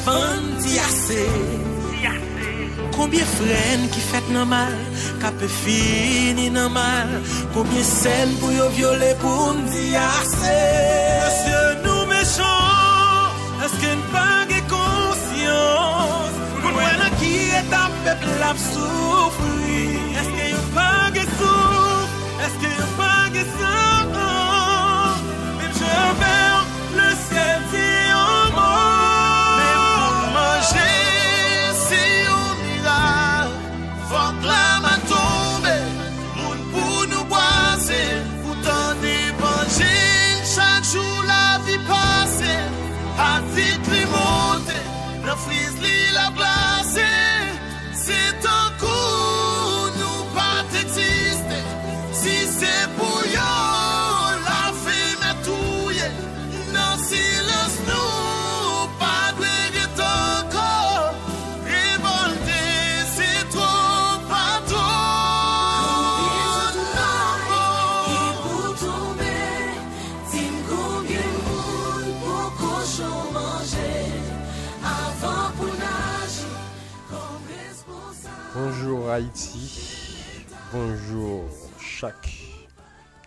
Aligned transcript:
Avan 0.00 0.44
ti 0.62 0.78
ase. 0.88 1.24
Koumye 2.94 3.24
fren 3.36 3.82
ki 3.92 4.00
fet 4.10 4.26
nan 4.32 4.48
mal 4.48 4.76
Kape 5.22 5.48
fini 5.60 6.48
nan 6.56 6.72
mal 6.72 7.10
Koumye 7.54 7.82
sen 7.84 8.32
pou 8.40 8.52
yo 8.52 8.68
viole 8.76 9.12
pou 9.20 9.52
mdi 9.58 9.84
ase. 10.00 10.56
Eske 11.28 11.60
nou 11.84 12.06
mechans 12.12 13.60
Eske 13.66 13.92
n'page 14.00 14.62
konsyans? 14.72 16.40
Koumwen 16.62 17.06
an 17.06 17.20
ki 17.20 17.34
etan 17.60 18.00
pepl 18.06 18.48
ap 18.50 18.64
soufri. 18.70 19.84
Eske 20.24 20.50
yo 20.54 20.64
page 20.76 21.28
souf? 21.36 22.18
Eske 22.48 22.74
yo 22.78 22.90
page 22.96 23.44
souf? 23.52 23.89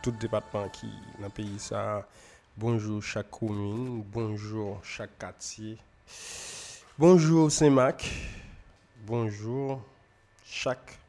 Tout 0.03 0.11
département 0.11 0.67
qui 0.67 0.87
dans 1.17 1.27
le 1.27 1.29
pays 1.29 1.57
ça, 1.57 2.05
bonjour 2.57 3.01
chaque 3.01 3.31
commune, 3.31 4.03
bonjour 4.03 4.83
chaque 4.83 5.17
quartier, 5.17 5.77
bonjour 6.99 7.49
Saint-Marc, 7.49 8.11
bonjour 9.07 9.81
chaque 10.43 10.99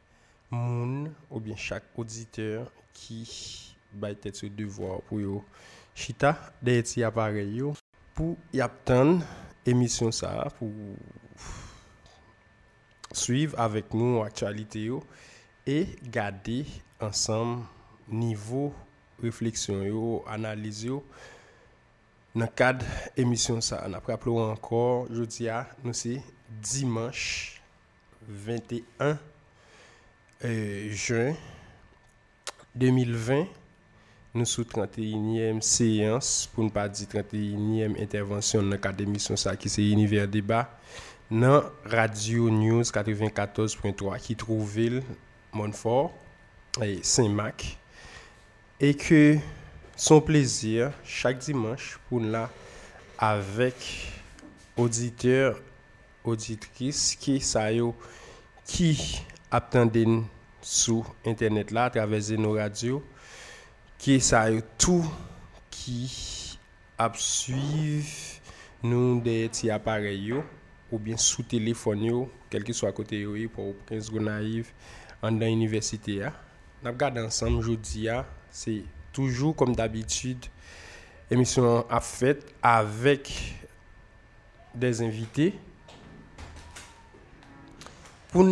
monde 0.49 1.11
ou 1.29 1.41
bien 1.41 1.57
chaque 1.57 1.83
auditeur 1.97 2.71
qui 2.93 3.75
va 3.93 4.15
tête 4.15 4.37
ce 4.37 4.47
devoir 4.47 5.03
pour 5.03 5.21
yo. 5.21 5.45
Chita 5.93 6.39
des 6.63 6.81
petits 6.81 7.03
appareils 7.03 7.65
pour 8.15 8.37
y 8.53 8.61
attendre 8.61 9.25
émission 9.67 10.13
ça 10.13 10.47
pour 10.57 10.71
suivre 13.11 13.59
avec 13.59 13.93
nous 13.93 14.23
l'actualité 14.23 14.83
yo 14.83 15.03
et 15.67 15.89
garder 16.05 16.65
ensemble 17.01 17.65
niveau 18.09 18.73
réflexion 19.25 19.83
yo, 19.83 20.25
analyse 20.27 20.85
yo 20.85 21.05
dans 22.35 22.47
le 22.47 22.51
cadre 22.51 22.85
émission 23.17 23.61
ça. 23.61 23.87
On 23.87 24.39
encore 24.39 25.07
jeudi 25.13 25.49
à 25.49 25.69
nous 25.85 25.93
c'est 25.93 26.21
dimanche 26.61 27.63
21 28.29 29.19
euh, 30.45 30.91
juin 30.91 31.35
2020 32.75 33.47
nous 34.35 34.45
sous 34.45 34.63
31e 34.65 35.61
séance 35.61 36.51
pour 36.53 36.65
ne 36.65 36.71
pas 36.71 36.89
dire 36.89 37.07
31e 37.07 38.03
intervention 38.03 38.63
dans 38.63 38.71
le 38.71 38.79
cadre 38.79 38.97
d'émission 38.97 39.37
ça 39.37 39.57
qui 39.57 39.69
c'est 39.69 39.89
univers 39.89 40.27
débat 40.27 40.77
dans 41.31 41.63
Radio 41.85 42.51
News 42.51 42.83
94.3 42.83 44.21
qui 44.21 44.35
trouve 44.35 44.77
Montfort 45.53 46.13
et 46.83 46.99
Saint-Marc 47.03 47.79
et 48.81 48.95
que 48.95 49.37
son 49.97 50.21
plaisir 50.21 50.93
chaque 51.05 51.39
dimanche 51.39 51.99
pour 52.09 52.21
nous 52.21 52.31
là 52.31 52.51
avec 53.19 54.13
auditeurs 54.77 55.61
auditrices 56.25 57.17
qui 57.17 57.41
ça 57.41 57.69
qui 58.65 59.23
attendent 59.51 60.25
sur 60.61 61.15
internet 61.25 61.71
là 61.71 61.85
à 61.85 61.91
travers 61.91 62.39
nos 62.39 62.55
radios 62.55 63.05
qui 63.99 64.21
ça 64.21 64.47
tout 64.79 65.05
qui 65.71 66.59
suivre 67.15 68.07
nous 68.83 69.21
des 69.21 69.49
petits 69.49 69.71
appareils 69.71 70.35
ou 70.91 70.99
bien 70.99 71.17
sous 71.17 71.43
téléphone 71.43 72.29
quel 72.51 72.65
que 72.65 72.73
soit 72.73 72.93
côté 72.93 73.21
yo 73.21 73.49
pour 73.49 73.75
15 73.87 74.07
secondes 74.07 74.25
naïve 74.25 74.69
en 75.23 75.33
dans 75.33 75.47
l'université 75.47 76.17
ya. 76.17 76.33
N'a 76.83 76.91
regardé 76.91 77.21
ensemble 77.21 77.79
ya, 77.95 78.27
c'est 78.55 78.85
toujours 79.13 79.57
comme 79.57 79.75
d'habitude 79.75 80.47
émission 81.29 81.85
à 81.91 82.01
fait 82.01 82.39
avec 82.63 83.53
des 84.73 85.03
invités 85.03 85.55
pour 88.31 88.47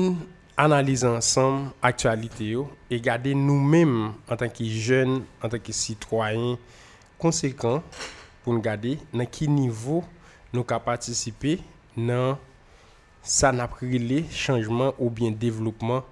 analyser 0.57 1.07
ensemble 1.07 1.71
l'actualité 1.81 2.57
et 2.91 3.01
garder 3.01 3.33
nous-mêmes 3.33 4.15
en 4.29 4.37
tant 4.37 4.49
que 4.49 4.65
jeunes, 4.65 5.23
en 5.41 5.49
tant 5.49 5.61
que 5.61 5.73
citoyens 5.73 6.59
conséquents 7.17 7.81
pour 8.43 8.55
nous 8.55 8.61
garder 8.61 8.99
dans 9.15 9.25
quel 9.25 9.51
niveau 9.51 10.03
nous 10.53 10.65
pouvons 10.65 10.81
participer 10.81 11.61
dans 11.97 12.37
ça 13.23 13.53
n'a 13.53 13.69
pris 13.69 14.01
les 14.01 14.25
changements 14.33 14.95
ou 14.99 15.11
bien 15.11 15.31
développement 15.31 16.03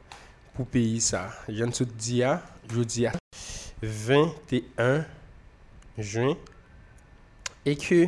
pour 0.54 0.66
pays 0.66 1.00
ça. 1.00 1.30
Je 1.48 1.64
ne 1.64 1.84
dis 1.84 2.22
à 2.22 2.40
jeudi 2.72 3.06
à 3.06 3.12
21 3.82 5.04
juen 5.96 6.34
e 7.64 7.74
ke 7.80 8.06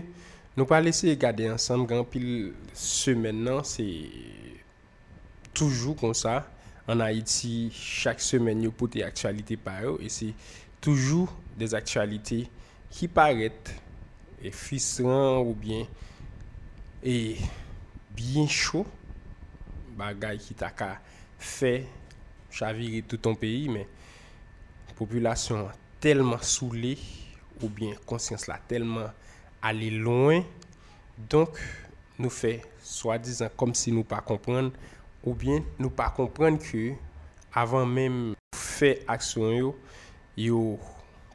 nou 0.56 0.68
pa 0.68 0.80
lese 0.84 1.14
gade 1.20 1.46
ansam 1.48 1.86
gan 1.88 2.04
pil 2.08 2.52
semen 2.76 3.38
non, 3.40 3.62
nan 3.62 3.68
se 3.68 3.86
toujou 5.56 5.96
kon 5.96 6.12
sa 6.16 6.42
an 6.90 7.00
Haiti 7.04 7.70
chak 7.72 8.20
semen 8.20 8.64
yo 8.66 8.72
pote 8.74 9.04
aktualite 9.06 9.56
paro 9.60 9.96
e 10.02 10.10
se 10.12 10.32
toujou 10.84 11.30
des 11.56 11.72
aktualite 11.78 12.42
ki 12.92 13.08
paret 13.08 13.72
e 14.42 14.52
fisran 14.52 15.40
ou 15.40 15.54
bien 15.56 15.86
e 17.00 17.38
bien 18.12 18.48
chou 18.50 18.84
bagay 19.96 20.40
ki 20.42 20.56
ta 20.58 20.68
ka 20.74 20.96
fe 21.38 21.86
chaviri 22.52 23.00
touton 23.08 23.36
peyi 23.38 23.70
men 23.72 23.88
populasyon 24.96 25.68
telman 26.02 26.42
soule 26.42 26.96
ou 27.62 27.70
bien 27.70 27.94
konsyans 28.08 28.48
la 28.50 28.58
telman 28.70 29.12
ale 29.62 29.92
loin, 29.94 30.42
donk 31.30 31.58
nou 32.18 32.32
fe 32.32 32.58
swa 32.82 33.18
dizan 33.20 33.52
kom 33.58 33.74
si 33.78 33.94
nou 33.94 34.06
pa 34.08 34.18
kompran 34.24 34.72
ou 35.22 35.36
bien 35.38 35.62
nou 35.78 35.92
pa 35.94 36.08
kompran 36.14 36.58
ke 36.60 36.92
avan 37.54 37.86
menm 37.88 38.20
fe 38.56 38.96
aksyon 39.10 39.54
yo, 39.54 39.72
yo 40.36 40.60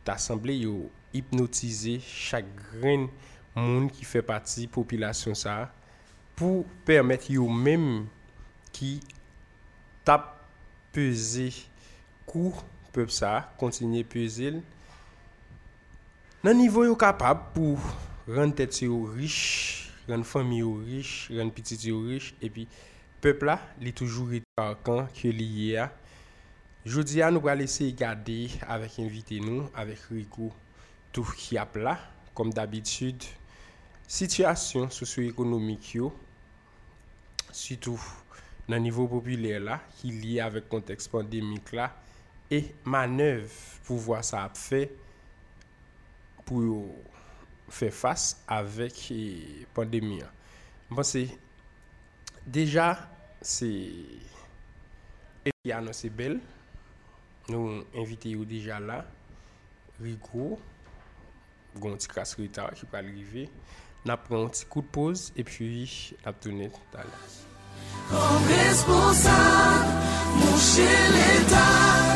tasemble 0.07 0.55
yo 0.57 0.87
hipnotize 1.13 1.97
chak 2.03 2.47
gren 2.71 3.07
moun 3.57 3.87
ki 3.93 4.05
fe 4.07 4.21
pati 4.25 4.67
populasyon 4.71 5.37
sa 5.37 5.65
pou 6.37 6.65
permet 6.85 7.29
yo 7.33 7.47
menm 7.49 8.05
ki 8.75 8.97
tap 10.05 10.35
peze 10.93 11.49
kou 12.29 12.53
pep 12.97 13.13
sa 13.13 13.37
kontinye 13.61 14.01
pezil 14.09 14.59
nan 16.41 16.57
nivou 16.57 16.87
yo 16.87 16.97
kapab 16.97 17.51
pou 17.53 17.77
ren 18.27 18.51
tet 18.51 18.81
yo 18.83 19.05
riche, 19.15 19.87
ren 20.09 20.25
fami 20.27 20.59
yo 20.59 20.73
riche, 20.83 21.31
ren 21.37 21.49
pitit 21.53 21.87
yo 21.87 22.01
riche. 22.05 22.35
Epi 22.43 22.67
pep 23.23 23.45
la 23.47 23.57
li 23.81 23.93
toujou 23.95 24.27
rite 24.33 24.47
parkan 24.57 25.07
ke 25.15 25.31
liye 25.33 25.77
a. 25.85 25.87
Jodi 26.87 27.19
a 27.23 27.27
nou 27.33 27.43
pra 27.43 27.55
lese 27.57 27.89
gade 27.99 28.47
avèk 28.63 29.01
invite 29.03 29.41
nou, 29.43 29.65
avèk 29.75 30.05
Rico 30.13 30.53
Tourkiap 31.11 31.75
la, 31.83 31.97
kom 32.37 32.53
d'abitud, 32.55 33.25
sityasyon 34.07 34.87
sosyo-ekonomik 34.95 35.89
yo, 35.97 36.13
sitou 37.51 37.99
nan 38.71 38.85
nivou 38.85 39.11
popüler 39.11 39.59
la, 39.65 39.81
ki 39.97 40.13
liye 40.13 40.45
avèk 40.45 40.69
konteks 40.71 41.11
pandemik 41.11 41.73
la, 41.75 41.89
e 42.53 42.61
manev 42.87 43.51
pou 43.87 43.99
vwa 44.07 44.21
sa 44.25 44.45
ap 44.47 44.57
fe 44.59 44.85
pou 46.47 46.63
yo 46.63 46.79
fe 47.73 47.89
fase 47.91 48.37
avek 48.47 49.01
pandemi 49.75 50.21
an. 50.23 50.31
Mwen 50.87 51.07
se, 51.07 51.25
deja 52.47 52.93
se 53.43 53.67
Eliano 55.47 55.91
Sebel, 55.95 56.39
nou 57.51 57.81
invite 57.99 58.31
yo 58.31 58.47
deja 58.47 58.79
la, 58.83 59.01
Rigo, 59.97 60.59
gonti 61.81 62.09
kasrita 62.11 62.69
ki 62.77 62.87
pal 62.91 63.09
rive, 63.09 63.47
nap 64.05 64.27
pran 64.29 64.51
ti 64.53 64.69
kout 64.69 64.87
pose, 64.93 65.33
e 65.35 65.45
pi 65.47 65.87
nap 66.23 66.39
tounen 66.43 66.71
talans. 66.93 67.46
Comme 68.09 68.43
responsable, 68.47 69.91
mon 70.39 70.57
chez 70.57 70.99
l'État, 71.15 71.57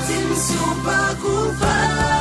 ils 0.10 0.30
ne 0.30 0.36
sont 0.36 0.76
pas 0.86 1.16
coupables. 1.22 2.21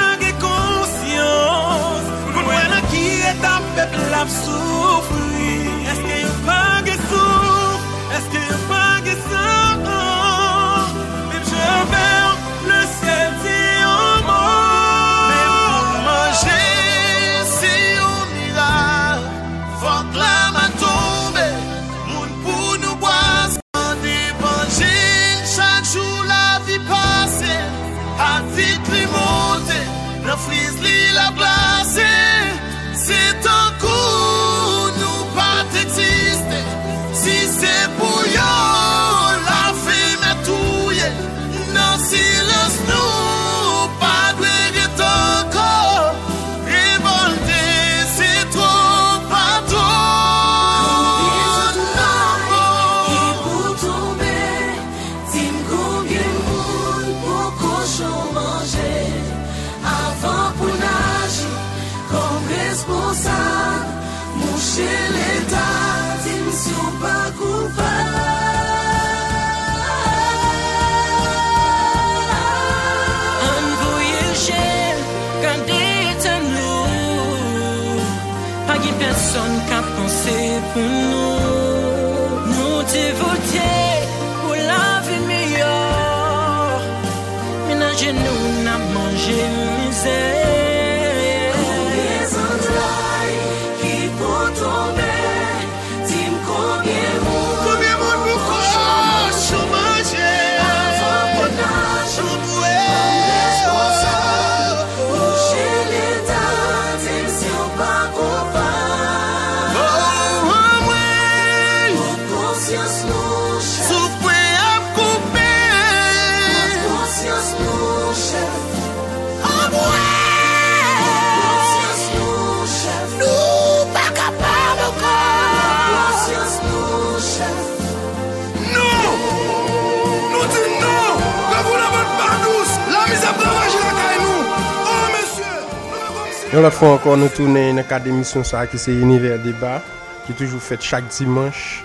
fwa 136.81 136.95
ankon 136.95 137.19
nou 137.21 137.29
tounen 137.29 137.67
yon 137.67 137.77
akademisyon 137.77 138.41
sa 138.47 138.63
ki 138.65 138.79
se 138.81 138.89
Univer 139.05 139.35
Débat 139.43 139.85
ki 140.25 140.33
toujou 140.33 140.57
fet 140.65 140.81
chak 140.81 141.05
dimanche 141.13 141.83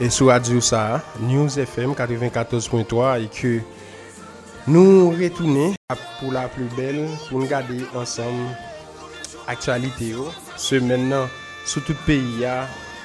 e 0.00 0.06
sou 0.08 0.30
adyou 0.32 0.62
sa 0.64 1.02
News 1.20 1.58
FM 1.60 1.90
94.3 1.98 3.26
e 3.26 3.26
ke 3.28 3.50
nou 4.72 5.10
retounen 5.18 5.74
pou 5.92 6.32
la 6.32 6.46
plou 6.54 6.64
bel 6.78 7.02
pou 7.26 7.42
nou 7.42 7.50
gade 7.50 7.76
ansam 7.92 8.38
aktualite 9.52 10.08
yo 10.14 10.30
oh. 10.30 10.38
se 10.56 10.80
men 10.80 11.10
nan 11.10 11.28
sou 11.66 11.84
tout 11.84 12.00
peyi 12.06 12.46
ya 12.46 12.62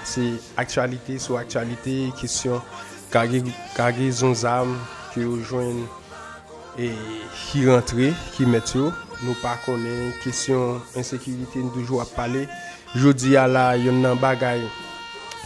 se 0.07 0.29
aktualite 0.55 1.17
sou 1.19 1.35
aktualite 1.41 1.97
kisyon 2.21 2.63
kage 3.11 4.07
zon 4.21 4.37
zam 4.45 4.71
ki 5.11 5.27
yo 5.27 5.35
jwen 5.41 5.83
e 6.79 6.93
ki 7.41 7.65
rentre 7.67 8.13
ki 8.37 8.47
met 8.47 8.71
yo 8.79 8.87
oh. 8.93 9.03
nou 9.23 9.37
pa 9.41 9.55
konen, 9.65 10.11
kesyon 10.23 10.81
insekirite 10.97 11.61
nou 11.63 11.73
toujou 11.75 12.01
ap 12.03 12.11
pale. 12.17 12.45
Jodi 12.97 13.35
a 13.37 13.47
la 13.49 13.71
yon 13.79 13.99
nan 14.03 14.19
bagay 14.21 14.61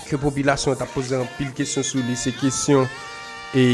ke 0.09 0.19
popilasyon 0.19 0.77
ta 0.79 0.87
pose 0.89 1.15
an 1.17 1.27
pil 1.37 1.49
kesyon 1.55 1.85
sou 1.87 2.03
li, 2.05 2.17
se 2.19 2.33
kesyon 2.35 2.85
e 3.57 3.65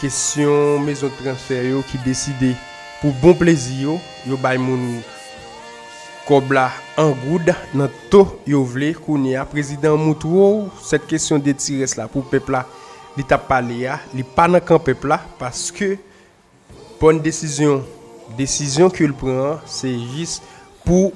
kesyon 0.00 0.84
mezon 0.86 1.12
transfer 1.18 1.70
yo 1.72 1.82
ki 1.90 2.00
deside 2.04 2.52
pou 3.00 3.14
bon 3.22 3.36
plezi 3.36 3.82
yo, 3.84 3.98
yo 4.28 4.38
bay 4.40 4.60
moun 4.60 5.00
kobla 6.26 6.68
an 6.98 7.12
goud 7.22 7.52
nan 7.76 7.92
to 8.12 8.24
yo 8.48 8.62
vle 8.66 8.92
kouni 8.98 9.36
a 9.38 9.44
prezident 9.48 9.98
Moutouou, 10.00 10.70
set 10.82 11.04
kesyon 11.08 11.42
de 11.42 11.54
tires 11.56 11.96
la 11.98 12.08
pou 12.10 12.26
pepla 12.26 12.64
li 13.16 13.24
ta 13.24 13.38
pale 13.40 13.82
ya, 13.84 14.00
li 14.12 14.24
pa 14.26 14.48
nan 14.50 14.64
kan 14.64 14.80
pepla, 14.82 15.20
paske 15.40 15.94
pon 17.00 17.20
desisyon 17.22 17.84
desisyon 18.38 18.92
ke 18.92 19.06
l 19.06 19.14
pran, 19.16 19.60
se 19.68 19.90
jis 20.16 20.38
pou 20.86 21.12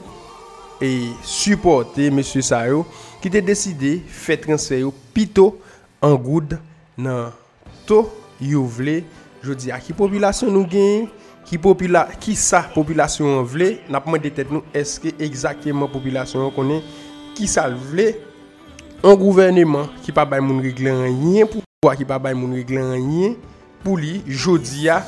e 0.81 1.13
supporte 1.27 2.07
M. 2.11 2.23
Sayo 2.25 2.85
ki 3.21 3.33
te 3.33 3.43
deside 3.45 3.99
fe 4.07 4.39
transfer 4.41 4.85
yo 4.85 4.95
pito 5.15 5.53
an 6.03 6.17
goud 6.17 6.57
nan 6.97 7.35
to 7.89 8.05
yo 8.41 8.65
vle. 8.65 9.01
Jodi 9.45 9.73
a 9.73 9.81
ki 9.81 9.97
populasyon 9.97 10.53
nou 10.55 10.69
gen? 10.69 11.09
Ki, 11.49 11.57
popula, 11.59 12.05
ki 12.23 12.37
sa 12.39 12.61
populasyon 12.71 13.41
vle? 13.49 13.73
Napman 13.91 14.21
detet 14.23 14.53
nou 14.53 14.63
eske 14.77 15.11
exaktèman 15.19 15.91
populasyon 15.91 16.53
konen? 16.55 16.85
Ki 17.35 17.49
sa 17.51 17.67
vle? 17.73 18.13
An 19.01 19.17
gouvernement 19.17 19.89
ki 20.05 20.13
pa 20.13 20.27
bay 20.29 20.43
moun 20.45 20.61
reglan 20.61 21.07
an 21.07 21.23
yen 21.33 21.49
pou, 21.49 21.65
ki 21.97 22.05
pa 22.05 22.19
bay 22.21 22.37
moun 22.37 22.53
reglan 22.59 22.93
an 22.93 23.07
yen 23.17 23.37
pou 23.81 23.97
li 23.97 24.19
jodi 24.29 24.91
a 24.93 24.99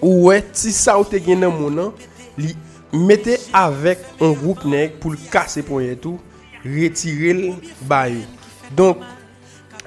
ou 0.00 0.28
wè 0.28 0.40
ti 0.52 0.72
sa 0.74 0.98
ou 1.00 1.08
te 1.08 1.20
gen 1.22 1.42
nan 1.44 1.54
mounan, 1.54 1.92
li 2.38 2.54
mette 2.94 3.38
avèk 3.54 4.02
an 4.22 4.34
group 4.38 4.64
neg 4.68 4.98
pou 5.02 5.14
l 5.14 5.30
kase 5.32 5.64
pou 5.66 5.82
yè 5.82 5.96
tou, 6.00 6.20
retire 6.64 7.34
l 7.36 7.42
bayou. 7.88 8.24
Donk, 8.74 9.02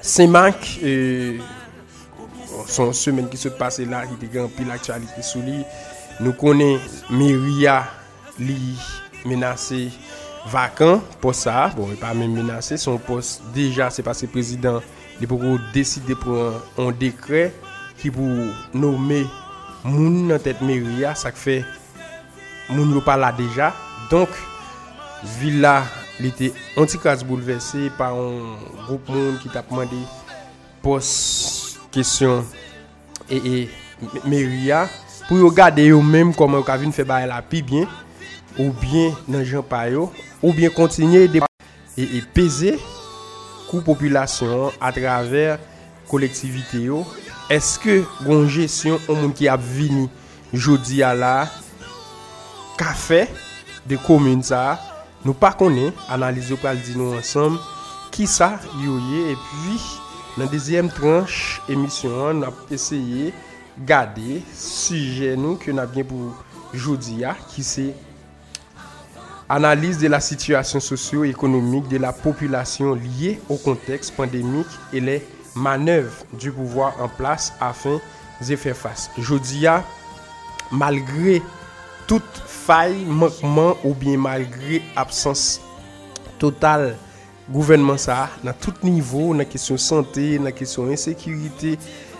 se 0.00 0.26
mank, 0.30 0.62
e, 0.82 1.38
son 2.70 2.92
semen 2.96 3.28
ki 3.30 3.40
se 3.40 3.52
pase 3.58 3.86
la, 3.88 4.04
ki 4.08 4.18
te 4.20 4.30
gen 4.32 4.50
pil 4.54 4.70
aktualite 4.72 5.24
sou 5.26 5.42
li, 5.44 5.60
nou 6.22 6.34
konen 6.38 6.78
Meria 7.10 7.80
li 8.38 8.58
menase 9.26 9.88
vakan, 10.52 11.02
pou 11.22 11.34
sa, 11.36 11.68
bon, 11.74 11.90
e 11.92 11.98
pa 12.00 12.14
men 12.16 12.32
menase, 12.36 12.78
son 12.80 13.00
pos 13.02 13.38
deja 13.56 13.90
se 13.94 14.04
pase 14.06 14.30
prezident, 14.30 14.84
li 15.18 15.26
pou 15.26 15.40
kou 15.42 15.58
deside 15.74 16.16
pou 16.22 16.38
an, 16.38 16.62
an 16.86 16.94
dekre 16.96 17.48
ki 17.98 18.12
pou 18.14 18.48
nome 18.78 19.24
moun 19.88 20.28
nan 20.28 20.42
tèt 20.42 20.60
meri 20.64 21.02
ya, 21.02 21.14
sak 21.18 21.38
fe 21.40 21.62
moun 22.70 22.92
yo 22.94 23.02
pa 23.04 23.16
la 23.18 23.32
deja. 23.34 23.72
Donk, 24.12 24.32
villa 25.40 25.82
li 26.22 26.30
te 26.34 26.52
antikaz 26.78 27.24
bouleverse 27.26 27.88
pa 27.98 28.12
an 28.14 28.56
group 28.84 29.10
moun 29.12 29.38
ki 29.42 29.50
tap 29.52 29.72
mande 29.74 29.98
pos 30.84 31.08
kesyon 31.94 32.44
e, 33.28 33.38
e 33.38 33.56
meri 34.28 34.68
ya. 34.68 34.86
Pou 35.28 35.40
yo 35.40 35.50
gade 35.52 35.84
yo 35.90 36.00
menm 36.04 36.32
koman 36.36 36.62
yo 36.62 36.68
kavine 36.68 36.94
fe 36.96 37.04
baye 37.08 37.28
la 37.28 37.42
pi 37.44 37.60
bien, 37.60 37.88
ou 38.58 38.72
bien 38.72 39.12
nan 39.28 39.44
jan 39.44 39.64
payo, 39.66 40.08
ou 40.42 40.54
bien 40.56 40.72
kontinye 40.72 41.26
de 41.28 41.42
e, 41.98 42.04
e 42.04 42.22
peze 42.34 42.78
kou 43.68 43.82
populasyon 43.84 44.72
a 44.80 44.92
traver 44.96 45.58
kolektivite 46.08 46.80
yo 46.86 47.02
eske 47.52 48.02
goun 48.22 48.48
jesyon 48.50 48.98
ou 49.06 49.16
moun 49.16 49.32
ki 49.36 49.48
ap 49.50 49.62
vini 49.64 50.06
jodi 50.52 51.02
a 51.06 51.14
la? 51.16 51.32
Kafe 52.78 53.24
de 53.88 53.98
komoun 54.04 54.44
sa 54.46 54.78
nou 55.24 55.34
pa 55.36 55.50
konen 55.58 55.94
analize 56.12 56.54
ou 56.54 56.62
pal 56.62 56.78
di 56.84 56.96
nou 56.98 57.16
ansam 57.18 57.56
ki 58.14 58.28
sa 58.30 58.54
yoye. 58.82 59.32
E 59.32 59.36
pi 59.36 59.78
nan 60.38 60.50
dezyem 60.52 60.90
tranche 60.94 61.62
emisyon 61.72 62.42
nou 62.42 62.52
ap 62.52 62.74
eseye 62.74 63.32
gade 63.88 64.42
suje 64.52 65.34
nou 65.38 65.58
ki 65.60 65.72
nou 65.74 65.84
ap 65.86 65.96
gen 65.96 66.06
pou 66.10 66.34
jodi 66.76 67.24
a 67.26 67.34
ki 67.48 67.64
se 67.66 67.88
analize 69.48 69.98
de 69.98 70.08
la 70.12 70.20
situasyon 70.20 70.82
sosyo-ekonomik 70.84 71.88
de 71.88 71.96
la 71.96 72.12
population 72.12 72.94
liée 72.94 73.40
au 73.48 73.56
contexte 73.56 74.14
pandémique 74.14 74.68
et 74.92 75.00
les 75.00 75.26
manev 75.58 76.22
du 76.38 76.52
pouvoi 76.54 76.92
an 77.02 77.10
plas 77.18 77.50
afin 77.64 77.98
ze 78.44 78.58
fè 78.60 78.74
fass. 78.76 79.08
Jodi 79.18 79.64
ya, 79.66 79.80
malgre 80.70 81.40
tout 82.08 82.42
fay, 82.46 82.94
mankman 83.04 83.74
ou 83.82 83.94
bien 83.98 84.20
malgre 84.20 84.80
absens 84.96 85.58
total 86.38 86.92
gouvenman 87.48 87.98
sa, 88.00 88.28
nan 88.44 88.56
tout 88.60 88.84
nivou, 88.86 89.34
nan 89.36 89.48
kesyon 89.48 89.80
sante, 89.80 90.24
nan 90.42 90.54
kesyon 90.54 90.92
insekirite, 90.94 91.76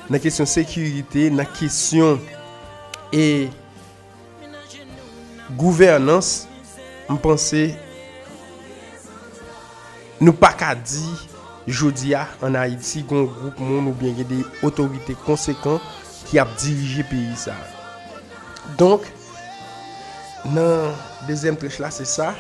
nan 0.08 0.22
kesyon 0.22 0.48
sekirite, 0.48 1.28
nan 1.34 1.48
kesyon 1.58 2.20
e 3.14 3.48
gouvernans, 5.56 6.48
mpense 7.08 7.68
nou 10.20 10.34
pa 10.36 10.50
ka 10.56 10.74
di 10.76 11.04
Jodi 11.68 12.14
ya, 12.14 12.24
an 12.40 12.56
Haiti, 12.56 13.02
kon 13.04 13.26
group 13.28 13.58
moun 13.60 13.90
ou 13.90 13.96
bien 14.00 14.14
gen 14.16 14.28
de 14.30 14.38
otorite 14.64 15.12
konsekant 15.26 15.84
ki 16.30 16.40
ap 16.40 16.54
dirije 16.56 17.04
peyi 17.10 17.36
sa. 17.36 17.52
Donk, 18.80 19.04
nan 20.48 20.96
dezem 21.28 21.58
trech 21.60 21.76
la, 21.82 21.90
se 21.92 22.06
sa, 22.08 22.30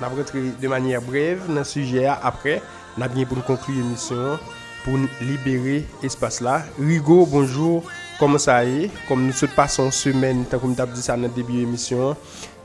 nan 0.00 0.14
bretre 0.14 0.40
de 0.56 0.72
manye 0.72 0.96
brev 1.04 1.44
nan 1.52 1.68
suje 1.68 2.06
a 2.08 2.16
apre, 2.30 2.56
nan 2.96 3.12
bien 3.12 3.28
pou 3.28 3.36
nou 3.36 3.44
konklu 3.44 3.76
emisyon, 3.82 4.40
pou 4.86 4.96
nou 5.04 5.28
libere 5.28 5.82
espas 6.06 6.40
la. 6.40 6.62
Rigo, 6.80 7.26
bonjou, 7.28 7.84
koman 8.16 8.40
sa 8.40 8.62
e, 8.64 8.88
kom 9.04 9.28
nou 9.28 9.36
se 9.36 9.52
pason 9.52 9.92
semen, 9.92 10.46
tan 10.48 10.64
koum 10.64 10.72
tap 10.78 10.96
di 10.96 11.04
sa 11.04 11.20
nan 11.20 11.34
debi 11.36 11.60
emisyon, 11.66 12.16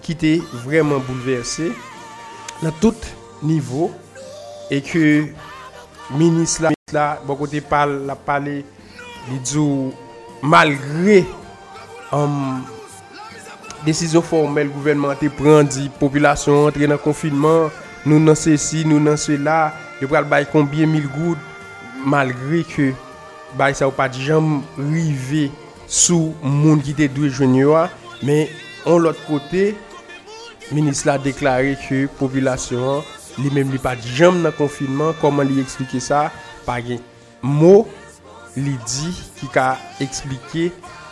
ki 0.08 0.16
te 0.16 0.36
vreman 0.64 1.04
bouleverse, 1.04 1.74
nan 2.64 2.80
tout 2.80 3.12
nivou, 3.44 3.92
e 4.72 4.80
ke... 4.80 5.08
minis 6.18 6.60
la, 6.62 7.06
bon 7.26 7.38
kote 7.40 7.62
pal 7.64 7.94
la 8.08 8.18
pale, 8.20 8.62
li 9.30 9.38
djou 9.46 9.92
malgre 10.42 11.22
um, 12.16 12.62
desisyon 13.86 14.26
formel 14.26 14.72
gouvernement 14.74 15.18
te 15.20 15.30
prendi, 15.32 15.88
populasyon 16.02 16.68
entre 16.70 16.90
nan 16.90 17.02
konfinman, 17.02 17.70
nou 18.06 18.22
nan 18.22 18.38
se 18.38 18.58
si, 18.62 18.84
nou 18.88 19.02
nan 19.04 19.20
se 19.22 19.38
la, 19.40 19.72
yo 20.02 20.10
pral 20.12 20.28
bay 20.30 20.48
konbyen 20.50 20.90
mil 20.92 21.08
goud, 21.14 21.40
malgre 22.02 22.64
ke 22.66 22.92
bay 23.60 23.76
sa 23.78 23.88
ou 23.90 23.96
pa 23.96 24.08
di 24.10 24.26
jam 24.26 24.60
rive 24.78 25.50
sou 25.86 26.32
moun 26.42 26.82
ki 26.84 26.96
te 26.98 27.08
dwe 27.12 27.30
jwenyo 27.30 27.76
a, 27.78 27.88
men 28.26 28.48
an 28.90 29.02
lot 29.06 29.18
kote, 29.28 29.72
minis 30.72 31.04
la 31.06 31.18
deklare 31.22 31.76
ke 31.84 32.06
populasyon 32.20 33.02
li 33.42 33.52
menm 33.54 33.74
li 33.74 33.82
pa 33.82 33.96
jom 34.18 34.42
nan 34.44 34.56
konfinman, 34.58 35.16
koman 35.22 35.50
li 35.50 35.62
eksplike 35.64 36.02
sa, 36.04 36.30
pa 36.66 36.80
gen 36.84 37.02
mo 37.42 37.86
li 38.56 38.76
di 38.76 39.12
ki 39.40 39.50
ka 39.54 39.74
eksplike 40.04 40.70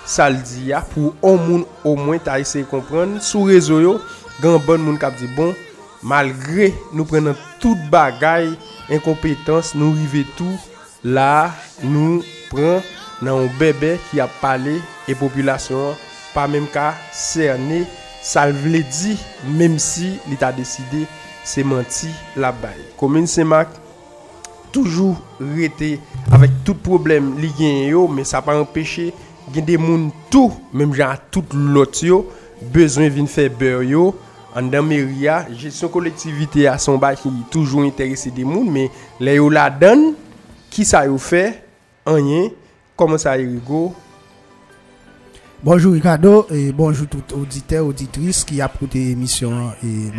sa 0.10 0.30
li 0.32 0.42
di 0.52 0.70
ya 0.72 0.84
pou 0.94 1.14
on 1.26 1.40
moun 1.46 1.66
o 1.86 1.96
mwen 2.00 2.22
ta 2.24 2.40
ese 2.42 2.64
kompran 2.70 3.18
sou 3.24 3.50
rezo 3.50 3.82
yo, 3.84 3.98
gen 4.42 4.60
bon 4.68 4.86
moun 4.86 5.00
kap 5.02 5.18
di 5.20 5.30
bon, 5.36 5.54
malgre 6.02 6.72
nou 6.94 7.08
prenen 7.08 7.38
tout 7.60 7.80
bagay, 7.92 8.54
enkompetans 8.90 9.76
nou 9.78 9.94
rive 9.98 10.26
tout 10.38 10.70
la 11.04 11.52
nou 11.84 12.20
pren 12.50 12.84
nan 13.24 13.36
ou 13.36 13.52
bebe 13.60 13.98
ki 14.10 14.22
ap 14.24 14.34
pale 14.42 14.78
e 15.10 15.16
populasyon 15.20 15.98
pa 16.34 16.46
menm 16.52 16.68
ka 16.72 16.92
serne 17.16 17.84
salve 18.24 18.64
vle 18.66 18.82
di 18.88 19.16
menm 19.60 19.80
si 19.82 20.16
li 20.30 20.38
ta 20.40 20.52
deside 20.56 21.06
se 21.48 21.64
manti 21.66 22.10
la 22.40 22.52
bay. 22.52 22.78
Komine 23.00 23.30
Semak 23.30 23.74
toujou 24.74 25.18
rete 25.40 25.96
avèk 26.34 26.62
tout 26.68 26.78
problem 26.86 27.34
li 27.42 27.50
gen 27.58 27.86
yo, 27.90 28.06
men 28.12 28.28
sa 28.28 28.44
pa 28.46 28.58
empèche 28.60 29.10
gen 29.54 29.66
de 29.66 29.78
moun 29.82 30.10
tou, 30.34 30.54
menm 30.74 30.94
jan 30.98 31.20
tout 31.34 31.56
lot 31.56 32.04
yo, 32.06 32.24
bezwen 32.74 33.10
vin 33.14 33.30
fè 33.30 33.48
bèr 33.50 33.86
yo, 33.88 34.12
an 34.58 34.70
dan 34.70 34.86
mèria, 34.86 35.44
jesyon 35.54 35.92
kolektivite 35.94 36.68
a 36.70 36.78
son 36.82 37.00
bay 37.02 37.18
ki 37.18 37.32
toujou 37.54 37.86
interese 37.88 38.34
de 38.34 38.46
moun, 38.46 38.70
men 38.70 38.94
le 39.22 39.40
yo 39.40 39.50
la 39.54 39.70
dan, 39.74 40.12
ki 40.70 40.86
sa 40.86 41.06
yo 41.08 41.18
fè, 41.22 41.48
anyen, 42.10 42.52
koman 43.00 43.22
sa 43.22 43.38
yo 43.40 43.58
go, 43.66 43.90
Bonjour 45.62 45.92
Ricardo 45.92 46.48
et 46.52 46.72
bonjour 46.72 47.06
tout 47.08 47.36
auditeur, 47.36 47.86
auditrice 47.86 48.46
qui 48.46 48.62
a 48.62 48.72
écouté 48.74 49.04
l'émission 49.04 49.74
et 49.84 50.10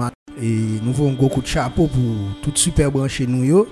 et 0.43 0.59
nous 0.83 0.93
voulons 0.93 1.11
un 1.11 1.15
gros 1.15 1.29
coup 1.29 1.43
de 1.43 1.47
chapeau 1.47 1.87
pour 1.87 2.01
tout 2.43 2.53
super 2.55 2.91
branché 2.91 3.27
nous 3.27 3.67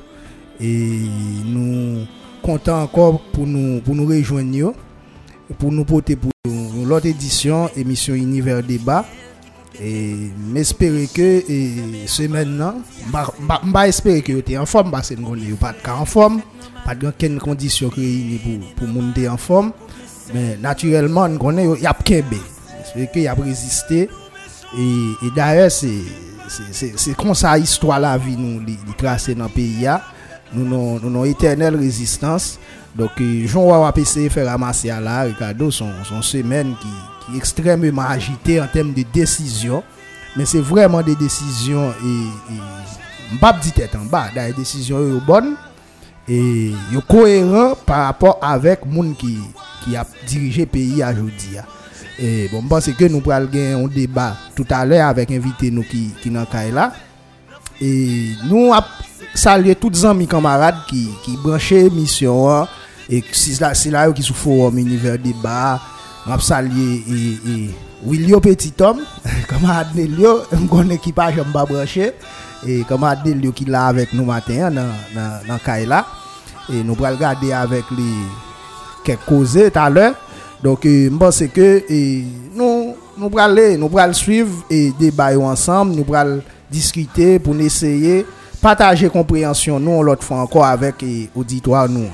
et 0.60 1.00
nous 1.46 2.00
comptons 2.42 2.74
encore 2.82 3.20
pour 3.32 3.46
nous 3.46 4.06
rejoindre 4.06 4.72
pour 5.58 5.72
nous 5.72 5.84
porter 5.84 6.16
pour 6.16 6.30
l'autre 6.86 7.06
édition 7.06 7.68
émission 7.76 8.14
Univers 8.14 8.62
Débat. 8.62 9.04
Et 9.80 10.16
m'espérer 10.52 11.06
que 11.06 11.22
et 11.48 12.06
semaine 12.06 12.58
là 12.58 12.74
m'a- 13.12 13.32
que 14.22 14.32
vous 14.32 14.38
êtes 14.40 14.58
en 14.58 14.66
forme 14.66 14.90
parce 14.90 15.10
que 15.10 15.14
nous 15.14 15.28
connaissons 15.28 15.54
pas 15.54 15.72
de 15.72 15.78
cas 15.78 15.94
en 15.94 16.04
forme 16.04 16.40
pas 16.84 16.96
de 16.96 17.06
aucune 17.06 17.38
condition 17.38 17.88
réunie 17.88 18.40
pour 18.76 18.86
pour 18.86 19.02
monter 19.02 19.28
en 19.28 19.36
forme. 19.36 19.70
Mais 20.34 20.56
naturellement 20.56 21.28
nous 21.28 21.38
connaissons 21.38 21.76
il 21.76 21.82
y 21.82 21.86
a 21.86 21.94
kembe 21.94 22.34
c'est 22.92 23.12
que 23.12 23.20
y 23.20 23.28
a 23.28 23.34
résisté 23.34 24.08
et, 24.76 25.30
Se 26.48 27.14
kon 27.18 27.36
sa 27.36 27.56
histwa 27.60 27.98
la 28.00 28.14
vi 28.20 28.36
nou 28.38 28.62
li, 28.64 28.76
li 28.86 28.96
krasi 28.98 29.36
nan 29.38 29.52
peyi 29.52 29.84
ya 29.86 29.98
Nou 30.54 30.64
nou 31.04 31.26
eternel 31.28 31.76
rezistans 31.78 32.56
Dok 32.98 33.20
euh, 33.20 33.44
joun 33.46 33.68
waw 33.68 33.84
apese 33.86 34.26
fè 34.32 34.46
ramase 34.48 34.90
a 34.90 34.98
la 35.02 35.20
Ricardo 35.28 35.68
son, 35.74 35.92
son 36.08 36.24
semen 36.24 36.72
ki, 36.80 36.92
ki 37.26 37.38
ekstrememan 37.40 38.08
agite 38.14 38.58
An 38.62 38.70
tem 38.72 38.94
de 38.96 39.04
desisyon 39.14 39.84
Men 40.36 40.48
se 40.48 40.62
vreman 40.64 41.04
de 41.06 41.16
desisyon 41.20 41.92
Mbap 43.36 43.60
di 43.64 43.74
tèt 43.76 43.96
an 43.98 44.08
ba 44.10 44.28
Da 44.34 44.48
e 44.48 44.56
desisyon 44.56 45.12
yo 45.12 45.22
bon 45.28 45.52
Yo 46.28 47.00
koheran 47.08 47.76
par 47.88 48.06
rapport 48.08 48.40
avèk 48.44 48.82
moun 48.88 49.14
ki, 49.16 49.38
ki 49.84 49.96
ap 49.96 50.10
dirije 50.28 50.66
peyi 50.68 51.00
a 51.04 51.14
jodi 51.16 51.56
ya 51.56 51.64
E 52.18 52.48
bon, 52.50 52.64
mpense 52.66 52.90
ke 52.98 53.06
nou 53.06 53.22
pral 53.22 53.46
gen 53.52 53.76
yon 53.76 53.90
deba 53.94 54.32
tout 54.56 54.66
alè 54.74 54.98
avèk 55.04 55.30
invite 55.36 55.70
nou 55.70 55.86
ki, 55.86 56.08
ki 56.18 56.32
nan 56.34 56.48
kay 56.50 56.72
la. 56.74 56.88
E 57.78 58.34
nou 58.48 58.72
ap 58.74 58.90
salye 59.38 59.76
tout 59.78 59.94
zan 59.94 60.18
mi 60.18 60.26
kamarad 60.30 60.80
ki, 60.88 61.04
ki 61.22 61.36
branche 61.44 61.84
misyon 61.94 62.48
an. 62.56 62.72
E 63.06 63.22
si 63.30 63.54
la, 63.62 63.70
si 63.78 63.94
la 63.94 64.08
yo 64.08 64.16
ki 64.18 64.26
sou 64.26 64.34
forum 64.36 64.82
univer 64.82 65.20
deba, 65.22 65.78
ap 66.26 66.42
salye 66.44 66.88
e, 67.06 67.20
e 67.38 67.54
Wilyo 68.08 68.42
Petitom, 68.42 68.98
kamarad 69.50 69.94
nel 69.94 70.18
yo, 70.18 70.34
mkon 70.66 70.90
ekipaj 70.98 71.38
mba 71.46 71.68
branche. 71.70 72.12
E 72.66 72.82
kamarad 72.90 73.22
nel 73.30 73.46
yo 73.46 73.54
ki 73.54 73.70
la 73.70 73.86
avèk 73.92 74.18
nou 74.18 74.26
maten 74.26 74.74
nan, 74.74 74.90
nan, 75.14 75.38
nan 75.46 75.62
kay 75.62 75.86
la. 75.86 76.02
E 76.66 76.82
nou 76.82 76.98
pral 76.98 77.14
gade 77.20 77.54
avèk 77.54 77.94
li 77.94 78.10
kek 79.06 79.22
koze 79.30 79.70
talè. 79.70 80.10
Donc, 80.62 80.84
euh, 80.86 81.08
je 81.10 81.16
pense 81.16 81.42
que 81.54 81.84
euh, 81.88 82.22
nous, 82.54 82.96
nous 83.16 83.38
allons 83.38 84.12
suivre 84.12 84.64
euh, 84.70 84.74
et 84.74 84.92
débattre 84.98 85.40
ensemble, 85.40 85.92
nous 85.94 86.14
allons 86.14 86.42
discuter 86.70 87.38
pour 87.38 87.54
essayer 87.56 88.22
de 88.22 88.26
partager 88.60 89.08
compréhension, 89.08 89.78
nous, 89.78 90.02
l'autre 90.02 90.24
fois 90.24 90.38
encore, 90.38 90.64
avec 90.64 90.96
l'auditoire, 91.34 91.88
nous. 91.88 92.08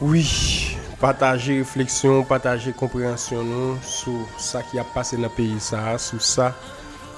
Oui, 0.00 0.76
partager 0.98 1.58
réflexion, 1.58 2.22
partager 2.22 2.72
compréhension, 2.72 3.42
nous, 3.44 3.76
sur 3.82 4.12
ça 4.38 4.62
qui 4.62 4.78
a 4.78 4.84
passé 4.84 5.16
dans 5.16 5.24
le 5.24 5.28
pays, 5.28 5.56
ça, 5.58 5.98
sur 5.98 6.22
ça 6.22 6.54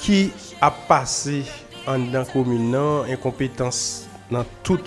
qui 0.01 0.33
a 0.61 0.71
passé 0.71 1.45
en 1.87 1.99
dans 1.99 2.21
la 2.21 2.25
commune, 2.25 2.71
non, 2.71 3.05
incompétence 3.05 4.07
dans 4.31 4.45
tout 4.63 4.81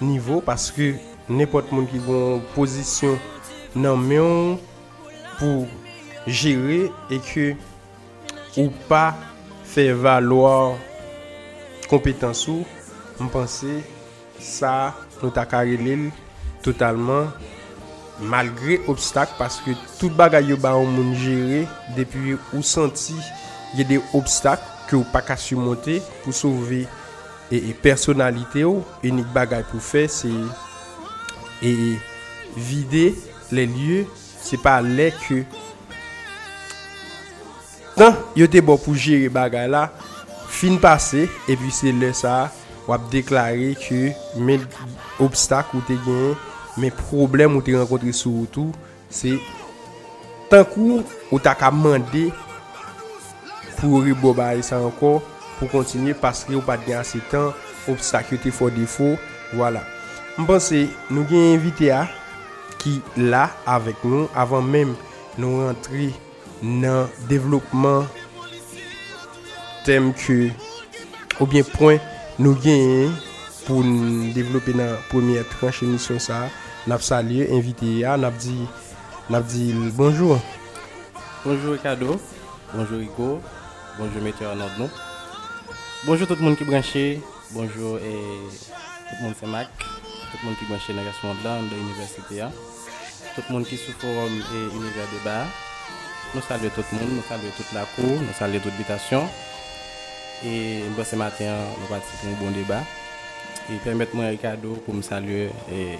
niveau, 0.00 0.40
parce 0.40 0.70
que 0.70 0.94
n'importe 1.28 1.68
qui 1.68 1.74
a 1.74 2.00
une 2.08 2.40
position 2.54 3.18
nan 3.74 4.00
myon 4.02 4.56
pou 5.38 5.66
jere 6.26 6.88
e 7.12 7.20
ke 7.24 7.52
ou 8.58 8.70
pa 8.88 9.14
fe 9.70 9.90
valoar 9.94 10.76
kompetansou, 11.90 12.64
mpense 13.20 13.80
sa 14.40 14.92
nou 15.20 15.30
takarelil 15.34 16.08
totalman 16.64 17.30
malgre 18.20 18.80
obstak 18.90 19.32
paske 19.38 19.74
tout 19.98 20.12
bagay 20.16 20.50
yo 20.52 20.58
ba 20.60 20.74
ou 20.76 20.88
moun 20.88 21.14
jere 21.18 21.64
depi 21.96 22.36
ou 22.52 22.62
santi 22.66 23.16
ye 23.78 23.86
de 23.86 24.00
obstak 24.16 24.62
ke 24.90 24.98
ou 24.98 25.06
pa 25.12 25.22
ka 25.24 25.38
sumonte 25.40 26.00
pou 26.24 26.34
souve 26.34 26.84
e, 27.50 27.56
e 27.56 27.72
personalite 27.82 28.64
yo, 28.64 28.80
enik 29.06 29.28
bagay 29.34 29.64
pou 29.70 29.82
fe 29.82 30.06
se 30.10 30.30
e, 31.62 31.70
e 31.70 31.72
vide 32.56 33.10
les 33.52 33.66
lieux, 33.66 34.06
se 34.40 34.58
pa 34.60 34.78
lè 34.84 35.10
ke 35.14 35.42
tan 37.96 38.16
yo 38.38 38.48
te 38.50 38.62
bo 38.64 38.78
pou 38.80 38.98
jere 38.98 39.28
bagay 39.32 39.68
la 39.70 39.88
fin 40.50 40.78
pase, 40.82 41.26
epi 41.50 41.70
se 41.74 41.92
lè 41.94 42.12
sa 42.16 42.48
wap 42.88 43.06
deklare 43.12 43.74
ke 43.78 44.12
men 44.40 44.64
obstak 45.22 45.74
ou 45.76 45.84
te 45.86 45.98
gen 46.06 46.34
men 46.80 46.94
problem 47.06 47.58
ou 47.58 47.64
te 47.64 47.74
renkontre 47.76 48.14
sou 48.16 48.44
ou 48.44 48.50
tou 48.50 48.72
se 49.12 49.36
tan 50.50 50.64
kou 50.66 51.02
ou 51.30 51.42
ta 51.42 51.54
ka 51.58 51.70
mande 51.74 52.28
pou 53.78 54.02
ribo 54.04 54.34
bagay 54.34 54.64
sa 54.66 54.80
anko 54.80 55.18
pou 55.58 55.70
kontinye 55.70 56.16
paske 56.16 56.56
ou 56.56 56.64
pat 56.66 56.82
gen 56.88 57.02
ase 57.02 57.22
tan 57.30 57.52
obstak 57.90 58.32
yo 58.32 58.40
te 58.40 58.52
fo 58.54 58.70
defo 58.72 59.14
wala 59.58 59.82
voilà. 59.82 59.86
mpense 60.38 60.86
nou 61.10 61.26
gen 61.28 61.56
invite 61.56 61.90
a 61.92 62.04
ki 62.80 62.98
la 63.16 63.48
avèk 63.68 64.02
nou. 64.06 64.28
Avan 64.34 64.66
mèm 64.66 64.94
nou 65.40 65.64
rentri 65.66 66.10
nan 66.60 67.08
devlopman 67.30 68.08
tem 69.86 70.10
ke 70.16 70.50
ou 71.38 71.48
bien 71.48 71.64
point 71.76 72.00
nou 72.40 72.56
genye 72.60 73.08
pou 73.66 73.84
nou 73.86 74.32
devlopi 74.36 74.74
nan 74.76 74.98
premier 75.12 75.46
tranche 75.54 75.86
emisyon 75.86 76.20
sa 76.20 76.46
nap 76.88 77.04
salye, 77.04 77.46
invite 77.52 78.00
ya, 78.00 78.16
nap 78.20 78.36
di 78.40 78.56
nap 79.30 79.46
di 79.48 79.70
bonjou 79.96 80.40
Bonjou 81.40 81.72
Ricardo, 81.72 82.20
bonjou 82.74 82.98
Rico. 83.00 83.40
Bonjou 83.96 84.20
Meteor 84.20 84.56
Nordno 84.56 84.90
bonjou 86.04 86.26
tout 86.26 86.40
moun 86.40 86.56
ki 86.56 86.64
branche 86.64 87.20
bonjou 87.52 87.96
et... 88.00 88.70
tout 89.10 89.22
moun 89.22 89.34
se 89.34 89.46
mak 89.46 89.70
tout 90.30 90.42
moun 90.44 90.56
ki 90.56 90.68
branche 90.68 90.94
nan 90.94 91.06
gasmond 91.08 91.42
lan, 91.44 91.66
nan 91.66 91.80
universite 91.82 92.36
ya 92.38 92.50
tout 93.34 93.42
le 93.48 93.54
monde 93.54 93.64
qui 93.64 93.74
est 93.74 93.78
sous 93.78 93.92
forum 93.92 94.30
et 94.54 94.76
univers 94.76 95.06
débat. 95.12 95.46
Nous 96.34 96.40
saluons 96.42 96.70
tout 96.74 96.84
le 96.92 96.98
monde, 96.98 97.10
nous 97.16 97.22
saluons 97.28 97.52
toute 97.56 97.72
la 97.72 97.84
cour, 97.84 98.20
nous 98.20 98.32
saluons 98.38 98.60
toute 98.60 98.72
l'habitation. 98.72 99.28
Et 100.44 100.82
bon, 100.96 101.04
ce 101.04 101.16
matin, 101.16 101.56
nous 101.80 101.86
participons 101.86 102.28
à 102.28 102.30
un 102.30 102.44
bon 102.44 102.50
débat. 102.50 102.82
Et 103.70 103.76
permettez-moi, 103.84 104.26
Ricardo, 104.26 104.74
pour 104.84 104.94
me 104.94 105.02
saluer 105.02 105.50
et 105.70 105.98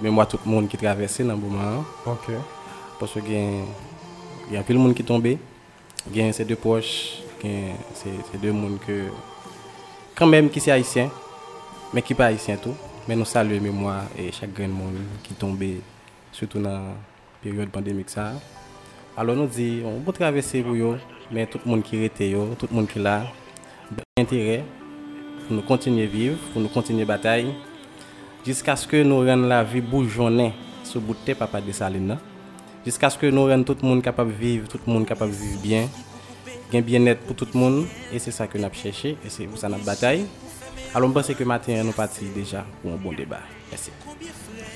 même 0.00 0.12
moi, 0.12 0.26
tout 0.26 0.38
le 0.44 0.50
monde 0.50 0.68
qui 0.68 0.76
traversait 0.76 1.24
dans 1.24 1.34
le 1.34 1.40
moment. 1.40 1.84
Ok. 2.06 2.30
Parce 3.00 3.12
qu'il 3.14 3.32
y 4.52 4.56
a 4.56 4.60
un 4.60 4.62
peu 4.62 4.74
de 4.74 4.78
monde 4.78 4.94
qui 4.94 5.02
est 5.02 5.06
tombé. 5.06 5.38
Il 6.10 6.16
y 6.16 6.22
a 6.26 6.32
ces 6.32 6.44
deux 6.44 6.56
proches, 6.56 7.18
ces 7.42 8.38
deux 8.40 8.52
mondes 8.52 8.78
que, 8.86 9.08
quand 10.14 10.26
même, 10.26 10.48
qui 10.50 10.60
sont 10.60 10.70
haïtiens, 10.70 11.10
mais 11.92 12.00
qui 12.02 12.12
ne 12.12 12.16
sont 12.16 12.18
pas 12.18 12.26
haïtiens 12.26 12.56
tout. 12.56 12.74
Mais 13.08 13.16
nous 13.16 13.24
saluons 13.24 13.60
mémoire 13.60 14.04
et 14.16 14.30
chaque 14.30 14.52
grain 14.52 14.68
de 14.68 14.72
monde 14.72 14.98
qui 15.22 15.32
est 15.32 15.36
tombé 15.36 15.80
surtout 16.38 16.60
dans 16.60 16.70
la 16.70 16.82
période 17.42 17.68
pandémique 17.70 18.10
ça. 18.10 18.32
Alors 19.16 19.34
nous 19.34 19.46
dit 19.46 19.82
on 19.84 20.00
peut 20.00 20.12
traverser 20.12 20.62
pour 20.62 20.76
yo, 20.76 20.96
mais 21.32 21.46
tout 21.46 21.58
le 21.64 21.70
monde 21.70 21.82
qui 21.82 22.02
était 22.04 22.30
yo, 22.30 22.54
tout 22.58 22.68
le 22.70 22.76
monde 22.76 22.86
qui 22.88 23.00
là, 23.00 23.24
intérêt 24.16 24.64
pour 25.46 25.56
nous 25.56 25.62
continuer 25.62 26.04
à 26.04 26.06
vivre, 26.06 26.38
pour 26.52 26.62
nous 26.62 26.68
continuer 26.68 27.02
à 27.02 27.06
bataille 27.06 27.52
jusqu'à 28.46 28.76
ce 28.76 28.86
que 28.86 29.02
nous 29.02 29.16
rendions 29.18 29.48
la 29.48 29.64
vie 29.64 29.80
bourgeonnée 29.80 30.52
sur 30.84 31.00
bout 31.00 31.16
de 31.26 31.34
papa 31.34 31.60
de 31.60 31.72
Saline. 31.72 32.08
là. 32.08 32.18
Jusqu'à 32.84 33.10
ce 33.10 33.18
que 33.18 33.26
nous 33.26 33.42
rendions 33.46 33.64
tout 33.64 33.76
le 33.82 33.88
monde 33.88 34.02
capable 34.02 34.32
de 34.32 34.38
vivre, 34.38 34.68
tout 34.68 34.78
le 34.86 34.92
monde 34.92 35.06
capable 35.06 35.32
de 35.32 35.36
vivre 35.36 35.60
bien, 35.60 35.88
un 36.72 36.80
bien-être 36.80 37.20
pour 37.22 37.34
tout 37.34 37.48
le 37.52 37.58
monde, 37.58 37.86
et 38.12 38.18
c'est 38.18 38.30
ça 38.30 38.46
que 38.46 38.56
nous 38.56 38.64
avons 38.64 38.74
cherché, 38.74 39.16
et 39.24 39.28
c'est 39.28 39.44
pour 39.44 39.58
ça 39.58 39.68
nous 39.68 39.78
bataille. 39.78 40.26
Alors, 40.94 41.08
je 41.08 41.14
pense 41.14 41.34
que 41.34 41.44
matin, 41.44 41.82
nous 41.84 41.92
partons 41.92 42.24
déjà 42.34 42.64
pour 42.80 42.92
un 42.92 42.96
bon 42.96 43.12
débat. 43.12 43.40
Merci. 43.70 43.90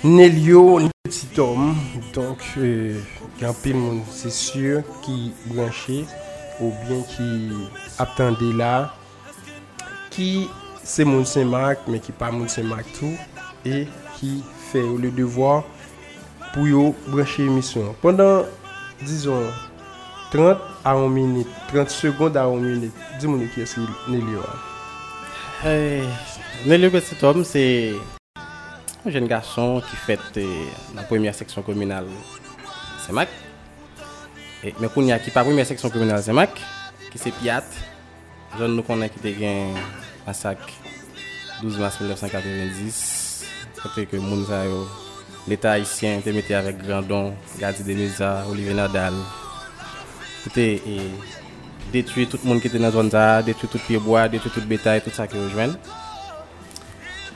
Nelio, 0.05 0.81
ni 0.81 0.91
petit 1.05 1.39
homme, 1.39 1.77
donc 2.13 2.43
euh, 2.59 2.99
un 3.41 3.53
peu 3.53 3.73
monde 3.73 4.01
c'est 4.11 4.33
sûr 4.33 4.83
qui 5.01 5.33
branché 5.47 6.05
ou 6.61 6.73
bien 6.85 7.03
qui 7.03 7.53
attendait 8.01 8.53
là, 8.53 8.97
qui 10.11 10.49
c'est 10.83 11.05
mon 11.05 11.25
Saint-Marc 11.25 11.83
mais 11.87 12.01
qui 12.01 12.11
pas 12.11 12.33
mon 12.33 12.49
Saint-Marc 12.49 12.85
tout 12.99 13.15
et 13.65 13.87
qui 14.17 14.43
fait 14.73 14.83
le 14.83 15.13
devoir 15.13 15.63
pour 16.53 16.67
yo 16.67 16.97
brancher 17.07 17.45
émission. 17.45 17.95
Pendant 18.03 18.43
disons 19.03 19.45
30 20.33 20.59
à 20.85 20.95
1 20.95 21.09
minute, 21.11 21.49
30 21.69 21.89
secondes 21.89 22.37
à 22.37 22.47
1 22.47 22.57
minute, 22.57 22.93
dis-moi 23.21 23.47
qui 23.55 23.61
est-ce 23.61 23.79
Nelio. 24.09 24.43
Hey, 25.63 26.03
Nelio 26.67 26.91
petit 26.91 27.25
homme 27.25 27.45
c'est 27.45 27.93
un 29.05 29.11
jeune 29.11 29.27
garçon 29.27 29.83
qui 29.91 29.97
fête 29.97 30.21
euh, 30.37 30.65
la 30.95 31.03
première 31.03 31.35
section 31.35 31.63
communale 31.63 32.07
Saint-Mac. 33.07 33.29
Mais 34.63 34.89
qu'on 34.89 35.05
y 35.05 35.11
a 35.13 35.19
qui 35.19 35.31
pas 35.31 35.43
première 35.43 35.67
section 35.67 35.91
communale 35.91 36.23
Saint-Mac, 36.23 36.51
qui 37.11 37.19
c'est 37.19 37.33
Piat, 37.33 37.65
jeune 38.59 38.77
nous 38.77 38.83
connaît 38.83 39.09
qui 39.09 39.19
était 39.27 39.45
un 39.45 39.75
massacre 40.25 40.69
12 41.63 41.79
mars 41.79 42.01
1990, 42.01 43.45
côté 43.83 44.07
que 44.07 44.17
Mounzayo, 44.17 44.87
l'État 45.49 45.73
haïtien 45.73 46.19
était 46.19 46.33
metté 46.33 46.55
avec 46.55 46.79
Grandon, 46.79 47.35
Gadi 47.59 47.83
Deneza, 47.83 48.45
Olivier 48.49 48.75
Nadal. 48.75 49.15
Côté 50.45 50.83
et 50.87 51.01
détruit 51.93 52.27
tout 52.29 52.39
le 52.43 52.49
monde 52.49 52.61
qui 52.61 52.69
était 52.69 52.79
dans 52.79 52.85
la 52.85 52.91
zone 52.93 53.11
ça, 53.11 53.43
détruit 53.43 53.69
tout 53.69 53.79
pied 53.79 53.99
bois, 53.99 54.29
détruit 54.29 54.51
tout 54.53 54.61
bétail, 54.61 55.03
tout 55.03 55.11
ça 55.11 55.27
qui 55.27 55.37
rejoint. 55.37 55.75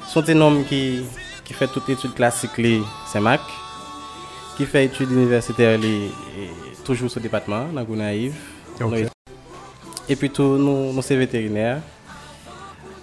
Sont 0.06 0.22
des 0.22 0.34
hommes 0.34 0.64
qui 0.64 1.02
qui 1.46 1.54
fait 1.54 1.68
toutes 1.68 1.88
études 1.88 2.14
classiques 2.14 2.58
les 2.58 2.82
Saint-Mac, 3.06 3.40
qui 4.56 4.66
fait 4.66 4.84
études 4.86 5.10
universitaires 5.12 5.78
toujours 6.84 7.10
ce 7.10 7.18
département 7.20 7.64
dans 7.72 7.82
Gounaïve. 7.84 8.34
Et 10.08 10.16
puis 10.16 10.30
tout 10.30 10.56
nous 10.56 10.92
nous 10.92 11.02
c'est 11.02 11.16
vétérinaire. 11.16 11.80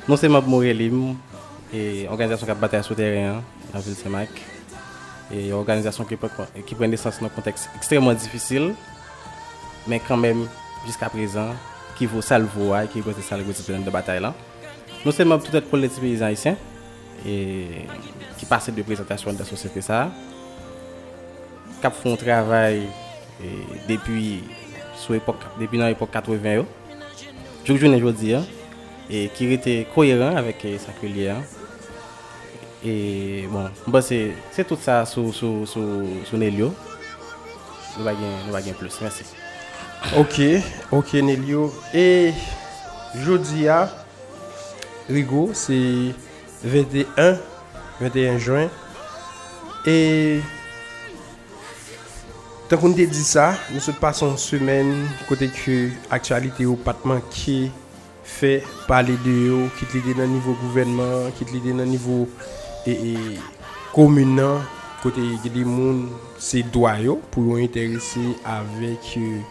Nous 0.08 0.18
c'est 0.18 0.28
membre 0.30 0.48
Morelim 0.50 1.16
et 1.74 2.08
organisation 2.10 2.46
qui 2.46 2.52
a 2.52 2.56
bataille 2.56 2.84
souterrain 2.84 3.42
dans 3.72 3.80
la 3.80 3.80
ville 3.80 3.96
de 3.96 4.00
Saint-Mac. 4.00 4.30
Et 5.34 5.52
organisation 5.54 6.04
qui, 6.04 6.16
prend- 6.16 6.30
qui 6.66 6.76
prend 6.76 6.88
naissance 6.88 7.20
dans 7.20 7.26
un 7.26 7.30
contexte 7.30 7.70
extrêmement 7.76 8.14
difficile, 8.14 8.76
mais 9.88 10.00
quand 10.06 10.18
même, 10.18 10.46
jusqu'à 10.86 11.10
présent, 11.10 11.50
qui 11.98 12.06
vaut 12.06 12.22
salvo 12.22 12.76
et 12.76 12.88
qui 12.88 13.00
vaut 13.00 13.14
salvo 13.22 13.52
de 13.52 13.90
bataille 13.90 14.22
là. 14.22 14.34
Nous 15.06 15.12
sommes 15.12 15.30
membres 15.30 15.44
peut-être 15.50 15.70
pour 15.70 15.78
les 15.78 15.88
paysans 15.90 16.26
haïtiens 16.26 16.56
et 17.26 17.68
qui 18.38 18.46
passent 18.46 18.70
de 18.70 18.82
présentation 18.82 19.32
de 19.34 19.40
la 19.40 19.46
société 19.46 19.82
ça. 19.82 20.12
Qui 21.82 21.88
font 21.92 22.16
travail 22.16 22.84
depuis 23.88 24.44
sous 24.96 25.14
depuis 25.60 25.78
dans 25.78 25.88
l'époque 25.88 26.12
80 26.12 26.54
yo. 26.54 26.66
Jour 27.66 27.78
journée 27.78 27.98
aujourd'hui 27.98 28.34
hein, 28.34 28.46
et 29.10 29.30
qui 29.30 29.52
était 29.52 29.88
cohérent 29.94 30.36
avec 30.36 30.64
euh, 30.66 30.78
sa 30.78 30.92
culière. 30.92 31.38
Et 32.86 33.46
bon, 33.50 33.70
bon 33.88 34.02
c'est 34.02 34.34
tout 34.68 34.78
ça 34.80 35.06
sur 35.06 35.34
sur 35.34 36.38
Nelio. 36.38 36.74
Nous 37.98 38.04
va 38.04 38.12
nous 38.14 38.74
plus. 38.74 39.00
Merci. 39.02 39.24
Ok, 40.18 40.42
ok 40.92 41.14
Nelio. 41.14 41.74
Et 41.94 42.34
jeudi 43.16 43.68
à 43.68 43.90
Rigo, 45.10 45.52
c'est 45.54 46.14
21, 46.64 47.38
21 48.00 48.40
juen. 48.40 48.70
E, 49.88 50.40
tan 52.72 52.80
kon 52.80 52.96
te 52.96 53.06
di 53.10 53.24
sa, 53.28 53.52
nou 53.70 53.84
se 53.84 53.94
pason 54.00 54.38
semen 54.40 54.94
kote 55.28 55.50
ki 55.52 55.78
aktualite 56.14 56.68
ou 56.70 56.80
patman 56.80 57.20
ki 57.34 57.58
fe 58.24 58.62
pale 58.88 59.18
de 59.26 59.34
yo, 59.50 59.60
ki 59.76 59.90
te 59.92 60.00
lide 60.00 60.16
nan 60.22 60.32
nivou 60.32 60.56
gouvenman, 60.62 61.34
ki 61.36 61.50
te 61.50 61.58
lide 61.58 61.76
nan 61.76 61.92
nivou 61.92 62.30
e, 62.88 62.96
e 62.96 63.14
komunan, 63.92 64.64
kote 65.04 65.22
gede 65.44 65.66
moun 65.68 66.08
se 66.40 66.64
dwayo 66.72 67.18
pou 67.34 67.52
yon 67.52 67.66
interese 67.66 68.24
avek 68.48 69.12
yon 69.20 69.44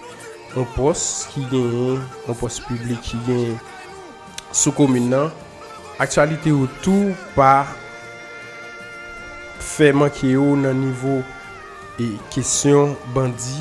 euh, 0.57 0.69
pos 0.73 1.03
ki 1.33 1.45
genyen, 1.53 2.01
yon 2.25 2.39
pos 2.41 2.57
publik 2.65 3.05
ki 3.05 3.21
genyen 3.29 3.59
sou 4.49 4.73
komunan. 4.77 5.29
Aktualite 6.01 6.53
ou 6.53 6.67
tou 6.81 7.13
pa 7.37 7.67
fe 9.61 9.91
manke 9.93 10.33
yo 10.33 10.55
nan 10.57 10.79
nivou 10.81 11.21
e 12.01 12.09
kesyon 12.33 12.95
bandi. 13.13 13.59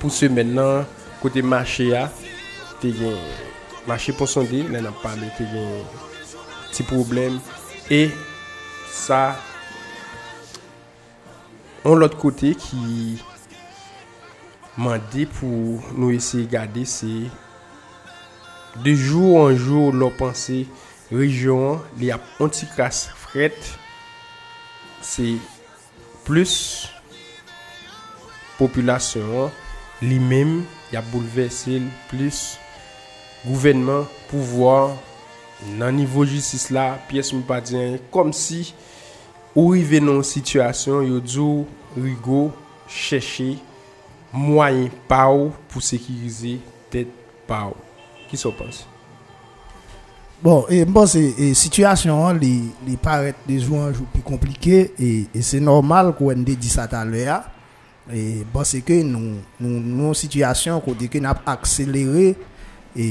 Pou 0.00 0.10
se 0.12 0.28
men 0.32 0.50
nan 0.58 0.84
kote 1.22 1.44
mache 1.46 1.88
ya, 1.92 2.08
te 2.82 2.90
gen 2.98 3.16
mache 3.86 4.12
pou 4.18 4.26
sonde, 4.30 4.64
nan 4.72 4.90
ap 4.90 4.98
pale 5.04 5.30
te 5.38 5.46
gen 5.52 5.86
ti 6.74 6.84
problem. 6.90 7.38
E 7.86 8.08
sa, 8.90 9.38
an 11.86 12.02
lot 12.02 12.18
kote 12.18 12.52
ki 12.66 13.16
mande 14.76 15.30
pou 15.38 15.80
nou 15.94 16.10
ese 16.12 16.44
gade 16.50 16.84
se... 16.90 17.26
De 18.84 18.92
jou 18.92 19.36
an 19.40 19.54
jou 19.56 19.92
lò 19.94 20.10
panse, 20.18 20.64
rejyon 21.12 21.80
li 22.00 22.10
ap 22.12 22.42
antikas 22.42 23.06
fret, 23.22 23.56
se 25.06 25.36
plus 26.26 26.54
populasyon 28.58 29.50
li 30.04 30.18
mem 30.20 30.58
ya 30.92 31.02
bouleverse 31.12 31.78
li 31.78 31.90
plus 32.10 32.56
gouvenman 33.46 34.06
pouvoar 34.30 34.96
nan 35.78 35.96
nivou 35.96 36.26
jistis 36.28 36.68
la 36.74 36.88
piyes 37.08 37.32
mou 37.36 37.46
pa 37.48 37.60
diyen 37.64 37.96
kom 38.12 38.32
si 38.36 38.74
ou 39.54 39.72
rive 39.76 40.02
nan 40.04 40.24
situasyon 40.26 41.06
yo 41.12 41.22
djou 41.24 41.64
rigo 41.96 42.48
chèche 42.90 43.54
mwayen 44.34 44.90
pa 45.08 45.26
ou 45.32 45.52
pou 45.70 45.84
sekirize 45.84 46.58
tèt 46.92 47.12
pa 47.48 47.68
ou. 47.70 47.85
Qui 48.28 48.36
s'en 48.36 48.52
pense 48.52 48.86
Bon, 50.42 50.66
et 50.68 50.84
bon, 50.84 51.06
c'est 51.06 51.34
et 51.38 51.54
situation, 51.54 52.26
hein, 52.26 52.34
les, 52.34 52.60
les 52.86 52.96
paraît 52.98 53.34
de 53.48 53.58
jour 53.58 53.90
plus 54.12 54.22
compliqué 54.22 54.92
et, 54.98 55.26
c'est 55.40 55.60
normal 55.60 56.14
qu'on 56.14 56.30
ait 56.30 56.34
dit 56.34 56.68
ça 56.68 56.86
tout 56.86 56.96
à 56.96 57.04
l'heure. 57.04 57.42
Et 58.12 58.44
bon, 58.52 58.62
c'est 58.62 58.82
que 58.82 59.02
nous, 59.02 59.36
nous, 59.58 59.80
nous, 59.80 60.14
situation, 60.14 60.78
côté 60.80 61.08
que 61.08 61.18
nous 61.18 61.28
avons 61.28 61.40
accéléré 61.46 62.36
et, 62.94 63.02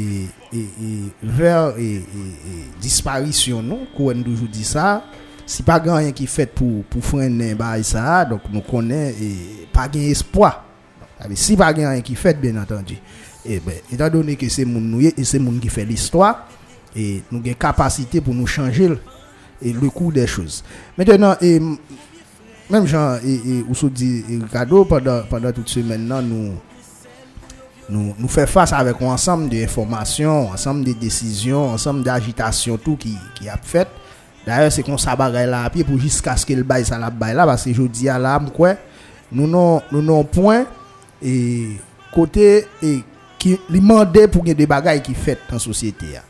et, 0.54 0.60
et 0.60 1.12
vers 1.23 1.73
et, 1.80 2.04
disparition, 2.80 3.62
non, 3.63 3.88
qu'on 3.97 4.12
a 4.12 4.23
toujours 4.23 4.47
dit 4.47 4.63
ça. 4.63 5.04
Si 5.47 5.63
pas 5.63 5.80
grand 5.80 5.97
rien 5.97 6.12
qui 6.12 6.28
fait 6.28 6.47
pour, 6.47 6.84
pour 6.86 7.04
freiner 7.04 7.56
bah, 7.56 7.82
ça, 7.84 8.23
donc 8.25 8.41
nous 8.51 8.62
connaissons 8.62 9.17
et 9.21 9.67
pas 9.73 9.88
gain 9.88 9.99
espoir. 10.01 10.63
Si 11.34 11.58
pas 11.58 11.73
grand 11.73 11.89
rien 11.89 12.01
qui 12.01 12.15
fait, 12.15 12.39
bien 12.39 12.56
entendu. 12.62 12.97
Et 13.48 13.60
ben, 13.60 13.76
étant 13.92 14.10
donné 14.10 14.36
que 14.36 14.50
c'est 14.50 14.66
ye, 14.66 15.14
et 15.18 15.24
c'est 15.24 15.40
moun 15.40 15.60
qui 15.60 15.70
fait 15.70 15.86
l'histoire, 15.86 16.48
et 16.96 17.22
nous 17.32 17.40
avons 17.40 17.54
capacité 17.54 18.22
pour 18.22 18.34
nous 18.34 18.48
changer 18.48 18.90
le, 19.62 19.90
cours 19.90 20.12
des 20.12 20.26
choses. 20.26 20.64
Maintenant, 20.98 21.36
et, 21.42 21.60
même 22.70 22.88
Jean 22.88 23.18
et, 23.24 23.34
et 23.34 23.90
dit 23.92 24.24
Ricardo, 24.28 24.86
pendant, 24.86 25.22
pendant 25.30 25.52
toute 25.52 25.70
semaine, 25.70 26.08
nous, 26.08 26.54
nous, 27.90 28.16
nous 28.18 28.28
fait 28.28 28.48
face 28.48 28.74
avec 28.74 29.00
un 29.02 29.06
ensemble 29.06 29.50
d'informations, 29.50 30.50
ensemble 30.50 30.84
de 30.84 30.94
décisions, 30.94 31.70
ensemble 31.70 32.04
d'agitations, 32.04 32.78
tout 32.78 32.96
qui, 32.96 33.16
qui 33.36 33.48
a 33.48 33.58
fait. 33.62 33.88
D'ailleurs, 34.46 34.72
c'est 34.72 34.84
qu'on 34.84 34.98
s'abarre 34.98 35.32
là 35.32 35.64
à 35.64 35.70
pied 35.70 35.84
pour 35.84 36.00
jusqu'à 36.00 36.36
ce 36.36 36.46
que 36.46 36.54
le 36.54 36.64
bail 36.64 36.86
ça 36.86 36.98
la 36.98 37.10
bail 37.10 37.36
là, 37.36 37.46
parce 37.46 37.64
que 37.64 37.74
je 37.74 37.82
dis 37.84 38.10
à 38.10 38.18
l'âme, 38.18 38.50
quoi, 38.52 38.76
nous 39.32 39.48
n'avons 39.48 39.82
nous 39.92 40.24
point, 40.24 40.66
et 41.22 41.68
côté, 42.14 42.66
et 42.82 43.04
ki 43.46 43.60
li 43.70 43.82
mande 43.84 44.26
pou 44.34 44.42
gen 44.46 44.58
de 44.58 44.66
bagay 44.70 45.04
ki 45.06 45.14
fet 45.14 45.54
an 45.54 45.62
sosyete 45.62 46.16
ya. 46.16 46.24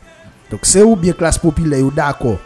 Dok 0.50 0.66
se 0.68 0.82
ou 0.84 0.98
bien 1.00 1.16
klas 1.16 1.40
popile 1.40 1.80
yo 1.80 1.88
dako, 1.94 2.36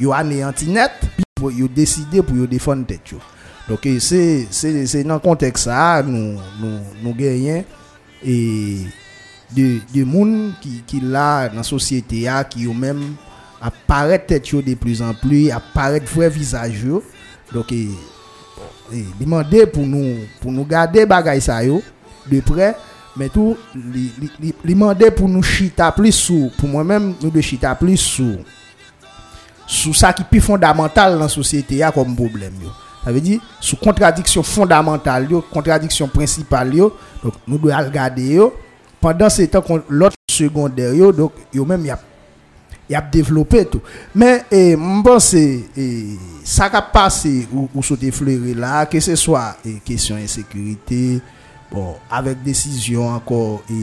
yo 0.00 0.12
ane 0.14 0.42
antinet, 0.44 1.00
pi 1.16 1.24
yo 1.56 1.68
deside 1.72 2.20
pou 2.20 2.36
yo 2.36 2.48
defon 2.50 2.84
tet 2.86 3.14
yo. 3.14 3.20
Dok 3.64 3.86
e 3.88 3.96
se, 4.02 4.20
se, 4.52 4.72
se 4.90 5.02
nan 5.06 5.22
kontek 5.24 5.58
sa, 5.60 6.02
nou, 6.04 6.36
nou, 6.60 6.82
nou 7.00 7.16
genyen, 7.16 7.64
e 8.20 8.36
de, 9.54 9.80
de 9.94 10.04
moun 10.04 10.52
ki, 10.60 10.80
ki 10.90 11.00
la 11.08 11.48
nan 11.54 11.64
sosyete 11.66 12.26
ya, 12.26 12.42
ki 12.44 12.68
yo 12.68 12.76
men 12.76 13.00
aparet 13.64 14.28
tet 14.28 14.52
yo 14.52 14.60
de 14.64 14.76
plus 14.78 15.00
an 15.04 15.16
plus, 15.16 15.48
aparet 15.56 16.04
vwe 16.12 16.28
vizaj 16.36 16.76
yo. 16.84 17.00
Dok 17.54 17.72
e, 17.74 17.82
e 18.92 19.02
demande 19.16 19.64
pou 19.72 19.88
nou, 19.88 20.20
pou 20.42 20.52
nou 20.52 20.68
gade 20.68 21.08
bagay 21.08 21.40
sa 21.42 21.62
yo, 21.64 21.80
de 22.28 22.42
prey, 22.44 22.76
mais 23.16 23.28
tout 23.28 23.56
li, 23.74 24.12
li, 24.20 24.30
li, 24.40 24.54
li 24.64 24.74
demander 24.74 25.10
pour 25.10 25.28
nous 25.28 25.42
chita 25.42 25.90
plus 25.92 26.12
sous 26.12 26.50
pour 26.58 26.68
moi 26.68 26.84
même 26.84 27.14
nous 27.22 27.30
de 27.30 27.40
chita 27.40 27.74
plus 27.74 27.96
sous 27.96 28.36
sous 29.66 29.94
ça 29.94 30.12
qui 30.12 30.24
plus 30.24 30.40
fondamental 30.40 31.12
dans 31.14 31.20
la 31.20 31.28
société 31.28 31.82
a 31.82 31.92
comme 31.92 32.14
problème 32.16 32.54
yo. 32.62 32.70
Ça 33.04 33.12
veut 33.12 33.20
dire 33.20 33.40
sous 33.60 33.76
contradiction 33.76 34.42
fondamentale 34.42 35.28
yo 35.30 35.40
contradiction 35.42 36.08
principale 36.08 36.74
yo 36.74 36.96
donc 37.22 37.34
nous 37.46 37.58
devons 37.58 37.76
regarder 37.78 38.34
yo. 38.34 38.52
Pendant 39.00 39.30
ce 39.30 39.42
temps 39.42 39.62
qu'on- 39.62 39.82
l'autre 39.88 40.16
secondaire 40.30 40.94
yo 40.94 41.12
donc 41.12 41.32
yo 41.52 41.64
même 41.64 41.86
y 41.86 41.90
a 41.90 41.98
y 42.88 42.94
a 42.96 43.00
développé 43.00 43.64
tout. 43.66 43.80
Mais 44.14 44.44
eh, 44.50 44.72
je 44.72 45.02
pense 45.02 45.34
eh, 45.34 46.18
ça 46.42 46.68
qui 46.68 46.76
a 46.76 46.82
passé 46.82 47.46
ou, 47.52 47.68
ou 47.72 47.82
là 48.56 48.84
que 48.86 48.98
ce 48.98 49.14
soit 49.14 49.56
eh, 49.64 49.74
question 49.84 50.16
insécurité 50.16 51.20
Bon, 51.70 51.94
avèk 52.10 52.40
desisyon 52.42 53.12
ankor 53.14 53.60
e 53.70 53.78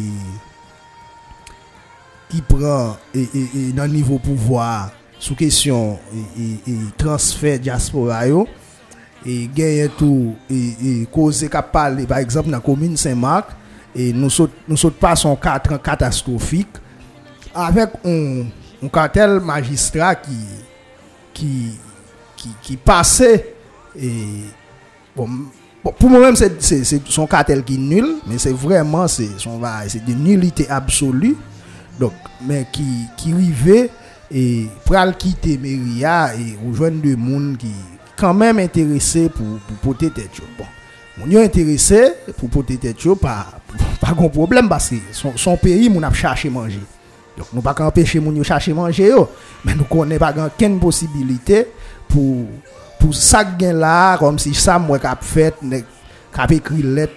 ki 2.28 2.42
pran 2.50 2.98
e, 3.16 3.22
e, 3.24 3.44
e 3.48 3.62
nan 3.78 3.88
nivou 3.94 4.20
pouvoar 4.20 4.90
sou 5.16 5.38
kesyon 5.40 5.96
e, 6.12 6.24
e, 6.36 6.48
e 6.68 6.74
transfer 7.00 7.56
diaspora 7.64 8.26
yo 8.28 8.44
e 9.24 9.46
genye 9.56 9.88
tou 9.96 10.34
e, 10.52 10.60
e 10.60 10.92
koze 11.14 11.48
kap 11.52 11.72
pale, 11.72 12.04
par 12.10 12.20
exemple 12.20 12.52
nan 12.52 12.64
komine 12.66 13.00
Saint-Marc 13.00 13.54
e 13.96 14.12
nou 14.12 14.28
sot, 14.36 14.52
sot 14.76 15.00
pa 15.00 15.14
son 15.16 15.40
katran 15.40 15.80
katastrofik 15.80 16.82
avèk 17.56 17.96
on, 18.04 18.50
on 18.84 18.92
kartel 18.92 19.40
magistra 19.40 20.12
ki 20.20 20.36
ki, 21.38 21.54
ki, 22.36 22.52
ki 22.68 22.78
pase 22.84 23.32
e 23.96 24.12
bon 25.16 25.48
pour 25.84 26.10
moi-même 26.10 26.36
c'est 26.36 27.02
son 27.10 27.28
cartel 27.28 27.64
qui 27.64 27.76
est 27.76 27.78
nul 27.78 28.16
mais 28.28 28.38
c'est 28.38 28.52
vraiment 28.54 29.08
c'est 29.08 29.26
de 29.30 30.14
nullité 30.14 30.68
absolue. 30.70 31.36
Donc 32.00 32.14
mais 32.46 32.68
qui 32.72 32.84
qui 33.18 33.34
rivait 33.34 33.90
et 34.32 34.68
pral 34.86 35.16
quitter 35.18 35.58
Meria 35.58 36.34
et 36.36 36.58
rejoindre 36.68 37.02
des 37.02 37.16
monde 37.16 37.58
qui 37.58 37.72
quand 38.16 38.34
même 38.34 38.60
intéressé 38.60 39.30
pour 39.30 39.60
pour 39.60 39.78
porter 39.78 40.12
tête 40.12 40.30
bon 40.58 40.66
mon 41.18 41.32
yo 41.32 41.40
intéressé 41.40 42.14
pour 42.38 42.50
porter 42.50 42.78
tête 42.78 43.14
pas 43.16 43.46
pas 44.02 44.14
grand 44.14 44.30
problème 44.30 44.70
parce 44.70 44.90
que 44.90 44.96
son, 45.12 45.36
son 45.38 45.58
pays 45.58 45.90
mon 45.90 46.04
a 46.04 46.12
cherché 46.12 46.50
manger. 46.50 46.82
Donc 47.38 47.48
nous 47.54 47.62
pas 47.62 47.76
empêcher 47.80 48.20
mon 48.20 48.44
chercher 48.44 48.74
manger 48.74 49.08
yo. 49.10 49.30
Mais 49.64 49.76
nous 49.76 49.84
connaît 49.86 50.20
pas 50.20 50.34
grand 50.34 50.80
possibilité 50.80 51.68
pour 52.08 52.46
pour 53.00 53.14
ça 53.16 53.44
là 53.60 54.18
comme 54.18 54.40
si 54.40 54.54
ça 54.54 54.80
moi 54.80 55.00
qu'a 55.00 55.18
fait 55.20 55.56
qu'a 56.34 56.46
écrit 56.50 56.84
lettre 56.84 57.14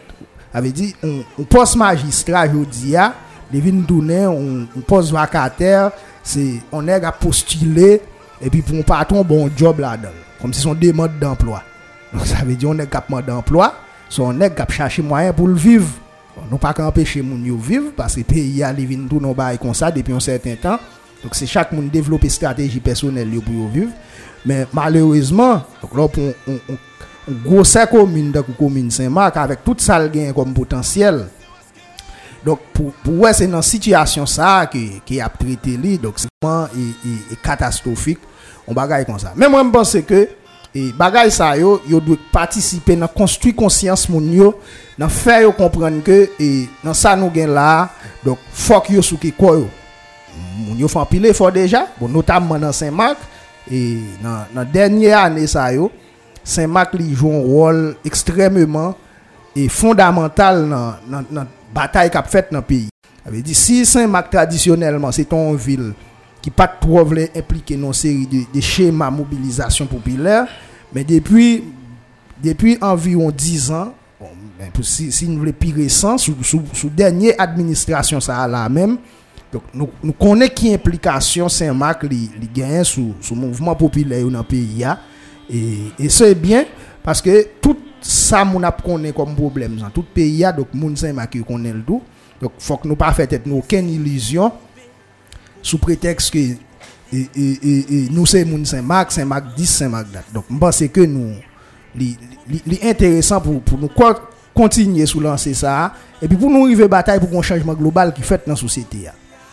avait 0.53 0.73
dit 0.73 0.95
on, 1.03 1.23
on 1.39 1.45
poste 1.45 1.77
magistrat 1.77 2.49
jodi 2.49 2.97
a 2.97 3.15
devine 3.53 3.85
tourner 3.85 4.27
on, 4.27 4.67
on 4.77 4.81
poste 4.81 5.13
vacataire 5.13 5.91
c'est 6.23 6.55
on 6.71 6.87
est 6.89 7.05
à 7.05 7.13
postuler 7.13 8.03
et 8.41 8.51
puis 8.51 8.63
pour 8.63 8.77
un 8.77 8.83
patron 8.83 9.23
bon 9.23 9.51
job 9.55 9.81
là-dedans. 9.81 10.09
Comme 10.41 10.55
si 10.55 10.63
son 10.63 10.75
demande 10.75 11.19
d'emploi. 11.21 11.63
Donc 12.13 12.27
ça 12.27 12.45
veut 12.45 12.55
dire 12.55 12.71
on 12.71 12.79
est 12.79 12.87
capable 12.87 13.27
d'emploi 13.27 13.75
so 14.09 14.25
on 14.27 14.41
est 14.41 14.51
capable 14.51 14.73
chercher 14.73 15.03
moyen 15.03 15.33
pour 15.33 15.49
le 15.49 15.55
vivre. 15.55 15.89
Nous 16.51 16.59
pas 16.59 16.75
empêcher 16.79 17.23
moun 17.23 17.45
yo 17.45 17.57
vivre 17.57 17.93
parce 17.95 18.15
que 18.15 18.23
pays 18.23 18.63
a 18.63 18.73
li 18.73 18.87
vinn 18.87 19.07
tout 19.09 19.21
non 19.21 19.33
bail 19.33 19.59
comme 19.59 19.75
ça 19.75 19.91
depuis 19.91 20.15
un 20.15 20.21
certain 20.21 20.55
temps. 20.55 20.79
Donc 21.23 21.35
c'est 21.35 21.47
chaque 21.47 21.73
monde 21.73 21.91
développer 21.91 22.31
stratégie 22.31 22.81
personnelle 22.81 23.29
pour 23.45 23.69
vivre 23.69 23.91
mais 24.45 24.67
malheureusement 24.73 25.63
donc 25.83 25.95
là 25.95 26.03
on, 26.47 26.53
on, 26.53 26.59
on 27.29 27.33
grosse 27.45 27.79
commune 27.91 28.33
de 28.33 28.41
commune 28.41 28.91
Saint-Marc 28.91 29.37
avec 29.37 29.65
tout 29.65 29.77
ça 29.79 29.99
le 29.99 30.33
comme 30.33 30.55
potentiel. 30.55 31.27
Donc 32.45 32.61
pour 32.73 32.93
pour 33.05 33.29
c'est 33.35 33.47
dans 33.47 33.61
situation 33.61 34.25
ça 34.25 34.67
que 34.73 34.79
qui 35.05 35.21
a 35.21 35.29
traité 35.29 35.77
li 35.77 35.99
donc 35.99 36.15
c'est 36.17 36.29
vraiment 36.43 36.67
et, 36.75 37.09
et, 37.09 37.35
et 37.35 37.37
catastrophique. 37.37 38.19
On 38.67 38.73
bagaille 38.73 39.05
comme 39.05 39.19
ça. 39.19 39.33
Mais 39.37 39.49
moi 39.49 39.63
je 39.63 39.71
pense 39.71 39.97
que 40.07 40.29
et 40.75 40.93
bagay 40.93 41.31
ça 41.31 41.57
yo 41.57 41.83
yo 41.87 42.01
doit 42.01 42.17
participer 42.33 42.97
dans 42.97 43.09
construire 43.09 43.55
conscience 43.55 44.09
moun 44.09 44.33
yo 44.33 44.55
dans 44.97 45.09
faire 45.09 45.43
yo 45.43 45.53
comprendre 45.53 46.03
que 46.03 46.31
et 46.41 46.69
dans 46.83 46.95
ça 46.95 47.15
nous 47.15 47.31
gain 47.31 47.49
là 47.49 47.91
donc 48.25 48.39
que 48.87 48.93
yo 48.95 49.03
sou 49.03 49.19
ki 49.19 49.33
quoi 49.33 49.59
yo. 49.59 49.69
Moun 50.67 50.79
yo 50.79 50.89
font 50.89 51.05
pile 51.05 51.35
fort 51.35 51.53
déjà 51.53 51.89
bon 52.01 52.09
notamment 52.09 52.59
dans 52.59 52.73
Saint-Marc 52.73 53.19
E 53.71 53.81
nan, 54.23 54.51
nan 54.55 54.67
denye 54.75 55.15
ane 55.15 55.47
sa 55.51 55.69
yo, 55.75 55.89
Saint-Marc 56.43 56.97
li 56.99 57.13
joun 57.15 57.45
rol 57.47 57.83
ekstrememan 58.07 58.97
e 59.55 59.69
fondamental 59.71 60.65
nan, 60.67 61.05
nan, 61.11 61.29
nan 61.31 61.51
batay 61.75 62.11
kap 62.13 62.27
fet 62.33 62.51
nan 62.55 62.65
peyi. 62.67 62.89
Ave 63.27 63.45
di, 63.45 63.55
si 63.55 63.85
Saint-Marc 63.87 64.33
tradisyonelman 64.33 65.15
se 65.15 65.27
ton 65.29 65.55
vil 65.61 65.93
ki 66.41 66.51
pat 66.57 66.79
tro 66.83 67.05
vle 67.07 67.29
implike 67.37 67.77
non 67.79 67.95
seri 67.97 68.27
de, 68.29 68.43
de 68.51 68.65
chema 68.65 69.11
mobilizasyon 69.13 69.91
popilèr, 69.91 70.49
men 70.91 71.07
depi, 71.07 71.51
depi 72.43 72.79
anviron 72.83 73.31
10 73.31 73.71
an, 73.77 73.93
bon, 74.19 74.33
ben, 74.59 74.73
si, 74.83 75.11
si 75.15 75.29
nou 75.29 75.45
vle 75.45 75.55
pi 75.55 75.75
resan, 75.77 76.19
sou, 76.19 76.41
sou, 76.43 76.65
sou 76.73 76.91
denye 76.97 77.37
administrasyon 77.39 78.25
sa 78.25 78.41
la 78.51 78.65
menm, 78.73 78.99
donc 79.53 79.63
nous, 79.75 79.89
nous 80.03 80.13
connaissons 80.13 80.53
qui 80.55 80.73
implication 80.75 81.49
Saint-Marc 81.49 82.07
gagne 82.55 82.85
sous 82.85 83.15
sous 83.21 83.35
mouvement 83.35 83.75
populaire 83.75 84.25
dans 84.29 84.39
le 84.39 84.45
pays 84.45 84.85
a. 84.85 84.99
et, 85.49 85.79
et 85.99 86.09
c'est 86.09 86.35
bien 86.35 86.65
parce 87.03 87.21
que 87.21 87.47
tout 87.61 87.77
ça 88.01 88.43
ap 88.65 88.83
connaît 88.83 89.13
comme 89.13 89.35
problème 89.35 89.77
dans 89.77 89.91
tout 89.91 90.05
pays 90.15 90.45
a 90.45 90.53
donc 90.53 90.69
moun 90.73 90.97
Saint-Marc 90.97 91.37
connaît 91.45 91.73
le 91.73 91.83
tout 91.83 92.03
donc 92.41 92.53
faut 92.59 92.77
que 92.77 92.87
nous 92.89 92.97
pas 92.97 93.13
faire 93.13 93.27
nous 93.47 93.57
aucune 93.59 93.89
illusion 93.91 94.53
sous 95.63 95.79
prétexte 95.79 96.33
que 96.33 96.39
et, 97.13 97.27
et, 97.35 98.09
nous 98.11 98.25
c'est 98.25 98.45
moun 98.45 98.65
Saint-Marc, 98.65 99.11
Saint-Marc 99.11 99.57
10, 99.57 99.67
Saint-Marc. 99.67 100.07
Donc 100.33 100.45
je 100.49 100.57
pense 100.57 100.81
que 100.93 101.01
nous 101.01 101.35
li 101.97 102.17
intéressant 102.85 103.41
pour, 103.41 103.61
pour 103.63 103.79
nous 103.79 103.89
co- 103.89 104.15
continuer 104.55 105.07
sous 105.07 105.19
lancer 105.21 105.55
ça 105.55 105.93
et 106.23 106.29
puis 106.29 106.37
pour 106.37 106.49
nous 106.51 106.65
arriver 106.65 106.87
bataille 106.87 107.19
pour 107.19 107.37
un 107.37 107.43
changement 107.43 107.75
global 107.75 108.15
qui 108.15 108.23
fait 108.23 108.43
dans 108.47 108.53
la 108.53 108.57
société. 108.57 109.09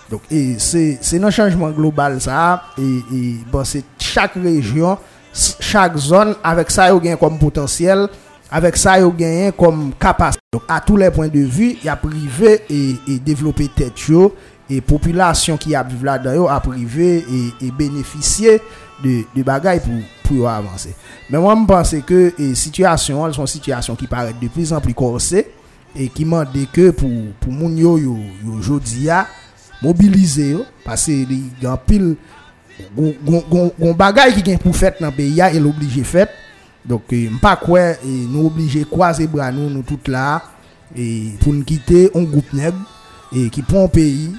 Donc, 0.10 0.22
et 0.32 0.56
c'est 0.58 1.00
un 1.22 1.30
changement 1.30 1.70
global, 1.70 2.22
ça. 2.22 2.64
Et, 2.78 2.82
et 3.14 3.36
bon, 3.52 3.64
c'est 3.64 3.84
chaque 4.00 4.36
région, 4.36 4.98
chaque 5.60 5.98
zone, 5.98 6.36
avec 6.44 6.72
ça, 6.72 6.92
il 6.94 7.06
y 7.06 7.12
a 7.12 7.18
comme 7.18 7.38
potentiel, 7.38 8.08
avec 8.50 8.78
ça, 8.78 9.00
il 9.00 9.20
y 9.20 9.46
a 9.48 9.52
comme 9.52 9.92
capacité. 10.00 10.40
Donc, 10.54 10.64
à 10.68 10.80
tous 10.80 10.96
les 10.96 11.12
points 11.12 11.28
de 11.28 11.40
vue, 11.42 11.76
il 11.82 11.86
y 11.86 11.90
a 11.90 11.96
privé 11.98 12.62
et, 12.70 12.96
et 13.08 13.20
développé 13.20 13.68
tête, 13.68 13.94
et 14.70 14.82
population 14.82 15.58
qui 15.58 15.76
a 15.76 15.84
vivre 15.84 16.06
là-dedans, 16.06 16.48
a 16.48 16.60
privé 16.60 17.26
et, 17.30 17.66
et 17.66 17.72
bénéficier 17.72 18.62
de, 19.04 19.24
de 19.36 19.44
bagailles 19.44 19.82
pour, 19.82 20.38
pour 20.38 20.50
avancer. 20.50 20.96
Mais 21.30 21.38
moi, 21.38 21.56
je 21.60 21.66
pense 21.66 21.96
que 22.06 22.34
les 22.38 22.56
situations, 22.56 23.28
elles 23.28 23.34
sont 23.34 23.46
situations 23.46 23.96
qui 23.96 24.08
paraissent 24.08 24.40
de 24.42 24.48
plus 24.48 24.72
en 24.72 24.80
plus 24.80 24.94
corsées 24.94 25.52
et 25.96 26.08
qui 26.10 26.26
m'ont 26.26 26.46
dit 26.54 26.68
que 26.72 26.92
pour, 26.92 27.10
pour 27.40 27.52
mon 27.52 27.70
yo, 27.70 27.98
yo, 27.98 28.18
yo, 28.46 28.60
yo, 28.62 28.80
mobiliser 29.82 30.52
yo 30.52 30.66
parce 30.84 31.06
que 31.06 31.12
il 31.12 31.52
y 31.62 31.66
a 31.66 31.78
pile 31.78 32.16
gon- 32.96 33.16
gon 33.50 33.72
gon 33.80 33.94
bagay 33.94 34.34
qui 34.34 34.44
gen 34.46 34.58
pour 34.58 34.76
fait 34.76 34.96
dans 35.00 35.12
pays 35.12 35.40
a 35.42 35.52
et 35.52 35.60
l'obligé 35.60 36.04
fait 36.04 36.30
donc 36.86 37.04
euh, 37.14 37.30
m'pas 37.30 37.56
quoi 37.58 37.92
et 37.92 37.98
nous 38.30 38.48
obligé 38.48 38.86
croiser 38.86 39.28
bras 39.28 39.52
nous 39.52 39.70
nous 39.70 39.82
toutes 39.84 40.08
là 40.08 40.42
et 40.96 41.34
pour 41.42 41.54
nous 41.54 41.64
quitter 41.64 42.10
un 42.16 42.24
groupe 42.24 42.52
nèg 42.54 42.74
et 43.36 43.50
qui 43.50 43.62
prend 43.62 43.84
un 43.86 43.88
pays 43.88 44.32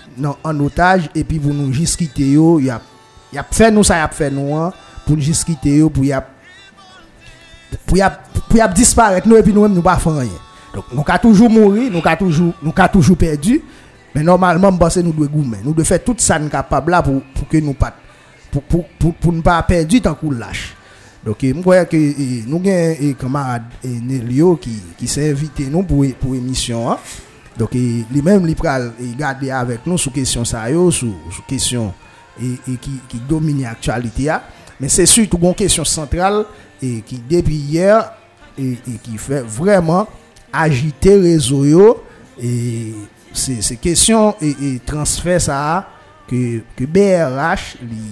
en 0.42 0.60
otage 0.60 1.10
et 1.14 1.22
puis 1.24 1.38
pour 1.38 1.52
nous 1.52 1.72
juste 1.72 1.96
quitter 1.96 2.30
yo 2.32 2.58
y 2.58 2.70
a 2.70 2.80
y 3.32 3.38
a 3.38 3.44
fait 3.50 3.70
nous 3.70 3.84
ça 3.84 3.98
y 3.98 4.00
a 4.00 4.08
fait 4.08 4.30
nous 4.30 4.56
hein, 4.56 4.72
pour 5.06 5.14
nous 5.16 5.22
juste 5.22 5.44
quitter 5.44 5.88
pour 5.90 6.04
y 6.04 6.12
a 6.12 6.26
pour 7.86 7.96
y 7.96 8.00
a 8.00 8.10
pour 8.10 8.56
y 8.56 8.60
a 8.60 8.68
disparaître 8.68 9.28
nous 9.28 9.36
et 9.36 9.42
puis 9.42 9.52
nous 9.52 9.62
même 9.62 9.74
nous 9.74 9.82
pas 9.82 9.96
faire 9.98 10.16
rien. 10.16 10.30
Donc 10.74 10.84
nous 10.92 11.02
ka 11.02 11.18
toujours 11.18 11.50
mourir 11.50 11.90
nous 11.92 12.00
ka 12.00 12.16
toujours 12.16 12.54
nous 12.62 12.72
toujours 12.92 13.16
perdu 13.16 13.60
mais 14.14 14.22
normalement 14.22 14.70
je 14.90 15.00
nous 15.00 15.12
devons 15.12 15.26
goumer 15.26 15.58
nous 15.64 15.72
devons 15.72 15.84
faire 15.84 16.02
tout 16.02 16.14
ça 16.18 16.38
capable 16.40 16.90
là 16.90 17.02
pour 17.02 17.22
pour 17.34 17.48
que 17.48 17.58
nous 17.58 17.74
pas 17.74 17.94
pour 18.50 18.62
pour 18.62 18.86
pour, 18.98 19.14
pour 19.14 19.32
ne 19.32 19.40
pas 19.40 19.62
perdre 19.62 19.98
tant 20.00 20.14
qu'on 20.14 20.30
lâche 20.30 20.74
donc 21.24 21.36
je 21.42 21.52
crois 21.60 21.84
que 21.84 21.96
nous 22.46 22.56
avons 22.56 23.10
un 23.10 23.12
camarade 23.12 23.64
Nelio 23.84 24.56
qui 24.56 24.80
qui 24.96 25.06
s'est 25.06 25.30
invité 25.30 25.66
nous 25.66 25.82
pour 25.82 26.04
pour 26.20 26.34
émission 26.34 26.90
hein. 26.90 26.98
donc 27.58 27.72
lui-même 27.74 28.46
il 28.48 29.16
garder 29.16 29.50
avec 29.50 29.86
nous 29.86 29.98
sur 29.98 30.12
question 30.12 30.44
ça 30.44 30.66
sur 30.68 30.90
sur 30.90 31.46
question 31.46 31.92
et, 32.40 32.72
et 32.72 32.76
qui 32.76 32.92
qui 33.08 33.18
domine 33.28 33.62
l'actualité 33.62 34.30
hein. 34.30 34.42
mais 34.80 34.88
c'est 34.88 35.06
surtout 35.06 35.38
une 35.42 35.54
question 35.54 35.84
centrale 35.84 36.44
et 36.82 37.02
qui 37.02 37.20
depuis 37.28 37.56
hier 37.56 38.12
et, 38.58 38.76
qui 39.02 39.18
fait 39.18 39.42
vraiment 39.42 40.06
agiter 40.52 41.16
réseau 41.16 41.64
yo 41.64 42.02
et 42.40 42.94
c'est 43.38 43.62
c'est 43.62 43.76
question 43.76 44.34
et, 44.42 44.80
transfert 44.84 45.40
ça 45.40 45.88
que 46.28 46.60
que 46.76 46.84
BRH 46.84 47.78
li 47.82 48.02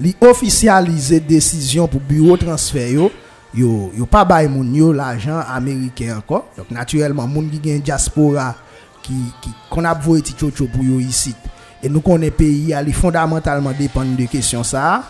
li 0.00 0.16
officialiser 0.20 1.20
décision 1.20 1.88
pour 1.88 2.00
bureau 2.00 2.36
transfert 2.36 2.90
yo 2.90 3.10
yo 3.54 3.90
yo 3.96 4.06
pas 4.06 4.24
bay 4.24 4.48
moun 4.48 4.74
yo 4.74 4.92
l'argent 4.92 5.40
américain 5.48 6.16
encore. 6.18 6.46
Donc 6.56 6.70
naturellement 6.70 7.26
moun 7.26 7.50
qui 7.50 7.60
gen 7.62 7.80
diaspora 7.80 8.54
qui 9.02 9.14
qui 9.40 9.50
qu'on 9.68 9.84
a 9.84 9.94
voye 9.94 10.22
ti 10.22 10.34
chocho 10.38 10.66
pour 10.66 10.84
yo 10.84 11.00
ici. 11.00 11.34
Et 11.82 11.88
nous 11.88 12.00
connaît 12.00 12.30
pays 12.30 12.72
a 12.72 12.82
li 12.82 12.92
fondamentalement 12.92 13.72
dépend 13.72 14.04
de 14.04 14.26
question 14.26 14.62
ça. 14.62 15.02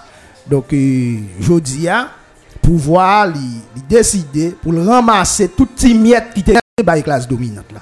Donc 0.49 0.73
euh, 0.73 1.19
jodi 1.41 1.89
a 1.89 2.09
pouvoir 2.61 3.27
li, 3.27 3.61
li 3.77 3.83
décider 3.89 4.55
pour 4.63 4.75
ramasser 4.75 5.49
tout 5.49 5.69
ti 5.77 5.95
miette 5.95 6.35
qui 6.35 6.41
était 6.41 6.59
la 6.85 7.03
classe 7.03 7.29
dominante 7.29 7.71
là 7.73 7.81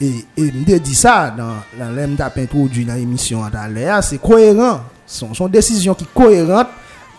E, 0.00 0.24
e 0.36 0.46
mde 0.54 0.78
di 0.80 0.94
sa 0.96 1.28
nan 1.36 1.94
lèm 1.96 2.16
tap 2.16 2.38
introdu 2.40 2.86
nan 2.88 3.00
emisyon 3.02 3.44
an 3.44 3.52
talè 3.52 3.88
a, 3.92 4.00
se 4.04 4.16
koerant. 4.22 4.86
Son, 5.10 5.34
son 5.36 5.50
desisyon 5.52 5.96
ki 5.98 6.06
koerant 6.14 6.70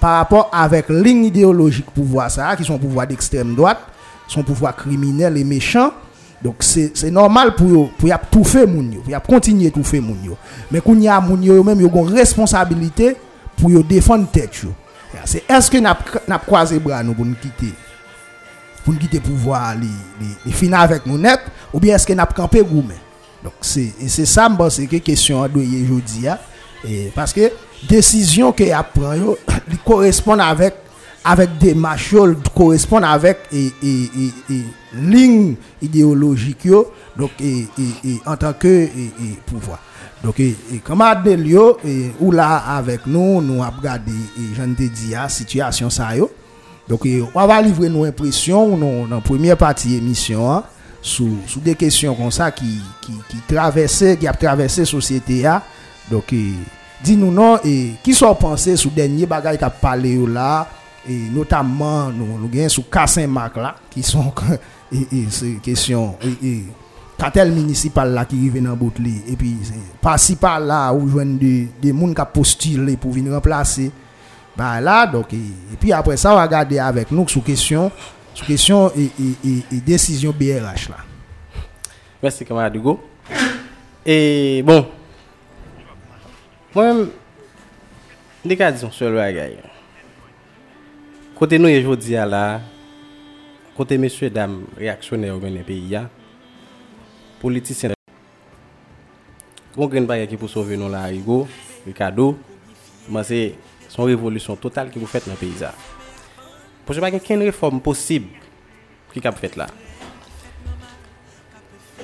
par 0.01 0.17
rapport 0.21 0.49
avèk 0.55 0.89
lign 0.89 1.27
ideologik 1.27 1.91
pouvoi 1.93 2.25
sa, 2.33 2.55
ki 2.57 2.65
son 2.65 2.81
pouvoi 2.81 3.05
d'ekstrem 3.09 3.51
doat, 3.57 3.83
son 4.31 4.47
pouvoi 4.47 4.73
kriminel 4.77 5.37
e 5.37 5.45
mechant. 5.45 5.93
Donk 6.41 6.63
se 6.65 7.11
normal 7.13 7.53
pou 7.53 7.69
yo, 7.69 7.83
pou 7.99 8.09
yap 8.09 8.25
toufe 8.33 8.63
moun 8.65 8.87
yo, 8.95 9.03
pou 9.03 9.13
yap 9.13 9.27
kontinye 9.29 9.69
toufe 9.73 9.99
moun 10.01 10.23
yo. 10.25 10.37
Men 10.73 10.81
koun 10.81 11.03
ya 11.05 11.19
moun 11.21 11.43
yo 11.45 11.59
yo 11.59 11.65
men 11.67 11.83
yo 11.83 11.89
gon 11.93 12.09
responsabilite 12.09 13.13
pou 13.59 13.69
yo 13.69 13.83
defon 13.85 14.25
tèt 14.33 14.63
yo. 14.63 14.73
Se 15.29 15.43
eske 15.51 15.77
nap, 15.83 16.01
nap 16.25 16.47
kwaze 16.49 16.79
bra 16.81 17.03
nou 17.05 17.13
pou 17.13 17.27
nou 17.27 17.37
kite 17.37 17.69
pour 18.83 18.93
nous 18.93 18.99
quitter 18.99 19.19
pouvoir 19.19 19.75
les 19.75 19.81
les, 20.19 20.27
les 20.45 20.51
finir 20.51 20.79
avec 20.79 21.05
nous 21.05 21.17
net 21.17 21.39
ou 21.73 21.79
bien 21.79 21.95
est-ce 21.95 22.05
que 22.07 22.13
n'a 22.13 22.25
camper 22.25 22.63
gourmet. 22.63 22.95
Donc 23.43 23.53
c'est 23.61 23.91
c'est 24.07 24.25
ça 24.25 24.49
me 24.49 24.69
c'est 24.69 24.87
que 24.87 24.97
question 24.97 25.41
de 25.47 25.59
aujourd'hui 25.59 26.27
hein. 26.27 26.37
et 26.87 27.11
parce 27.15 27.33
que 27.33 27.51
décision 27.87 28.51
que 28.51 28.63
y 28.63 28.71
a 28.71 28.83
prend 28.83 29.13
yo 29.13 29.37
correspond 29.85 30.37
avec 30.39 30.75
avec 31.23 31.57
des 31.57 31.73
machos 31.73 32.35
correspondent 32.55 33.03
avec 33.05 33.39
et, 33.51 33.71
et, 33.83 34.03
et, 34.49 34.53
et 34.53 34.63
ligne 34.93 35.55
idéologique 35.81 36.65
yo, 36.65 36.91
donc 37.17 37.31
et, 37.39 37.67
et, 37.79 38.09
et 38.09 38.21
en 38.25 38.35
tant 38.35 38.53
que 38.53 38.67
et, 38.67 38.89
et 39.21 39.37
pouvoir 39.45 39.79
donc 40.23 40.39
et, 40.39 40.55
et 40.73 40.77
comme 40.77 41.01
Adelio 41.01 41.77
et 41.85 42.11
ou 42.19 42.31
là 42.31 42.57
avec 42.57 43.07
nous 43.07 43.41
nous 43.41 43.63
avons 43.63 43.77
regardé 43.77 44.11
et 44.11 44.55
j'en 44.55 44.71
te 44.73 44.83
dit 44.83 45.11
la 45.11 45.29
situation 45.29 45.89
ça 45.89 46.15
yo 46.15 46.29
Donc, 46.91 47.07
on 47.33 47.47
va 47.47 47.61
livrer 47.61 47.87
nos 47.87 48.03
impressions 48.03 48.75
dans 48.75 49.07
la 49.07 49.21
première 49.21 49.55
partie 49.55 49.87
de 49.87 49.93
l'émission 49.93 50.61
sur, 51.01 51.25
sur 51.47 51.61
des 51.61 51.73
questions 51.73 52.13
comme 52.13 52.29
ça 52.29 52.51
qui, 52.51 52.81
qui, 53.01 53.13
qui 53.29 53.37
traversaient, 53.47 54.17
qui 54.17 54.27
a 54.27 54.33
traversé 54.33 54.81
la 54.81 54.85
société. 54.85 55.49
Donc, 56.11 56.35
dis-nous 57.01 57.31
non, 57.31 57.57
et 57.63 57.91
qui 58.03 58.13
sont 58.13 58.35
pensés 58.35 58.75
sur 58.75 58.89
le 58.89 58.97
dernier 58.97 59.25
bagage 59.25 59.57
qui 59.57 59.63
a 59.63 59.69
parlé 59.69 60.19
là, 60.27 60.67
et 61.07 61.29
notamment, 61.31 62.09
nous, 62.09 62.37
nous 62.37 62.59
avons 62.59 62.67
sur 62.67 62.89
Cassin-Marc 62.89 63.55
là, 63.55 63.75
qui 63.89 64.03
sont 64.03 64.33
ces 65.29 65.53
questions. 65.63 66.17
Et, 66.21 66.45
et, 66.45 66.63
cartel 67.17 67.53
municipal 67.53 68.11
là 68.11 68.25
qui 68.25 68.35
arrive 68.35 68.63
dans 68.63 68.75
bout 68.75 68.91
et 68.99 69.35
puis 69.37 69.55
par 70.01 70.19
ci 70.19 70.35
par 70.35 70.59
là 70.59 70.91
où 70.91 71.07
jeunes 71.07 71.37
des 71.37 71.69
de 71.79 71.91
monde 71.91 72.15
qui 72.15 72.21
a 72.21 72.25
postulé 72.25 72.97
pour 72.97 73.11
venir 73.11 73.31
remplacer 73.31 73.91
bah 74.61 74.79
là 74.79 75.07
donc 75.07 75.33
et, 75.33 75.37
et 75.37 75.77
puis 75.79 75.91
après 75.91 76.17
ça 76.17 76.33
on 76.33 76.35
va 76.35 76.43
regarder 76.43 76.77
avec 76.77 77.09
nous 77.11 77.27
sous 77.27 77.41
question 77.41 77.91
sous 78.33 78.45
question 78.45 78.91
et, 78.95 79.03
et, 79.03 79.49
et, 79.49 79.75
et 79.75 79.79
décision 79.81 80.31
BRH 80.31 80.89
là 80.89 80.97
Merci, 82.23 82.45
camarade 82.45 82.75
Hugo. 82.75 83.01
Et 84.05 84.61
bon, 84.63 84.85
moi-même, 86.75 87.09
les 88.45 88.55
gars 88.55 88.71
disons 88.71 88.91
sur 88.91 89.09
le 89.09 89.15
bagage. 89.15 89.53
Côté 91.35 91.57
nous, 91.57 91.67
aujourd'hui, 91.67 92.13
là, 92.13 92.61
côté 93.75 93.97
messieurs, 93.97 94.29
dames, 94.29 94.65
réactionnaires 94.77 95.39
dans 95.39 95.49
le 95.49 95.63
pays, 95.63 95.97
politiciens, 97.39 97.93
on 99.75 99.89
une 99.89 100.05
bagage 100.05 100.27
qui 100.27 100.37
pour 100.37 100.49
sauver 100.49 100.77
nous 100.77 100.89
là, 100.89 101.11
Hugo, 101.11 101.47
Ricardo, 101.87 102.37
moi, 103.09 103.23
c'est 103.23 103.55
son 103.91 104.03
révolution 104.03 104.55
totale 104.55 104.89
qui 104.89 104.99
vous 104.99 105.05
faites 105.05 105.25
dans 105.25 105.33
le 105.33 105.37
pays. 105.37 105.53
là. 105.59 105.73
Parce 106.85 106.97
que 106.97 107.01
pas 107.01 107.13
aucune 107.13 107.41
réforme 107.41 107.81
possible 107.81 108.27
qui 109.13 109.27
a 109.27 109.31
fait 109.33 109.53
là. 109.57 109.67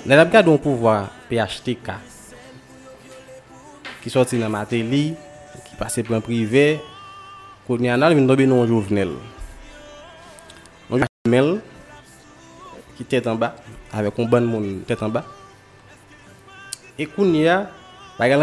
Nous 0.05 0.11
avons 0.11 0.25
regardé 0.25 0.51
un 0.51 0.57
pouvoir 0.57 1.09
PHTK 1.29 1.91
qui 4.03 4.09
sorti 4.09 4.37
dans 4.37 4.49
Matéli, 4.49 5.15
qui 5.69 5.75
passait 5.77 6.03
pour 6.03 6.15
un 6.15 6.19
privé, 6.19 6.81
qu'on 7.65 7.77
y 7.77 7.89
en 7.89 8.01
a, 8.01 8.11
il 8.11 8.27
tombe 8.27 8.41
dans 8.41 8.63
un 8.63 8.67
journal. 8.67 9.09
Un 10.91 10.97
journal 11.25 11.61
qui 12.97 13.05
tête 13.05 13.27
en 13.27 13.35
bas, 13.35 13.55
avec 13.93 14.19
un 14.19 14.25
bon 14.25 14.41
monde 14.45 14.85
tête 14.85 15.01
en 15.01 15.09
bas. 15.09 15.23
Et 16.99 17.05
qu'on 17.05 17.33
y 17.33 17.47
a, 17.47 17.69
bah, 18.19 18.27
la 18.27 18.35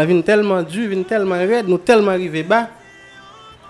arrivé 2.11 2.41
bas, 2.41 2.69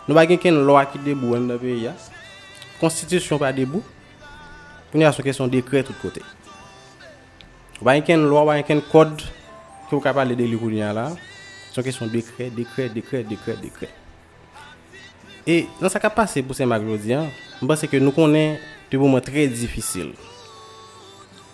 nous 0.08 0.14
n'avons 0.14 0.38
pas 0.38 0.48
une 0.50 0.66
loi 0.66 0.86
qui 0.86 1.00
debout 1.00 1.36
dans 1.36 1.54
le 1.54 1.58
pays. 1.58 1.90
Constitution 2.80 3.38
pas 3.38 3.52
debout. 3.52 3.84
Qu'on 4.92 5.00
y 5.00 5.04
a 5.04 5.12
sur 5.12 5.24
question 5.24 5.48
décret 5.48 5.82
de 5.82 5.88
tout 5.88 5.96
côté. 6.02 6.22
Ba 7.82 7.96
yon 7.98 8.06
ken 8.08 8.22
loi, 8.24 8.62
ken 8.64 8.82
code 8.82 9.18
qui 9.18 9.96
vous 9.96 10.00
capable 10.00 10.36
de 10.36 10.94
là. 10.94 11.12
C'est 11.72 11.82
une 11.82 11.84
question 11.84 12.06
de 12.06 12.12
décret, 12.12 12.50
décret, 12.50 12.90
décret, 12.90 13.24
décret, 13.24 13.58
décret. 13.62 13.90
Et 15.46 15.68
dans 15.82 15.90
ce 15.90 15.98
qui 15.98 16.06
a 16.06 16.10
passé 16.10 16.42
pour 16.42 16.56
Saint-Marc 16.56 16.82
je 16.82 17.66
pense 17.66 17.82
que 17.82 17.98
nous 17.98 18.12
connaissons 18.12 18.60
des 18.90 18.98
moments 18.98 19.20
très 19.20 19.48
difficiles. 19.48 20.14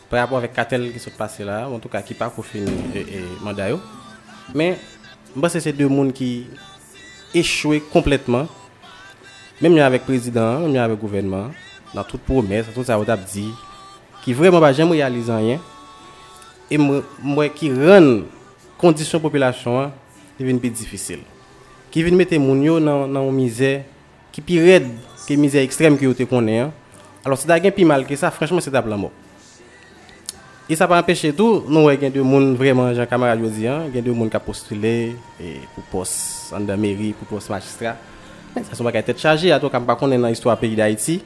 Par 0.09 0.19
rapport 0.19 0.37
avec 0.37 0.53
cartel 0.53 0.91
qui 0.93 0.99
se 0.99 1.09
passe 1.09 1.39
là, 1.39 1.67
en 1.67 1.79
tout 1.79 1.89
cas 1.89 2.01
qui 2.01 2.13
pas 2.13 2.29
pour 2.29 2.45
finir 2.45 2.69
et, 2.93 2.99
et 2.99 3.25
mandat. 3.41 3.69
Mais 4.53 4.77
je 5.35 5.39
pense 5.41 5.57
c'est 5.57 5.73
deux 5.73 5.87
mondes 5.87 6.13
qui 6.13 6.47
échoué 7.33 7.81
complètement. 7.81 8.47
Même 9.61 9.77
avec 9.77 10.01
le 10.01 10.05
président, 10.05 10.59
même 10.59 10.75
avec 10.75 10.97
le 10.97 11.01
gouvernement, 11.01 11.51
dans 11.93 12.03
toute 12.03 12.21
promesse, 12.21 12.65
tout 12.73 12.83
ça, 12.83 12.97
on 12.97 13.03
a 13.03 13.17
dit, 13.17 13.51
qui 14.23 14.33
vraiment 14.33 14.59
pas 14.59 14.73
jamais 14.73 14.91
réalisé 14.93 15.31
rien 15.31 15.59
et 16.69 16.77
moi, 16.77 17.49
qui 17.49 17.71
rend 17.71 18.21
condition 18.77 19.19
population 19.19 19.81
hein, 19.81 19.91
viennent 20.39 20.59
plus 20.59 20.69
difficile 20.69 21.19
qui 21.91 22.01
viennent 22.01 22.15
mettre 22.15 22.37
moun 22.37 22.63
yo 22.63 22.79
dans 22.79 23.07
une 23.29 23.35
misère 23.35 23.83
qui 24.31 24.41
plus 24.41 24.63
raide 24.63 24.87
que 25.27 25.33
misère 25.33 25.61
extrême 25.61 25.97
que 25.97 26.05
vous 26.05 26.25
connaît 26.25 26.59
hein. 26.59 26.71
alors 27.25 27.37
c'est 27.37 27.47
d'ailleurs 27.47 27.73
plus 27.73 27.85
mal 27.85 28.05
que 28.07 28.15
ça 28.15 28.31
franchement 28.31 28.61
c'est 28.61 28.71
la 28.71 28.81
mort 28.81 29.11
et 30.71 30.75
ça 30.77 30.87
pas 30.87 30.97
empêcher 30.97 31.33
tout. 31.33 31.63
Nous 31.67 31.89
il 31.91 32.01
y 32.01 32.05
a 32.05 32.09
des 32.09 32.21
monde 32.21 32.55
vraiment 32.55 32.93
Jean 32.93 33.05
camarade 33.05 33.41
dit 33.41 33.67
hein, 33.67 33.83
des 33.93 34.01
monde 34.09 34.29
qui 34.29 34.37
a 34.37 34.39
postulé 34.39 35.17
pour 35.75 35.83
poste 35.83 36.53
en 36.53 36.77
mairie 36.77 37.11
pour 37.11 37.27
poste 37.27 37.49
magistrat. 37.49 37.97
Mais 38.55 38.63
ça 38.63 38.81
pas 38.81 39.03
tête 39.03 39.19
chargée. 39.19 39.51
À 39.51 39.59
toi 39.59 39.69
comme 39.69 39.85
pas 39.85 39.95
connaît 39.95 40.17
dans 40.17 40.29
l'histoire 40.29 40.57
pays 40.57 40.73
d'Haïti. 40.73 41.21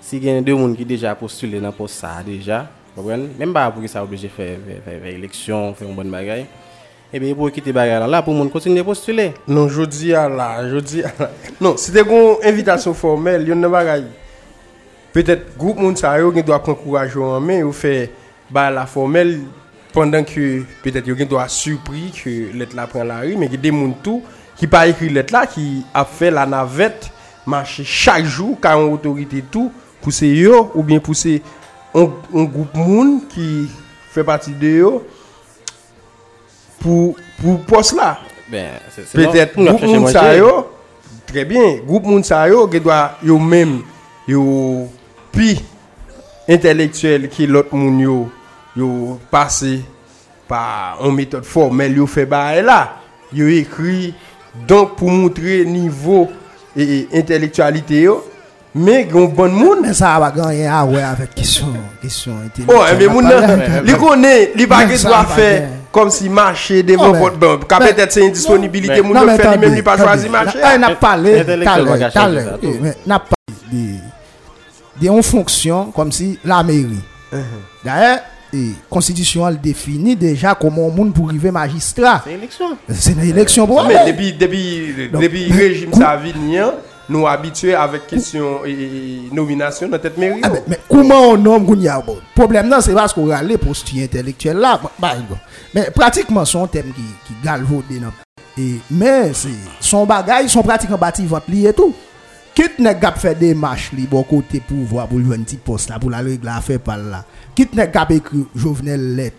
Si 0.00 0.16
il 0.18 0.24
y 0.24 0.30
a 0.30 0.40
deux 0.40 0.54
monde 0.54 0.76
qui 0.76 0.84
déjà 0.84 1.12
postulé 1.16 1.58
dans 1.58 1.72
poste 1.72 1.96
ça 1.96 2.22
déjà. 2.24 2.68
Même 2.96 3.52
pas 3.52 3.68
pour 3.72 3.82
que 3.82 3.88
ça 3.88 4.02
obligé 4.04 4.28
faire 4.28 4.58
faire, 4.64 4.82
faire, 4.84 5.00
faire 5.02 5.12
élection 5.12 5.74
faire 5.74 5.88
une 5.88 5.96
bonne 5.96 6.10
bagaille. 6.10 6.46
Et 7.12 7.18
bien 7.18 7.34
pour 7.34 7.50
quitter 7.50 7.72
bagaille 7.72 8.08
là 8.08 8.22
pour 8.22 8.32
monde 8.32 8.52
continuer 8.52 8.78
à 8.78 8.84
postuler. 8.84 9.32
Non, 9.48 9.68
je 9.68 9.82
dis 9.82 10.14
à 10.14 10.28
la, 10.28 10.68
je 10.70 10.76
dis 10.76 11.02
à 11.02 11.10
la. 11.18 11.30
Non, 11.60 11.76
c'était 11.76 12.02
une 12.02 12.36
invitation 12.44 12.94
formelle, 12.94 13.42
il 13.42 13.48
y 13.48 13.50
a 13.50 13.54
une 13.54 13.66
bagaille. 13.66 14.06
Peut-être 15.12 15.56
groupe 15.58 15.78
moun 15.78 15.96
sa 15.96 16.16
yo 16.20 16.30
qui 16.30 16.44
doit 16.44 16.60
prendre 16.62 16.78
courage 16.78 17.16
en 17.16 17.40
main 17.40 17.62
ou 17.62 17.72
faire 17.72 18.08
ba 18.52 18.68
la 18.72 18.86
formel 18.88 19.36
pandan 19.94 20.24
ke 20.26 20.62
petet 20.84 21.08
yo 21.08 21.16
gen 21.18 21.28
do 21.28 21.40
a 21.40 21.46
supri 21.52 22.08
ke 22.14 22.52
let 22.56 22.74
la 22.76 22.86
pren 22.90 23.08
la 23.08 23.20
ri, 23.24 23.36
men 23.36 23.50
ki 23.50 23.60
demoun 23.60 23.94
tou 24.04 24.22
ki 24.58 24.68
pa 24.70 24.86
ekri 24.90 25.10
let 25.12 25.32
la 25.34 25.44
ki 25.48 25.84
ap 25.96 26.10
fe 26.18 26.32
la 26.34 26.46
navet 26.48 27.08
manche 27.48 27.84
chak 27.86 28.26
jou 28.26 28.56
ka 28.60 28.74
an 28.76 28.90
otorite 28.92 29.42
tou 29.52 29.72
pousse 30.02 30.28
yo 30.28 30.68
ou 30.74 30.84
bien 30.86 31.02
pousse 31.02 31.38
an 31.96 32.08
goup 32.46 32.74
moun 32.76 33.18
ki 33.32 33.68
fe 34.12 34.24
pati 34.26 34.54
de 34.56 34.74
yo 34.80 34.92
pou, 36.78 37.14
pou 37.38 37.58
pos 37.68 37.92
la. 37.96 38.16
Ben, 38.48 38.78
petet 39.12 39.56
goup 39.58 39.82
moun 39.84 40.08
sa 40.12 40.30
yo, 40.36 40.52
tre 41.28 41.44
bien, 41.48 41.82
goup 41.84 42.06
moun 42.06 42.24
sa 42.24 42.46
yo 42.48 42.64
gen 42.70 42.84
do 42.84 42.92
a 42.94 43.02
yo 43.24 43.36
men 43.40 43.78
yo 44.28 44.44
pi 45.34 45.56
intelektuel 46.48 47.28
ki 47.32 47.48
lot 47.50 47.72
moun 47.76 48.00
yo. 48.04 48.18
yo 48.78 49.18
pase 49.32 49.80
pa 50.48 50.96
an 51.02 51.14
metode 51.16 51.46
formel 51.48 51.98
yo 52.00 52.06
fe 52.08 52.24
ba 52.28 52.48
e 52.56 52.64
la. 52.64 52.80
Yo 53.34 53.48
ekri 53.50 54.14
donk 54.68 54.96
pou 54.98 55.12
moutre 55.12 55.62
nivou 55.68 56.28
e 56.78 57.06
intelektualite 57.18 58.04
yo. 58.06 58.20
Men 58.78 59.08
goun 59.10 59.32
bon 59.34 59.54
moun. 59.54 59.82
Men 59.82 59.96
sa 59.96 60.14
wak 60.22 60.36
ganyen 60.38 60.70
a 60.72 60.82
wè 60.86 61.02
avèk 61.08 61.34
kisyon, 61.38 61.74
kisyon 62.02 62.44
intelektual. 62.46 62.76
Oh, 62.78 62.86
eh 62.86 62.98
men 63.00 63.12
moun 63.12 63.26
nan, 63.26 63.48
non. 63.48 63.78
li 63.86 63.96
konen, 63.98 64.54
li 64.58 64.68
bagè 64.70 64.98
swa 65.00 65.24
fè. 65.28 65.50
Kom 65.92 66.12
si 66.12 66.28
mache 66.28 66.82
devon 66.86 67.16
pot 67.16 67.38
bèm. 67.40 67.64
Ka 67.68 67.80
pètèt 67.82 68.14
se 68.14 68.22
indisponibilite 68.26 69.00
moun 69.02 69.16
nou 69.18 69.38
fè 69.40 69.54
li 69.54 69.64
mèm 69.64 69.78
li 69.80 69.84
pa 69.86 69.96
chwazi 69.98 70.30
mache. 70.32 70.60
Ay 70.62 70.78
nap 70.80 71.00
pale, 71.02 71.40
talè, 71.64 72.12
talè. 72.14 72.46
Nap 73.08 73.32
pale 73.32 73.36
de 74.98 75.06
yon 75.06 75.22
fonksyon 75.22 75.92
kom 75.94 76.10
si 76.14 76.32
la 76.48 76.60
meri. 76.66 76.98
Uh-huh. 77.32 77.62
Daè, 77.84 78.16
D'ailleurs, 78.52 78.68
la 78.68 78.74
constitution 78.88 79.46
elle 79.48 79.60
définit 79.60 80.16
déjà 80.16 80.54
comment 80.54 80.86
on 80.86 80.90
monde 80.90 81.12
pour 81.14 81.28
arriver 81.28 81.50
magistrat. 81.50 82.22
c'est 82.24 82.32
élection 82.34 82.76
C'est 82.88 83.12
une 83.12 83.20
élection 83.20 83.66
pour 83.66 83.84
Mais 83.84 84.06
depuis 84.12 84.32
depuis 84.32 84.94
depuis 85.12 85.52
régime 85.52 85.92
savinien, 85.92 86.74
nous 87.08 87.26
habitués 87.26 87.74
avec 87.74 88.06
question 88.06 88.64
et, 88.64 88.70
et 88.70 89.22
nomination 89.32 89.88
dans 89.88 89.98
tête 89.98 90.16
mairie. 90.18 90.40
Ah, 90.42 90.50
mais, 90.66 90.78
comment 90.88 91.30
on 91.30 91.36
nomme 91.36 91.64
Gounia 91.64 92.02
bon, 92.04 92.18
Problème 92.34 92.68
non, 92.68 92.80
c'est 92.80 92.94
parce 92.94 93.12
qu'on 93.12 93.30
a 93.30 93.42
les 93.42 93.56
postures 93.58 94.04
intellectuels 94.04 94.58
là. 94.58 94.80
bah. 94.98 95.14
Mais 95.74 95.90
pratiquement 95.90 96.44
son 96.44 96.66
thème 96.66 96.92
qui, 96.94 97.02
qui 97.26 97.32
galvaudé. 97.44 98.00
Et, 98.58 98.80
mais 98.90 99.32
c'est 99.34 99.48
son 99.80 100.04
bagage, 100.04 100.48
son 100.48 100.62
pratiquement 100.62 100.98
bâti 100.98 101.24
votre 101.24 101.46
et 101.52 101.72
tout. 101.72 101.94
Kit 102.58 102.80
nek 102.82 102.96
gap 102.98 103.20
fè 103.22 103.36
demache 103.38 103.94
li 103.94 104.08
bon 104.10 104.24
kote 104.26 104.58
pouvoi 104.66 105.04
pou 105.06 105.22
jwen 105.22 105.44
ti 105.46 105.60
post 105.62 105.92
la 105.92 106.00
pou 106.02 106.10
la 106.10 106.24
règle 106.26 106.50
a 106.50 106.58
fè 106.64 106.80
pal 106.82 107.04
la. 107.12 107.20
Kit 107.54 107.76
nek 107.78 107.92
gap 107.94 108.10
ekri 108.10 108.40
Jovenel 108.58 109.04
let 109.14 109.36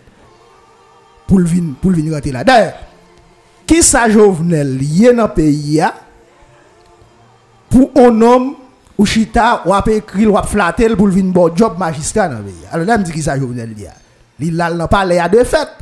pou 1.28 1.36
l 1.36 1.44
vin, 1.44 1.74
pou 1.76 1.92
l 1.92 1.98
vin 1.98 2.08
rentre 2.14 2.32
la. 2.32 2.46
Dè, 2.48 2.70
ki 3.68 3.82
sa 3.84 4.06
Jovenel 4.08 4.72
liye 4.78 5.12
nan 5.18 5.28
peyi 5.36 5.76
ya 5.76 5.90
pou 7.68 7.90
on 8.00 8.24
om 8.24 8.48
ou 8.96 9.04
chita 9.04 9.66
wap 9.68 9.92
ekri 9.92 10.24
l 10.24 10.32
wap 10.32 10.48
flatel 10.48 10.96
pou 10.96 11.10
l 11.10 11.12
vin 11.18 11.28
bon 11.36 11.52
job 11.52 11.76
magistra 11.80 12.24
nan 12.32 12.40
peyi 12.46 12.64
ya. 12.64 12.72
Alò 12.72 12.88
nan 12.88 13.04
m 13.04 13.06
di 13.10 13.12
ki 13.18 13.26
sa 13.28 13.36
Jovenel 13.36 13.76
liya. 13.76 13.92
Li 14.40 14.48
lal 14.56 14.80
nan 14.80 14.88
pale 14.88 15.20
ya 15.20 15.28
de 15.28 15.44
fèt. 15.44 15.76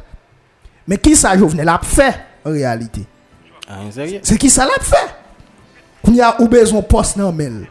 Men 0.91 0.99
ki 1.07 1.15
sa 1.15 1.37
Jovenel 1.39 1.71
ap 1.71 1.87
fè 1.87 2.11
en 2.43 2.51
realite. 2.51 3.07
Ah, 3.71 3.87
Se 3.95 4.35
ki 4.43 4.51
sa 4.51 4.67
la 4.67 4.83
ap 4.83 4.91
fè. 6.09 6.13
Koun 6.13 6.17
ya 6.17 6.33
ou 6.41 6.49
bezon 6.49 6.83
post 6.89 7.17
nan 7.21 7.35
men. 7.37 7.67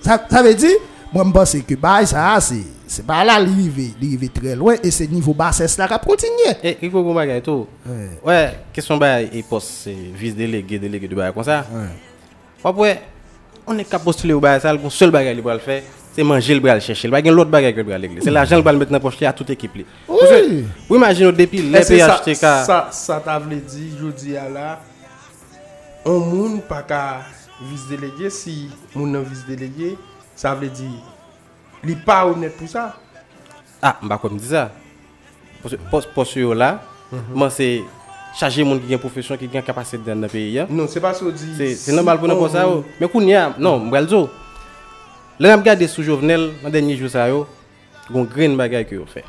Sa, 0.00 0.16
sa 0.30 0.42
ve 0.46 0.54
di, 0.56 0.70
mwen 1.12 1.28
mpense 1.28 1.60
ke 1.66 1.76
bay 1.80 2.06
sa, 2.08 2.30
se, 2.44 2.60
se 2.88 3.02
ba 3.04 3.20
la 3.26 3.38
li 3.42 3.52
rive, 3.52 3.88
li 4.00 4.12
rive 4.14 4.30
tre 4.32 4.54
loin, 4.56 4.78
e 4.80 4.92
se 4.94 5.06
nivou 5.10 5.34
bases 5.36 5.74
la 5.80 5.88
kap 5.90 6.06
kontinye. 6.08 6.54
E, 6.62 6.76
Riko 6.80 7.02
Goumba 7.04 7.26
gay 7.28 7.42
tou. 7.44 7.66
Ouais. 7.84 8.08
Ouais, 8.24 8.56
kesyon 8.76 9.00
ba 9.02 9.18
e 9.22 9.42
pos 9.48 9.66
se 9.84 9.92
vis 10.16 10.32
delege, 10.38 10.78
delege 10.80 11.08
de 11.10 11.16
sa. 11.44 11.64
Ouais. 11.74 11.92
Wap 12.64 12.78
wè, 12.78 12.96
on 13.66 13.78
e 13.78 13.84
kap 13.84 14.04
postule 14.04 14.32
ou 14.34 14.40
bay 14.40 14.60
sa, 14.60 14.72
l 14.72 14.78
pou 14.80 14.90
seul 14.90 15.10
bagay 15.12 15.34
li 15.34 15.42
bral 15.42 15.60
fè, 15.60 15.82
se 16.14 16.22
manje 16.24 16.54
l 16.54 16.60
bral 16.60 16.80
chèche, 16.80 17.06
l 17.06 17.12
bagay 17.12 17.30
l 17.30 17.36
lot 17.36 17.50
bagay 17.50 17.74
ki 17.74 17.82
l 17.82 17.88
bral 17.90 18.00
legle. 18.00 18.22
Se 18.24 18.30
la 18.32 18.46
jan 18.46 18.62
l 18.62 18.64
bral 18.64 18.78
met 18.78 18.90
nan 18.94 19.02
poche 19.02 19.20
li 19.20 19.26
a 19.28 19.34
tout 19.36 19.50
ekip 19.50 19.76
li. 19.82 19.84
Oui. 20.08 20.64
Ou 20.88 20.96
imagine 20.96 21.28
ou 21.28 21.36
depi 21.36 21.60
le 21.66 21.78
E 21.78 21.84
se 21.84 21.98
sa- 21.98 22.16
PHTK, 22.22 22.46
Sa, 22.64 22.78
sa 22.94 23.20
ta 23.20 23.38
vle 23.42 23.60
di, 23.60 23.90
jodi 23.98 24.32
ya 24.38 24.48
la, 24.48 24.78
on 26.08 26.24
moun 26.24 26.56
pa 26.64 26.80
ka 26.86 27.02
vis 27.68 27.84
delege, 27.90 28.30
si 28.32 28.70
moun 28.94 29.12
nan 29.12 29.26
vis 29.28 29.44
delege, 29.48 29.92
sa 30.38 30.54
vle 30.56 30.70
di, 30.72 30.88
li 31.84 31.96
pa 32.06 32.22
ou 32.28 32.38
net 32.38 32.56
pou 32.56 32.70
sa. 32.70 32.94
Ah, 33.82 33.98
mba 34.02 34.18
kon 34.18 34.32
mi 34.34 34.40
di 34.42 34.48
za. 34.50 34.68
Pos 35.92 36.34
yo 36.34 36.54
la, 36.56 36.78
man 37.34 37.52
se 37.52 37.84
chaje 38.38 38.64
moun 38.64 38.80
ki 38.80 38.90
gen 38.90 39.02
profesyon, 39.02 39.38
ki 39.38 39.50
gen 39.52 39.64
kapasite 39.66 40.02
den 40.06 40.24
nan 40.24 40.32
peyi 40.32 40.56
ya. 40.56 40.66
Non, 40.70 40.88
se 40.90 41.02
pa 41.02 41.12
so 41.14 41.30
di. 41.34 41.74
Se 41.76 41.94
nan 41.94 42.06
mal 42.06 42.20
pou 42.20 42.30
nan 42.30 42.38
pou 42.40 42.50
sa 42.50 42.64
yo. 42.66 42.82
Men 42.98 43.12
koun 43.12 43.28
ya, 43.28 43.48
non, 43.58 43.86
mbral 43.88 44.08
zo. 44.10 44.26
Le 45.38 45.52
nan 45.52 45.62
gade 45.62 45.86
sou 45.90 46.06
jovenel, 46.06 46.48
nan 46.64 46.74
denye 46.74 46.96
jou 46.98 47.10
sa 47.12 47.28
yo, 47.30 47.44
gon 48.08 48.26
gren 48.26 48.56
bagay 48.58 48.86
ki 48.88 48.98
yo 48.98 49.06
fe. 49.10 49.22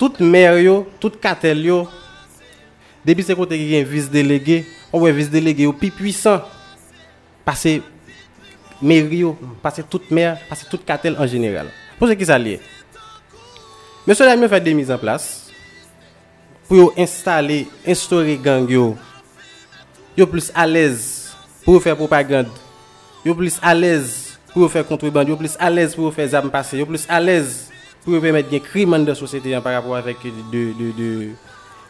Tout 0.00 0.22
mer 0.24 0.56
yo, 0.62 0.84
tout 1.02 1.18
katel 1.20 1.66
yo, 1.66 1.82
se 3.04 3.36
kote 3.36 3.58
ki 3.58 3.68
gen 3.70 3.86
vis 3.88 4.08
delege, 4.12 4.64
on 4.92 5.04
wè 5.04 5.12
vis 5.16 5.30
delege 5.32 5.64
yo 5.64 5.72
pi 5.72 5.90
puisan, 5.94 6.42
pase 7.46 7.80
mer 8.80 9.12
yo, 9.12 9.34
pase 9.62 9.82
tout 9.82 10.10
mer, 10.10 10.38
pase 10.48 10.68
tout 10.68 10.82
katel 10.84 11.16
en 11.18 11.26
general. 11.26 11.68
Pou 11.98 12.08
se 12.08 12.16
ki 12.16 12.28
sa 12.28 12.38
liye. 12.40 12.60
Mèsyo 14.06 14.26
la 14.28 14.36
mè 14.36 14.48
fè 14.50 14.60
de 14.64 14.74
miz 14.76 14.90
an 14.92 15.00
plas, 15.00 15.28
pou 16.68 16.78
yo 16.78 16.90
installe, 17.00 17.64
instaure 17.88 18.36
gang 18.40 18.68
yo, 18.70 18.94
yo 20.16 20.26
plus 20.26 20.50
à 20.54 20.66
l'aise 20.66 21.32
pour 21.64 21.82
faire 21.82 21.96
propagande, 21.96 22.48
yo 23.24 23.34
plus 23.34 23.58
à 23.62 23.74
l'aise 23.74 24.38
pour 24.52 24.70
faire 24.70 24.86
contrebande, 24.86 25.28
yo 25.28 25.36
plus 25.36 25.56
à 25.58 25.70
l'aise 25.70 25.94
pour 25.94 26.12
faire 26.12 26.34
armes 26.34 26.50
passées, 26.50 26.78
yo 26.78 26.86
plus 26.86 27.06
à 27.08 27.20
l'aise 27.20 27.70
pour 28.04 28.20
permettre 28.20 28.48
des 28.48 28.60
crimes 28.60 28.90
dans 28.90 29.04
la 29.04 29.14
société 29.14 29.58
par 29.60 29.74
rapport 29.74 29.96
avec 29.96 30.16
de, 30.22 30.72
de, 30.72 30.92
de 30.96 31.28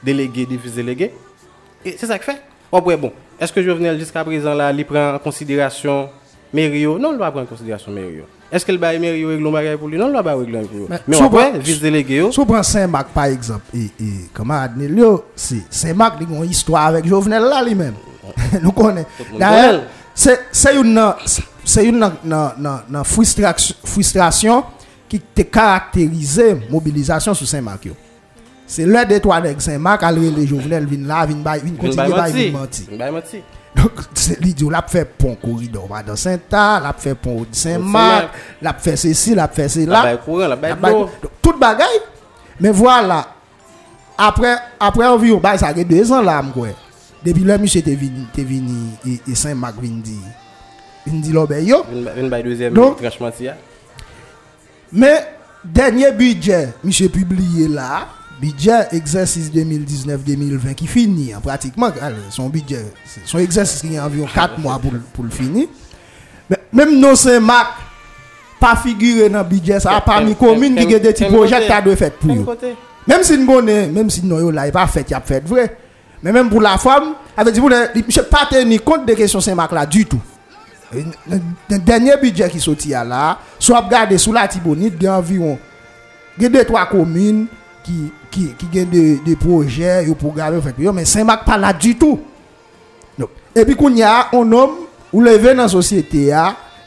délégués, 0.03 0.47
des 0.47 0.59
fils 0.59 0.75
délégués. 0.75 1.13
Et 1.85 1.97
c'est 1.99 2.07
ça 2.07 2.19
que 2.19 2.25
fait. 2.25 2.41
Ouais, 2.73 2.97
bon. 2.97 3.13
Est-ce 3.41 3.53
que 3.53 3.63
Jovenel 3.63 3.99
jusqu'à 3.99 4.23
présent 4.25 4.55
là, 4.55 4.71
il 4.73 4.85
prend 4.85 5.15
en 5.15 5.19
considération 5.19 6.09
Mério 6.53 6.99
Non, 6.99 7.13
il 7.13 7.19
va 7.19 7.31
prendre 7.31 7.47
en 7.47 7.49
considération 7.49 7.91
Mério. 7.91 8.25
Est-ce 8.53 8.71
le 8.71 8.79
bail 8.79 8.99
Mério 8.99 9.29
règle 9.29 9.47
un 9.47 9.51
bagage 9.51 9.77
pour 9.79 9.89
lui? 9.89 9.97
Non, 9.97 10.09
il 10.09 10.13
va 10.13 10.23
pas 10.23 10.35
régler 10.35 10.61
pour 10.63 10.77
lui. 10.77 10.87
Mais 11.07 11.21
après, 11.21 11.59
vice 11.59 11.81
délégué, 11.81 12.17
yo, 12.17 12.33
Sou 12.33 12.45
pran 12.45 12.63
Saint-Marc 12.63 13.11
par 13.15 13.27
exemple, 13.27 13.63
e, 13.75 13.87
e, 14.01 14.09
kamarade 14.35 14.77
Nelio, 14.77 15.25
Saint-Marc 15.37 16.19
li 16.21 16.27
gon 16.27 16.43
histwa 16.43 16.83
avèk 16.89 17.07
Jovenel 17.07 17.47
la 17.47 17.63
li 17.63 17.77
men. 17.79 17.95
Nou 18.65 18.75
konen. 18.75 19.07
moun 19.31 19.39
D'ailleurs, 19.39 19.79
konen. 19.79 19.87
se, 20.15 20.35
se 20.51 20.75
yon 20.75 20.91
nan, 20.99 21.23
se 21.65 21.87
yon 21.87 22.03
nan, 22.03 22.19
nan, 22.27 22.59
nan, 22.59 22.83
nan 22.91 23.07
frustrak- 23.07 23.71
frustration 23.87 24.67
ki 25.11 25.23
te 25.39 25.47
karakterize 25.47 26.51
mobilizasyon 26.69 27.39
sou 27.39 27.47
Saint-Marc 27.47 27.87
yo. 28.71 28.75
Se 28.75 28.87
lè 28.87 29.05
de 29.07 29.19
to 29.19 29.33
anèk 29.33 29.61
Saint-Marc, 29.61 30.03
alre 30.07 30.31
le 30.37 30.47
Jovenel 30.47 30.87
vin 30.87 31.07
la, 31.07 31.27
vin 31.27 31.43
bay, 31.43 31.59
vin 31.61 31.73
vin 31.73 31.77
kontinye 31.77 31.97
bay 31.97 32.33
vin. 32.33 32.53
Vin 32.97 33.11
menti. 33.11 33.43
Donc, 33.75 33.93
c'est 34.15 34.41
li 34.41 34.53
di 34.53 34.65
ou 34.65 34.71
la 34.71 34.83
fè 34.83 35.05
pon 35.05 35.37
koridor 35.39 35.89
Madan 35.89 36.17
Saint-Ta, 36.17 36.81
la 36.83 36.93
fè 36.93 37.15
pon 37.15 37.47
Saint-Marc, 37.53 38.31
la 38.61 38.75
se 38.97 39.13
si, 39.15 39.35
la 39.35 39.47
fè 39.49 39.69
se 39.69 39.85
La 39.87 40.03
bay 40.03 40.19
courant, 40.25 40.49
la 40.49 40.57
bay 40.57 40.71
La 40.71 40.75
bay- 40.77 40.91
d'eau. 40.91 41.09
donc, 41.23 41.31
Tout 41.41 41.57
bagay. 41.59 41.85
Mais 42.61 42.71
voilà. 42.71 43.27
Après, 44.19 44.57
après 44.79 45.07
environ, 45.07 45.39
bah, 45.39 45.57
ça 45.57 45.73
fait 45.73 45.85
deux 45.85 46.11
ans 46.13 46.21
là, 46.21 46.43
m'kwe. 46.43 46.75
Depuis 47.25 47.45
là, 47.45 47.59
monsieur 47.59 47.81
te 47.81 47.91
vini, 47.91 48.27
te 48.35 48.41
vini, 48.41 48.91
et, 49.07 49.21
et 49.31 49.35
Saint-Marc 49.37 49.79
vini 49.81 50.01
di, 50.03 50.19
vini 51.07 51.21
di 51.21 51.33
l'obé 51.33 51.63
yo. 51.65 51.85
Vin 51.91 52.03
bay- 52.03 52.29
vin 52.29 52.43
deuxième 52.43 52.75
menti 53.21 53.45
ya. 53.45 53.57
Mais, 54.93 55.27
dernier 55.65 56.11
budget, 56.13 56.71
monsieur 56.83 57.09
publié 57.09 57.69
là, 57.69 58.09
budget 58.41 58.89
exercice 58.93 59.51
2019-2020 59.53 60.75
qui 60.75 60.87
finit, 60.87 61.33
hein, 61.33 61.41
pratiquement, 61.43 61.91
son 62.31 62.49
budget, 62.49 62.85
c'est- 63.05 63.21
son 63.27 63.39
exercice 63.39 63.81
qui 63.81 63.95
est 63.95 64.01
environ 64.01 64.27
4 64.35 64.59
mois 64.59 64.79
pour, 64.79 64.93
le- 64.93 65.01
pour 65.13 65.25
le 65.25 65.31
finir. 65.31 65.67
Mais, 66.49 66.59
même 66.73 66.99
non 66.99 67.15
Saint-Marc, 67.15 67.75
pas 68.59 68.77
figuré 68.77 69.29
dans 69.29 69.39
le 69.39 69.45
budget, 69.45 69.81
ça 69.81 69.97
a 69.97 70.01
pas 70.01 70.21
mis 70.21 70.35
commune 70.35 70.75
qui 70.75 70.95
a 70.95 70.99
des 70.99 71.13
petits 71.13 71.25
projets 71.25 71.67
qui 71.67 71.73
a 71.73 71.81
dû 71.83 71.97
faire 71.97 72.13
pour 72.13 72.31
eux. 72.33 72.45
Même 73.07 73.23
si 73.23 73.39
nous 73.39 73.63
même 73.63 74.11
si 74.11 74.25
nous 74.25 74.51
là, 74.51 74.71
pas 74.71 74.87
fait, 74.87 75.07
il 75.09 75.15
a 75.15 75.21
fait 75.21 75.45
vrai. 75.47 75.77
Mais 76.23 76.33
même 76.33 76.51
pour 76.51 76.61
la 76.61 76.77
femme, 76.77 77.15
avec 77.37 77.55
dit, 77.55 77.61
je 77.61 78.21
ne 78.21 78.25
pas 78.27 78.47
tenir 78.51 78.85
compte 78.85 79.07
des 79.07 79.15
questions 79.15 79.41
Saint-Marc 79.41 79.73
là 79.73 79.87
du 79.87 80.05
tout. 80.05 80.21
Le 80.93 81.79
dernier 81.79 82.17
budget 82.21 82.51
qui 82.51 82.61
sorti 82.61 82.89
là, 82.91 83.39
soit 83.59 83.81
regardé 83.81 84.19
sous 84.19 84.33
la 84.33 84.47
Tibonite, 84.49 84.95
il 84.99 85.05
y 85.05 85.07
a 85.07 85.17
environ 85.17 85.59
il 86.37 86.43
y 86.45 86.47
a 86.47 86.49
deux, 86.49 86.65
trois 86.65 86.87
communes 86.87 87.47
qui, 87.85 88.13
qui, 88.31 88.55
qui 88.71 88.81
ont 88.81 88.85
des, 88.85 89.17
des 89.17 89.37
projets, 89.37 90.05
des 90.05 90.15
programmes, 90.15 90.61
fait, 90.63 90.75
mais 90.79 91.05
Saint-Marc 91.05 91.45
pas 91.45 91.59
là 91.59 91.73
du 91.73 91.97
tout. 91.97 92.21
Donc, 93.19 93.31
et 93.55 93.65
puis, 93.65 93.77
quand 93.77 93.89
il 93.89 93.99
y 93.99 94.03
a 94.03 94.29
un 94.33 94.53
homme, 94.53 94.77
ou 95.13 95.21
levé 95.21 95.55
dans 95.55 95.63
la 95.63 95.69
société, 95.69 96.33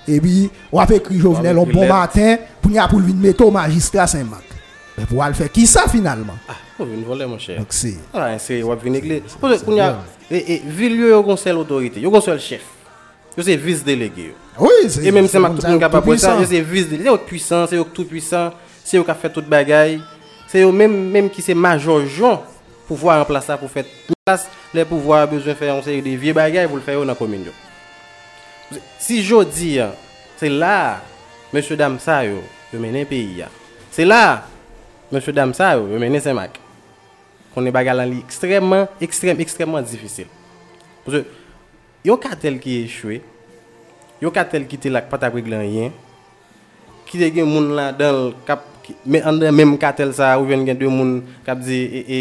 et 0.08 0.20
puis, 0.20 0.50
on 0.72 0.80
a 0.80 0.88
fait 0.88 0.98
écrit 0.98 1.20
Jovenel 1.20 1.58
On 1.58 1.66
a 1.66 1.70
un 1.70 1.72
bon 1.72 1.88
matin, 1.88 2.38
pour 2.62 2.72
y 2.72 2.78
a 2.78 2.88
pour 2.88 3.00
lui 3.00 3.14
mettre 3.14 3.46
au 3.46 3.52
magistrat 3.52 4.08
Saint-Marc. 4.08 4.44
Mais 4.98 5.06
pour 5.06 5.24
le 5.26 5.34
faire 5.34 5.52
qui 5.52 5.66
ça 5.66 5.88
finalement? 5.88 6.36
Ah, 6.48 6.54
on 6.80 6.86
vient 6.86 6.96
voler 7.06 7.26
mon 7.26 7.39
cher. 7.39 7.58
Donc 7.58 7.68
c'est. 7.72 7.98
Ah, 8.14 8.38
c'est 8.38 8.62
wap 8.62 8.84
vin 8.84 8.94
église. 8.94 9.22
Parce 9.41 9.62
que, 9.62 9.66
kounya, 9.66 9.98
et, 10.30 10.54
et, 10.54 10.62
ville 10.66 10.96
yo 10.96 11.08
yo 11.08 11.24
gon 11.24 11.36
seul 11.36 11.58
autorité, 11.58 12.00
yo 12.00 12.12
gon 12.12 12.22
seul 12.22 12.39
chef. 12.39 12.62
Yo 13.36 13.44
c'est 13.44 13.56
vice 13.56 13.84
délégué. 13.84 14.36
Oui, 14.60 14.70
c'est. 14.88 15.04
Et 15.04 15.12
même 15.12 15.28
c'est 15.28 15.39
ma 15.39 15.48
comme 15.48 15.58
tout 15.58 15.64
ça, 15.64 15.70
moun 15.70 15.80
capable 15.80 16.12
de 16.12 16.18
ça, 16.18 16.39
yo 16.39 16.46
c'est 16.48 16.62
vice 16.62 16.88
délégué, 16.88 17.10
yo 17.10 17.18
puissant, 17.18 17.66
c'est 17.68 17.84
tout 17.91 18.06
puissant, 18.06 18.52
c'est 18.84 18.98
yo 18.98 19.04
qui 19.04 19.10
a 19.10 19.16
fait 19.16 19.32
toute 19.32 19.50
bagaille. 19.50 20.00
Se 20.54 20.62
yo 20.62 20.70
menm 20.70 21.32
ki 21.34 21.41
se 21.41 21.56
majojon 21.58 22.36
pouvwa 22.86 23.16
remplasa 23.18 23.56
pou 23.58 23.66
fet 23.74 23.89
plas, 24.06 24.43
le 24.70 24.84
pouvwa 24.86 25.24
a 25.24 25.30
bezwen 25.32 25.56
fè 25.58 25.72
yon 25.72 25.80
se 25.82 25.95
yon 25.95 26.04
de 26.06 26.12
vie 26.22 26.34
bagay 26.38 26.68
pou 26.70 26.78
l 26.78 26.84
fè 26.86 26.93
yon 26.93 27.10
nan 27.10 27.18
komin 27.18 27.47
yo. 27.47 27.54
Si 29.01 29.24
jo 29.26 29.39
di, 29.47 29.80
se 30.38 30.51
la, 30.54 31.01
mèche 31.49 31.74
dam 31.80 31.95
sa 31.97 32.20
yo, 32.28 32.43
yo 32.70 32.82
menen 32.84 33.08
peyi 33.10 33.39
ya. 33.39 33.47
Se 33.95 34.06
la, 34.06 34.43
mèche 35.10 35.34
dam 35.34 35.56
sa 35.58 35.72
yo, 35.74 35.88
yo 35.89 36.01
menen 36.01 36.22
semak. 36.22 36.60
Konen 37.56 37.74
bagay 37.74 37.97
lan 37.97 38.12
li 38.12 38.20
ekstremman, 38.22 38.86
ekstrem, 39.01 39.41
ekstremman 39.41 39.88
difisil. 39.89 40.30
Pwese, 41.08 41.24
yo 42.06 42.20
katel 42.22 42.60
ki 42.62 42.76
echwe, 42.84 43.24
yo 44.22 44.30
katel 44.34 44.70
ki 44.70 44.78
te 44.86 44.93
lak 44.93 45.10
patak 45.10 45.34
wik 45.34 45.49
lan 45.49 45.66
yen, 45.66 45.97
ki 47.10 47.24
de 47.26 47.32
gen 47.39 47.49
moun 47.49 47.74
la 47.74 47.89
dan 47.97 48.38
kap 48.45 48.70
Men 49.05 49.25
an 49.29 49.39
den 49.39 49.55
menm 49.55 49.77
katel 49.79 50.11
sa, 50.15 50.34
ou 50.39 50.47
ven 50.49 50.65
gen 50.67 50.79
de 50.79 50.89
moun 50.91 51.21
kap 51.45 51.61
di, 51.63 51.79
e, 51.86 52.01
e, 52.03 52.19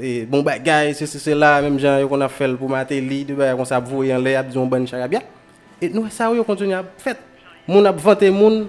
e, 0.00 0.12
bon 0.30 0.42
bagay, 0.46 0.92
se 0.98 1.06
se 1.10 1.20
se 1.22 1.36
la, 1.36 1.60
menm 1.64 1.78
jan 1.82 2.00
yo 2.02 2.10
kon 2.10 2.24
a 2.24 2.30
fel 2.32 2.56
pou 2.58 2.70
mate 2.72 2.98
li, 3.00 3.22
de 3.28 3.36
bagay 3.38 3.56
kon 3.58 3.68
sa 3.68 3.78
ap 3.78 3.88
voyen 3.90 4.22
le, 4.22 4.34
ap 4.38 4.50
diyon 4.50 4.70
ban 4.70 4.86
chakabya. 4.88 5.22
E 5.76 5.90
nou 5.92 6.08
sa 6.08 6.30
yo 6.32 6.44
kontinu 6.46 6.76
ap 6.78 6.88
fet. 7.02 7.20
Moun 7.68 7.84
ap 7.84 7.98
vante 8.00 8.30
moun, 8.32 8.64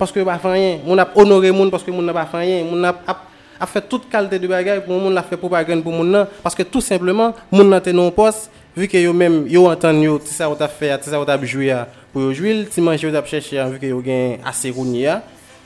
paske 0.00 0.18
yo 0.18 0.26
pa 0.26 0.38
fanyen. 0.42 0.80
Moun 0.86 0.98
ap 0.98 1.16
honore 1.16 1.52
moun, 1.54 1.70
paske 1.70 1.92
moun 1.94 2.08
ap 2.10 2.32
fanyen. 2.32 2.64
Moun 2.66 2.86
ap, 2.88 3.04
ap, 3.06 3.26
ap 3.60 3.70
fet 3.70 3.86
tout 3.90 4.08
kalte 4.10 4.40
de 4.40 4.50
bagay, 4.50 4.80
pou 4.82 4.98
moun 4.98 5.16
ap 5.20 5.28
fet 5.30 5.38
pou 5.38 5.52
bagay 5.52 5.78
pou 5.84 5.94
moun 5.94 6.10
nan. 6.10 6.26
Paske 6.42 6.64
tout 6.66 6.82
simplement, 6.82 7.36
moun 7.52 7.70
nan 7.70 7.84
tenon 7.84 8.10
pos, 8.14 8.48
vu 8.78 8.88
ke 8.90 9.02
yo 9.02 9.12
menm, 9.14 9.44
yo 9.50 9.66
antan 9.70 10.00
yo, 10.02 10.16
ti 10.22 10.34
sa 10.34 10.48
yo 10.48 10.58
tap 10.58 10.74
fe, 10.74 10.90
ti 11.02 11.10
sa 11.10 11.18
yo 11.20 11.26
tap 11.28 11.44
jwe 11.46 11.68
ya, 11.70 11.84
pou 12.12 12.26
yo 12.26 12.34
jwil, 12.34 12.64
ti 12.70 12.82
manje 12.84 13.06
yo 13.06 13.14
tap 13.14 13.28
cheshe 13.30 13.58
ya, 13.58 13.68
vu 13.70 13.78
ke 13.82 13.90
yo 13.90 13.98
gen 14.04 14.42
ase 14.46 14.70
rouni 14.74 15.04
ya, 15.04 15.20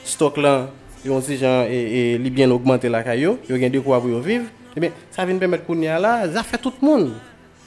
stok 0.09 0.41
lan, 0.43 0.71
yo 1.05 1.21
dit 1.21 1.37
gens 1.37 1.67
et, 1.69 2.15
et 2.15 2.19
li 2.19 2.31
bien 2.31 2.51
augmenté 2.51 2.89
la 2.89 3.03
caillou 3.03 3.39
yo 3.49 3.57
gen 3.57 3.71
de 3.71 3.81
quoi 3.81 4.01
pour 4.01 4.11
yo 4.11 4.21
vivre 4.21 4.45
et 4.77 4.81
bien 4.81 4.91
ça 5.11 5.25
vient 5.25 5.37
permettre 5.37 5.65
kounya 5.65 5.99
là 5.99 6.31
ça 6.33 6.43
fait 6.43 6.59
tout 6.59 6.73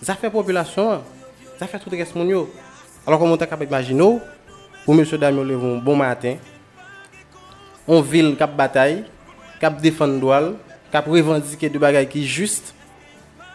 fait 0.03 0.29
population 0.29 1.01
ça 1.59 1.67
fait 1.67 1.79
tout 1.79 1.89
reste 1.89 2.15
moun 2.15 2.29
yo 2.29 2.49
Alors 3.07 3.19
qu'on 3.19 3.27
monte 3.27 3.47
cap 3.47 3.61
imaginer 3.61 4.17
pour 4.83 4.95
monsieur 4.95 5.17
dame 5.19 5.43
lever 5.47 5.75
un 5.75 5.77
bon 5.77 5.95
matin, 5.95 6.37
on 7.87 8.01
ville 8.01 8.35
cap 8.35 8.55
bataille, 8.55 9.03
cap 9.59 9.79
défendre 9.79 10.19
droit, 10.19 10.41
cap 10.91 11.05
revendiquer 11.05 11.69
de 11.69 11.77
bagages 11.77 12.09
qui 12.09 12.25
juste. 12.25 12.73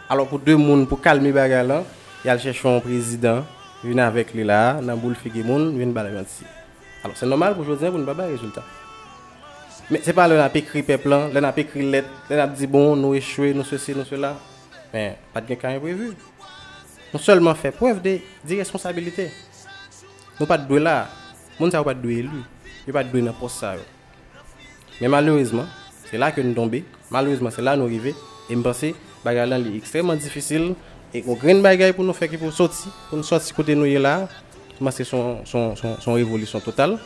Alors 0.08 0.28
pour 0.28 0.38
deux 0.38 0.56
monde 0.56 0.88
pour 0.88 1.00
calmer 1.00 1.32
bagarre 1.32 1.64
là, 1.64 1.84
il 2.24 2.28
y 2.28 2.30
a 2.30 2.38
chercher 2.38 2.68
un 2.68 2.78
président, 2.78 3.44
vient 3.82 4.06
avec 4.06 4.32
lui 4.34 4.44
là, 4.44 4.74
dans 4.80 4.96
boule 4.96 5.16
figue 5.16 5.44
monde, 5.44 5.76
vient 5.76 5.86
balayer 5.88 6.20
ici. 6.20 6.44
Alors 7.02 7.16
c'est 7.16 7.26
normal 7.26 7.56
aujourd'hui 7.58 7.88
pour 7.88 7.98
ne 7.98 8.04
pas 8.04 8.12
avoir 8.12 8.28
résultat. 8.28 8.62
Mais 9.90 10.00
c'est 10.02 10.12
pas 10.12 10.28
là 10.28 10.36
n'a 10.36 10.48
pas 10.48 10.58
écrit 10.58 10.82
peuple 10.82 11.08
là, 11.08 11.28
n'a 11.28 11.52
pas 11.52 11.60
écrit 11.62 11.90
lettre, 11.90 12.08
là 12.28 12.36
n'a 12.36 12.46
dit 12.46 12.66
bon, 12.66 12.94
nous 12.94 13.14
échoué, 13.14 13.52
nous 13.52 13.64
ceci, 13.64 13.94
nous 13.94 14.04
cela. 14.04 14.36
Mais 14.92 15.16
pas 15.32 15.40
de 15.40 15.48
quelqu'un 15.48 15.78
prévu. 15.80 16.12
Nous 17.12 17.18
seulement 17.18 17.54
fait 17.54 17.72
preuve 17.72 18.00
de, 18.00 18.18
de 18.48 18.56
responsabilité. 18.56 19.30
Nous 20.38 20.46
pas 20.46 20.58
de 20.58 20.76
là. 20.76 21.08
Moun 21.58 21.70
ça 21.70 21.82
pas 21.82 21.94
de 21.94 22.00
doué 22.00 22.18
élu. 22.18 22.28
Il 22.86 22.92
pas 22.92 23.04
de 23.04 23.08
doué 23.10 23.22
dans 23.22 23.32
poste 23.32 23.56
ça. 23.56 23.74
Mais 25.00 25.08
malheureusement, 25.08 25.66
c'est 26.10 26.18
là 26.18 26.30
que 26.30 26.40
nous 26.40 26.54
tombons. 26.54 26.82
Malheureusement, 27.10 27.50
c'est 27.50 27.62
là 27.62 27.74
que 27.74 27.80
nous 27.80 27.86
arrivons. 27.86 28.14
Et 28.48 28.54
je 28.54 28.60
pense 28.60 28.80
que 28.80 28.86
est 28.86 29.76
extrêmement 29.76 30.14
difficile. 30.14 30.74
Et 31.12 31.24
on 31.26 31.34
grain 31.34 31.60
bagaille 31.60 31.92
pour 31.92 32.04
nous 32.04 32.12
faire 32.12 32.30
pour 32.38 32.52
sortir, 32.52 32.92
pour 33.08 33.18
nous 33.18 33.24
sortir 33.24 33.54
côté 33.54 33.74
nous 33.74 33.84
là. 33.84 34.28
C'est 34.92 35.04
son, 35.04 35.44
son, 35.44 36.12
révolution 36.14 36.60
totale. 36.60 36.98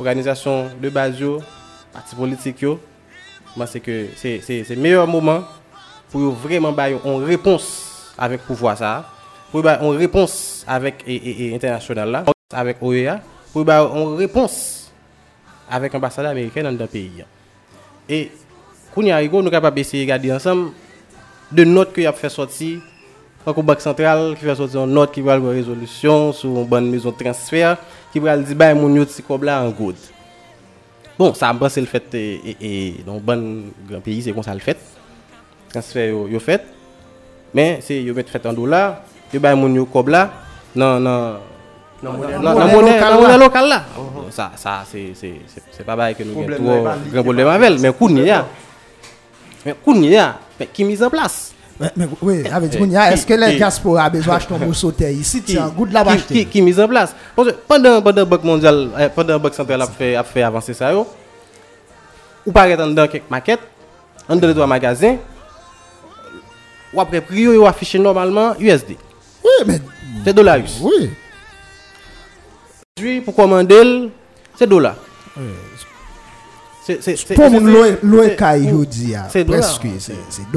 Organisation 0.00 0.68
de 0.80 0.88
base, 0.88 1.22
parti 1.94 2.16
politique, 2.16 2.66
c'est 3.66 3.80
que 3.80 4.06
c'est 4.16 4.68
le 4.70 4.76
meilleur 4.76 5.06
moment 5.06 5.44
pour 6.10 6.32
vraiment 6.32 6.72
bailler 6.72 6.98
une 7.04 7.22
réponse 7.24 8.12
avec 8.18 8.42
pouvoir 8.42 8.76
ça. 8.76 9.08
Pour 9.50 9.62
bailler 9.62 9.86
une 9.86 9.96
réponse 9.96 10.64
avec 10.66 11.04
et, 11.06 11.48
et, 11.48 11.54
international 11.54 12.10
là, 12.10 12.24
avec 12.52 12.78
OEA. 12.82 13.20
Pour 13.52 13.64
bailler 13.64 13.88
une 13.94 14.16
réponse 14.16 14.92
avec 15.70 15.92
l'ambassade 15.92 16.26
américaine 16.26 16.64
dans 16.64 16.84
le 16.84 16.86
pays. 16.88 17.24
Et 18.08 18.30
quand 18.94 19.02
nous 19.02 19.08
sommes 19.08 19.50
capables 19.50 19.80
de 19.80 20.00
regarder 20.00 20.32
ensemble 20.32 20.72
de 21.50 21.64
notes 21.64 21.92
qu'il 21.94 22.06
a 22.06 22.12
fait 22.12 22.28
sortir 22.28 22.80
donc, 23.46 23.62
Banque 23.62 23.80
centrale 23.80 24.34
qui 24.38 24.44
fait 24.44 24.54
sortir 24.54 24.84
une 24.84 24.92
note 24.92 25.12
qui 25.12 25.20
va 25.20 25.34
avoir 25.34 25.52
une 25.52 25.58
résolution 25.58 26.32
sur 26.32 26.48
une 26.48 26.64
bonne 26.64 26.90
maison 26.90 27.10
de 27.10 27.22
transfert 27.22 27.76
qui 28.10 28.18
va 28.18 28.36
dire 28.38 28.56
bah 28.56 28.74
mon 28.74 29.04
comme 29.28 29.44
là 29.44 29.62
en 29.62 29.70
good. 29.70 29.96
Bon, 31.18 31.32
ça 31.34 31.52
me 31.52 31.68
c'est 31.68 31.80
le 31.80 31.86
fait 31.86 32.12
et, 32.14 32.40
et, 32.60 32.88
et 32.88 32.94
dans 33.06 33.14
un 33.14 33.18
bon 33.18 33.62
grand 33.88 34.00
pays 34.00 34.22
c'est 34.22 34.32
comme 34.32 34.42
ça 34.42 34.52
le 34.54 34.60
fait. 34.60 34.76
Transfert 35.70 36.08
yo, 36.08 36.28
yo 36.28 36.40
fait. 36.40 36.62
Mais 37.52 37.78
c'est 37.82 38.02
yo 38.02 38.12
mettre 38.14 38.30
fait 38.30 38.44
en 38.46 38.52
dollars, 38.52 38.96
yo 39.32 39.38
bah 39.40 39.54
mon 39.54 39.72
yo 39.72 39.84
comme 39.86 40.08
là 40.08 40.30
non 40.74 40.98
non 40.98 41.36
non 42.02 42.12
monnaie 42.14 42.32
locale 42.34 43.14
non, 43.14 43.20
monnaie 43.22 43.38
là. 43.38 43.62
là. 43.62 43.84
Ça 44.30 44.50
ça 44.56 44.84
c'est 44.90 45.12
c'est 45.14 45.34
c'est- 45.70 45.84
pas 45.84 45.94
bail 45.94 46.16
que 46.16 46.24
nous 46.24 46.32
Problème 46.32 46.64
trop 46.64 46.84
grand 47.12 47.22
problème 47.22 47.46
avec 47.48 47.78
mais 47.78 47.92
kounya. 47.92 48.46
Mais 49.64 49.74
kounya, 49.84 50.38
mais 50.58 50.66
qui 50.66 50.82
mise 50.84 51.02
en 51.02 51.10
place? 51.10 51.53
Oui, 52.22 52.44
avec 52.50 52.70
Eh, 52.74 52.78
Kounia, 52.78 53.12
est-ce 53.12 53.26
que 53.26 53.34
qui- 53.50 53.56
diaspora 53.56 54.04
a 54.04 54.10
besoin 54.10 54.34
d'acheter 54.34 54.54
un 54.54 54.72
sauter 54.72 55.12
ici 55.12 55.42
C'est 55.46 55.58
un 55.58 55.68
goût 55.68 55.86
de 55.86 55.92
la 55.94 56.04
qui, 56.16 56.46
qui, 56.46 56.62
mise 56.62 56.78
en 56.78 56.86
place? 56.88 57.14
Parce 57.34 57.48
que 57.48 57.54
pendant 57.66 58.00
la 58.00 58.24
Banque 58.24 58.44
mondiale, 58.44 58.88
eh, 59.00 59.08
pendant 59.08 59.32
la 59.34 59.38
Banque 59.38 59.54
centrale 59.54 59.82
a 59.82 59.86
fait, 60.22 60.42
avancer 60.42 60.72
ça, 60.74 60.92
ou 60.96 62.52
paraît 62.52 62.76
dans 62.76 62.94
quelques 63.08 63.28
maquettes, 63.30 63.60
en 64.28 64.36
deux 64.36 64.54
trois 64.54 64.66
magasins, 64.66 65.16
ou 66.92 67.00
après 67.00 67.20
prix, 67.20 67.40
yo 67.42 67.66
affiché 67.66 67.98
normalement 67.98 68.54
USD. 68.58 68.96
Oui, 69.42 69.50
mais 69.66 69.80
C'est 70.24 70.32
dollar 70.32 70.58
US. 70.58 70.78
oui. 70.82 71.10
Aujourd'hui, 72.96 73.20
pour 73.22 73.34
commander, 73.34 74.10
c'est 74.56 74.66
dollar. 74.68 74.94
C'est 76.86 77.02
c'est 77.02 77.16
c'est 77.16 77.34
Pour 77.34 77.50
mon 77.50 77.58
c'est- 77.58 77.64
loyer 77.64 77.96
c'est- 79.30 79.42
ou- 79.42 79.46
presque, 79.46 79.86
c'est 79.98 80.14
c'est 80.30 80.50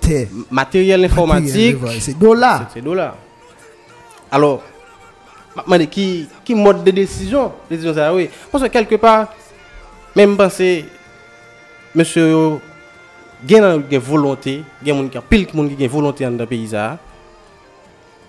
terre, 0.00 0.28
matériel 0.50 1.04
informatique, 1.04 1.76
c'est 2.00 2.18
dollar. 2.18 2.70
c'est 2.72 2.80
dollar. 2.80 3.16
Alors, 4.30 4.62
qui, 5.90 6.26
qui 6.44 6.54
mode 6.54 6.82
de 6.82 6.90
décision? 6.90 7.52
Décision 7.68 7.94
ça, 7.94 8.14
oui. 8.14 8.30
Parce 8.50 8.64
que 8.64 8.68
quelque 8.68 8.96
part, 8.96 9.28
même 10.16 10.36
penser, 10.36 10.86
monsieur, 11.94 12.58
il 13.44 13.50
y 13.50 13.58
a 13.58 13.74
une 13.74 13.98
volonté, 13.98 14.62
il 14.82 14.88
y 14.88 14.90
a 14.90 14.94
une 14.94 15.10
pile 15.10 15.46
qui 15.46 15.58
a 15.58 15.60
une 15.60 15.86
volonté 15.88 16.24
dans 16.24 16.30
le 16.30 16.46
pays. 16.46 16.70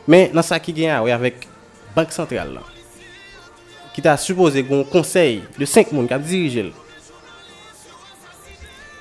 Mais 0.08 0.30
dans 0.34 0.42
ça 0.42 0.60
qui 0.60 0.74
gagne 0.74 1.02
oui, 1.04 1.12
avec 1.12 1.48
Banque 1.96 2.12
centrale, 2.12 2.54
là, 2.56 2.62
qui 3.94 4.02
t'a 4.02 4.18
supposé 4.18 4.66
un 4.70 4.84
conseil 4.84 5.44
de 5.58 5.64
5 5.64 5.88
personnes 5.88 6.08
qui 6.08 6.14
a 6.14 6.20
dirigé 6.20 6.74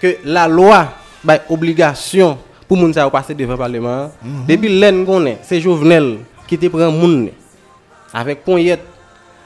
que 0.00 0.18
la 0.24 0.46
loi 0.46 0.92
bah, 1.24 1.38
obligation 1.48 2.38
pour 2.66 2.76
moun 2.76 2.92
sa 2.92 3.08
passer 3.10 3.34
devant 3.34 3.52
le 3.52 3.58
parlement 3.58 4.10
depuis 4.48 4.80
l'en 4.80 5.04
connaît 5.04 5.38
c'est 5.42 5.60
Jovenel 5.60 6.18
qui 6.46 6.58
te 6.58 6.66
prend 6.66 6.90
moun. 6.90 7.30
Avec 8.12 8.44
poignette 8.44 8.84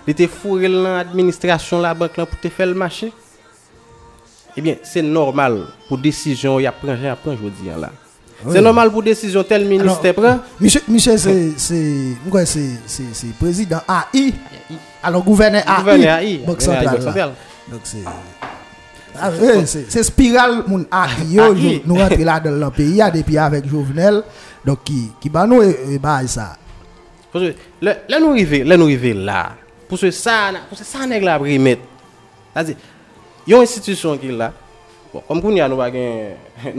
il 0.09 0.15
te 0.15 0.27
fourré 0.27 0.69
dans 0.69 0.83
l'administration 0.83 1.81
la 1.81 1.93
banque 1.95 2.15
pour 2.15 2.41
te 2.41 2.49
faire 2.49 2.67
le 2.67 2.75
marché. 2.75 3.13
Eh 4.57 4.61
bien 4.61 4.77
c'est 4.83 5.03
normal 5.03 5.67
pour 5.89 5.99
décision 5.99 6.59
y 6.61 6.67
a 6.67 6.73
prend 6.73 6.93
a 6.93 7.17
prend 7.17 7.37
jodi 7.37 7.67
là. 7.79 7.91
C'est 8.51 8.61
normal 8.61 8.91
pour 8.91 9.03
décision 9.03 9.43
tel 9.43 9.65
ministère 9.67 10.15
prend 10.15 10.39
Monsieur, 10.61 10.83
monsieur 10.89 11.17
c'est 11.17 11.53
c'est 11.57 13.35
président 13.39 13.81
AI. 14.15 14.33
Alors 15.03 15.23
gouverneur 15.23 15.63
AI. 15.63 15.79
Gouverneur 15.79 16.19
AI, 16.19 16.39
Banque 16.47 16.63
centrale. 16.63 17.33
Donc 17.69 17.81
c'est 17.83 17.99
oui, 17.99 18.03
c'est 19.67 19.91
c'est 19.91 20.03
spirale 20.03 20.63
mon 20.67 20.81
yo, 20.81 20.85
AI. 20.93 21.35
yo, 21.35 21.81
nous 21.87 21.95
rentre 21.97 22.19
là 22.19 22.41
dans 22.41 22.51
le 22.51 22.71
pays 22.71 23.01
ah, 23.01 23.11
depuis 23.11 23.39
avec 23.39 23.67
Jovenel 23.69 24.23
donc 24.65 24.85
qui 24.85 25.11
qui 25.21 25.29
ba 25.29 25.47
nous 25.47 25.63
et, 25.63 25.77
et 25.95 25.99
bah, 25.99 26.27
ça. 26.27 26.57
Parce 27.33 27.45
que 27.45 27.55
là, 27.81 27.97
là 28.09 28.21
nous 28.21 28.31
arrivons 28.31 28.65
là 28.69 28.77
nous 28.77 28.85
arrivons 28.85 29.25
là. 29.25 29.53
Pour 29.89 29.99
ce 29.99 30.11
ça, 30.11 30.51
pour 30.69 30.77
ce 30.77 30.85
ça 30.85 31.07
nèg 31.07 31.23
la 31.23 31.39
remettre. 31.39 31.83
C'est-à-dire 32.53 32.77
il 33.47 33.51
y 33.51 33.55
a 33.55 33.57
une 33.59 33.63
institution 33.63 34.17
qui 34.19 34.29
est 34.29 34.33
là. 34.33 34.53
Bon, 35.13 35.23
comme 35.27 35.41
nous 35.41 35.55
gain 35.55 35.69
nous 35.69 35.77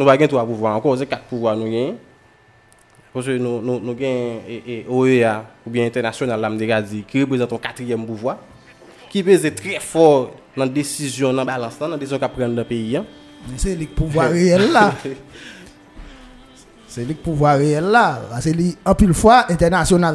pas 0.06 0.18
gain 0.18 0.28
trois 0.28 0.46
pouvoirs 0.46 0.76
encore, 0.76 0.98
c'est 0.98 1.06
quatre 1.06 1.24
pouvoirs 1.24 1.56
nous 1.56 1.70
gain. 1.70 1.94
Parce 3.14 3.26
que 3.26 3.38
nous 3.38 3.62
nous 3.62 3.96
et 4.00 4.86
OEA 4.90 5.44
ou 5.66 5.70
bien 5.70 5.86
international 5.86 6.40
là 6.40 6.50
me 6.50 6.82
dit 6.82 7.04
qui 7.08 7.22
représente 7.22 7.54
un 7.54 7.58
quatrième 7.58 8.06
pouvoir 8.06 8.38
qui 9.10 9.24
pèse 9.24 9.50
très 9.56 9.80
fort 9.80 10.32
dans 10.58 10.64
la 10.66 10.70
décision 10.72 11.30
dans 11.32 11.38
la 11.38 11.46
balance 11.46 11.78
dans 11.80 11.88
la 11.88 11.98
décision 11.98 12.18
qu'a 12.20 12.28
prendre 12.30 12.50
dans 12.50 12.56
le 12.56 12.64
pays. 12.64 12.98
hein. 12.98 13.06
C'est 13.56 13.76
le 13.76 13.86
pouvoir 13.86 14.30
réel 14.32 14.72
là. 14.72 14.94
C'est 16.88 17.06
le 17.06 17.14
pouvoir 17.14 17.58
réel 17.58 17.84
là. 17.86 18.20
Parce 18.30 18.46
que 18.46 18.50
li- 18.50 18.76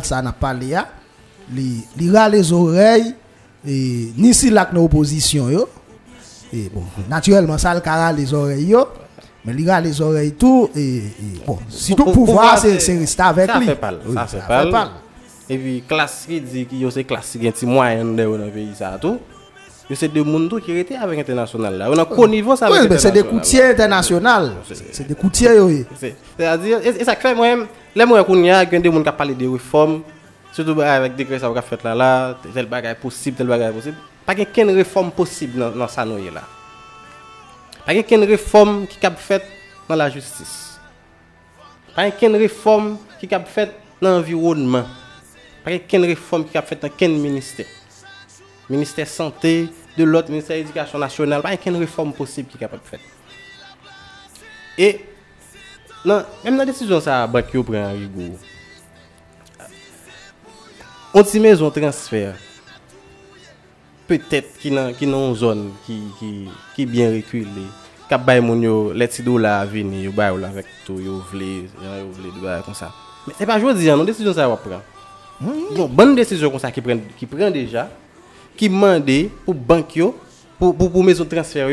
ça 0.03 0.21
n'a 0.23 0.33
pas 0.33 0.53
là. 0.53 0.89
Li, 1.53 1.85
li 1.97 2.11
ra 2.11 2.29
les 2.29 2.53
oreilles. 2.53 3.15
Et 3.67 4.13
ni 4.17 4.35
si 4.35 4.51
là 4.51 4.65
que 4.67 4.75
nos 4.75 4.85
opposition 4.85 5.49
yo. 5.49 5.69
Et 6.53 6.69
bon, 6.75 6.83
naturellement 7.09 7.57
ça 7.59 7.73
le 7.75 7.81
cara 7.81 8.13
les 8.13 8.35
oreilles 8.35 8.67
yo. 8.71 8.85
Mais 9.45 9.53
li 9.53 9.69
ra 9.69 9.81
les 9.81 10.01
oreilles 10.01 10.33
tout. 10.33 10.69
Et, 10.75 10.97
et 10.97 11.05
bon, 11.47 11.59
si 11.69 11.95
tout 11.95 12.05
Pou- 12.05 12.13
pouvoir 12.13 12.59
c'est 12.59 12.81
c'est 12.81 12.99
rester 12.99 13.23
avec 13.23 13.49
ça 13.51 13.59
lui. 13.61 13.67
fait 13.67 13.77
pas 13.77 13.93
Oui, 14.09 14.15
yo 16.81 16.91
moyen 17.67 18.05
de 18.05 18.25
tout 18.99 19.19
mais 19.93 19.97
c'est 19.97 20.09
des 20.09 20.25
mondes 20.25 20.59
qui 20.63 20.73
étaient 20.73 20.97
avec 20.97 21.19
international 21.19 21.77
là. 21.77 21.91
On 21.91 21.99
a 21.99 22.07
connivence 22.07 22.63
avec 22.63 22.91
Oui, 22.91 22.99
c'est 22.99 23.13
des 23.13 23.25
coutiers 23.25 23.65
internationaux. 23.65 24.23
Non, 24.23 24.55
c'est 24.91 25.07
des 25.07 25.15
coutiers 25.15 25.61
oui. 25.61 25.85
C'est-à-dire 26.35 26.79
et 26.83 27.05
ça 27.05 27.15
fait 27.15 27.35
moi-même 27.35 27.67
les 27.95 28.07
moi 28.07 28.25
qu'on 28.25 28.43
y 28.43 28.51
a 28.51 28.65
des 28.65 28.89
monde 28.89 29.05
qui 29.05 29.13
parlent 29.13 29.37
de 29.37 29.47
réforme 29.47 30.01
surtout 30.51 30.81
avec 30.81 31.15
des 31.15 31.39
ça 31.39 31.51
qu'a 31.55 31.61
fait 31.61 31.85
là 31.85 31.95
là, 31.95 32.39
tel 32.55 32.65
bagage 32.65 32.97
possible, 32.97 33.37
tel 33.37 33.47
bagage 33.47 33.75
possible. 33.75 33.97
Pas 34.25 34.35
qu'une 34.35 34.71
réforme 34.71 35.11
possible 35.11 35.59
dans 35.77 35.89
ça 35.89 36.07
nous 36.07 36.17
là. 36.33 36.41
Pas 37.85 38.03
qu'une 38.03 38.25
réforme 38.25 38.87
qui 38.87 38.97
cap 38.97 39.19
faite 39.19 39.45
dans 39.87 39.97
la 39.97 40.09
justice. 40.09 40.81
Pas 41.95 42.11
qu'une 42.13 42.37
réforme 42.37 42.97
qui 43.21 43.29
cap 43.29 43.47
faite 43.47 43.75
dans 44.01 44.13
l'environnement. 44.13 44.87
Pas 45.63 45.79
qu'une 45.81 46.07
réforme 46.07 46.47
qui 46.47 46.53
cap 46.53 46.67
faite 46.67 46.81
dans 46.81 46.91
quel 46.97 47.11
ministère. 47.11 47.67
Ministère 48.71 49.07
santé, 49.07 49.69
de 49.97 50.07
lot 50.09 50.29
minister 50.33 50.57
edukasyon 50.61 51.03
nasyonal, 51.05 51.43
pa 51.45 51.53
yon 51.53 51.61
ken 51.63 51.81
reform 51.83 52.13
posib 52.17 52.49
ki 52.51 52.61
kapap 52.61 52.85
fet. 52.89 53.03
E, 54.81 54.95
nan, 56.07 56.25
menm 56.45 56.57
nan 56.61 56.71
desisyon 56.71 57.03
sa 57.05 57.23
bak 57.31 57.53
yo 57.53 57.65
pren 57.67 57.93
rigou, 57.99 58.39
onti 61.13 61.43
mezon 61.45 61.75
transfer, 61.75 62.33
petet 64.09 64.49
ki 64.61 64.73
nan, 64.73 64.97
ki 64.97 65.09
nan 65.11 65.37
zon 65.37 65.69
ki, 65.85 65.99
ki, 66.19 66.33
ki 66.77 66.89
bien 66.89 67.13
rekwile, 67.13 67.69
kap 68.09 68.25
bay 68.25 68.41
moun 68.45 68.65
yo 68.65 68.77
leti 68.97 69.25
do 69.25 69.37
la 69.41 69.59
vini, 69.69 70.07
yo 70.07 70.13
bay 70.17 70.33
ou 70.33 70.41
la 70.41 70.53
vek 70.57 70.69
to, 70.87 70.97
yo 71.05 71.21
vle, 71.31 71.53
yo 71.85 72.09
vle 72.17 72.33
do 72.33 72.41
bay 72.45 72.65
kon 72.65 72.77
sa. 72.77 72.91
Men 73.27 73.37
se 73.39 73.47
pa 73.49 73.61
jodi 73.61 73.93
an, 73.93 74.01
nan 74.01 74.09
desisyon 74.09 74.37
sa 74.37 74.49
wap 74.51 74.65
pren. 74.65 74.81
Yon, 75.43 75.85
mmh. 75.85 75.93
bon 75.97 76.17
desisyon 76.17 76.53
kon 76.55 76.63
sa 76.63 76.73
ki 76.73 76.85
pren, 76.85 77.05
ki 77.21 77.29
pren 77.29 77.53
deja, 77.53 77.91
qui 78.57 78.69
mandé 78.69 79.31
pour 79.45 79.55
banque 79.55 80.01
pour 80.59 80.77
pour 80.77 80.91
pour 80.91 81.05
maison 81.05 81.25
de 81.25 81.29
transfert 81.29 81.69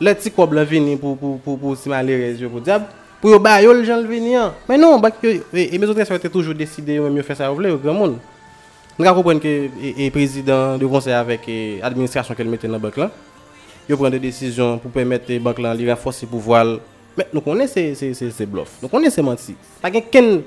les 0.00 0.14
petits 0.14 0.30
quoi 0.30 0.46
blanc 0.46 0.64
venir 0.64 0.98
pour 0.98 1.16
pour 1.16 1.38
pour 1.40 1.58
pour 1.58 1.76
si 1.76 1.88
pour 1.88 2.60
diable 2.60 2.86
pour 3.20 3.30
yo 3.30 3.38
ba 3.38 3.62
yo 3.62 3.72
le 3.72 3.84
gens 3.84 3.98
le 3.98 4.08
venir 4.08 4.52
mais 4.68 4.76
non 4.76 4.98
banque 4.98 5.24
et 5.24 5.78
maison 5.78 5.92
de 5.92 6.02
transfert 6.02 6.30
toujours 6.30 6.54
décidé 6.54 6.94
yo 6.94 7.08
mieux 7.08 7.22
faire 7.22 7.36
ça 7.36 7.52
au 7.52 7.56
grand 7.56 7.94
monde. 7.94 8.18
Nous 8.98 9.06
que 9.40 9.68
et 9.82 10.10
président 10.10 10.76
de 10.76 10.86
conseil 10.86 11.14
avec 11.14 11.48
et 11.48 11.80
administration 11.82 12.34
qu'elle 12.34 12.48
mettait 12.48 12.66
dans 12.66 12.74
la 12.74 12.78
banque 12.78 12.96
là 12.98 13.10
yo 13.88 13.96
prend 13.96 14.10
des 14.10 14.18
décisions 14.18 14.78
pour 14.78 14.90
permettre 14.90 15.32
la 15.32 15.38
banque 15.38 15.60
là 15.60 15.76
de 15.76 15.88
renforcer 15.88 16.26
pouvoir 16.26 16.66
mais 17.16 17.26
nous 17.32 17.40
connaissons 17.40 17.94
ces 17.94 18.46
bluffs. 18.46 18.78
Nous 18.82 18.88
connaissons 18.88 19.16
ces 19.16 19.22
menti. 19.22 19.54
Pas 19.80 19.90
quelqu'un 19.90 20.40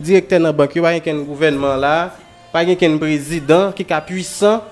directeur 0.00 0.40
dans 0.40 0.46
la 0.46 0.52
banque 0.52 0.80
pas 0.80 0.98
quelqu'un 0.98 1.22
gouvernement 1.22 1.76
là 1.76 2.16
pas 2.52 2.64
quelqu'un 2.64 2.96
président 2.98 3.72
qui 3.72 3.82
est 3.88 4.00
puissant 4.06 4.62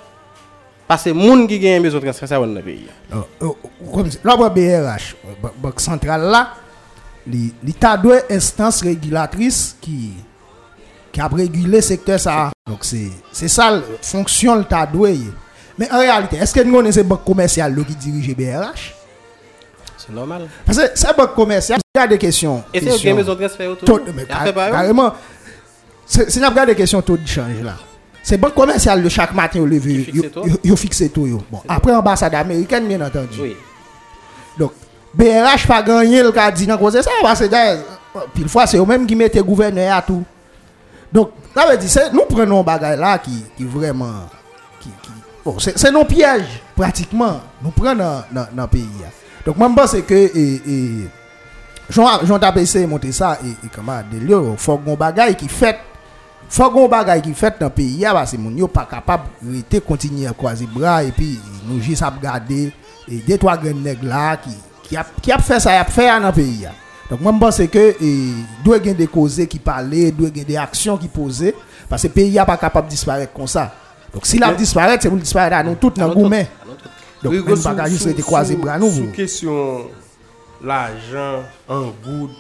parce 0.87 1.05
que 1.05 1.11
moun 1.11 1.47
qui 1.47 1.59
gagne 1.59 1.83
besoin 1.83 2.01
de 2.01 2.05
transfert 2.07 2.29
ça 2.29 2.37
dans 2.37 2.47
le 2.47 2.61
pays 2.61 2.87
comme 3.93 4.09
BRH, 4.51 5.15
euh, 5.25 5.33
ba- 5.43 5.53
Banque 5.57 5.81
centrale 5.81 6.23
là, 6.23 6.51
ta 7.79 7.97
deux 7.97 8.21
instances 8.31 8.83
régulatrices 8.83 9.77
qui 9.81 10.13
qui 11.13 11.21
a 11.21 11.27
régulé 11.29 11.77
le 11.77 11.81
secteur 11.81 12.19
ça. 12.21 12.51
Donc 12.69 12.79
c'est 12.83 13.11
c'est 13.33 13.49
ça 13.49 13.71
la 13.71 13.83
fonction 14.03 14.55
le 14.57 14.65
ta 14.65 14.85
doué. 14.87 15.19
Mais 15.79 15.91
en 15.91 15.99
réalité, 15.99 16.37
est-ce 16.37 16.53
que 16.55 16.61
nous 16.61 16.75
connaissons 16.75 17.03
banque 17.05 17.25
commerciale 17.25 17.75
qui 17.87 17.95
dirige 17.95 18.35
BRH 18.37 18.95
c'est 19.97 20.13
normal 20.13 20.49
Parce 20.65 20.79
que 20.79 20.85
c'est 20.95 21.17
banque 21.17 21.35
commerciale, 21.35 21.79
il 21.95 21.99
y 21.99 22.03
a 22.03 22.07
des 22.07 22.19
questions. 22.19 22.63
et 22.75 22.81
c'est 22.81 22.87
questions- 22.87 23.11
une 23.11 23.17
besoin 23.17 23.35
de 23.35 23.41
transfert 23.47 23.71
autour 23.71 24.01
carrément. 24.73 25.13
C'est 26.11 26.29
c'est 26.29 26.41
n'a 26.41 26.51
pas 26.51 26.67
des 26.67 26.75
questions 26.75 27.01
taux 27.01 27.17
de 27.17 27.25
change 27.27 27.63
là. 27.63 27.75
C'est 28.21 28.37
banque 28.37 28.55
commerciale 28.55 29.01
de 29.01 29.09
chaque 29.09 29.33
matin 29.33 29.61
au 29.61 29.67
lever, 29.67 30.03
fixe 30.05 30.17
yo, 30.17 30.23
taux? 30.25 30.45
yo, 30.47 30.57
yo 30.65 30.77
fixe 30.77 31.05
tout. 31.15 31.41
Bon, 31.51 31.63
après 31.69 31.93
ambassade 31.95 32.35
américaine 32.35 32.89
bien 32.89 33.01
entendu. 33.01 33.41
oui 33.41 33.57
Donc, 34.59 34.73
BRH 35.15 35.69
pas 35.69 35.83
gagné 35.83 36.21
le 36.23 36.33
cas 36.33 36.51
dit 36.51 36.67
cause 36.67 36.95
de 36.95 37.03
ça 37.03 37.11
parce 37.23 37.41
que 37.41 37.77
pile 38.35 38.49
fois 38.49 38.67
c'est 38.67 38.77
eux 38.77 38.85
même 38.85 39.07
qui 39.07 39.15
mettent 39.15 39.39
gouverneur 39.39 39.97
à 39.97 40.03
tout. 40.03 40.25
Donc, 41.13 41.31
ça 41.55 41.67
veut 41.71 41.77
dire 41.77 41.89
c'est 41.89 42.13
nous 42.13 42.25
prenons 42.29 42.65
bagay 42.65 42.97
là 42.97 43.19
qui 43.19 43.45
qui 43.57 43.65
vraiment 43.65 44.29
qui, 44.81 44.89
qui 45.03 45.11
bon, 45.45 45.61
c'est 45.61 45.79
c'est 45.79 45.93
nos 45.93 46.05
pièges 46.05 46.61
pratiquement 46.77 47.41
nous 47.63 47.71
prenons 47.71 48.23
dans 48.33 48.47
le 48.57 48.67
pays. 48.67 48.83
là. 49.01 49.07
Donc 49.47 49.57
moi 49.57 49.69
je 49.71 49.75
pense 49.81 49.97
que 50.09 50.15
et, 50.15 50.61
et 50.67 50.91
Jean 51.89 52.25
Jean 52.27 52.39
TPC 52.41 52.85
monter 52.87 53.13
ça 53.13 53.39
et, 53.45 53.49
et 53.65 53.71
comment 53.73 54.03
lieu 54.13 54.43
faut 54.57 54.77
gon 54.77 54.95
bagay 54.97 55.37
qui 55.37 55.49
fait 55.49 55.79
faut 56.51 56.71
gon 56.71 56.89
bagay 56.89 57.21
qui 57.23 57.33
fait 57.33 57.55
dans 57.61 57.67
le 57.67 57.73
pays 57.73 57.99
là, 57.99 58.13
parce 58.13 58.33
que 58.33 58.37
moun 58.37 58.57
yo 58.59 58.67
pas 58.67 58.87
capable 58.91 59.25
de 59.43 59.79
continuer 59.79 60.27
à 60.27 60.33
croiser 60.33 60.67
bras 60.67 61.03
et 61.05 61.13
puis 61.13 61.39
nous 61.67 61.81
juste 61.81 62.03
à 62.03 62.11
regarder 62.11 62.73
et 63.09 63.17
deux 63.19 63.39
trois 63.39 63.57
grands 63.57 63.73
nègres 63.73 64.05
là 64.07 64.37
qui 64.37 64.51
qui 64.83 64.97
a 64.97 65.07
qui 65.23 65.31
a 65.33 65.39
fait 65.39 65.61
ça 65.61 65.73
y 65.73 65.77
a 65.77 65.85
fait 65.85 66.09
dans 66.21 66.27
le 66.27 66.33
pays 66.33 66.63
là. 66.63 66.71
Donc 67.09 67.21
moi 67.21 67.33
je 67.33 67.39
pense 67.39 67.57
que 67.69 67.97
doit 68.65 68.77
y 68.77 68.81
avoir 68.81 68.95
des 68.95 69.07
causes 69.07 69.41
qui 69.49 69.59
parler, 69.59 70.13
doit 70.13 70.29
y 70.29 70.45
des 70.45 70.57
actions 70.57 70.97
qui 70.97 71.09
poser 71.09 71.55
parce 71.89 72.03
que 72.03 72.09
le 72.09 72.13
pays 72.15 72.39
a 72.39 72.45
pas 72.45 72.57
capable 72.57 72.87
de 72.89 72.91
disparaître 72.93 73.33
comme 73.33 73.47
ça. 73.47 73.73
Donc 74.13 74.27
s'il 74.27 74.43
a 74.43 74.53
disparaître, 74.53 75.03
c'est 75.03 75.09
pour 75.09 75.19
disparaître 75.19 75.57
à 75.57 75.63
nous 75.63 75.77
tous 75.77 75.91
dans 75.91 76.09
le 76.09 76.15
gourmet. 76.15 76.49
Donc 77.23 77.33
Oui, 77.33 77.43
même 77.45 77.63
pas 77.63 77.89
juste 77.89 78.09
sous- 78.21 78.57
bras 78.57 78.79
nous. 78.79 78.91
Sous 78.91 79.07
question 79.13 79.87
l'argent 80.63 81.43
en 81.69 81.83
good. 82.05 82.31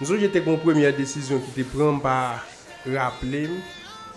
Nous 0.00 0.10
avons 0.12 0.20
une 0.20 0.58
première 0.58 0.96
décision 0.96 1.38
qui 1.38 1.62
te 1.62 1.76
prend 1.76 1.98
par 1.98 2.40
rappeler 2.86 3.48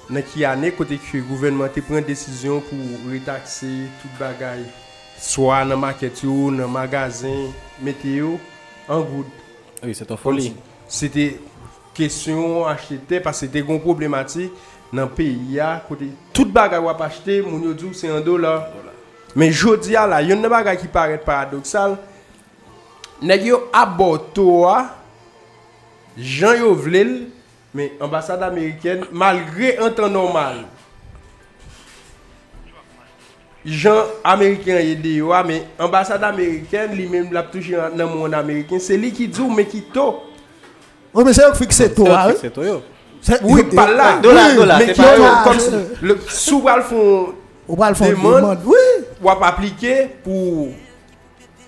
dans 0.09 0.21
qui 0.21 0.43
année 0.45 0.71
côté 0.71 0.97
que 0.97 1.17
le 1.17 1.23
gouvernement 1.23 1.67
te 1.67 1.79
prend 1.79 2.01
décision 2.01 2.61
pour 2.61 3.11
retaxer 3.11 3.87
toute 4.01 4.11
bagaille 4.19 4.65
soit 5.17 5.63
dans 5.63 5.69
le 5.69 5.77
market 5.77 6.23
yo, 6.23 6.51
dans 6.51 6.67
magasin 6.67 7.51
météo 7.81 8.35
en 8.87 9.01
good. 9.01 9.25
oui 9.83 9.95
c'est 9.95 10.09
une 10.09 10.17
folie 10.17 10.55
C'était 10.87 11.39
question 11.93 12.65
acheter 12.65 13.19
parce 13.19 13.39
que 13.39 13.45
c'était 13.45 13.59
une 13.59 13.79
problématique 13.79 14.51
dans 14.91 15.03
le 15.03 15.09
pays 15.09 15.59
a 15.59 15.83
côté 15.87 16.09
toute 16.31 16.51
bagaille 16.51 16.83
wap 16.83 17.01
acheter 17.01 17.41
moun 17.41 17.63
yo 17.63 17.73
dit 17.73 17.89
c'est 17.93 18.09
un 18.09 18.21
dollar. 18.21 18.67
Mais 19.35 19.51
jodi 19.51 19.95
a 19.95 20.05
la 20.05 20.21
yon 20.21 20.41
nan 20.41 20.49
bagay 20.51 20.77
qui 20.77 20.87
paraît 20.87 21.17
paradoxal. 21.17 21.97
Yo 23.21 23.69
aborto 23.73 24.67
a 24.67 24.95
Jean 26.15 26.53
yo 26.53 26.75
vle 26.75 27.01
l, 27.01 27.13
Mais 27.73 27.93
ambassade 27.99 28.43
américaine, 28.43 29.05
malgré 29.11 29.77
un 29.79 29.89
temps 29.89 30.09
normal, 30.09 30.57
gens 33.65 34.03
américains 34.23 34.77
aidé 34.77 35.23
mais 35.45 35.63
ambassade 35.79 36.23
américaine 36.23 36.93
lui-même 36.95 37.31
l'a 37.31 37.43
touché 37.43 37.75
dans 37.75 37.95
le 37.95 38.05
monde 38.05 38.33
américain. 38.33 38.77
C'est 38.79 38.97
lui 38.97 39.11
qui 39.11 39.27
dit 39.27 39.41
mais 39.55 39.65
qui 39.65 39.81
tôt. 39.81 40.21
Oui 41.13 41.23
mais 41.25 41.33
c'est 41.33 41.47
eux 41.47 41.51
qui 41.53 41.59
fixent 41.59 41.93
tôt 41.95 42.07
c'est 43.23 43.41
oui 43.43 43.63
pas 43.73 43.89
là. 43.89 44.17
dollar 44.21 44.53
dollar 44.53 44.79
c'est 44.85 44.97
pas 44.97 45.43
comme 45.45 45.57
le 46.01 46.19
sous 46.27 46.61
le 46.75 46.81
fond 46.83 47.33
demande 47.69 48.59
oui. 48.65 48.75
ou 49.21 49.29
appliquer 49.29 50.09
pour 50.23 50.67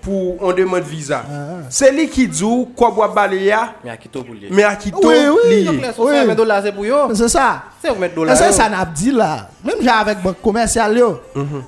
pour 0.06 0.38
on 0.40 0.54
demande 0.54 0.84
visa. 0.84 1.24
Ah, 1.28 1.34
C'est 1.70 1.92
lui 1.92 2.08
qui 2.08 2.28
dit 2.28 2.44
quoi 2.76 2.92
bois 2.92 3.08
balayer 3.08 3.56
mais 3.84 3.90
à 3.90 3.98
qui 3.98 4.08
toi 4.08 4.24
pour 4.24 4.36
lier 4.36 4.50
mais 4.52 4.64
à 4.64 4.76
qui 4.76 4.92
to 4.92 5.00
Oui, 5.04 5.16
oui. 5.50 5.68
Oui. 5.98 6.14
mais 6.28 6.36
dollars 6.36 6.62
c'est 6.64 6.72
pour 6.72 6.86
yo 6.86 7.14
C'est 7.16 7.28
ça. 7.28 7.64
c'est 7.82 7.90
vous 7.90 8.00
mettre 8.00 8.14
Et 8.14 8.16
dollars 8.16 8.38
c'est 8.38 8.52
ça 8.52 8.70
n'a 8.70 8.86
dit 8.86 9.12
là? 9.12 9.50
Même 9.64 9.78
j'ai 9.82 9.90
avec 9.90 10.22
banque 10.22 10.40
commerciale 10.44 10.96
yo. 10.98 11.20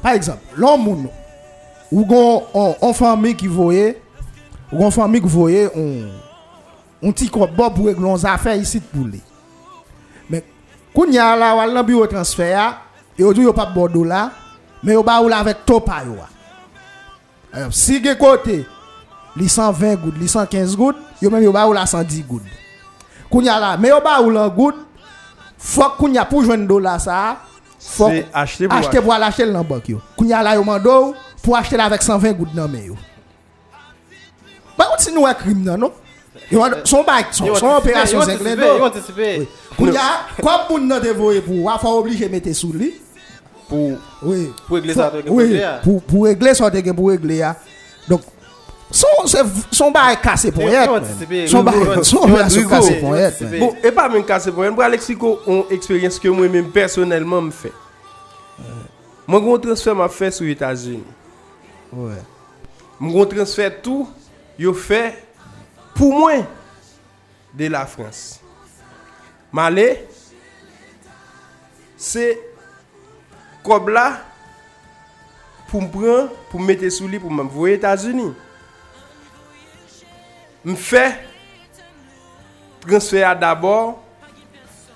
Par 0.03 0.11
exemple, 0.13 0.39
l'homme 0.55 1.07
ou 1.91 2.05
gon 2.05 2.43
on, 2.53 2.75
on 2.79 2.93
famille 2.93 3.35
qui 3.35 3.47
voyait 3.47 3.99
ou 4.71 4.77
gon 4.77 4.91
famille 4.91 5.21
qui 5.21 5.27
voyait 5.27 5.69
on 5.75 6.03
on 7.01 7.11
petit 7.11 7.29
quoi 7.29 7.47
bon 7.47 7.69
pour 7.71 7.87
régler 7.87 8.03
nos 8.07 8.23
affaires 8.25 8.55
ici 8.55 8.79
pour 8.79 9.03
lui. 9.05 9.21
Mais 10.29 10.43
quand 10.95 11.05
y 11.09 11.17
a 11.17 11.35
là 11.35 11.55
wal 11.55 11.73
nan 11.73 11.83
bureau 11.85 12.05
transfert 12.05 12.81
et 13.17 13.23
au 13.23 13.33
yo 13.33 13.51
pas 13.51 13.65
bon 13.65 13.87
dollar 13.87 14.29
mais 14.83 14.93
yo 14.93 15.01
ba 15.01 15.21
ou 15.21 15.27
là 15.27 15.39
avec 15.39 15.65
topa 15.65 16.03
yo. 16.05 16.15
Si 17.73 17.99
gen 18.03 18.17
kote, 18.19 18.61
li 19.37 19.49
120 19.49 20.01
goud, 20.03 20.17
li 20.21 20.29
115 20.29 20.75
goud, 20.77 20.97
yo 21.21 21.31
men 21.33 21.43
yo 21.45 21.53
ba 21.55 21.65
ou 21.67 21.75
la 21.75 21.85
110 21.89 22.25
goud. 22.27 22.45
Kounya 23.31 23.57
la, 23.61 23.75
men 23.81 23.91
yo 23.93 23.99
ba 24.03 24.17
ou 24.21 24.33
lan 24.33 24.49
goud, 24.53 24.79
fok 25.57 25.97
kounya 26.01 26.25
pou 26.29 26.45
jwen 26.45 26.67
do 26.69 26.79
la 26.83 26.97
sa, 27.01 27.37
fok 27.81 28.29
achete 28.33 29.01
pou 29.01 29.13
al 29.15 29.27
achete 29.27 29.49
nan 29.51 29.67
bok 29.67 29.89
yo. 29.93 30.01
Kounya 30.19 30.43
la 30.45 30.57
yo 30.57 30.65
mando 30.67 31.15
pou 31.43 31.57
achete 31.57 31.79
la 31.81 31.89
vek 31.93 32.05
120 32.05 32.37
goud 32.39 32.57
nan 32.57 32.71
men 32.71 32.91
yo. 32.91 32.99
Ba 34.77 34.91
ou 34.91 35.01
ti 35.01 35.13
nou 35.15 35.29
e 35.29 35.33
krim 35.39 35.65
nan 35.65 35.81
nou? 35.81 36.03
Son 36.85 37.03
bak, 37.03 37.33
son 37.33 37.73
operasyon 37.73 38.29
zek 38.29 38.45
lè 38.45 38.53
do. 38.59 38.69
Kounya, 39.77 40.05
kwa 40.37 40.61
moun 40.69 40.87
nan 40.89 41.01
te 41.03 41.11
voye 41.17 41.41
pou, 41.45 41.65
wafan 41.65 41.97
oblige 41.97 42.29
mette 42.31 42.53
sou 42.57 42.75
li. 42.77 42.93
Pou 43.67 43.97
regle 44.71 44.95
sa 44.95 45.09
te 45.11 45.21
gen 45.21 45.27
pou 45.27 45.43
regle 45.43 45.59
ya. 45.59 45.75
Pou 45.83 46.23
regle 46.23 46.53
sa 46.55 46.69
te 46.71 46.83
gen 46.85 46.95
pou 46.95 47.11
regle 47.11 47.39
ya. 47.41 47.51
Donk, 48.07 48.23
son 49.75 49.91
ba 49.91 50.05
e 50.13 50.19
kase 50.23 50.53
pou 50.55 50.71
yet 50.71 50.87
men. 51.27 51.49
Son 51.51 51.67
ba 51.67 51.73
e 51.75 52.63
kase 52.69 52.95
pou 53.01 53.17
yet 53.19 53.41
men. 53.43 53.59
Bon, 53.59 53.75
e 53.83 53.91
pa 53.95 54.07
men 54.13 54.23
kase 54.27 54.53
pou 54.55 54.63
yet. 54.63 54.71
Mwen 54.75 54.87
Alexico, 54.87 55.35
on 55.49 55.65
eksperyens 55.75 56.19
ke 56.23 56.31
mwen 56.31 56.53
men 56.53 56.71
personelman 56.71 57.49
mwen 57.49 57.53
fe. 57.55 57.73
Mwen 59.27 59.43
kon 59.43 59.63
transfer 59.67 59.97
mwen 59.99 60.15
fe 60.15 60.31
sou 60.31 60.47
Etasini. 60.47 61.03
Mwen 61.91 63.13
kon 63.19 63.31
transfer 63.35 63.75
tou, 63.83 64.07
yo 64.55 64.71
fe 64.71 65.09
pou 65.97 66.15
mwen 66.15 66.47
de 67.57 67.67
la 67.73 67.83
Frans. 67.89 68.37
Mwen 69.51 69.65
ale, 69.67 69.89
se 71.99 72.31
kob 73.67 73.91
la, 73.91 74.07
pou 75.67 75.83
m 75.83 75.89
pran, 75.91 76.29
pou 76.51 76.61
m 76.61 76.69
mette 76.69 76.89
sou 76.93 77.09
li, 77.11 77.19
pou 77.19 77.31
m 77.33 77.43
m 77.43 77.51
voye 77.51 77.75
Etasuni. 77.77 78.29
M 80.67 80.75
fe, 80.79 81.03
transfer 82.85 83.25
a 83.27 83.33
dabor, 83.37 83.97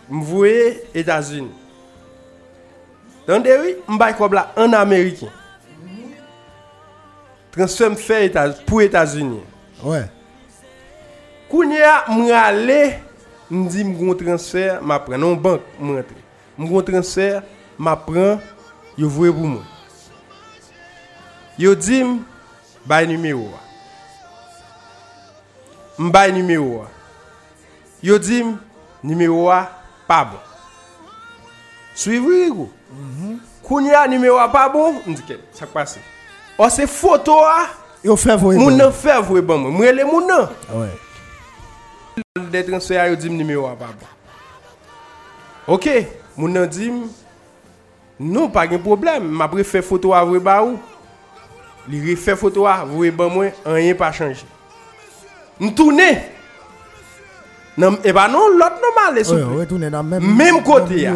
m 0.08 0.24
voye 0.28 0.80
Etasuni. 0.96 1.52
Tande 3.28 3.54
wè, 3.60 3.76
m 3.88 4.00
bay 4.00 4.16
kob 4.18 4.38
la 4.38 4.48
an 4.60 4.78
Amerikin. 4.80 5.32
Transfer 7.52 7.92
m 7.92 8.00
fe 8.00 8.24
Etasuni, 8.30 8.66
pou 8.70 8.84
Etasuni. 8.86 9.44
Ouais. 9.84 10.08
Kounye 11.52 11.84
a 11.84 11.98
m 12.08 12.24
rale, 12.32 12.80
m 13.52 13.68
di 13.68 13.84
m 13.84 13.92
goun 14.00 14.16
transfer, 14.16 14.80
m 14.80 14.96
apren. 14.96 15.20
Non 15.20 15.36
bank 15.36 15.68
m 15.76 15.98
rentre. 15.98 16.24
M 16.56 16.64
goun 16.70 16.88
transfer, 16.88 17.42
m 17.76 17.92
apren. 17.92 18.40
yo 18.98 19.10
vwe 19.10 19.32
pou 19.32 19.48
mwen. 19.48 19.66
Yo 21.58 21.76
di 21.76 22.00
m, 22.04 22.20
bay 22.86 23.08
nimeyo 23.08 23.44
wa. 23.44 23.60
M 26.00 26.12
bay 26.12 26.32
nimeyo 26.32 26.66
wa. 26.80 26.88
Yo 28.02 28.18
di 28.20 28.40
m, 28.44 28.58
nimeyo 29.04 29.44
wa 29.44 29.68
pa 30.08 30.26
bon. 30.26 30.40
Suivri 31.96 32.42
yi 32.44 32.50
go. 32.52 32.70
Mm 32.92 33.16
-hmm. 33.20 33.40
Koun 33.68 33.86
ya 33.86 34.08
nimeyo 34.08 34.36
wa 34.36 34.48
pa 34.48 34.70
bon, 34.70 35.02
m 35.08 35.16
dike, 35.16 35.38
sak 35.52 35.70
pase. 35.70 36.00
O 36.58 36.70
se 36.70 36.88
foto 36.88 37.36
wa, 37.36 37.68
moun 38.04 38.78
nan 38.78 38.92
fev 38.92 39.32
we 39.32 39.42
ban 39.42 39.58
mwen. 39.58 39.74
Mwen 39.74 39.96
le 39.96 40.04
moun 40.04 40.28
nan. 40.28 40.48
Ah, 40.70 40.78
ouais. 40.78 40.90
De 42.52 42.62
transfer 42.64 43.08
yo 43.10 43.16
di 43.16 43.30
m 43.30 43.38
nimeyo 43.38 43.64
wa 43.64 43.76
pa 43.76 43.86
bon. 43.86 44.08
Ok, 45.68 46.08
moun 46.38 46.54
nan 46.54 46.68
di 46.70 46.90
m, 46.90 47.10
Non, 48.22 48.52
pa 48.54 48.68
gen 48.70 48.82
problem. 48.84 49.26
Ma 49.26 49.48
pre 49.50 49.66
fè 49.66 49.82
foto 49.82 50.14
a 50.14 50.22
vwe 50.28 50.40
ba 50.44 50.60
ou. 50.62 50.78
Li 51.90 52.02
re 52.06 52.14
fè 52.20 52.36
foto 52.38 52.68
a 52.70 52.84
vwe 52.86 53.10
ba 53.16 53.26
mwen, 53.32 53.56
an 53.66 53.80
yen 53.82 53.98
pa 53.98 54.12
chanji. 54.14 54.46
N 55.62 55.74
toune. 55.78 56.10
Nan, 57.82 57.98
e 58.06 58.14
ba 58.14 58.28
non, 58.30 58.60
lot 58.60 58.78
nan 58.84 58.94
ma 58.94 59.08
le 59.16 59.24
soupe. 59.24 59.42
Oui, 59.56 59.66
oui, 59.66 59.90
mem, 60.04 60.36
mem 60.38 60.62
kote 60.64 61.00
ya. 61.02 61.16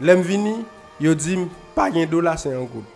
Lem 0.00 0.20
vini, 0.22 0.54
yo 1.00 1.14
di, 1.14 1.38
pa 1.74 1.88
gen 1.94 2.08
do 2.10 2.20
la 2.20 2.36
se 2.36 2.52
yon 2.52 2.68
kote. 2.68 2.94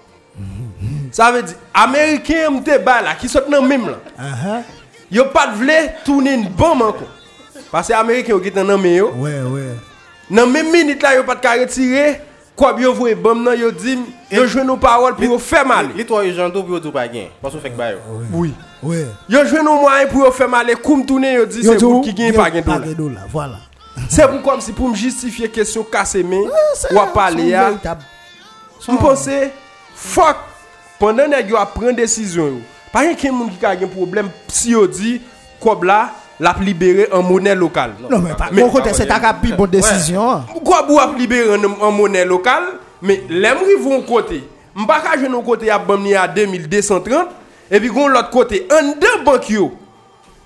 Sa 1.13 1.31
ve 1.33 1.43
di, 1.47 1.57
Ameriken 1.73 2.59
mte 2.59 2.77
ba 2.85 3.01
la, 3.07 3.17
ki 3.17 3.31
sot 3.31 3.49
nan 3.49 3.65
mem 3.69 3.87
la. 3.89 3.99
Uh 4.19 4.45
-huh. 4.45 4.63
Yo 5.11 5.25
pat 5.33 5.57
vle, 5.57 5.79
toune 6.05 6.37
n 6.37 6.49
bon 6.57 6.75
man 6.75 6.93
kon. 6.93 7.09
Pase 7.71 7.95
Ameriken 7.95 8.37
yo 8.37 8.43
git 8.43 8.55
nan 8.55 8.67
nan 8.67 8.81
me 8.81 8.97
yo. 8.97 9.13
Ouais, 9.17 9.41
ouais. 9.43 9.77
Nan 10.31 10.51
mem 10.51 10.71
minute 10.71 11.03
la, 11.03 11.15
yo 11.15 11.25
pat 11.25 11.41
ka 11.41 11.55
retire, 11.55 12.21
Kwa 12.57 12.73
bi 12.77 12.85
yo 12.85 12.93
vwe 12.93 13.15
bom 13.17 13.41
nan 13.47 13.57
yo 13.57 13.71
dim, 13.73 14.05
yo 14.31 14.45
jwen 14.45 14.67
nou 14.69 14.77
parol 14.81 15.15
pou 15.17 15.25
yo 15.25 15.39
fè 15.41 15.63
mal. 15.67 15.89
Li 15.97 16.05
to 16.09 16.19
yo 16.21 16.35
jantou 16.37 16.67
pou 16.67 16.77
yo 16.77 16.83
tou 16.85 16.93
pa 16.93 17.07
gen, 17.09 17.31
pasou 17.41 17.63
fèk 17.63 17.79
bayo. 17.79 18.03
Oui. 18.31 18.53
Yo 19.33 19.41
jwen 19.47 19.65
nou 19.65 19.81
mwayen 19.81 20.11
pou 20.13 20.27
yo 20.27 20.33
fè 20.37 20.49
mal, 20.51 20.69
e 20.69 20.77
koum 20.77 21.05
tounen 21.09 21.39
yo 21.39 21.47
di 21.49 21.65
se 21.65 21.79
pou 21.81 22.03
ki 22.05 22.13
gen 22.19 22.37
pa 22.37 22.51
gen 22.53 22.67
do 22.99 23.09
la. 23.09 23.25
Se 24.13 24.27
pou 24.29 24.43
kom 24.45 24.61
si 24.65 24.77
pou 24.77 24.93
m 24.93 24.97
justifiye 24.97 25.49
kesyon 25.53 25.89
kase 25.93 26.21
men, 26.27 26.45
wap 26.93 27.17
pale 27.17 27.49
ya. 27.49 27.71
M 28.85 29.01
ponse, 29.01 29.39
fok, 29.97 30.45
pandan 31.01 31.33
neg 31.33 31.53
yo 31.55 31.61
ap 31.61 31.73
pren 31.79 31.97
desisyon 31.97 32.59
yo. 32.59 32.63
Pa 32.93 33.07
gen 33.09 33.17
ken 33.17 33.33
moun 33.33 33.49
ki 33.49 33.61
ka 33.63 33.73
gen 33.81 33.89
problem, 33.93 34.29
si 34.53 34.75
yo 34.77 34.85
di, 34.91 35.17
kob 35.63 35.89
la, 35.89 36.03
lap 36.43 36.61
libere 36.61 37.07
an 37.15 37.23
monnaie 37.23 37.55
lokal. 37.55 37.93
Non, 38.11 38.19
mais 38.19 38.35
pas. 38.35 38.51
Mais- 38.53 38.69
côté, 38.69 38.91
c'est 38.93 39.07
ta 39.07 39.21
capi 39.21 39.53
bonne 39.53 39.71
décision. 39.71 40.43
Bou 40.89 40.99
ap 40.99 41.17
libere 41.19 41.55
an, 41.55 41.65
an 41.81 41.93
monnaie 41.93 42.25
lokal, 42.25 42.63
mais 43.01 43.23
lem 43.31 43.59
rivon 43.67 44.03
kote, 44.03 44.43
m 44.75 44.87
pa 44.89 44.99
ka 45.05 45.15
jwen 45.21 45.31
nou 45.31 45.45
kote 45.47 45.71
ap 45.71 45.87
bam 45.87 46.03
ni 46.03 46.17
a 46.19 46.27
2230, 46.27 47.31
epi 47.71 47.91
gon 47.93 48.11
lot 48.13 48.31
kote, 48.35 48.65
an 48.75 48.95
den 49.01 49.23
bank 49.25 49.49
yo, 49.53 49.71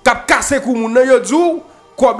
kap 0.05 0.25
kase 0.29 0.61
kou 0.63 0.75
moun 0.77 0.99
yo 1.07 1.17
djou, 1.23 1.63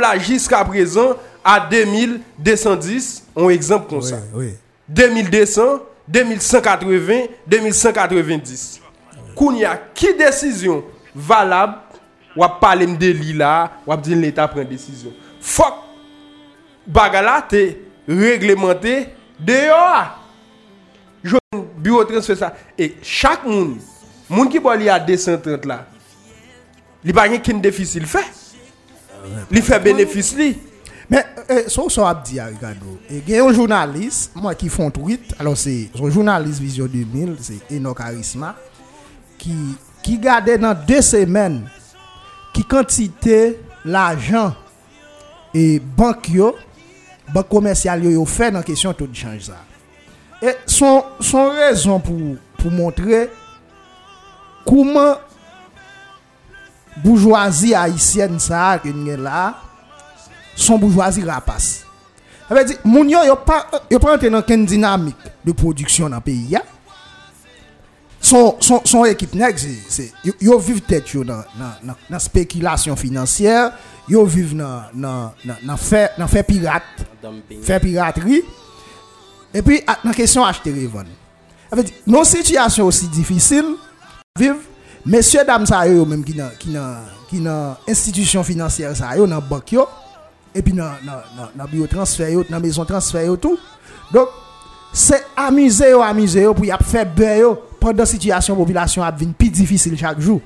la 0.01 0.17
jiska 0.17 0.63
prezan, 0.65 1.15
a 1.45 1.59
2210, 1.69 3.23
on 3.35 3.49
exemple 3.49 3.95
Oui, 3.95 4.03
sa. 4.03 4.15
oui. 4.33 4.53
2200, 4.89 5.61
2180, 6.07 7.29
2190. 7.47 8.81
Koun 9.35 9.57
ya 9.61 9.77
ki 9.93 10.15
desisyon 12.37 12.45
valab, 12.45 12.57
wap 12.57 12.59
pale 12.61 12.87
mde 12.87 13.13
li 13.13 13.33
la, 13.37 13.81
wap 13.85 14.03
din 14.05 14.21
l'Etat 14.21 14.51
pren 14.53 14.67
desisyon. 14.67 15.13
Fok, 15.41 15.83
bagala 16.85 17.41
te 17.41 17.77
reglemente 18.07 19.09
de 19.39 19.59
yo 19.67 19.75
a. 19.75 20.15
Jwen 21.23 21.65
bureau 21.81 22.05
transfer 22.05 22.37
sa. 22.37 22.53
E 22.77 22.93
chak 23.01 23.45
moun, 23.45 23.77
moun 24.29 24.49
ki 24.49 24.59
bo 24.59 24.73
li 24.77 24.89
a 24.89 24.99
230 24.99 25.67
la, 25.67 25.85
li 27.03 27.13
bagen 27.15 27.41
kin 27.41 27.61
defis 27.61 27.95
il 27.97 28.07
fe. 28.07 28.23
Li 29.51 29.61
fe 29.61 29.79
benefis 29.83 30.35
li. 30.37 30.55
Mais, 31.09 31.23
euh, 31.49 31.69
so 31.71 31.87
so 31.87 32.03
ap 32.03 32.25
di 32.27 32.37
a, 32.39 32.49
Ricardo. 32.51 32.97
Et 33.09 33.23
gen 33.23 33.39
yon 33.39 33.53
journaliste, 33.55 34.33
moi 34.35 34.53
qui 34.55 34.67
font 34.67 34.91
tweet, 34.91 35.33
alors 35.39 35.55
c'est 35.55 35.89
son 35.95 36.09
journaliste 36.09 36.59
Vision 36.59 36.85
2000, 36.85 37.37
c'est 37.39 37.61
Enoch 37.71 37.97
Charisma, 37.97 38.57
qui, 39.37 39.55
qui 40.03 40.17
gardait 40.17 40.57
dans 40.57 40.75
deux 40.75 41.01
semaines 41.01 41.69
ki 42.57 42.65
kantite 42.65 43.37
l'ajan 43.85 44.55
e 45.53 45.77
bank 45.77 46.31
yo, 46.33 46.55
bank 47.29 47.49
komersyal 47.51 48.01
yo 48.07 48.15
yo 48.15 48.25
fè 48.25 48.49
nan 48.53 48.65
kesyon 48.65 48.97
tout 48.97 49.11
di 49.11 49.21
chanj 49.21 49.51
za. 49.51 49.59
E 50.41 50.55
son, 50.65 51.05
son 51.21 51.53
rezon 51.57 52.01
pou, 52.01 52.35
pou 52.57 52.73
montre 52.73 53.27
kouman 54.65 55.19
bourgeoisie 57.03 57.77
haïtienne 57.77 58.41
sa 58.41 58.79
ke 58.81 58.89
nye 58.89 59.19
la, 59.21 59.51
son 60.57 60.81
bourgeoisie 60.81 61.25
rapace. 61.29 61.83
Ape 62.49 62.63
di, 62.71 62.79
moun 62.87 63.11
yo 63.11 63.21
yo 63.27 63.37
pa, 63.45 63.61
yo 63.91 64.01
pa 64.01 64.15
ante 64.15 64.33
nan 64.33 64.45
ken 64.45 64.65
dinamik 64.65 65.29
de 65.45 65.53
produksyon 65.53 66.09
nan 66.15 66.25
peyi 66.25 66.55
ya, 66.57 66.65
Son, 68.19 68.57
son, 68.59 68.81
son 68.83 69.05
ekip 69.05 69.35
neg, 69.37 69.59
yo 70.41 70.57
viv 70.59 70.81
tet 70.87 71.13
yo 71.13 71.23
nan, 71.25 71.43
nan, 71.57 71.75
nan, 71.85 71.99
nan 72.09 72.21
spekilasyon 72.21 72.97
finansyer, 72.99 73.69
yo 74.09 74.23
viv 74.27 74.55
nan 74.57 75.77
fè, 75.79 76.07
fè 76.31 76.43
pirat, 76.47 77.03
fè 77.67 77.77
piratri, 77.83 78.41
epi 79.55 79.79
nan 79.85 80.15
kesyon 80.17 80.47
achete 80.47 80.73
revan. 80.75 81.11
Afet, 81.69 81.93
non 82.09 82.25
sityasyon 82.27 82.89
osi 82.89 83.11
difisil, 83.13 83.75
viv, 84.39 84.65
mesye 85.07 85.45
dam 85.47 85.67
sa 85.69 85.83
yo 85.87 86.03
menm 86.09 86.25
ki 86.25 86.35
nan 87.45 87.77
institisyon 87.87 88.47
finansyer 88.47 88.97
sa 88.97 89.13
yo, 89.19 89.29
nan 89.29 89.45
bank 89.45 89.75
yo, 89.77 89.85
epi 90.57 90.73
nan 90.73 91.69
biotransfer 91.69 92.33
yo, 92.33 92.43
nan 92.49 92.65
mezon 92.65 92.89
transfer 92.89 93.29
yo 93.29 93.37
tou, 93.37 93.61
dok, 94.09 94.33
c'est 94.97 95.23
amuser 95.35 95.91
yo 95.91 96.01
amuser 96.01 96.45
pour 96.45 96.65
y 96.65 96.71
a 96.71 96.77
faire 96.79 97.05
beurre 97.05 97.55
pendant 97.79 98.05
situation 98.05 98.55
population 98.55 99.03
a 99.03 99.11
plus 99.11 99.49
difficile 99.49 99.95
chaque 99.97 100.19
jour. 100.19 100.41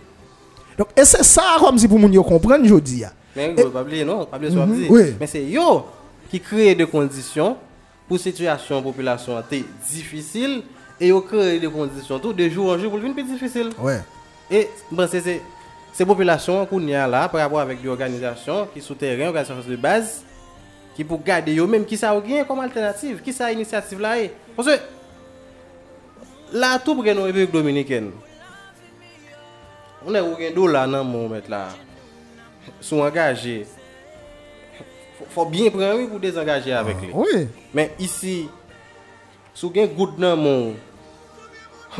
Donc 0.78 0.90
et 0.96 1.06
c'est 1.06 1.24
ça 1.24 1.56
comme 1.60 1.78
si 1.78 1.88
pour 1.88 1.98
moun 1.98 2.12
yo 2.12 2.24
comprendre 2.24 2.66
jodi 2.68 3.00
ya. 3.00 3.14
Men 3.36 3.56
yo, 3.56 3.70
pa 3.72 3.84
bliye 3.88 4.04
non, 4.04 4.26
pa 4.28 4.40
bliye 4.42 4.52
so 4.52 4.60
ap 4.60 4.74
di. 4.76 4.90
oui. 4.92 5.14
Men 5.20 5.30
se 5.32 5.40
yo 5.48 5.86
ki 6.32 6.42
kreye 6.44 6.74
de 6.76 6.88
kondisyon 6.90 7.56
pou 8.10 8.20
situasyon 8.20 8.84
populasyon 8.84 9.46
te 9.48 9.62
difisil 9.88 10.58
e 11.00 11.14
yo 11.14 11.22
kreye 11.24 11.62
de 11.62 11.72
kondisyon 11.72 12.20
tout 12.20 12.36
de 12.36 12.50
jour 12.52 12.74
an 12.74 12.82
jour 12.82 12.92
pou 12.92 13.00
l'vin 13.00 13.16
pi 13.16 13.24
difisil. 13.24 13.72
Ouais. 13.80 14.02
E 14.52 14.66
bon, 14.92 15.08
se 15.08 15.24
se 15.24 15.38
se 15.96 16.08
populasyon 16.08 16.68
koun 16.68 16.92
ya 16.92 17.08
la 17.08 17.30
par 17.32 17.46
rapport 17.46 17.64
avèk 17.64 17.80
de 17.86 17.94
organizasyon 17.94 18.68
ki 18.76 18.84
sou 18.84 19.00
terren, 19.00 19.30
organizasyon 19.32 19.72
de 19.72 19.80
baz 19.80 20.20
ki 20.96 21.06
pou 21.08 21.22
gade 21.24 21.54
yo 21.56 21.68
menm 21.70 21.86
ki 21.88 21.98
sa 22.00 22.12
ou 22.16 22.24
gen 22.26 22.44
kom 22.48 22.60
alternatif, 22.64 23.22
ki 23.24 23.34
sa 23.36 23.52
inisiativ 23.54 24.02
la 24.04 24.18
e. 24.20 24.30
Ponsè 24.58 24.78
la 26.52 26.76
tou 26.84 26.98
pou 26.98 27.06
gen 27.06 27.16
nou 27.16 27.30
Republik 27.30 27.54
Dominiken. 27.54 28.12
On 30.06 30.16
e 30.18 30.22
ou 30.26 30.36
gen 30.40 30.56
do 30.56 30.68
la 30.68 30.88
nan 30.90 31.06
moun 31.08 31.32
met 31.32 31.48
la 31.52 31.70
sou 32.82 33.06
angaje. 33.06 33.62
Fò- 35.18 35.30
Fò 35.36 35.46
bien 35.50 35.72
pren 35.74 35.96
wè 36.00 36.08
pou 36.12 36.20
desengaje 36.20 36.74
avèk 36.76 37.06
li. 37.06 37.12
Oui. 37.16 37.46
Men 37.74 37.94
isi, 38.02 38.50
sou 39.54 39.72
gen 39.72 39.88
goud 39.96 40.18
nan 40.20 40.36
moun, 40.42 40.74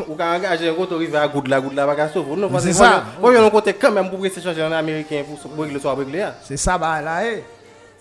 ou 0.06 0.16
ka 0.18 0.32
angaje 0.36 0.66
yon 0.68 0.76
koto 0.76 0.98
rive 1.00 1.16
a 1.20 1.28
goud 1.30 1.48
la, 1.48 1.60
goud 1.62 1.76
la 1.78 1.86
baka 1.88 2.08
souf. 2.12 2.26
Non, 2.36 2.48
Mais 2.48 2.52
parce 2.52 2.66
que 2.66 2.72
ça. 2.72 3.04
Ou 3.22 3.32
yon 3.32 3.48
kote 3.50 3.72
quand 3.80 3.92
même 3.92 4.10
pou 4.10 4.18
prese 4.18 4.42
changer 4.42 4.64
en 4.66 4.72
américain 4.72 5.24
pou 5.24 5.36
pou 5.48 5.62
regle 5.62 5.80
so 5.80 5.88
a 5.88 5.94
regle 5.94 6.18
ya. 6.18 6.34
C'est 6.42 6.56
ça 6.56 6.76
bah 6.76 7.00
là 7.00 7.24
eh. 7.24 7.42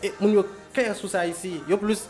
E 0.04 0.12
clair 0.74 0.96
sur 0.96 1.10
ça 1.10 1.26
ici. 1.26 1.62
Yo 1.68 1.78
plus 1.78 2.08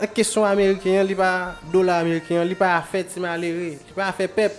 une 0.00 0.08
question 0.08 0.44
américaine, 0.44 1.06
li 1.06 1.14
pas 1.14 1.54
dollar 1.72 2.00
américain, 2.00 2.44
li 2.44 2.54
pas 2.54 2.80
fait 2.82 3.10
si 3.10 3.20
malheureux, 3.20 3.76
li 3.86 3.92
pas 3.94 4.12
fait 4.12 4.28
pep. 4.28 4.52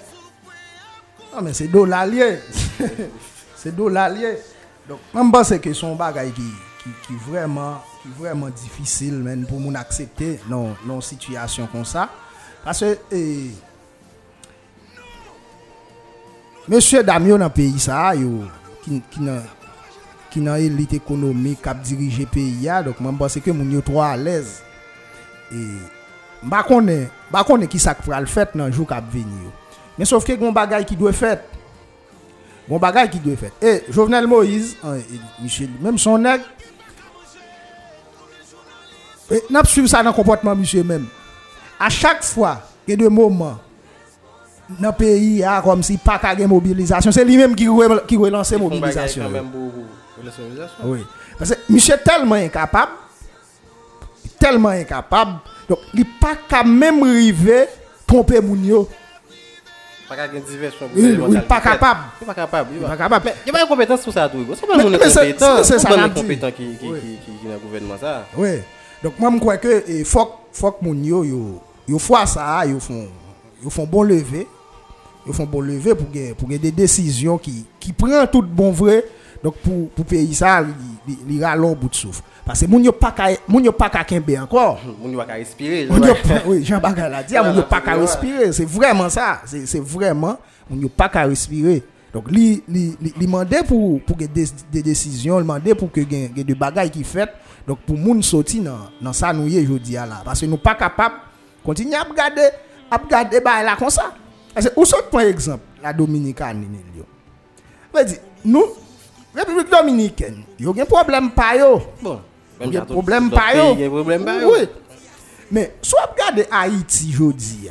Non 1.33 1.41
mais 1.41 1.53
c'est 1.53 1.67
dollar 1.67 2.05
lié. 2.05 2.39
c'est 3.55 3.75
dollar 3.75 4.09
lié. 4.09 4.37
Donc 4.87 4.99
même 5.13 5.31
pense 5.31 5.53
que 5.59 5.73
son 5.73 5.95
bagay 5.95 6.31
qui 6.31 6.41
qui 6.83 6.89
qui 7.07 7.13
vraiment 7.29 7.81
qui 8.01 8.09
vraiment 8.17 8.49
difficile 8.49 9.13
même 9.15 9.45
pour 9.45 9.59
mon 9.59 9.75
accepter 9.75 10.39
non 10.49 10.75
non 10.85 10.99
situation 11.01 11.67
comme 11.71 11.85
ça 11.85 12.09
parce 12.63 12.79
que 12.79 12.97
eh, 13.11 13.51
Monsieur 16.67 17.03
Damio 17.03 17.37
dans 17.37 17.45
le 17.45 17.51
pays 17.51 17.79
ça, 17.79 18.13
yo, 18.15 18.43
qui, 18.83 19.01
qui, 19.09 19.19
qui 20.31 20.39
nan 20.39 20.55
élite 20.57 20.93
économique 20.93 21.61
qui 21.61 21.95
dirige 21.95 22.19
le 22.19 22.25
pays, 22.25 22.69
donc 22.85 22.95
je 22.99 23.17
pense 23.17 23.39
que 23.39 23.51
moun 23.51 23.71
yo 23.71 23.81
trop 23.81 24.01
à 24.01 24.15
l'aise. 24.17 24.63
Et, 25.53 25.67
ba 26.41 26.63
konnen, 26.63 27.09
ba 27.29 27.43
konnen 27.43 27.67
qui 27.67 27.77
ça 27.77 27.93
pral 27.93 28.25
fait 28.25 28.49
dans 28.55 28.71
jour 28.71 28.87
k'ap 28.87 29.03
venir. 29.11 29.51
Mais 29.99 30.05
sauf 30.05 30.23
que 30.25 30.33
gon 30.33 30.51
bagay 30.51 30.85
qui 30.85 30.95
doit. 30.95 31.11
Gon 32.69 32.79
bagay 32.79 33.09
qui 33.09 33.19
doit 33.19 33.35
fait. 33.35 33.51
Et 33.61 33.83
Jovenel 33.91 34.25
Moïse, 34.25 34.77
hein, 34.83 34.95
même 35.81 35.97
son 35.97 36.17
nèg 36.17 36.41
et 39.29 39.43
n'a 39.49 39.63
suivre 39.63 39.87
ça 39.87 40.03
dans 40.03 40.09
le 40.09 40.15
comportement 40.15 40.55
monsieur 40.55 40.83
même. 40.83 41.07
À 41.79 41.89
chaque 41.89 42.23
fois, 42.23 42.61
il 42.87 42.91
y 42.91 42.93
a 42.93 42.97
des 42.97 43.09
moments 43.09 43.57
dans 44.79 44.89
le 44.89 44.93
pays 44.95 45.43
a 45.43 45.61
comme 45.61 45.83
si 45.83 45.97
pas 45.97 46.19
qu'à 46.19 46.35
mobilisation, 46.47 47.11
c'est 47.11 47.25
lui-même 47.25 47.55
qui 47.55 47.67
re- 47.67 48.05
qui 48.05 48.17
relance 48.17 48.51
mobilisation. 48.53 49.23
pour 49.23 49.31
la 49.31 49.39
sonorisation. 49.39 50.00
Oui. 50.83 51.05
Parce 51.37 51.51
que 51.51 51.59
monsieur 51.69 51.95
est 51.95 52.03
tellement 52.03 52.35
incapable 52.35 52.91
tellement 54.39 54.69
incapable. 54.69 55.33
Donc, 55.69 55.79
il 55.93 56.05
pas 56.19 56.35
qu'à 56.49 56.63
même 56.63 57.03
arriver 57.03 57.67
tromper 58.07 58.41
moun 58.41 58.65
yo. 58.65 58.89
Pas 60.09 60.15
qu'à 60.15 60.25
une 60.33 60.41
diversion. 60.41 60.89
Il- 60.95 61.21
il 61.29 61.37
est 61.37 61.41
pas 61.41 61.61
capable. 61.61 61.99
Il 62.19 62.23
est 62.23 62.25
pas 62.25 62.33
capable. 62.33 62.69
Il 62.73 62.81
pas 62.81 62.97
capable. 62.97 63.31
Il 63.45 63.51
n'y 63.51 63.57
a 63.57 63.59
pas 63.59 63.63
de 63.65 63.69
compétence 63.69 64.01
pour 64.01 64.11
ça, 64.13 64.27
tout. 64.27 64.43
C'est 64.55 64.65
pas 64.65 64.77
le 64.77 64.83
compétent. 64.83 65.63
c'est- 65.63 65.83
pas 65.87 65.95
le 66.07 66.13
compétent 66.21 66.51
qui 66.51 66.75
qui 66.75 66.87
dans 67.47 67.53
le 67.53 67.59
gouvernement 67.59 67.97
ça. 67.99 68.25
Oui. 68.35 68.59
Donc, 69.03 69.13
moi, 69.19 69.31
je 69.33 69.39
crois 69.39 69.57
que 69.57 69.83
il 69.87 70.05
faut, 70.05 70.31
faut 70.51 70.71
que 70.71 70.83
moun 70.85 71.05
yo, 71.05 71.23
yo, 71.23 71.61
yo 71.87 71.99
fois 71.99 72.25
ça, 72.25 72.65
yo 72.65 72.79
font 72.79 73.85
bon 73.85 74.01
lever. 74.03 74.47
Ils 75.27 75.33
font 75.33 75.45
bon 75.45 75.61
lever 75.61 75.93
pour 75.93 76.47
des 76.49 76.71
décisions 76.71 77.37
qui, 77.37 77.63
qui 77.79 77.93
prennent 77.93 78.27
tout 78.27 78.41
bon 78.41 78.71
vrai. 78.71 79.05
Donc, 79.43 79.55
pour, 79.57 79.89
pour 79.89 80.05
payer 80.05 80.33
ça, 80.33 80.63
il, 81.27 81.43
râle 81.43 81.65
un 81.65 81.73
bout 81.73 81.89
de 81.89 81.95
souffle. 81.95 82.21
Parce 82.45 82.61
que 82.61 82.67
moun 82.67 82.83
yo 82.83 82.91
pas 82.91 83.11
qu'à- 83.11 83.37
moun 83.47 83.63
yo 83.63 83.71
pas 83.71 83.89
qu'à 83.89 84.03
kembe 84.03 84.35
encore. 84.39 84.79
Ne 85.03 85.15
va 85.15 85.25
pas 85.25 85.33
respirer. 85.33 85.87
Moun 85.87 86.03
yo 86.03 86.13
pa- 86.13 86.41
oui, 86.45 86.63
Jean 86.63 86.79
Bakar 86.79 87.09
l'a 87.09 87.23
dit, 87.23 87.33
moun 87.35 87.55
yo 87.55 87.63
pas 87.63 87.81
qu'à 87.81 87.95
Ouais. 87.95 88.01
respirer. 88.01 88.51
C'est 88.51 88.65
vraiment 88.65 89.09
ça. 89.09 89.41
C'est 89.45 89.65
c'est 89.65 89.79
vraiment, 89.79 90.37
moun 90.69 90.81
yo 90.81 90.89
pas 90.89 91.09
qu'à 91.09 91.23
respirer. 91.23 91.83
Donc, 92.13 92.29
li, 92.29 92.61
li, 92.67 92.95
li, 93.17 93.27
mandé 93.27 93.57
pour, 93.67 94.01
pour 94.01 94.17
que 94.17 94.25
des, 94.25 94.45
des 94.71 94.83
décisions, 94.83 95.39
il 95.39 95.45
mandé 95.45 95.73
pour 95.73 95.91
que 95.91 96.01
gen, 96.01 96.29
gen 96.35 96.43
de 96.43 96.53
bagailles 96.53 96.91
qui 96.91 97.03
fait. 97.03 97.29
Donc, 97.67 97.79
pour 97.79 97.97
moun 97.97 98.21
sorti 98.21 98.59
dans, 98.59 98.77
dans 99.01 99.13
ça, 99.13 99.31
nous 99.33 99.43
aujourd'hui 99.45 99.93
là. 99.93 100.21
Parce 100.25 100.41
que 100.41 100.45
nous 100.45 100.57
pas 100.57 100.75
capable 100.75 101.15
de 101.15 101.65
continuer 101.65 101.95
à 101.95 102.03
regarder, 102.03 102.49
à 102.91 102.97
regarder 102.97 103.39
bah, 103.39 103.63
là 103.63 103.75
comme 103.77 103.89
ça. 103.89 104.13
Parce 104.53 104.67
que, 104.67 104.79
où 104.79 104.85
saute 104.85 105.09
par 105.09 105.21
exemple, 105.21 105.63
la 105.81 105.93
yo. 105.97 106.05
Dire, 106.05 106.35
nous, 108.45 108.65
République 109.33 109.69
Dominicaine, 109.69 110.43
bon, 110.59 110.73
il 110.73 110.77
y 110.77 110.79
a 110.81 110.83
un 110.83 110.85
problème 110.85 111.31
pas 111.31 111.55
yo. 111.55 111.81
Bon, 112.01 112.19
il 112.63 112.73
y 112.73 112.77
a 112.77 112.81
un 112.81 112.85
problème 112.85 113.29
pas 113.29 113.55
yo. 113.55 113.73
Il 113.73 113.79
y 113.79 113.83
a 113.83 113.87
un 113.87 113.89
problème 113.89 114.25
pas 114.25 114.41
yo. 114.41 114.51
Oui. 114.51 114.67
Mais 115.51 115.75
si 115.81 115.93
on 115.95 116.11
regarde 116.11 116.47
Haïti 116.51 117.11
aujourd'hui, 117.13 117.69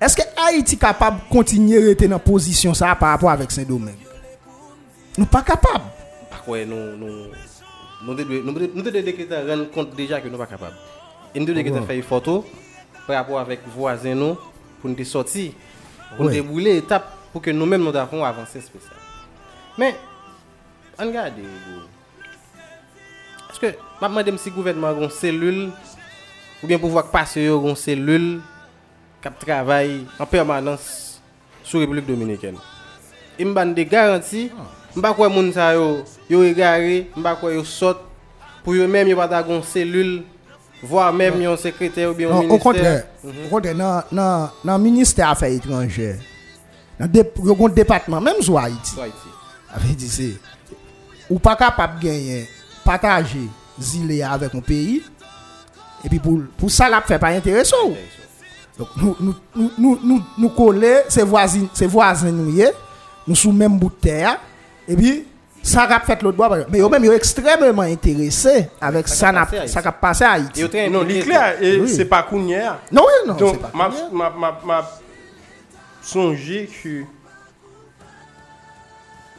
est-ce 0.00 0.16
que 0.16 0.22
Haïti 0.36 0.74
est 0.74 0.78
capable 0.78 1.20
de 1.20 1.34
continuer 1.34 1.88
à 1.88 1.90
être 1.92 2.06
dans 2.06 2.18
position 2.18 2.74
ça 2.74 2.94
par 2.94 3.10
rapport 3.10 3.30
avec 3.30 3.50
Saint-Domingue 3.50 3.94
Nous 5.16 5.26
pas 5.26 5.42
capable. 5.42 5.84
Pourquoi 6.30 6.64
nous 6.64 6.96
nous 6.96 7.26
nous 8.06 8.14
devons 8.14 9.48
rendre 9.48 9.70
compte 9.70 9.94
déjà 9.96 10.20
que 10.20 10.28
nous 10.28 10.36
pas 10.36 10.46
capable. 10.46 10.76
Nous 11.34 11.44
devons 11.46 11.80
bon. 11.80 11.86
faire 11.86 11.96
une 11.96 12.02
photo 12.02 12.44
par 13.06 13.16
rapport 13.16 13.38
avec 13.38 13.60
voisins 13.74 14.14
nous 14.14 14.36
pour 14.80 14.90
nous 14.90 15.04
sortir, 15.04 15.52
pour 16.16 16.26
nous 16.26 16.30
débrouiller 16.30 16.76
étape 16.76 17.10
pour 17.32 17.40
que 17.40 17.50
nous-mêmes 17.50 17.82
nous 17.82 17.92
devons 17.92 18.22
avancer 18.22 18.60
spécial. 18.60 18.92
Mais 19.78 19.94
An 20.98 21.10
gade, 21.10 21.42
eske 23.50 23.72
mapman 23.98 24.26
dem 24.26 24.36
si 24.38 24.50
gouvenman 24.54 24.94
goun 24.94 25.10
selul, 25.10 25.72
ou 26.62 26.68
bien 26.70 26.78
pou 26.78 26.92
vwa 26.92 27.02
k 27.02 27.10
pase 27.10 27.42
yo 27.42 27.56
goun 27.62 27.74
selul, 27.78 28.36
kap 29.24 29.40
travay 29.42 30.04
an 30.20 30.30
permanans 30.30 30.84
sou 31.66 31.82
Republik 31.82 32.06
Dominiken. 32.06 32.60
E 33.34 33.42
mban 33.48 33.74
de 33.74 33.86
garanti, 33.90 34.46
ah. 34.54 34.70
mba 34.94 35.14
kwe 35.18 35.30
moun 35.34 35.50
sa 35.56 35.72
yo, 35.74 36.04
yo 36.30 36.44
e 36.46 36.54
gare, 36.54 37.02
mba 37.18 37.34
kwe 37.42 37.56
yo 37.56 37.66
sot, 37.66 38.06
pou 38.62 38.78
yo 38.78 38.86
menm 38.86 39.10
yo 39.10 39.18
pata 39.18 39.42
goun 39.42 39.66
selul, 39.66 40.20
vwa 40.78 41.10
menm 41.10 41.40
ah. 41.40 41.44
yon 41.48 41.58
sekretè 41.58 42.06
ou 42.06 42.14
bien 42.14 42.30
non, 42.30 42.44
yon 42.44 42.52
minister. 42.52 42.60
Au 42.60 42.64
kontre, 42.70 42.96
mm 43.02 43.30
-hmm. 43.30 43.50
kontre 43.50 43.74
nan, 43.74 44.14
nan, 44.14 44.50
nan 44.62 44.82
minister 44.82 45.26
afay 45.26 45.58
etranje, 45.58 46.12
nan 47.00 47.10
de, 47.10 47.26
yon 47.42 47.58
goun 47.58 47.74
depatman, 47.74 48.22
menm 48.22 48.42
sou 48.46 48.62
Haiti. 48.62 48.94
Sou 48.94 49.08
Haiti. 49.08 49.34
Ape 49.74 49.96
di 49.98 50.06
se, 50.06 50.36
ou 51.30 51.38
pas 51.38 51.56
capable 51.56 51.98
de 52.00 52.04
gagner 52.06 52.48
partager 52.84 53.48
zilé 53.80 54.22
avec 54.22 54.54
un 54.54 54.60
pays 54.60 55.02
et 56.04 56.08
puis 56.08 56.18
pour 56.18 56.38
pour 56.56 56.70
ça 56.70 56.88
là 56.88 57.00
fait 57.00 57.18
pas 57.18 57.28
intéressant. 57.28 57.76
Donc 58.78 58.88
nous 58.96 59.16
nous 59.20 59.34
nous 59.54 59.70
nous 59.78 59.98
nous, 60.02 60.22
nous 60.36 60.48
coller 60.50 61.02
ces 61.08 61.22
voisins 61.22 61.66
ces 61.72 61.86
voisins 61.86 62.30
nous 62.30 62.50
y 62.54 62.60
est, 62.62 62.74
nous 63.26 63.34
sous 63.34 63.52
même 63.52 63.78
bout 63.78 63.88
de 63.90 63.94
terre 64.08 64.38
et 64.86 64.96
puis 64.96 65.24
ça 65.62 65.84
a 65.84 66.00
fait 66.00 66.20
l'autre 66.22 66.36
bois 66.36 66.58
mais 66.68 66.80
eux 66.80 66.88
même 66.90 67.02
ils 67.04 67.06
sont 67.08 67.12
extrêmement 67.14 67.82
intéressés 67.82 68.68
avec 68.80 69.08
Ça 69.08 69.32
ça 69.66 69.80
qui 69.80 69.88
a 69.88 69.92
passé 69.92 70.24
à 70.24 70.32
Haïti. 70.32 70.60
Non, 70.90 71.00
impliqué, 71.00 71.18
il 71.20 71.24
clair, 71.24 71.62
et 71.62 71.78
Oui. 71.80 71.88
c'est 71.88 72.04
pas 72.04 72.22
Kounia. 72.24 72.80
Non 72.92 73.02
oui 73.06 73.28
non, 73.28 73.34
Donc, 73.34 73.54
c'est 73.54 73.60
pas 73.62 73.70
m'a 73.74 73.88
m'a 74.12 74.30
m'a 74.30 74.60
m'a 74.64 74.90
songé 76.02 76.68
que 76.82 77.04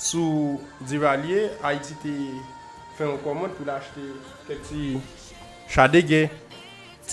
sous 0.05 0.61
Diralier, 0.81 1.49
Haïti 1.63 1.95
te 1.95 2.07
fait 2.95 3.09
une 3.09 3.17
commande 3.23 3.49
pour 3.51 3.65
l'acheter 3.65 4.01
quelques 4.47 5.01
chats 5.67 5.87
de 5.87 5.99
guerre. 5.99 6.29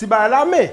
L'armée. 0.09 0.71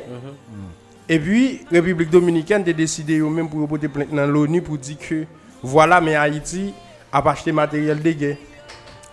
Et 1.08 1.18
puis 1.18 1.64
République 1.70 2.10
dominicaine 2.10 2.62
a 2.68 2.72
décidé 2.72 3.18
eux 3.18 3.28
même 3.28 3.48
pour 3.48 3.66
porter 3.66 3.88
plainte 3.88 4.10
dans 4.14 4.26
l'ONU 4.26 4.60
pour 4.60 4.76
dire 4.76 4.98
que 4.98 5.24
voilà 5.62 6.00
mais 6.00 6.14
Haïti 6.14 6.74
a 7.10 7.26
acheté 7.30 7.52
matériel 7.52 8.02
de 8.02 8.12
guerre. 8.12 8.36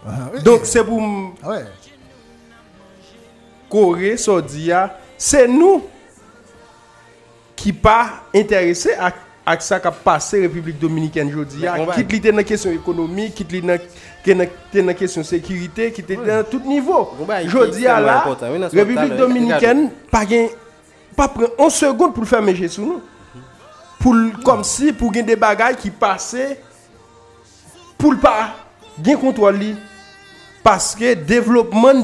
Ah, 0.05 0.29
oui. 0.33 0.43
Donc 0.43 0.61
c'est 0.63 0.83
pour 0.83 1.01
Ah 1.43 1.49
ouais. 1.49 1.65
Corée, 3.69 4.17
Saudia, 4.17 4.97
c'est 5.17 5.47
nous 5.47 5.83
qui 7.55 7.71
pas 7.73 8.23
intéressés 8.33 8.93
à, 8.93 9.11
ak 9.47 9.63
sa 9.63 9.79
ka 9.79 9.93
pase 9.95 10.41
Republik 10.43 10.75
Dominikèn 10.81 11.29
jodi 11.31 11.63
ya, 11.63 11.77
kit 11.93 12.11
li 12.11 12.19
te 12.19 12.33
nan 12.35 12.43
kesyon 12.47 12.75
ekonomi, 12.75 13.29
kit 13.31 13.53
li 13.55 13.61
nan, 13.63 13.79
te 14.21 14.83
nan 14.83 14.95
kesyon 14.97 15.23
sekirite, 15.27 15.87
kit 15.95 16.03
li 16.11 16.17
te 16.19 16.27
nan 16.27 16.43
tout 16.51 16.67
nivou. 16.67 17.15
Jodi 17.47 17.85
ya 17.85 18.01
la, 18.03 18.19
Republik 18.75 19.15
Dominikèn 19.15 19.87
pa 20.11 20.25
gen, 20.27 20.51
pa 21.15 21.29
pren 21.31 21.53
11 21.55 21.79
seconde 21.79 22.17
pou 22.17 22.27
l'fèmè 22.27 22.57
jesou 22.59 22.89
nou. 22.89 23.01
Pou 23.97 24.13
l'kom 24.13 24.67
si, 24.67 24.91
pou 24.91 25.15
gen 25.15 25.25
de 25.25 25.39
bagay 25.39 25.79
ki 25.79 25.93
pase, 25.95 26.51
pou 27.97 28.11
l'pa 28.13 28.51
gen 28.99 29.17
kontrol 29.23 29.55
li. 29.63 29.73
Paske 30.65 31.15
devlopman 31.23 32.03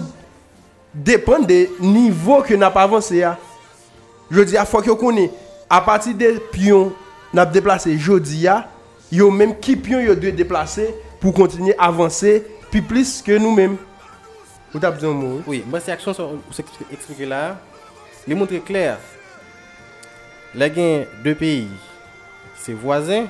depen 0.94 1.44
de 1.44 1.66
nivou 1.84 2.40
ke 2.48 2.56
nan 2.56 2.72
pa 2.72 2.88
avanse 2.88 3.20
ya. 3.20 3.36
Jodi 4.32 4.56
ya 4.56 4.64
fok 4.66 4.88
yo 4.88 4.96
koni, 4.98 5.28
a 5.68 5.82
pati 5.84 6.16
de 6.16 6.38
piyon, 6.54 6.94
n'a 7.34 7.46
déplacé 7.46 7.98
a 8.48 8.70
yo 9.12 9.30
même 9.30 9.60
qui 9.60 9.76
pion 9.76 10.00
yo 10.00 10.16
doit 10.16 10.32
déplacer 10.32 10.94
pour 11.20 11.34
continuer 11.34 11.76
à 11.78 11.86
avancer 11.86 12.44
puis 12.72 12.82
plus 12.82 13.22
que 13.22 13.38
nous-mêmes. 13.38 13.78
Vous 14.74 14.84
avez 14.84 14.96
besoin 14.96 15.12
de 15.12 15.16
mots. 15.20 15.38
hein? 15.38 15.44
Oui, 15.46 15.64
moi, 15.68 15.80
ces 15.80 15.92
actions 15.92 16.14
sont 16.14 16.40
expliquées 16.92 17.28
là. 17.28 17.60
Les 18.28 18.34
montrer 18.34 18.60
clair. 18.60 18.98
Les 20.56 20.70
gains 20.72 21.04
deux 21.24 21.36
pays, 21.36 21.68
c'est 22.56 22.74
voisins. 22.74 23.28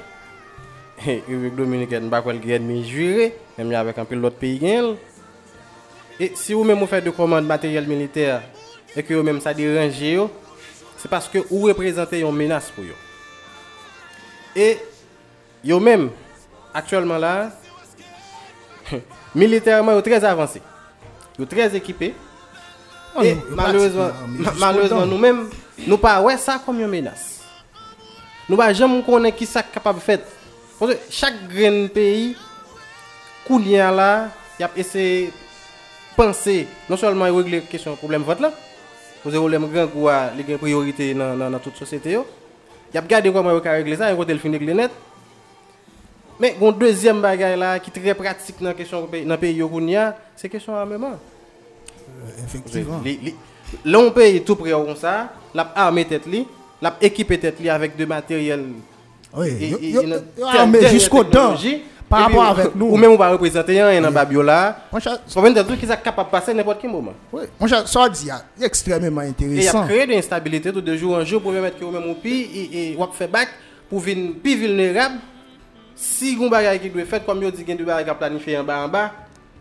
Et 1.08 1.16
République 1.28 1.56
dominicaine, 1.56 2.10
pas 2.10 2.22
quoi 2.22 2.32
le 2.34 2.84
juré, 2.84 3.36
même 3.58 3.74
avec 3.74 3.98
un 3.98 4.06
peu 4.06 4.16
l'autre 4.16 4.38
pays 4.38 4.60
gain. 4.60 4.96
Et 6.20 6.32
si 6.36 6.54
vous 6.54 6.64
même 6.64 6.80
vous 6.80 6.88
faites 6.88 7.04
de 7.04 7.10
commandes 7.10 7.46
matériel 7.46 7.86
militaire 7.88 8.44
et 8.96 9.04
que 9.04 9.14
vous 9.14 9.24
même 9.24 9.42
ça 9.42 9.54
dérange, 9.54 10.30
c'est 10.98 11.10
parce 11.10 11.28
que 11.28 11.40
vous 11.50 11.64
représentez 11.64 12.22
une 12.22 12.32
menace 12.32 12.72
pour 12.72 12.86
eux. 12.86 13.13
Et 14.56 14.78
yo 15.64 15.80
même, 15.80 16.12
actuellement 16.74 17.18
là, 17.18 17.52
militairement, 19.36 19.92
ils 19.92 19.96
sont 19.96 20.02
très 20.02 20.24
avancés. 20.24 20.62
Ils 21.38 21.42
sont 21.42 21.48
très 21.50 21.76
équipés. 21.76 22.14
Oh, 23.16 23.22
et 23.22 23.36
nous, 23.36 23.56
malheureusement, 23.56 24.10
nous, 24.28 24.46
malheureusement 24.60 25.06
nous-mêmes, 25.06 25.50
nous 25.88 25.98
pas 25.98 26.22
ouais 26.22 26.38
ça 26.38 26.62
comme 26.64 26.80
une 26.80 26.88
menace. 26.88 27.42
Nous 28.50 28.58
pas 28.58 28.74
jamais 28.74 29.02
connaître 29.04 29.38
qui 29.38 29.46
ça 29.46 29.64
capable 29.64 30.00
de 30.00 30.04
faire. 30.04 30.20
Parce 30.80 30.94
que 30.94 30.98
chaque 31.10 31.48
grain 31.48 31.88
pays, 31.88 32.36
Kounia 33.48 33.92
là, 33.92 34.30
il 34.60 34.64
a 34.66 34.70
essayé 34.76 35.28
de 35.28 35.32
penser, 36.16 36.68
non 36.90 36.98
seulement 36.98 37.26
régler 37.26 37.62
la 37.62 37.66
question 37.68 37.96
problème 37.96 38.24
vote 38.24 38.40
là, 38.40 38.52
parce 39.24 39.36
que 39.36 39.40
le 39.40 39.60
problème 39.60 39.68
grand, 39.68 40.30
il 40.36 40.40
y 40.40 40.44
a 40.44 40.44
des 40.48 40.58
priorités 40.58 41.14
dans, 41.14 41.38
dans, 41.38 41.50
dans 41.50 41.60
toute 41.60 41.78
société. 41.78 42.12
Yo. 42.12 42.26
Il 42.94 42.98
a 42.98 43.02
regardé 43.02 43.32
comment 43.32 43.60
peut 43.60 43.70
régler 43.70 43.96
ça, 43.96 44.12
et 44.12 44.16
quand 44.16 44.26
il 44.30 44.40
finit 44.40 44.58
régler 44.58 44.74
net. 44.74 44.92
Mais 46.40 46.56
une 46.62 46.72
deuxième 46.74 47.22
bagaille 47.22 47.58
là 47.58 47.80
qui 47.80 47.90
est 47.90 48.02
très 48.02 48.14
pratique 48.14 48.56
dans 48.60 48.68
la 48.70 48.74
question 48.74 49.08
dans 49.26 49.38
pays 49.38 49.54
yo 49.56 49.68
Koulian, 49.68 50.14
c'est 50.36 50.50
question 50.50 50.76
armement. 50.76 51.14
Effectivement. 52.46 53.02
Li- 53.04 53.36
L'on 53.86 54.12
paye 54.12 54.42
tout 54.44 54.56
près 54.56 54.72
comme 54.72 54.96
ça, 54.96 55.30
l'a 55.54 55.72
armé 55.76 56.06
tête 56.06 56.26
li, 56.28 56.46
l'a 56.82 56.96
équipé 57.02 57.40
tête 57.40 57.60
li 57.60 57.70
avec 57.70 57.96
de 57.96 58.06
matériel. 58.06 58.66
Oui, 59.36 59.96
armé 60.44 60.80
telle 60.80 60.90
jusqu'au 60.92 61.24
dent 61.24 61.54
technologie. 61.56 61.82
Par 62.14 62.22
rapport 62.24 62.44
avec 62.60 62.76
nous. 62.76 62.86
Ou 62.88 62.98
même 62.98 63.12
on 63.12 63.18
va 63.18 63.30
représenter 63.32 63.80
un 63.80 64.02
dans 64.02 64.12
Babio 64.12 64.42
là. 64.42 64.78
Mon 64.92 65.00
cher, 65.00 65.18
des 65.54 65.64
trucs 65.64 65.80
qui 65.80 65.88
sont 65.88 65.94
capables 66.04 66.30
de 66.30 66.32
passer 66.32 66.54
n'importe 66.54 66.80
quel 66.82 66.92
moment. 66.92 67.14
oui, 67.32 67.44
mon 67.60 67.68
cher, 67.68 67.88
ça 67.88 68.10
dit, 68.10 68.30
ah, 68.32 68.44
extrêmement 68.62 69.22
Et 69.22 69.34
il 69.40 69.54
y 69.54 69.68
a 69.68 69.70
intéressant. 69.70 69.88
créé 69.88 70.06
de 70.06 70.12
l'instabilité 70.12 70.72
de 70.72 70.96
jour 70.96 71.16
en 71.16 71.26
jour 71.26 71.42
pour 71.42 71.52
permettre 71.52 71.80
que 71.80 71.86
vous 71.86 71.92
même 71.92 72.10
au 72.10 72.16
pays 72.16 72.70
et, 72.74 72.98
ou 72.98 73.06
fait 73.12 73.28
back 73.28 73.50
pour 73.90 74.00
venir 74.00 74.34
plus 74.42 74.56
vulnérable. 74.56 75.16
Si 75.96 76.36
vous 76.36 76.50
bagage 76.50 76.82
qui 76.82 76.90
doit 76.90 77.06
faire 77.06 77.26
comme 77.26 77.44
vous 77.44 77.52
dit 77.52 77.64
qu'il 77.64 77.84
bagages 77.84 78.10
à 78.10 78.16
planifier 78.16 78.58
en 78.58 78.64
bas 78.64 78.86
en 78.86 78.88
bas, 78.90 79.12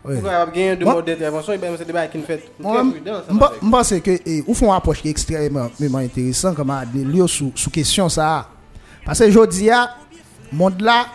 Oui. 0.05 0.19
Pour 0.19 0.29
avoir 0.29 0.51
gagné 0.51 0.75
de 0.75 0.83
mode 0.83 1.05
d'intervention, 1.05 1.53
c'est 1.77 1.85
débat 1.85 2.07
qui 2.07 2.19
fait. 2.19 2.43
Je 2.59 3.69
pense 3.69 3.89
que 3.99 4.19
eh, 4.25 4.43
ou 4.45 4.53
font 4.53 4.67
une 4.67 4.73
approche 4.75 5.01
qui 5.01 5.07
est 5.07 5.11
extrêmement 5.11 5.67
extrêmement 5.67 5.99
intéressant 5.99 6.53
comme 6.53 6.73
lieux 6.93 7.27
sous 7.27 7.53
question 7.71 8.09
ça. 8.09 8.47
Parce 9.05 9.19
que 9.19 9.29
je 9.31 9.45
dis 9.47 9.69
à 9.69 9.95
monde 10.51 10.81
là 10.81 11.05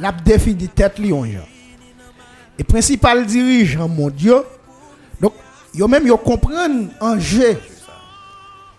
l'a 0.00 0.12
défini 0.12 0.68
tête 0.68 0.98
li 0.98 1.12
on 1.12 1.24
genre. 1.24 1.46
Et 2.58 2.64
principal 2.64 3.24
dirigeant 3.26 3.88
mondial 3.88 4.42
donc 5.20 5.34
yo 5.74 5.88
même 5.88 6.06
yo 6.06 6.16
comprendre 6.16 6.88
enjeu 7.00 7.56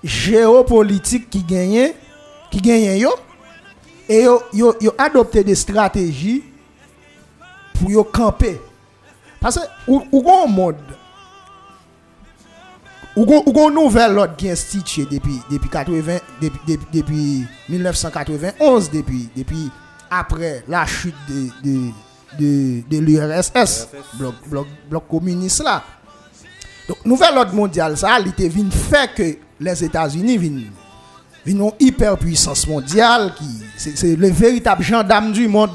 géopolitique 0.04 1.30
qui 1.30 1.44
gagne 1.44 1.94
qui 2.52 2.60
gagne 2.60 2.98
yo 2.98 3.12
et 4.08 4.24
yo 4.24 4.42
yo, 4.54 4.76
yo 4.82 5.24
des 5.44 5.56
stratégies 5.56 6.44
pour 7.74 7.90
yo 7.90 8.04
camper. 8.04 8.60
Parce 9.40 9.58
que 9.58 9.66
ou, 9.88 10.04
ou 10.12 10.22
gon 10.22 10.48
monde 10.48 10.76
ou 13.16 13.26
gon, 13.26 13.44
ou 13.46 13.52
gon 13.52 13.70
nouvel 13.70 14.18
ordre 14.18 14.36
qui 14.36 14.48
est 14.48 14.52
institué 14.52 15.06
depuis 15.10 15.40
depuis 15.50 15.70
80 15.70 16.18
depuis, 16.42 16.60
depuis, 16.68 16.88
depuis 16.94 17.46
1991 17.70 18.92
depuis 18.92 19.30
depuis 19.36 19.72
après 20.10 20.64
la 20.68 20.86
chute 20.86 21.16
de 21.28 21.50
de 21.64 21.92
de, 22.38 22.84
de 22.90 22.98
l'URSS 22.98 23.88
bloc 24.14 24.36
bloc 24.46 24.68
bloc 24.90 25.08
communiste 25.10 25.64
là. 25.64 25.84
Donc 26.88 26.98
nouvel 27.06 27.38
ordre 27.38 27.54
mondial 27.54 27.98
ça 27.98 28.20
il 28.20 28.30
était 28.30 28.50
venu 28.50 28.72
faire 28.72 29.14
que 29.14 29.38
les 29.60 29.84
États-Unis 29.84 30.38
viennent 30.38 30.72
une 31.46 31.72
hyperpuissance 31.80 32.68
mondiale 32.68 33.34
qui 33.36 33.46
c'est 33.78 34.16
le 34.16 34.30
véritable 34.30 34.84
gendarme 34.84 35.32
du 35.32 35.48
monde. 35.48 35.72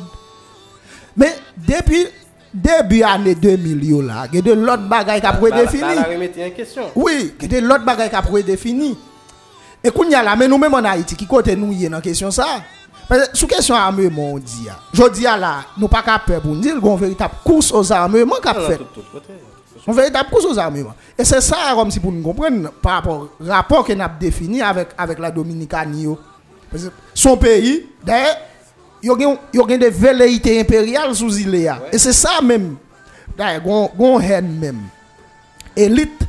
Mais 1.16 1.34
depuis 1.56 2.06
début 2.52 3.02
année 3.02 3.34
2000 3.34 3.84
yo 3.84 4.00
là, 4.00 4.26
il 4.32 4.36
y 4.36 4.38
a 4.38 4.42
de 4.42 4.52
l'autre 4.52 4.88
bagaille 4.88 5.20
qui 5.20 5.26
a 5.26 5.32
prédéfini. 5.32 5.82
Bah, 5.82 6.06
remettre 6.08 6.38
en 6.40 6.50
question. 6.50 6.82
Oui, 6.94 7.34
il 7.40 7.52
y 7.52 7.56
a 7.56 7.60
de 7.60 7.66
l'autre 7.66 7.84
bagaille 7.84 8.10
qui 8.10 8.16
a 8.16 8.22
prédéfini. 8.22 8.96
Et 9.82 9.90
qu'on 9.90 10.08
y 10.08 10.14
a 10.14 10.22
là, 10.22 10.34
mais 10.36 10.48
nous 10.48 10.56
même 10.56 10.72
en 10.72 10.78
Haïti, 10.78 11.14
qui 11.14 11.26
côté 11.26 11.56
nous 11.56 11.72
y 11.72 11.84
est 11.84 11.88
dans 11.88 12.00
question 12.00 12.30
ça? 12.30 12.46
Sou 13.34 13.46
kesyon 13.50 13.76
armement 13.76 14.40
di 14.40 14.64
ya, 14.64 14.78
jodi 14.96 15.26
ya 15.26 15.34
la, 15.36 15.58
nou 15.76 15.90
pa 15.92 16.00
ka 16.04 16.16
pe 16.24 16.38
pou 16.40 16.56
nil, 16.56 16.78
goun 16.80 16.96
veritab 17.00 17.36
kous 17.44 17.68
os 17.76 17.90
armement 17.92 18.40
kap 18.42 18.62
fet. 18.64 18.80
Goun 19.84 19.96
veritab 19.98 20.30
kous 20.32 20.46
os 20.48 20.60
armement. 20.60 20.96
E 21.12 21.26
se 21.28 21.40
sa 21.44 21.74
rom 21.76 21.92
si 21.92 22.00
pou 22.00 22.14
nou 22.14 22.24
kompren, 22.24 22.70
par 22.80 22.98
rapport, 22.98 23.26
rapport 23.44 23.84
ke 23.84 23.96
nap 23.98 24.16
defini 24.20 24.64
avèk 24.64 25.20
la 25.20 25.32
Dominikani 25.34 26.06
yo. 26.06 26.16
Son 27.12 27.36
peyi, 27.40 27.82
daye, 28.06 28.32
yo 29.04 29.18
gen, 29.20 29.36
gen 29.52 29.84
de 29.84 29.90
veleite 29.92 30.54
imperial 30.62 31.12
sou 31.12 31.28
zile 31.34 31.66
ya. 31.66 31.76
Ouais. 31.82 31.92
E 31.98 32.00
se 32.00 32.14
sa 32.16 32.38
men, 32.40 32.72
daye, 33.36 33.60
goun 33.60 34.16
hen 34.24 34.48
men. 34.62 34.80
Elite, 35.76 36.24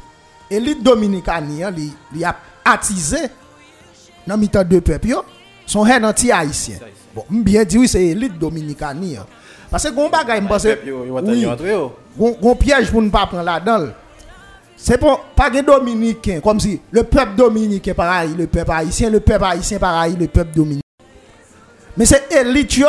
elite 0.51 0.84
Dominikani 0.84 1.63
ya 1.63 1.71
li, 1.71 1.88
li 2.11 2.28
ap 2.28 2.43
atize 2.67 3.30
nan 4.28 4.41
mitan 4.41 4.67
de 4.67 4.84
pep 4.84 5.07
yo. 5.07 5.23
Son 5.66 5.86
haine 5.86 6.05
anti-haïtien. 6.05 6.76
Bon, 7.13 7.24
bien 7.30 7.63
dit, 7.63 7.78
oui, 7.78 7.88
c'est 7.88 8.03
élite 8.03 8.38
dominicanie. 8.38 9.18
hein. 9.18 9.26
Parce 9.72 9.84
que, 9.84 9.89
gon 9.93 10.09
bagay, 10.09 10.39
oui. 10.41 10.47
entrer, 11.47 11.72
yo. 11.72 11.95
Gon 12.41 12.55
piège 12.55 12.91
pour 12.91 13.01
ne 13.01 13.09
pas 13.09 13.26
prendre 13.26 13.43
là-dedans. 13.43 13.88
C'est 14.78 14.97
pas 14.97 15.20
pas 15.36 15.49
des 15.49 15.61
dominicains 15.61 16.41
comme 16.41 16.59
si 16.59 16.80
le 16.91 17.03
peuple 17.03 17.36
dominicain 17.36 17.93
pareil, 17.93 18.32
le 18.38 18.45
peuple 18.45 18.72
haïtien, 18.72 19.09
le 19.09 19.22
peuple 19.22 19.43
haïtien 19.45 19.80
pareil, 19.80 20.16
le 20.20 20.28
peuple 20.28 20.51
dominicain. 20.53 20.82
Mais 21.97 22.05
c'est 22.05 22.30
élite 22.34 22.76
yo 22.78 22.88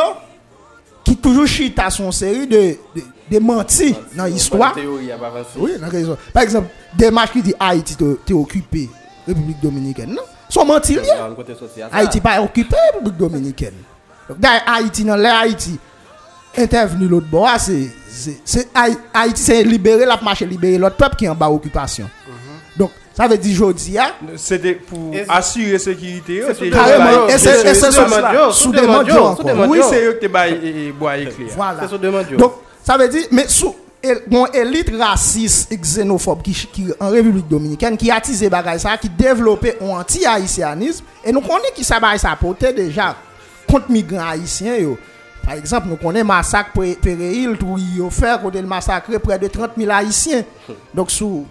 qui 1.03 1.15
toujours 1.15 1.47
chita 1.47 1.89
son 1.89 2.11
série 2.11 2.45
de 2.45 2.75
de, 2.93 3.01
de 3.31 3.39
mentis 3.39 3.95
dans 4.15 4.25
l'histoire. 4.25 4.75
Oui, 5.57 5.71
dans. 5.79 6.17
Par 6.33 6.43
exemple, 6.43 6.67
des 6.93 7.09
matchs 7.09 7.31
qui 7.31 7.41
dit 7.41 7.53
Haïti 7.57 7.95
te- 7.95 8.17
t'es 8.25 8.33
occupé, 8.33 8.89
République 9.25 9.61
dominicaine. 9.61 10.09
Non, 10.13 10.21
sont 10.49 10.65
mentis 10.65 10.95
liés. 10.95 11.01
On 11.29 11.35
côté 11.35 11.53
sorti 11.55 11.81
à 11.81 11.89
ça. 11.89 11.95
Haïti 11.97 12.19
pas 12.21 12.41
occupé 12.41 12.75
République 12.93 13.17
dominicaine. 13.17 13.73
Donc 14.29 14.39
d'ailleurs 14.39 14.63
Haïti 14.67 15.03
dans 15.03 15.15
l'air 15.15 15.35
Haïti 15.35 15.79
intervenu 16.57 17.07
l'autre 17.07 17.27
bord, 17.27 17.47
ah, 17.49 17.59
c'est 17.59 17.87
c'est 18.09 18.39
c'est 18.43 18.67
Haï- 18.73 18.97
Haïti 19.13 19.41
c'est 19.41 19.63
libéré 19.63 20.05
la 20.05 20.19
marché 20.21 20.45
libérer 20.45 20.77
l'autre 20.77 20.95
peuple 20.95 21.15
qui 21.15 21.25
est 21.25 21.29
en 21.29 21.35
bas 21.35 21.49
occupation. 21.49 22.09
Donc 22.75 22.91
ça 23.15 23.27
veut 23.27 23.37
dire 23.37 23.55
jodi 23.55 23.97
ah, 23.97 24.11
C'était 24.35 24.73
pour 24.73 25.11
assurer 25.29 25.77
sécurité. 25.79 26.35
yo, 26.37 26.47
c'est- 26.57 26.69
carrément 26.69 27.11
Yo, 27.11 27.27
et 27.29 27.37
c'est 27.37 27.67
et 27.67 27.73
c'est 27.73 27.91
sous 27.91 28.71
demande, 28.71 29.07
Oui, 29.69 29.79
c'est 29.89 30.03
eux 30.05 30.13
qui 30.13 30.27
te 30.27 30.31
baillent 30.31 30.59
et- 30.63 30.87
et 30.87 30.91
bois 30.91 31.17
éclair. 31.17 31.47
Voilà. 31.55 31.87
Donc, 32.37 32.53
ça 32.83 32.97
veut 32.97 33.07
dire, 33.07 33.25
mais 33.31 33.47
sous 33.47 33.75
bon 34.27 34.45
élite 34.53 34.91
raciste 34.97 35.71
et 35.71 35.77
xénophobe 35.77 36.41
qui, 36.41 36.53
qui 36.53 36.85
en 36.99 37.09
République 37.09 37.47
dominicaine 37.47 37.97
qui 37.97 38.11
a 38.11 38.21
tissé 38.21 38.49
bagay 38.49 38.77
ça, 38.79 38.97
qui 38.97 39.09
développé 39.09 39.75
un 39.81 39.99
anti-haïtianisme, 39.99 41.03
et 41.25 41.31
nous 41.31 41.41
connaissons 41.41 41.73
qui 41.75 41.83
ça 41.83 41.99
bagay 41.99 42.17
ça 42.19 42.35
porté 42.39 42.71
déjà 42.73 43.15
contre 43.69 43.89
migrants 43.91 44.29
haïtiens. 44.29 44.75
Yo. 44.77 44.97
Par 45.43 45.55
exemple, 45.55 45.87
nous 45.89 45.95
connaissons 45.95 46.27
massacre 46.27 46.71
Pé- 46.73 46.97
Péréil, 47.01 47.49
tout 47.59 47.77
yo 47.95 48.09
fait, 48.09 48.39
côté 48.41 48.61
le 48.61 48.67
massacre 48.67 49.17
près 49.19 49.39
de 49.39 49.47
30 49.47 49.71
000 49.77 49.89
haïtiens. 49.91 50.43
Donc, 50.93 51.09
sous, 51.09 51.45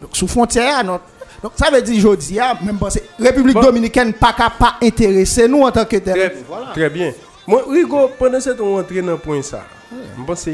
donc, 0.00 0.10
sous 0.14 0.26
frontière, 0.28 0.82
notre- 0.84 1.04
donc 1.42 1.52
ça 1.54 1.70
veut 1.70 1.82
dire, 1.82 2.00
je 2.00 2.16
dis, 2.16 2.40
ah, 2.40 2.54
même 2.62 2.78
penser, 2.78 3.02
République 3.20 3.54
Bon. 3.54 3.60
dominicaine 3.62 4.12
pas 4.12 4.32
capable 4.32 4.76
intéresser 4.82 5.46
nous 5.46 5.62
en 5.62 5.70
tant 5.70 5.84
que 5.84 5.96
tel. 5.98 6.14
Très, 6.14 6.34
très 6.74 6.90
bien. 6.90 7.12
Moi, 7.46 7.62
Rigo, 7.70 8.10
pendant 8.18 8.40
cette 8.40 8.60
on 8.60 8.74
rentre 8.76 8.92
dans 8.92 9.06
le 9.06 9.16
point 9.18 9.40
ça, 9.42 9.62
je 9.92 10.24
pense 10.24 10.48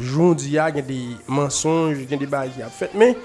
jondi 0.00 0.54
ya 0.56 0.70
gen 0.72 0.86
de 0.86 0.98
mensonj, 1.28 2.04
gen 2.08 2.20
de 2.20 2.28
bagay 2.28 2.52
ki 2.56 2.64
ap 2.66 2.74
fet. 2.76 2.94
Men, 2.98 3.16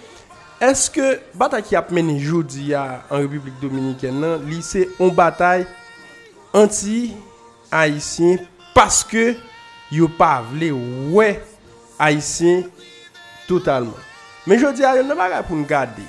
eske 0.63 1.17
batay 1.37 1.63
ki 1.65 1.77
ap 1.79 1.91
mene 1.95 2.17
jondi 2.21 2.71
ya 2.73 3.03
an 3.07 3.23
Republik 3.23 3.59
Dominiken 3.61 4.19
nan, 4.23 4.43
li 4.49 4.61
se 4.65 4.87
on 4.99 5.13
batay 5.15 5.65
anti-Haitien 6.57 8.43
paske 8.75 9.35
yo 9.93 10.09
pa 10.19 10.37
vle 10.49 10.73
wè 11.15 11.29
Haitien 11.97 12.65
totalman. 13.47 13.97
Men 14.47 14.61
jondi 14.61 14.85
ya 14.85 14.95
yon 14.95 15.09
nan 15.09 15.19
bagay 15.19 15.43
pou 15.47 15.59
nou 15.59 15.67
gade. 15.67 16.05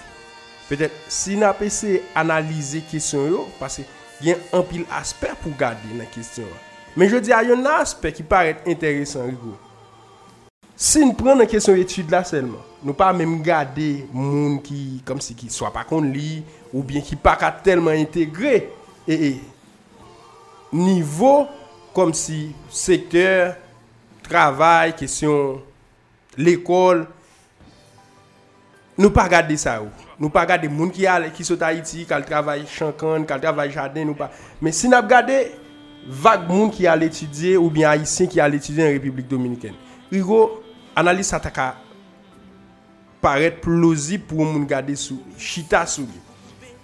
Petèp, 0.69 0.95
si 1.11 1.39
nan 1.39 1.55
pe 1.57 1.71
se 1.73 1.99
analize 2.19 2.83
kesyon 2.91 3.31
yo, 3.33 3.47
pase 3.59 3.87
gen 4.23 4.39
an 4.55 4.63
pil 4.69 4.85
asper 4.95 5.33
pou 5.43 5.55
gade 5.59 5.95
nan 5.97 6.07
kesyon 6.15 6.47
yo. 6.47 6.59
Men 6.99 7.11
jondi 7.11 7.33
ya 7.33 7.41
yon 7.47 7.63
nan 7.63 7.81
asper 7.83 8.15
ki 8.15 8.27
paret 8.27 8.67
interesan 8.69 9.31
rigo. 9.31 9.57
Si 10.79 11.01
nou 11.03 11.11
pren 11.19 11.35
nan 11.35 11.49
kesyon 11.51 11.81
etude 11.83 12.15
la 12.15 12.21
selman, 12.23 12.63
nou 12.87 12.95
pa 12.95 13.09
mèm 13.11 13.33
gade 13.43 14.05
moun 14.15 14.61
ki, 14.63 15.01
kom 15.03 15.19
si 15.19 15.35
ki 15.35 15.49
swa 15.51 15.73
pa 15.75 15.83
kon 15.83 16.05
li, 16.15 16.45
ou 16.71 16.85
bien 16.87 17.03
ki 17.03 17.19
pa 17.19 17.33
ka 17.41 17.49
telman 17.67 17.99
integre, 17.99 18.61
e 19.03 19.17
e, 19.17 19.31
nivou, 20.71 21.49
kom 21.97 22.13
si 22.15 22.53
sektèr, 22.71 23.57
travay, 24.29 24.93
kesyon 25.01 25.59
l'ekol, 26.39 27.03
nou 28.95 29.11
pa 29.11 29.27
gade 29.35 29.59
sa 29.59 29.81
ou. 29.83 29.91
Nou 30.15 30.31
pa 30.31 30.47
gade 30.47 30.71
moun 30.71 30.95
ki 30.95 31.11
al, 31.11 31.27
ki 31.35 31.43
sot 31.47 31.67
Haiti, 31.67 32.07
kal 32.07 32.23
travay 32.27 32.63
chankan, 32.71 33.27
kal 33.27 33.43
travay 33.43 33.75
jaden, 33.75 34.13
nou 34.13 34.19
pa. 34.19 34.31
Men 34.63 34.79
si 34.79 34.87
nap 34.95 35.11
gade, 35.11 35.43
vak 36.23 36.47
moun 36.47 36.71
ki 36.71 36.87
al 36.87 37.03
etudye, 37.11 37.57
ou 37.59 37.67
bien 37.67 37.91
Haitien 37.91 38.31
ki 38.31 38.47
al 38.47 38.55
etudye 38.63 38.87
en 38.87 38.95
Republik 38.95 39.27
Dominikèn. 39.27 39.75
Rigo, 40.15 40.68
analis 40.99 41.31
sa 41.31 41.39
ta 41.43 41.53
ka 41.55 41.73
paret 43.23 43.61
plosi 43.63 44.19
pou 44.19 44.47
moun 44.47 44.67
gade 44.69 44.95
sou, 44.99 45.23
chita 45.39 45.85
sou 45.87 46.07
li. 46.07 46.25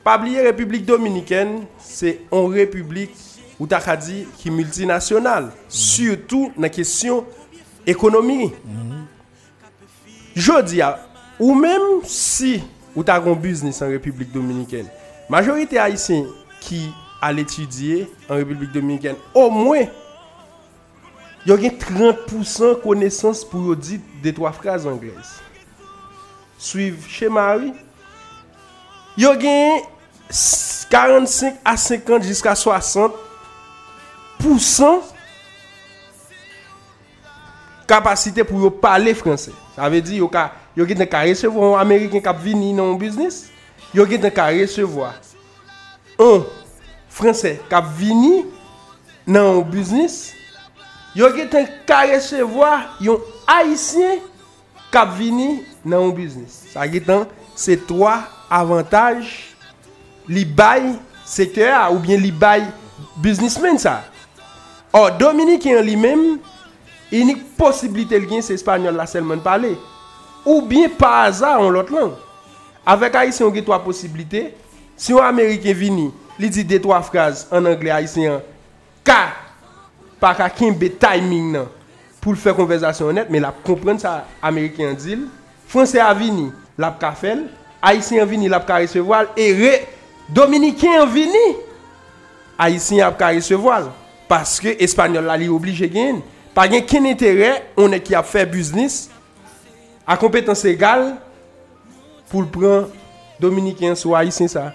Pabliye 0.05 0.43
Republik 0.45 0.85
Dominiken, 0.85 1.62
se 1.81 2.19
on 2.31 2.51
republik 2.53 3.15
ou 3.57 3.67
ta 3.71 3.81
ka 3.83 3.97
di 3.97 4.25
ki 4.39 4.53
multinasyonal, 4.53 5.45
mm 5.45 5.51
-hmm. 5.51 5.69
surtout 5.69 6.53
nan 6.57 6.71
kesyon 6.71 7.25
ekonomi. 7.87 8.53
Mm 8.65 8.83
-hmm. 8.83 9.05
Jodi 10.37 10.83
a, 10.83 10.99
ou 11.39 11.55
menm 11.55 12.03
si 12.05 12.62
ou 12.95 13.03
ta 13.03 13.21
kon 13.21 13.35
biznis 13.35 13.83
an 13.83 13.91
Republik 13.91 14.33
Dominiken, 14.33 14.87
majorite 15.29 15.79
Haitien 15.79 16.27
ki 16.61 16.91
al 17.23 17.39
etudye 17.39 18.07
an 18.29 18.39
Republik 18.39 18.73
Dominiken, 18.73 19.17
o 19.35 19.51
mwen 19.51 19.89
yo 21.45 21.57
gen 21.61 21.74
30% 21.80 22.80
konesans 22.82 23.45
pou 23.49 23.68
yo 23.68 23.74
di 23.76 23.99
de 24.24 24.32
3 24.32 24.53
fraz 24.57 24.86
anglez. 24.88 25.36
Suiv 26.57 27.05
chema 27.12 27.53
wè, 27.61 27.74
yo 29.20 29.34
gen 29.40 29.84
45 30.90 31.61
a 31.64 31.76
50 31.76 32.24
jiska 32.24 32.55
60% 32.57 33.12
kapasite 37.86 38.45
pou 38.49 38.64
yo 38.64 38.70
pale 38.70 39.14
franse. 39.16 39.53
Sa 39.74 39.88
ve 39.92 40.01
di 40.05 40.16
yo, 40.22 40.28
ka, 40.32 40.53
yo 40.76 40.86
gen 40.88 40.99
te 41.03 41.07
ka 41.11 41.24
resevo 41.28 41.74
an 41.74 41.80
Ameriken 41.82 42.22
kap 42.24 42.38
vini 42.40 42.72
nan 42.76 42.97
biznis, 43.01 43.53
yo 43.92 44.07
gen 44.09 44.22
te 44.24 44.30
ka 44.32 44.49
resevo 44.55 45.05
an 45.05 46.45
franse 47.12 47.61
kap 47.68 47.84
vini 47.99 48.45
nan 49.28 49.61
biznis, 49.68 50.32
yo 51.15 51.31
gete 51.35 51.62
karese 51.87 52.43
vwa 52.43 52.81
yon 53.03 53.23
haisyen 53.47 54.23
kap 54.93 55.15
vini 55.19 55.62
nan 55.85 56.09
yon 56.09 56.15
biznis. 56.17 56.57
Sa 56.73 56.87
getan 56.91 57.29
se 57.59 57.77
3 57.79 58.17
avantaj 58.51 59.23
li 60.27 60.45
bay 60.45 60.95
sektor 61.27 61.71
a 61.71 61.87
ou 61.93 62.03
bien 62.03 62.19
li 62.21 62.33
bay 62.35 62.67
biznismen 63.23 63.79
sa. 63.79 64.01
Or 64.95 65.15
Dominik 65.19 65.67
yon 65.67 65.87
li 65.87 65.95
menm, 65.99 66.37
inik 67.15 67.47
posibilite 67.59 68.19
l 68.19 68.27
gen 68.31 68.43
se 68.43 68.57
espanyol 68.59 68.99
la 68.99 69.07
selman 69.11 69.43
pale. 69.43 69.75
Ou 70.45 70.61
bien 70.67 70.91
pa 70.99 71.25
aza 71.25 71.55
an 71.57 71.71
lot 71.75 71.95
lang. 71.95 72.12
Avek 72.85 73.23
haisyen 73.23 73.47
yon 73.47 73.55
ge 73.55 73.65
3 73.67 73.81
posibilite, 73.87 74.49
si 74.99 75.15
yon 75.15 75.23
Ameriken 75.27 75.79
vini, 75.79 76.11
li 76.43 76.51
di 76.51 76.67
de 76.67 76.83
3 76.83 77.01
fraz 77.07 77.47
an 77.55 77.71
Angle 77.71 77.95
haisyen, 77.95 78.43
ka 79.07 79.43
pa 80.25 80.33
ka 80.39 80.49
kimbe 80.49 80.89
timing 80.97 81.53
nan 81.53 81.68
pou 82.25 82.33
l 82.33 82.41
fè 82.41 82.55
konversasyon 82.57 83.18
net, 83.18 83.29
men 83.29 83.45
la 83.45 83.53
kompren 83.66 84.01
sa 84.01 84.22
Amerikyan 84.41 84.97
dil, 84.97 85.27
Fransè 85.68 86.01
avini, 86.01 86.49
la 86.81 86.91
p 86.95 87.03
ka 87.03 87.12
fel, 87.18 87.45
Haitien 87.85 88.25
vini, 88.25 88.49
la 88.49 88.62
p 88.62 88.68
ka 88.70 88.81
resevoal, 88.81 89.29
e 89.37 89.51
re, 89.59 89.72
Dominikien 90.33 91.05
vini, 91.12 91.45
Haitien 92.57 93.05
ap 93.05 93.18
ka 93.20 93.29
resevoal, 93.37 93.91
paske 94.31 94.72
Espanyol 94.85 95.29
la 95.29 95.37
li 95.41 95.51
oblige 95.53 95.91
gen, 95.93 96.22
pa 96.57 96.64
gen 96.70 96.87
ken 96.89 97.11
entere, 97.11 97.51
on 97.77 97.93
e 97.93 98.01
ki 98.01 98.16
ap 98.16 98.31
fè 98.31 98.47
biznis, 98.49 99.11
a 100.09 100.16
kompetans 100.20 100.64
egal, 100.68 101.11
pou 102.33 102.41
l 102.41 102.49
pran 102.55 102.89
Dominikien 103.43 103.99
sou 103.99 104.16
Haitien 104.16 104.49
sa. 104.49 104.70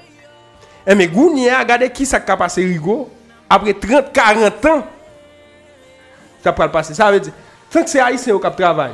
E 0.86 0.93
eh, 0.93 0.97
me 0.97 1.10
goun 1.10 1.38
ye 1.41 1.50
a 1.50 1.64
gade 1.66 1.89
ki 1.93 2.06
sa 2.06 2.22
kapase 2.22 2.62
rigo, 2.62 3.08
apre 3.50 3.74
30-40 3.74 4.70
an, 4.70 4.86
Kap 6.44 6.58
pral 6.58 6.72
pase. 6.74 6.96
Sa 6.98 7.12
ve 7.14 7.22
di, 7.26 7.34
tank 7.74 7.92
se 7.92 8.02
Haitien 8.02 8.34
yo 8.34 8.42
kap 8.44 8.58
travay, 8.60 8.94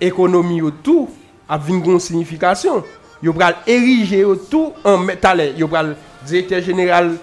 ekonomi 0.00 0.60
yo 0.62 0.72
tou, 0.84 1.08
ap 1.48 1.64
vin 1.66 1.80
goun 1.82 2.02
signifikasyon, 2.02 2.84
yo 3.24 3.34
pral 3.36 3.56
erije 3.68 4.22
yo 4.22 4.36
tou 4.50 4.74
an 4.86 5.02
metale. 5.06 5.50
Yo 5.58 5.70
pral 5.70 5.94
direkter 6.26 6.62
general, 6.64 7.14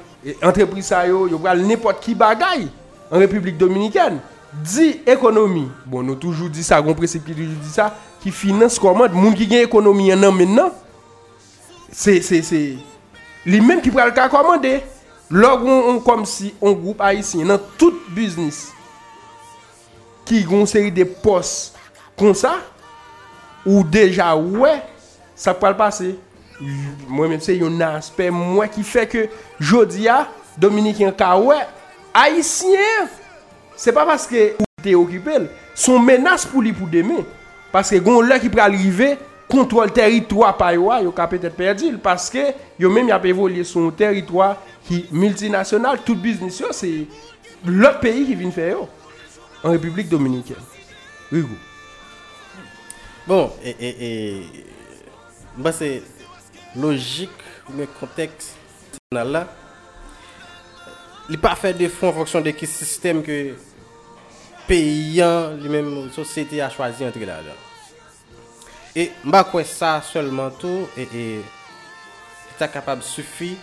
entreprisa 0.42 1.06
yo, 1.08 1.26
yo 1.32 1.40
pral 1.42 1.64
nepot 1.66 2.02
ki 2.04 2.18
bagay 2.20 2.66
bon, 2.66 2.82
an 3.12 3.22
Republik 3.24 3.60
Dominikèn. 3.62 4.20
Di 4.56 5.02
ekonomi, 5.10 5.66
bon 5.84 6.06
nou 6.08 6.16
toujou 6.20 6.48
di 6.48 6.64
sa, 6.64 6.80
goun 6.84 6.96
presip 6.96 7.26
ki 7.28 7.34
toujou 7.36 7.60
di 7.60 7.72
sa, 7.72 7.90
ki 8.24 8.32
finance 8.32 8.80
komad, 8.80 9.14
moun 9.16 9.36
ki 9.36 9.48
gen 9.52 9.66
ekonomi 9.66 10.10
yon 10.10 10.22
nan 10.24 10.36
men 10.36 10.54
nan, 10.56 10.70
se, 11.92 12.22
se, 12.24 12.40
se, 12.46 12.62
li 13.46 13.60
men 13.64 13.84
ki 13.84 13.92
pral 13.92 14.14
ka 14.16 14.30
komande, 14.32 14.78
log 15.28 15.66
ou 15.68 15.92
on 15.92 16.00
kom 16.06 16.24
si, 16.30 16.54
on 16.64 16.72
group 16.72 17.04
Haitien 17.04 17.52
nan 17.52 17.60
tout 17.76 18.00
biznis, 18.16 18.70
ki 20.26 20.44
gon 20.48 20.68
seri 20.70 20.92
de 20.94 21.06
pos 21.06 21.74
kon 22.20 22.36
sa, 22.38 22.58
ou 23.66 23.84
deja 23.84 24.32
wè, 24.36 24.78
sa 25.38 25.56
pral 25.58 25.76
pase. 25.78 26.14
Mwen 27.12 27.34
men 27.34 27.42
se 27.44 27.58
yon 27.58 27.82
aspe 27.84 28.30
mwen 28.32 28.72
ki 28.72 28.86
fe 28.88 29.06
ke 29.12 29.28
jodi 29.60 30.08
ya, 30.08 30.24
Dominikien 30.56 31.12
ka 31.16 31.34
wè, 31.42 31.58
Haitien, 32.16 33.10
se 33.76 33.92
pa 33.92 34.06
paske 34.08 34.54
ou 34.56 34.84
te 34.84 34.94
okipel, 34.96 35.50
son 35.76 36.00
menas 36.00 36.46
pou 36.48 36.64
li 36.64 36.72
pou 36.72 36.88
deme, 36.88 37.26
paske 37.74 38.00
gon 38.04 38.24
lè 38.24 38.38
ki 38.40 38.52
pral 38.54 38.78
rive, 38.78 39.18
kontrol 39.52 39.92
teritwa 39.94 40.54
pa 40.58 40.72
yo 40.74 40.88
a, 40.94 41.02
yo 41.04 41.12
ka 41.16 41.28
petet 41.30 41.54
perdil, 41.58 41.98
paske 42.02 42.54
yo 42.80 42.90
men 42.94 43.12
ya 43.12 43.20
pe 43.22 43.34
volye 43.36 43.66
son 43.68 43.92
teritwa 43.94 44.54
ki 44.88 45.04
multinasyonal, 45.12 46.00
tout 46.08 46.16
biznis 46.16 46.62
yo, 46.64 46.72
se 46.72 46.94
lè 47.68 47.92
peyi 48.00 48.24
ki 48.30 48.40
vin 48.40 48.56
fè 48.56 48.72
yo. 48.72 48.86
en 49.66 49.72
République 49.72 50.08
dominicaine. 50.08 50.58
Hugo. 51.32 51.56
Bon, 53.26 53.52
et, 53.64 53.72
et, 53.72 54.36
et 54.38 54.66
bah 55.58 55.72
c'est 55.72 56.04
logique, 56.76 57.32
le 57.76 57.88
contexte 57.88 58.58
là. 59.12 59.48
Il 61.28 61.40
pas 61.40 61.56
fait 61.56 61.74
de 61.74 61.88
fonds 61.88 62.10
en 62.10 62.14
fonction 62.14 62.42
de 62.42 62.52
quel 62.52 62.70
système 62.70 63.24
que 63.24 63.56
paysan, 64.68 65.56
les 65.60 65.70
mêmes 65.70 66.12
sociétés 66.12 66.62
a 66.62 66.70
choisi 66.70 67.04
entre 67.04 67.20
l'argent. 67.26 67.50
Et 68.96 69.12
bah 69.24 69.44
quoi 69.44 69.64
ça 69.64 70.04
seulement 70.04 70.52
tout 70.52 70.88
et, 70.96 71.08
et 71.16 71.42
ça 72.60 72.68
capable 72.68 73.02
suffit 73.02 73.58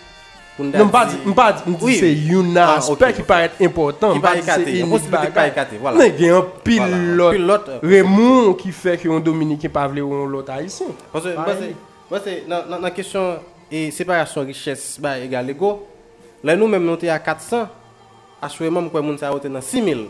Mpad 0.59 1.63
mdi 1.65 1.95
se 1.97 2.09
yon 2.29 2.51
nan 2.53 2.75
aspek 2.75 3.15
ki 3.17 3.23
paret 3.25 3.61
important 3.65 4.13
Mpad 4.19 4.43
se 4.45 4.75
yon 4.77 4.91
bagay 5.09 5.49
Mwen 5.81 6.11
gen 6.13 6.29
yon 6.29 6.51
pilot 6.65 7.71
Remon 7.81 8.51
ki 8.59 8.73
fe 8.75 8.93
ki 9.01 9.09
yon 9.09 9.23
Dominik 9.25 9.65
Yon 9.65 9.73
pavle 9.73 10.03
yon 10.03 10.29
lot 10.29 10.51
a 10.53 10.59
yisi 10.61 10.85
Mwen 11.13 12.21
se 12.21 12.35
nan 12.51 12.91
kesyon 12.93 13.41
E 13.73 13.87
separasyon 13.95 14.45
riches 14.51 14.85
ba 15.01 15.15
egal 15.23 15.49
ego 15.49 15.79
Le 16.45 16.53
nou 16.59 16.69
men 16.69 16.85
monte 16.85 17.09
a 17.09 17.17
400 17.17 17.65
Asweman 18.43 18.91
mwen 18.91 19.09
moun 19.09 19.17
sa 19.17 19.33
wote 19.33 19.49
nan 19.49 19.65
6000 19.65 20.05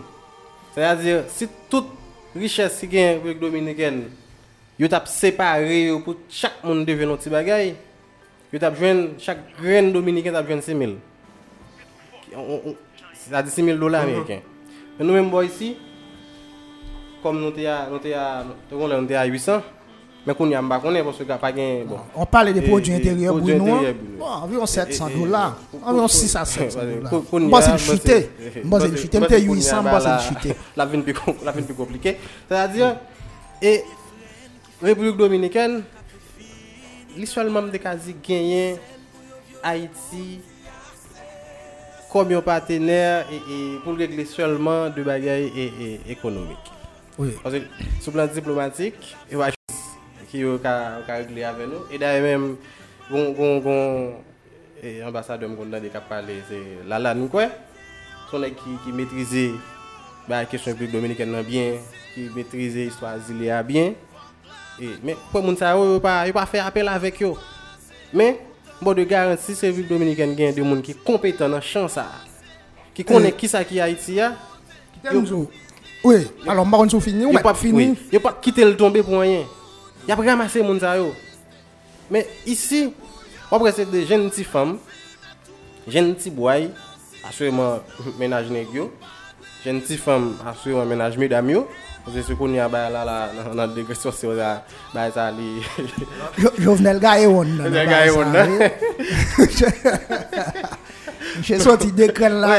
Se 0.76 0.84
a 0.84 0.92
dire 1.00 1.24
si 1.32 1.48
tout 1.72 1.88
Riches 2.36 2.82
ki 2.84 2.92
gen 2.92 3.24
yon 3.24 3.40
Dominiken 3.40 4.04
Yon 4.82 4.92
tap 4.92 5.08
separe 5.08 5.86
yon 5.86 6.04
pou 6.04 6.20
chak 6.28 6.60
moun 6.66 6.84
devenon 6.84 7.16
ti 7.22 7.32
bagay 7.32 7.78
yo 8.54 8.60
tap 8.60 8.78
joindre 8.78 9.10
chaque 9.18 9.40
grain 9.60 9.92
dominicain 9.92 10.32
tap 10.32 10.46
joindre 10.48 10.62
6000. 10.64 10.96
On- 12.36 12.40
on- 12.40 12.62
on- 12.70 12.76
C'est-à-dire 13.16 13.52
6000 13.52 13.80
dollars 13.80 14.04
américains. 14.04 14.42
Mais 15.00 15.06
nous 15.06 15.14
même 15.14 15.30
boy 15.30 15.48
ici 15.48 15.76
comme 17.24 17.40
nous 17.42 17.52
à 17.66 17.88
nous 17.90 18.00
t'es 18.00 18.14
à 18.14 18.44
nous 18.70 19.06
t'es 19.08 19.16
à 19.16 19.26
800 19.26 19.62
mais 20.26 20.34
qu'on 20.36 20.50
y 20.50 20.56
a 20.56 20.62
pas 20.62 20.80
connaît 20.80 21.02
parce 21.04 21.18
que 21.18 21.24
pas 21.24 21.52
gain 21.52 21.84
bon 21.88 21.98
On 22.16 22.26
parle 22.26 22.54
de 22.54 22.60
brunois. 22.60 22.98
intérieurs 22.98 23.36
brunois. 23.36 23.80
Bon, 24.20 24.26
environ 24.26 24.66
700 24.66 25.08
Et- 25.10 25.14
et- 25.14 25.20
dollars. 25.20 25.56
pour- 25.72 25.80
pour- 25.80 25.90
Environ 25.90 26.04
pour- 26.08 26.12
6 26.12 26.36
à 26.36 26.46
700 26.46 26.80
Ouais, 26.82 26.94
dollars. 26.96 27.10
pour- 27.10 27.24
pour 27.26 27.40
Moi, 27.40 27.60
y 27.60 27.64
c'est 27.64 27.70
a- 27.70 27.74
le 27.74 27.78
chuté. 27.80 28.30
Moi, 28.64 28.80
c'est 28.82 28.88
le 28.90 28.98
chuté. 29.04 29.20
Moi, 29.20 29.28
c'est 29.30 29.42
800, 29.42 29.82
moi, 29.84 30.00
c'est 30.00 30.14
le 30.14 30.20
chuté. 30.20 30.56
La 30.78 30.86
la 31.46 31.52
vie 31.52 31.62
plus 31.64 31.74
compliquée. 31.74 32.18
C'est-à-dire 32.48 32.98
et 33.62 33.84
République 34.82 35.18
dominicaine 35.18 35.84
li 37.18 37.28
solman 37.30 37.68
mde 37.68 37.80
kazi 37.82 38.16
genyen 38.26 38.80
Haiti 39.64 40.42
kom 42.12 42.30
yon 42.30 42.44
patener 42.46 43.26
e, 43.32 43.38
e, 43.40 43.58
pou 43.82 43.98
regle 43.98 44.26
solman 44.30 44.92
de 44.94 45.02
bagay 45.06 45.48
e, 45.50 45.66
e 45.66 45.88
ekonomik. 46.14 46.70
Oui. 47.18 47.34
Anse, 47.46 47.64
sou 48.02 48.14
plan 48.14 48.30
diplomatik, 48.30 49.00
e 49.30 49.38
waj 49.40 49.58
ki 50.30 50.44
yo 50.44 50.60
ka, 50.62 50.74
ka 51.08 51.18
regle 51.24 51.46
ave 51.50 51.66
nou. 51.70 51.88
E 51.90 51.98
da 52.02 52.12
yon 52.14 52.28
men, 52.28 52.46
gon, 53.10 53.34
gon, 53.38 53.58
gon 53.66 55.02
ambasade 55.08 55.48
m 55.50 55.56
kon 55.58 55.74
nan 55.74 55.82
de 55.82 55.90
kap 55.94 56.06
pale, 56.12 56.38
se 56.50 56.60
lala 56.90 57.16
nou 57.18 57.32
kwen, 57.34 57.50
son 58.30 58.46
ek 58.46 58.60
ki, 58.62 58.78
ki 58.86 58.94
metrize 58.98 59.48
ba 60.30 60.44
kesyon 60.50 60.78
publik 60.78 60.94
dominiken 60.94 61.34
nan 61.34 61.46
bien, 61.48 61.80
ki 62.14 62.30
metrize 62.36 62.90
histwa 62.90 63.16
zile 63.26 63.50
a 63.54 63.64
bien, 63.66 63.98
et 64.82 64.90
mais 65.04 65.16
pour 65.32 65.44
ça 65.58 65.76
yo 65.76 66.00
pas 66.00 66.28
yo 66.28 66.34
pas 66.34 66.46
faire 66.46 66.66
appel 66.66 66.88
avec 66.88 67.20
yo 67.20 67.38
mais 68.12 68.40
bon 68.82 68.94
de 68.94 69.04
garantie 69.04 69.56
c'est 69.56 69.68
République 69.68 69.90
dominicaine 69.90 70.36
gagne 70.36 70.54
des 70.54 70.62
monde 70.62 70.82
qui 70.82 70.94
compétent 70.94 71.50
dans 71.50 71.62
champ 71.62 71.88
ça. 71.88 72.08
Qui 72.94 73.04
connaît 73.04 73.32
qui 73.32 73.48
ça 73.48 73.64
qui 73.64 73.80
Haïti 73.80 74.20
a 74.20 74.34
Yo- 75.12 75.50
Oui, 76.04 76.28
alors, 76.48 76.66
Baron 76.66 76.88
Sou 76.88 77.00
fini 77.00 77.24
Yo 77.24 77.40
pas 77.40 77.54
fini 77.54 77.98
yo 78.12 78.20
pas 78.20 78.38
quitter 78.42 78.64
le 78.66 78.78
tomber 78.78 79.02
pour 79.04 79.20
rien. 79.20 79.44
A 80.08 80.16
pas 80.16 80.24
ramassé 80.24 80.60
yo. 80.60 81.14
Mais 82.12 82.28
ici, 82.46 82.94
après 83.52 83.72
c'est 83.72 83.90
des 83.90 84.06
jeunes 84.06 84.30
petites 84.30 84.48
femmes, 84.48 84.78
jeunes 85.88 86.14
petits 86.16 86.30
boys, 86.30 86.68
assurément 87.28 87.80
ménage 88.20 88.50
nèg 88.50 88.68
yo, 88.74 88.92
jeunes 89.66 89.82
petites 89.82 90.02
femmes, 90.02 90.36
assurément 90.46 90.86
ménage 90.86 91.18
mesdames 91.18 91.64
Mwen 92.04 92.24
se 92.24 92.36
konye 92.36 92.60
a 92.60 92.68
bay 92.70 92.90
la 92.96 93.06
la 93.08 93.30
nan 93.56 93.72
degresyon 93.76 94.14
se 94.14 94.28
yo 94.28 94.36
za 94.36 94.58
bay 94.94 95.12
sa 95.16 95.30
li. 95.32 95.64
Jovenel 96.60 97.00
ga 97.00 97.16
e 97.20 97.28
won 97.32 97.48
nan. 97.56 97.68
Jovenel 97.70 97.88
ga 97.88 98.00
e 98.06 98.12
won 98.12 98.34
nan. 98.36 98.50
Mwen 101.34 101.48
se 101.48 101.62
soti 101.64 101.94
dekren 101.96 102.36
la. 102.44 102.52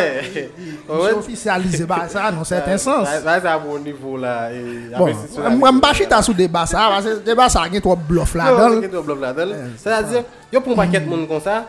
Mwen 0.89 1.05
se 1.05 1.13
ofisyalize 1.21 1.85
bay 1.91 2.09
sa 2.09 2.31
nan 2.33 2.49
certain 2.49 2.81
sens. 2.81 3.21
Bay 3.27 3.45
sa 3.45 3.59
bon 3.61 3.85
nivou 3.85 4.17
la. 4.17 4.49
Mwen 4.97 5.77
mba 5.77 5.93
chita 5.93 6.23
sou 6.25 6.33
deba 6.33 6.65
sa. 6.71 6.89
Deba 7.27 7.51
sa 7.53 7.69
gen 7.69 7.85
tro 7.85 7.99
blof 8.01 8.33
la 8.41 8.49
dol. 8.57 8.81
Gen 8.81 8.97
tro 8.97 9.05
blof 9.05 9.21
la 9.21 9.37
dol. 9.37 9.53
Se 9.77 9.93
la 9.93 10.01
dize, 10.09 10.25
yo 10.53 10.65
pou 10.65 10.73
mbaket 10.73 11.05
moun 11.11 11.29
kon 11.29 11.45
sa. 11.45 11.67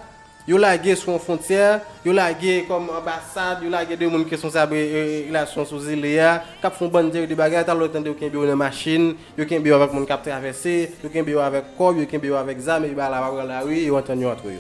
Yo 0.48 0.58
lagué 0.58 0.96
sur 0.96 1.14
une 1.14 1.20
frontière, 1.20 1.82
yo 2.06 2.14
lagué 2.14 2.66
comme 2.68 2.90
ambassade, 2.90 3.64
yo 3.64 3.70
lagué 3.70 3.96
de 3.96 4.08
monde 4.08 4.28
qui 4.28 4.38
sont 4.38 4.50
sa 4.50 4.66
relation 4.66 5.66
sous 5.66 5.90
île 5.90 6.02
qui 6.62 6.68
font 6.78 6.88
bande 6.88 7.12
de 7.12 7.36
bagarre, 7.36 7.66
t'as 7.66 7.74
l'autre 7.74 8.00
de 8.00 8.10
aucun 8.10 8.28
bureau 8.28 8.46
dans 8.46 8.56
machine, 8.56 9.16
yo 9.38 9.46
kin 9.46 9.60
bureau 9.60 9.82
avec 9.82 9.94
monde 9.94 10.08
qui 10.08 10.30
traverser, 10.30 10.94
yo 11.04 11.10
kin 11.10 11.24
bureau 11.24 11.42
avec 11.42 11.76
corps, 11.78 11.94
yo 11.94 12.06
kin 12.06 12.20
bureau 12.20 12.38
avec 12.38 12.60
zame, 12.60 12.88
yo 12.88 12.96
ba 12.96 13.10
la 13.10 13.22
va 13.22 13.44
la 13.44 13.62
rue, 13.62 13.78
yo 13.78 13.98
entend 13.98 14.20
yo 14.20 14.30
yo. 14.30 14.60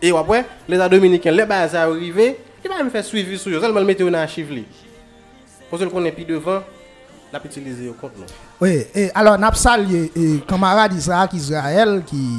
Et 0.00 0.10
après, 0.16 0.44
les 0.68 0.88
dominicains, 0.88 1.32
les 1.32 1.44
bases 1.44 1.74
arrivé, 1.74 2.38
il 2.64 2.70
va 2.70 2.82
me 2.82 2.90
faire 2.90 3.04
suivi 3.04 3.38
sur 3.38 3.50
yo, 3.50 3.60
seulement 3.60 3.80
le 3.80 3.86
mettre 3.86 4.04
dans 4.04 4.18
archive 4.18 4.52
li. 4.52 4.64
Qu'on 5.70 6.04
est 6.04 6.12
plus 6.12 6.24
devant 6.24 6.62
la 7.30 7.38
au 7.38 7.92
compte 7.92 8.12
nous. 8.16 8.24
Oui, 8.58 8.86
et 8.94 9.10
alors, 9.14 9.38
n'a 9.38 9.52
salué 9.52 10.10
et 10.16 10.38
camarade 10.48 10.94
Isaac 10.94 11.34
Israël 11.34 12.02
qui 12.06 12.38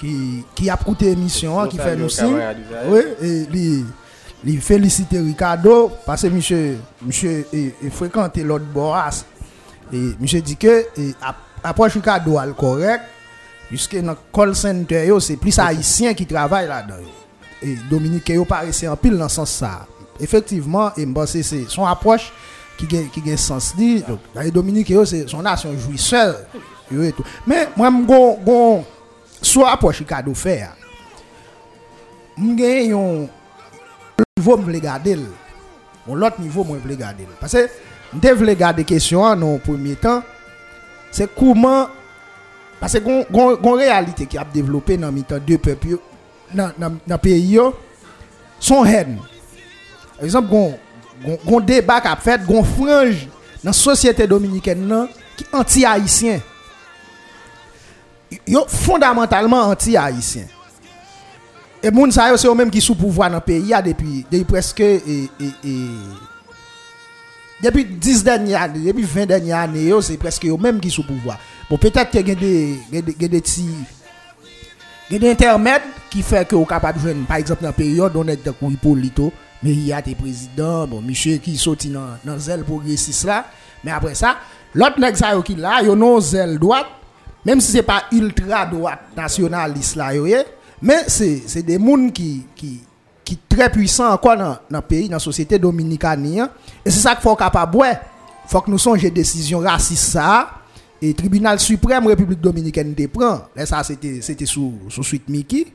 qui 0.00 0.44
qui 0.54 0.70
a 0.70 0.76
coûté 0.76 1.10
émission, 1.10 1.62
Nous 1.62 1.68
qui 1.68 1.76
fait 1.76 1.94
nous 1.96 2.08
signe. 2.08 2.36
Oui, 2.88 3.00
et 3.22 3.44
lui 3.52 3.84
lui 4.42 4.56
félicite 4.56 5.08
Ricardo 5.12 5.92
parce 6.06 6.22
que 6.22 6.28
monsieur 6.28 6.78
monsieur 7.02 7.46
et, 7.52 7.74
et 7.84 7.90
fréquenté 7.90 8.42
l'autre 8.42 8.64
boras 8.64 9.24
et 9.92 10.14
monsieur 10.18 10.40
dit 10.40 10.56
que 10.56 10.86
et, 10.96 11.14
ap- 11.20 11.36
approche 11.62 11.92
Ricardo 11.94 12.38
al 12.38 12.54
correct 12.54 13.02
puisque 13.68 14.00
dans 14.00 14.16
call 14.32 14.56
center 14.56 15.12
c'est 15.20 15.36
plus 15.36 15.58
haïtien 15.58 16.14
qui 16.14 16.24
travaille 16.26 16.66
là-dedans. 16.66 16.96
Et 17.62 17.76
Dominique 17.90 18.30
yo 18.30 18.46
paraissait 18.46 18.88
en 18.88 18.96
pile 18.96 19.18
dans 19.18 19.28
ce 19.28 19.36
sens 19.36 19.50
ça. 19.50 19.86
Effectivement, 20.18 20.90
et 20.96 21.06
c'est 21.26 21.68
son 21.68 21.84
approche 21.84 22.32
qui 22.78 22.88
gen 22.88 23.08
qui 23.10 23.36
sens 23.36 23.74
li. 23.76 24.02
Donc, 24.02 24.20
Dominique 24.52 24.92
c'est 25.04 25.28
son 25.28 25.42
nation 25.42 25.70
jouisseur 25.78 26.36
yo 26.90 27.02
et 27.02 27.12
tout. 27.12 27.24
Sou 29.40 29.64
apòche 29.64 30.04
kado 30.04 30.34
fè 30.36 30.56
ya, 30.58 30.74
mwen 32.36 32.56
gen 32.58 32.90
yon 32.92 33.22
nivou 34.36 34.58
mwen 34.58 34.66
vle 34.66 34.80
gade 34.84 35.14
l, 35.16 35.22
yon 36.04 36.20
lot 36.20 36.36
nivou 36.42 36.66
mwen 36.68 36.82
vle 36.84 36.96
gade 37.00 37.24
l. 37.24 37.30
Pase 37.40 37.64
mwen 38.10 38.20
te 38.24 38.34
vle 38.36 38.56
gade 38.60 38.84
kesyon 38.88 39.30
an 39.30 39.40
nou 39.40 39.62
pwemye 39.64 39.96
tan, 40.02 40.20
se 41.16 41.24
kouman, 41.32 41.88
pase 42.82 43.00
gon, 43.04 43.24
gon, 43.32 43.56
gon 43.62 43.80
realite 43.80 44.28
ki 44.28 44.40
ap 44.40 44.52
devlopè 44.52 44.98
nan 45.00 45.16
mi 45.16 45.24
tan 45.24 45.40
de 45.46 45.56
pep 45.60 45.88
yo, 45.88 46.02
nan, 46.52 46.76
nan, 46.76 47.00
nan 47.08 47.22
peyi 47.24 47.56
yo, 47.56 47.70
son 48.60 48.84
hen. 48.84 49.16
Par 50.18 50.28
exemple, 50.28 50.52
gon, 50.52 51.40
gon 51.46 51.64
debak 51.64 52.12
ap 52.12 52.20
fèt, 52.28 52.44
gon 52.44 52.66
franj 52.76 53.24
nan 53.64 53.76
sosyete 53.76 54.28
dominiken 54.28 54.84
nan 54.92 55.08
ki 55.38 55.48
anti-haïsyen. 55.56 56.44
Yo 58.46 58.64
fondamentalement 58.68 59.62
anti 59.62 59.96
haïtien. 59.96 60.44
Et 61.82 61.90
moun 61.90 62.12
sa 62.12 62.36
c'est 62.36 62.46
eux 62.46 62.54
même 62.54 62.70
qui 62.70 62.80
sous 62.80 62.94
pouvoir 62.94 63.30
dans 63.30 63.40
pays 63.40 63.72
a 63.72 63.80
depuis 63.80 64.24
depuis 64.30 64.44
presque 64.44 64.82
depuis 67.62 67.84
10 67.84 68.24
dernières 68.24 68.62
années, 68.62 68.92
depuis 68.92 69.02
20 69.04 69.26
dernières 69.26 69.58
années, 69.58 69.92
c'est 70.02 70.16
presque 70.16 70.46
eux 70.46 70.56
même 70.56 70.80
qui 70.80 70.90
sous 70.90 71.04
pouvoir. 71.04 71.38
Bon, 71.68 71.76
peut-être 71.76 72.10
qu'il 72.10 72.26
y 72.26 72.32
a 72.32 72.34
des, 72.34 72.78
des, 72.90 73.40
des 75.18 75.30
intermèdes 75.30 75.82
qui 76.10 76.22
fait 76.22 76.46
que 76.46 76.54
vous 76.54 76.64
capable 76.64 77.02
de 77.02 77.12
par 77.26 77.36
exemple, 77.36 77.62
dans 77.62 77.68
la 77.68 77.72
période 77.72 78.12
on 78.14 78.26
est 78.28 78.44
dans 78.44 78.54
le 78.62 78.76
Polito, 78.76 79.32
mais 79.62 79.70
il 79.70 79.86
y 79.86 79.92
a 79.92 80.00
des 80.00 80.14
présidents, 80.14 80.86
bon, 80.86 81.00
monsieur 81.00 81.36
qui 81.36 81.56
sorti 81.56 81.88
dans, 81.88 82.16
dans 82.24 82.38
zèle 82.38 82.64
progressiste 82.64 83.24
là. 83.24 83.46
Mais 83.84 83.90
après 83.90 84.14
ça, 84.14 84.36
l'autre 84.74 85.00
nèg 85.00 85.16
yo 85.32 85.42
qui 85.42 85.56
là, 85.56 85.82
yo 85.82 85.96
non 85.96 86.20
zèle 86.20 86.58
droite, 86.58 86.86
même 87.44 87.60
si 87.60 87.72
c'est 87.72 87.82
pas 87.82 88.04
ultra 88.12 88.66
droite 88.66 89.00
nationaliste 89.16 89.96
là, 89.96 90.10
mais 90.82 91.04
c'est 91.06 91.42
c'est 91.46 91.62
des 91.62 91.78
gens 91.78 92.08
qui, 92.10 92.44
qui, 92.54 92.80
qui 93.24 93.38
très 93.48 93.70
puissants 93.70 94.10
encore 94.12 94.36
dans 94.36 94.56
dans 94.70 94.78
le 94.78 94.80
pays, 94.80 95.08
dans 95.08 95.16
la 95.16 95.18
société 95.20 95.58
dominicaine. 95.58 96.38
hein. 96.40 96.50
Et 96.84 96.90
c'est 96.90 97.00
ça 97.00 97.12
qu'il 97.14 97.22
faut 97.22 97.36
capable 97.36 97.76
ouais. 97.76 97.98
faut 98.46 98.60
que 98.60 98.70
nous 98.70 98.78
songions 98.78 99.10
décision 99.10 99.58
raciste 99.60 100.10
ça. 100.12 100.50
Et 101.02 101.14
tribunal 101.14 101.58
suprême 101.58 102.06
République 102.06 102.40
dominicaine 102.40 102.94
te 102.94 103.06
prend. 103.06 103.42
Là 103.56 103.64
ça 103.66 103.82
c'était 103.84 104.20
c'était 104.20 104.46
sous 104.46 104.74
sous 104.88 105.02
suite 105.02 105.28
Mickey 105.28 105.66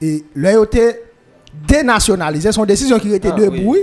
et 0.00 0.24
là 0.36 0.52
il 0.52 0.62
était 0.64 1.02
dénationalisé 1.66 2.52
son 2.52 2.64
décision 2.64 2.98
qui 2.98 3.12
était 3.12 3.30
Ah, 3.32 3.36
debout. 3.36 3.72
oui, 3.72 3.78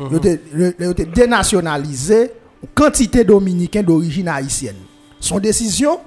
oui, 0.00 0.08
Il 0.12 0.16
le- 0.54 0.74
il 0.80 0.90
était 0.90 1.04
dénationalisé 1.04 2.30
quantité 2.74 3.22
dominicaine 3.24 3.84
d'origine 3.84 4.28
haïtienne. 4.28 4.76
Son 5.18 5.38
décision 5.38 5.98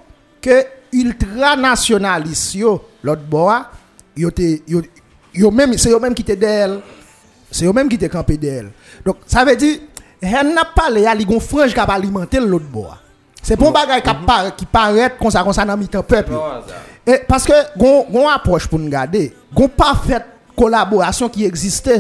que 0.44 0.66
ultranationalistes, 0.92 2.58
l'autre 3.02 3.22
bois, 3.24 3.68
yo 4.16 4.30
même 5.52 5.78
c'est 5.78 5.90
eux 5.90 6.00
même 6.00 6.14
qui 6.14 6.22
étaient 6.22 6.36
d'elle. 6.36 6.82
C'est 7.50 7.66
eux 7.66 7.74
même 7.74 7.88
qui 7.88 7.96
étaient 7.96 8.10
campé 8.10 8.38
d'elle. 8.38 8.72
Donc 9.06 9.18
ça 9.26 9.46
veut 9.46 9.56
dire 9.56 9.80
elle 10.22 10.54
n'a 10.54 10.66
pas 10.66 10.90
les 10.90 11.06
aligon 11.06 11.40
frange 11.40 11.74
qui 11.74 11.80
a 11.80 11.84
alimenté 11.84 12.40
l'autre 12.40 12.66
bois. 12.66 12.98
C'est 13.42 13.56
bon 13.58 13.72
bagage 13.72 14.04
qui 14.58 14.66
paraît 14.66 15.14
comme 15.20 15.32
ça 15.32 15.44
comme 15.44 15.54
ça 15.54 15.66
dans 15.66 15.76
le 15.76 16.02
peuple. 16.02 16.34
Et 17.08 17.20
parce 17.28 17.46
que 17.46 17.54
gon 17.78 18.28
approche 18.28 18.68
pour 18.68 18.80
nous 18.80 18.90
garder, 18.90 19.34
gon 19.54 19.68
parfaite 19.68 20.26
collaboration 20.56 21.30
qui 21.30 21.46
existait. 21.46 22.00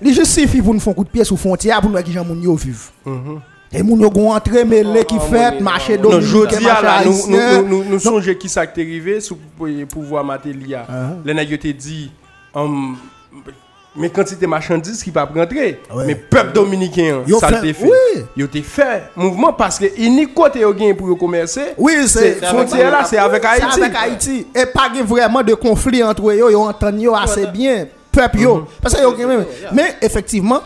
Il 0.00 0.14
suffit 0.26 0.60
pour 0.62 0.74
nous 0.74 0.80
faire 0.80 0.92
un 0.92 0.94
coup 0.94 1.04
de 1.04 1.08
pied 1.08 1.24
sous 1.24 1.36
frontière 1.36 1.80
pour 1.80 1.90
nous 1.90 2.02
qui 2.02 2.12
gens 2.12 2.24
moun 2.24 2.42
yo 2.42 2.54
vivre. 2.54 2.92
Mhm. 3.04 3.40
Et 3.74 3.82
moun 3.82 4.00
yo 4.00 4.08
gon 4.10 4.32
entré 4.32 4.64
mêlé 4.64 5.04
qui 5.04 5.16
Oh, 5.16 5.20
fait 5.20 5.60
marché 5.60 5.96
Non, 5.98 6.10
dominicain, 6.10 6.30
jodi 6.30 6.54
a 6.56 6.60
marché 6.60 6.84
la, 6.84 7.04
nou, 7.04 7.12
haïtien. 7.12 7.62
nou, 7.62 7.68
nou, 7.68 7.84
nou 7.90 7.98
sonje 7.98 8.36
ki 8.38 8.48
sa 8.48 8.66
ki 8.66 8.74
te 8.76 8.86
rive 8.86 9.18
sou 9.20 9.36
pou- 9.58 9.86
pouvoir 9.92 10.22
Matelia. 10.24 10.84
Uh-huh. 10.88 11.16
Le 11.26 11.34
nèg 11.34 11.50
yo 11.50 11.58
te 11.58 11.72
di, 11.72 12.10
um, 12.54 12.94
mais 13.96 14.10
quantité 14.10 14.46
marchandises 14.46 15.02
qui 15.02 15.10
va 15.10 15.24
rentrer. 15.24 15.80
Ouais. 15.94 16.04
Mais 16.06 16.14
peuple 16.14 16.52
dominicain, 16.52 17.22
Yo 17.26 17.38
ça 17.38 17.48
fait- 17.48 17.60
te 17.60 17.72
fait. 17.72 17.84
oui. 17.84 18.22
Yo 18.36 18.46
te 18.46 18.60
fait 18.62 19.04
mouvement 19.16 19.52
parce 19.52 19.78
que 19.78 19.86
ini 19.96 20.26
côté 20.32 20.60
yo 20.60 20.72
gen 20.76 20.94
pour 20.96 21.08
yo 21.08 21.16
commercer. 21.16 21.74
Oui, 21.76 21.92
c'est 22.06 22.38
c'est 22.40 22.46
frontière 22.46 22.90
là, 22.90 23.04
c'est 23.04 23.18
avec 23.18 23.42
C'est 23.42 23.48
Haïti. 23.62 23.80
avec 23.82 23.94
Haïti. 23.96 24.46
Et 24.54 24.66
pas 24.66 24.90
vraiment 25.04 25.42
de 25.42 25.54
conflit 25.54 26.02
entre 26.02 26.28
eux, 26.30 26.36
yo 26.50 26.60
entendent 26.62 27.00
yo 27.00 27.14
assez 27.14 27.46
bien. 27.46 27.86
Peuple 28.12 28.38
yo. 28.40 28.66
Parce 28.80 28.94
que 28.94 29.02
yo 29.02 29.16
gen 29.16 29.26
même. 29.26 29.44
Mais 29.72 29.96
effectivement, 30.00 30.60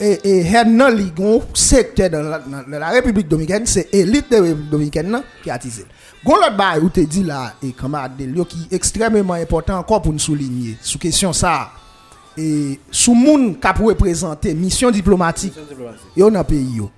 et, 0.00 0.20
et 0.24 0.40
Hernan 0.46 0.90
li 0.90 1.10
gon 1.14 1.42
secteur 1.54 2.10
dans 2.10 2.22
la, 2.22 2.88
République 2.90 3.28
dominicaine, 3.28 3.66
c'est 3.66 3.88
élite 3.92 4.30
de 4.30 4.36
la 4.36 4.42
République 4.42 4.70
dominicaine 4.70 5.22
qui 5.42 5.50
a 5.50 5.58
tissé. 5.58 5.84
Gon 6.24 6.36
l'autre 6.36 6.56
bail 6.56 6.80
ou 6.80 6.88
te 6.88 7.00
dit 7.00 7.22
là, 7.22 7.54
et 7.62 7.72
camarade 7.72 8.16
de 8.16 8.24
yo 8.24 8.44
qui 8.44 8.68
est 8.70 8.74
extrêmement 8.74 9.34
important 9.34 9.78
encore 9.78 10.02
pour 10.02 10.12
nous 10.12 10.18
souligner, 10.18 10.76
sous 10.80 10.98
question 10.98 11.32
ça, 11.32 11.70
et 12.36 12.78
sous 12.90 13.14
moun 13.14 13.54
qui 13.54 13.68
pour 13.74 13.88
représenter 13.88 14.54
mission 14.54 14.90
diplomatique 14.90 15.54
yo 16.16 16.30
dans 16.30 16.44
pays 16.44 16.76
yo. 16.76 16.90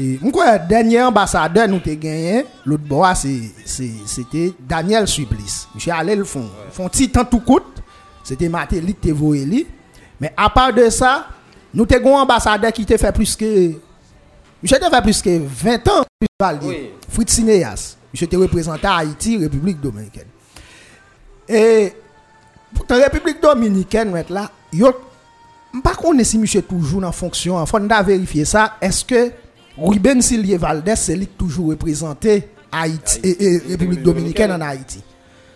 Et 0.00 0.16
quoi 0.32 0.58
dernier 0.58 1.02
ambassadeur 1.02 1.66
nous 1.66 1.80
te 1.80 1.90
gagné 1.90 2.44
l'autre 2.64 2.84
bois 2.84 3.16
c'est 3.16 3.40
c'était 3.64 4.52
Daniel 4.60 5.08
Suplice. 5.08 5.66
Monsieur 5.74 5.92
allé 5.92 6.14
le 6.14 6.22
fond 6.24 6.48
font 6.70 6.88
petit 6.88 7.08
temps 7.08 7.24
tout 7.24 7.40
coûte. 7.40 7.82
C'était 8.22 8.48
Matéli 8.48 8.94
te 8.94 9.08
voyé 9.08 9.44
li. 9.44 9.66
Mais 10.20 10.32
à 10.36 10.50
part 10.50 10.72
de 10.72 10.88
ça, 10.90 11.26
nous 11.74 11.86
te 11.86 11.98
gon 11.98 12.16
ambassadeur 12.16 12.72
qui 12.72 12.84
te 12.84 12.96
fait 12.96 13.12
plus 13.12 13.36
que 13.36 13.72
Monsieur 14.62 14.78
fait 14.78 15.02
plus 15.02 15.22
que 15.22 15.38
20 15.38 15.88
ans. 15.88 16.04
Oui. 16.62 16.90
Fritz 17.08 17.32
Cineas. 17.32 17.96
Monsieur 18.12 18.26
représenté 18.38 18.86
Haïti, 18.86 19.36
République 19.36 19.80
dominicaine. 19.80 20.26
Et 21.48 21.92
pour 22.74 22.84
la 22.90 23.04
République 23.04 23.40
dominicaine 23.40 24.12
là, 24.30 24.50
yo 24.72 24.92
pas 25.82 25.92
si 26.24 26.38
monsieur 26.38 26.62
toujours 26.62 27.04
en 27.04 27.12
fonction, 27.12 27.56
en 27.56 27.66
faut 27.66 27.78
vérifier 28.04 28.44
ça, 28.44 28.76
est-ce 28.80 29.04
que 29.04 29.30
Ruben 29.76 30.20
Sillier 30.20 30.56
Valdez 30.56 30.96
c'est 30.96 31.14
lui 31.14 31.26
qui 31.26 31.34
toujours 31.34 31.68
représenté 31.68 32.48
Haïti 32.72 33.20
et, 33.22 33.44
et 33.44 33.58
République 33.68 34.02
dominicaine 34.02 34.52
en 34.52 34.60
Haïti? 34.60 35.02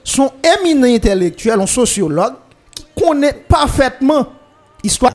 Son 0.05 0.31
éminent 0.61 0.87
intellectuel, 0.87 1.61
un 1.61 1.67
sociologue 1.67 2.35
qui 2.75 2.85
connaît 3.01 3.33
parfaitement 3.49 4.27
l'histoire 4.85 5.13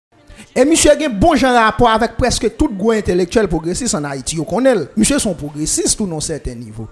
Et 0.57 0.65
monsieur 0.65 0.89
a 0.89 0.95
un 0.95 1.09
bon 1.09 1.35
genre 1.35 1.53
rapport 1.53 1.89
avec 1.91 2.17
presque 2.17 2.57
tout 2.57 2.67
goût 2.69 2.89
intellectuel 2.91 3.47
progressiste 3.47 3.93
en 3.93 4.03
Haïti. 4.03 4.37
Vous 4.37 4.43
connaissez. 4.43 4.87
Monsieur 4.97 5.19
sont 5.19 5.35
progressistes 5.35 5.99
ou 5.99 6.07
non 6.07 6.19
certain 6.19 6.55
niveau. 6.55 6.87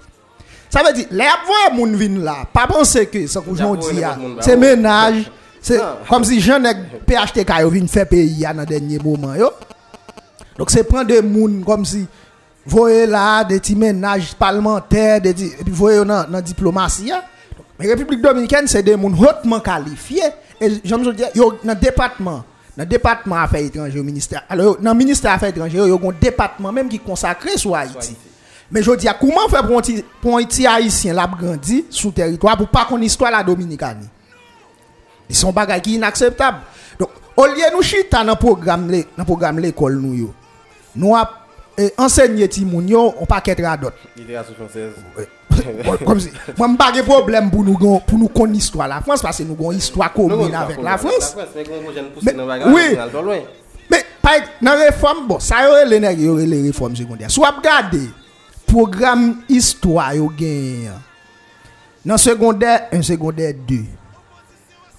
Ça 0.69 0.83
veut 0.83 0.93
dire, 0.93 1.07
les 1.09 1.23
gens 1.23 1.75
qui 1.75 1.95
viennent 1.95 2.23
là, 2.23 2.45
pas 2.53 2.67
penser 2.67 3.07
que 3.07 3.25
ce 3.25 3.39
que 3.39 3.49
nous 3.49 3.55
disons, 3.77 4.37
c'est 4.39 4.55
ménage. 4.55 5.31
C'est 5.59 5.79
comme 6.07 6.23
si 6.23 6.39
jean 6.39 6.61
PHTK 7.07 7.51
vient 7.71 7.87
faire 7.87 8.07
pays 8.07 8.45
ah, 8.45 8.53
dans 8.53 8.59
le 8.59 8.65
dernier 8.67 8.99
moment. 8.99 9.33
Yo. 9.33 9.49
Donc 10.59 10.69
c'est 10.69 10.83
prendre 10.83 11.07
des 11.07 11.15
gens 11.23 11.63
comme 11.65 11.85
si 11.85 12.05
voyez 12.67 13.07
là 13.07 13.43
des 13.43 13.59
petits 13.59 13.75
ménages 13.75 14.35
parlementaires, 14.35 15.19
des 15.19 15.31
et 15.31 15.63
puis 15.63 15.73
voyez 15.73 16.05
dans 16.05 16.27
la 16.29 16.41
diplomatie. 16.41 17.11
Ah. 17.11 17.23
Mais 17.79 17.87
la 17.87 17.95
République 17.95 18.21
dominicaine, 18.21 18.67
c'est 18.67 18.83
des 18.83 18.91
gens 18.91 19.11
hautement 19.11 19.59
qualifiés. 19.59 20.21
Et 20.61 20.69
j'aime 20.83 21.01
dire, 21.13 21.29
dans 21.33 21.51
le 21.63 21.75
département. 21.75 22.43
dans 22.77 22.84
le 22.84 22.89
département 22.89 23.38
affaires 23.38 23.61
étrangères 23.61 24.02
au 24.02 24.03
ministère. 24.03 24.43
Alors, 24.49 24.77
dans 24.77 24.91
le 24.91 24.97
ministère 24.97 25.31
affaires 25.31 25.49
étrangères, 25.49 25.85
il 25.85 25.89
y 25.89 25.93
a 25.93 25.95
un 25.95 26.11
département 26.19 26.72
même 26.72 26.89
qui 26.89 26.97
est 26.97 26.99
consacré 26.99 27.57
sur 27.57 27.76
Haïti. 27.76 28.15
Mais 28.72 28.81
je 28.81 28.91
dis, 28.95 29.07
comment 29.19 29.47
faire 29.47 29.65
pour 30.22 30.35
un 30.35 30.38
Haïti 30.39 30.65
haïtien 30.65 31.14
l'a 31.14 31.27
grandi 31.27 31.85
sous 31.89 32.11
territoire 32.11 32.57
pour 32.57 32.68
pas 32.68 32.85
qu'on 32.85 33.02
histoire 33.02 33.31
la 33.31 33.43
Dominicanie 33.43 34.10
Ils 35.30 35.35
sont 35.35 35.52
bagages 35.52 35.81
qui 35.81 35.95
inacceptables. 35.95 36.60
Donc, 36.99 37.10
au 37.38 37.45
lieu 37.45 37.61
nous 37.73 37.81
chita 37.84 38.23
dans 38.23 38.34
le 38.34 39.23
programme 39.23 39.60
l'école, 39.60 39.97
nous, 39.97 40.34
nous 40.95 41.15
avons 41.15 41.27
eh, 41.77 41.93
enseigné 41.97 42.47
Timounio, 42.47 43.14
on 43.19 43.26
paquet 43.26 43.56
radot. 43.61 43.89
Littérature 44.18 44.56
française. 44.56 44.93
Mwen 45.65 46.75
bagye 46.79 47.03
problem 47.05 47.49
pou 47.53 47.65
nou 47.65 48.29
kon 48.33 48.53
histwa 48.55 48.87
la 48.89 49.01
Frans 49.05 49.23
Pase 49.25 49.45
nou 49.47 49.57
kon 49.59 49.75
histwa 49.75 50.09
komine 50.13 50.55
avèk 50.59 50.81
la 50.85 50.97
Frans 51.01 51.33
Nan 54.65 54.79
reform 54.81 55.25
bon 55.29 55.41
Sa 55.43 55.63
yore 55.65 55.85
lè 55.89 55.99
nèk 56.03 56.23
yore 56.23 56.47
lè 56.49 56.61
reform 56.67 56.95
sekondè 56.97 57.29
Sou 57.33 57.47
ap 57.47 57.61
gade 57.65 58.03
Program 58.69 59.27
histwa 59.49 60.11
yo 60.17 60.31
gen 60.37 60.95
Nan 62.05 62.21
sekondè 62.21 62.77
1 62.95 63.05
sekondè 63.11 63.51
2 63.67 63.83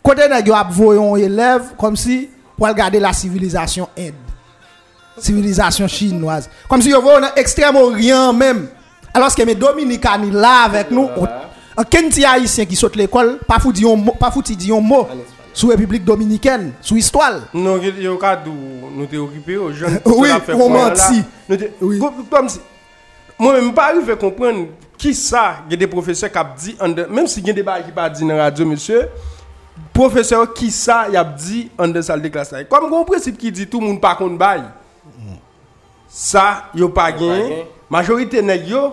Kote 0.06 0.30
nèk 0.30 0.50
yo 0.50 0.56
ap 0.58 0.70
voyon 0.74 1.18
elev 1.22 1.74
Kom 1.80 1.98
si 1.98 2.24
pou 2.56 2.68
al 2.68 2.76
gade 2.78 3.02
la 3.02 3.14
sivilizasyon 3.16 3.90
end 3.98 4.26
Sivilizasyon 5.16 5.88
chinoise. 5.88 6.50
Kom 6.68 6.82
si 6.84 6.90
yo 6.92 7.00
voyon 7.04 7.24
nan 7.24 7.38
ekstrem 7.40 7.78
orient 7.80 8.36
mèm 8.36 8.66
Alors 9.16 9.34
que 9.34 9.42
mes 9.42 9.54
dominicains 9.54 10.18
ni 10.18 10.30
là 10.30 10.64
avec 10.64 10.90
nous, 10.90 11.08
un 11.76 11.84
kenti 11.84 12.24
haïtien 12.24 12.64
qui 12.66 12.76
saute 12.76 12.96
l'école, 12.96 13.38
pas 13.46 13.58
fouti 13.58 13.84
un 13.86 13.96
mot, 13.96 14.12
pas 14.12 14.30
fouti 14.30 14.54
di 14.56 14.70
un 14.72 14.80
mot 14.80 15.08
sous 15.52 15.68
République 15.68 16.04
dominicaine, 16.04 16.72
sous 16.82 16.96
histoire. 16.96 17.32
Non, 17.54 17.78
yo- 17.80 17.92
yo 17.98 18.16
ka 18.20 18.34
dou 18.36 18.52
nou 18.92 19.06
te 19.08 19.16
okipe 19.16 19.54
yo, 19.56 19.70
jen 19.72 20.00
Oui, 20.04 20.28
la 20.28 20.36
on 20.36 20.40
fwa 20.40 20.68
menti. 20.68 21.22
la, 21.22 21.24
nou 21.48 21.56
te- 21.56 21.70
Oui. 21.80 21.98
Kom- 21.98 22.26
Kom 22.28 22.48
si, 22.52 22.60
mwen 23.38 23.62
mwen 23.62 23.72
pa 23.74 23.86
arrive 23.88 24.18
kompren 24.20 24.66
ki 25.00 25.14
sa 25.16 25.62
gen 25.70 25.78
de 25.80 25.88
profeseur 25.88 26.28
kap 26.32 26.54
di, 26.60 26.74
an 26.80 26.92
de, 26.92 27.06
menm 27.08 27.26
si 27.26 27.40
gen 27.44 27.56
de 27.56 27.64
ba 27.64 27.78
ki 27.80 27.92
pa 27.96 28.10
di 28.12 28.24
nan 28.28 28.36
radio, 28.42 28.66
monsieur, 28.68 29.08
profeseur 29.96 30.44
ki 30.52 30.68
sa 30.70 31.06
yap 31.12 31.32
di 31.40 31.70
an 31.80 31.88
de 31.92 32.02
sal 32.04 32.20
de 32.20 32.28
klas 32.28 32.52
la. 32.52 32.64
Kom 32.68 32.90
kon 32.92 33.08
prinsip 33.08 33.38
ki 33.40 33.50
di 33.50 33.64
tout 33.66 33.80
moun 33.80 33.96
pa 34.00 34.12
kon 34.20 34.36
bay. 34.36 34.60
Sa, 36.08 36.68
yo 36.74 36.88
pa 36.92 37.10
gen, 37.12 37.48
gen. 37.48 37.64
majorite 37.90 38.40
neg 38.44 38.68
yo, 38.70 38.92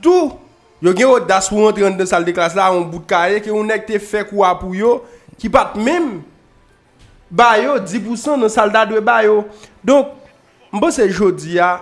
Tou, 0.00 0.38
yo 0.80 0.92
gen 0.96 1.06
yo 1.06 1.18
das 1.28 1.48
pou 1.50 1.66
rentre 1.66 1.84
an 1.86 1.96
de 1.98 2.06
sal 2.08 2.24
de 2.24 2.34
klas 2.36 2.56
la, 2.56 2.70
an 2.72 2.86
bout 2.88 3.04
kare, 3.08 3.40
ki 3.44 3.52
yo 3.52 3.60
nek 3.66 3.86
te 3.88 4.00
fek 4.00 4.32
ou 4.34 4.44
apou 4.46 4.76
yo, 4.76 4.98
ki 5.40 5.50
pat 5.52 5.76
mèm, 5.76 6.18
ba 7.30 7.52
yo 7.60 7.76
10% 7.78 8.40
nan 8.40 8.52
sal 8.52 8.72
da 8.72 8.86
dwe 8.88 9.02
ba 9.04 9.20
yo. 9.26 9.44
Donk, 9.84 10.16
mbo 10.72 10.90
se 10.94 11.08
jodi 11.10 11.58
ya, 11.58 11.74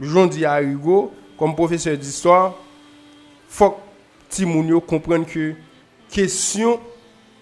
jondi 0.00 0.44
ya 0.44 0.58
rigo, 0.60 1.08
kom 1.40 1.54
profeseur 1.56 1.96
di 2.00 2.12
stor, 2.12 2.52
fok 3.50 3.80
ti 4.32 4.46
moun 4.48 4.68
yo 4.74 4.80
komprende 4.82 5.30
ke 5.30 5.52
kesyon 6.14 6.80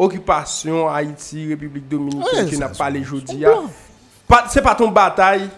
okupasyon 0.03 0.89
Haiti, 0.91 1.49
Republik 1.53 1.89
Dominikè, 1.91 2.47
ki 2.51 2.61
nan 2.61 2.73
pale 2.79 3.03
jodi 3.05 3.43
ya, 3.43 3.59
se 4.51 4.63
pa 4.65 4.75
ton 4.79 4.93
batay, 4.95 5.49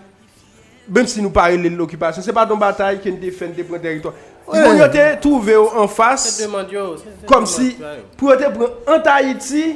bèm 0.85 1.07
si 1.09 1.23
nou 1.25 1.33
pare 1.33 1.57
lè 1.61 1.71
l'okupasyon, 1.73 2.25
se 2.25 2.33
pa 2.35 2.45
ton 2.49 2.61
batay 2.61 2.99
ki 3.01 3.13
n 3.13 3.21
defen 3.21 3.53
de 3.57 3.65
pren 3.67 3.83
teritwa. 3.83 4.13
Moun 4.47 4.79
yo 4.79 4.89
te 4.93 5.05
touve 5.23 5.55
yo 5.57 5.65
an 5.81 5.89
fas 5.89 6.27
Kom 7.29 7.47
si 7.49 7.73
pou 8.19 8.33
yo 8.33 8.39
te 8.41 8.51
pren 8.53 8.73
an 8.93 9.03
Tahiti 9.05 9.73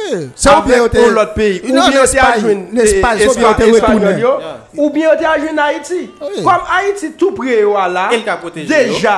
Avèk 0.00 0.96
ou 1.02 1.10
lot 1.12 1.34
peyi 1.36 1.60
Ou 1.66 1.74
bien 1.74 1.98
yo 1.98 2.06
te 2.08 2.20
ajwen 2.24 2.62
Espanyol 2.80 4.22
yo 4.22 4.32
Ou 4.78 4.88
bien 4.94 5.10
yo 5.10 5.16
te 5.20 5.28
ajwen 5.28 5.60
Haiti 5.60 6.06
Kom 6.40 6.68
Haiti 6.70 7.12
tou 7.20 7.36
pre 7.36 7.58
yo 7.60 7.76
ala 7.80 8.08
Deja, 8.56 9.16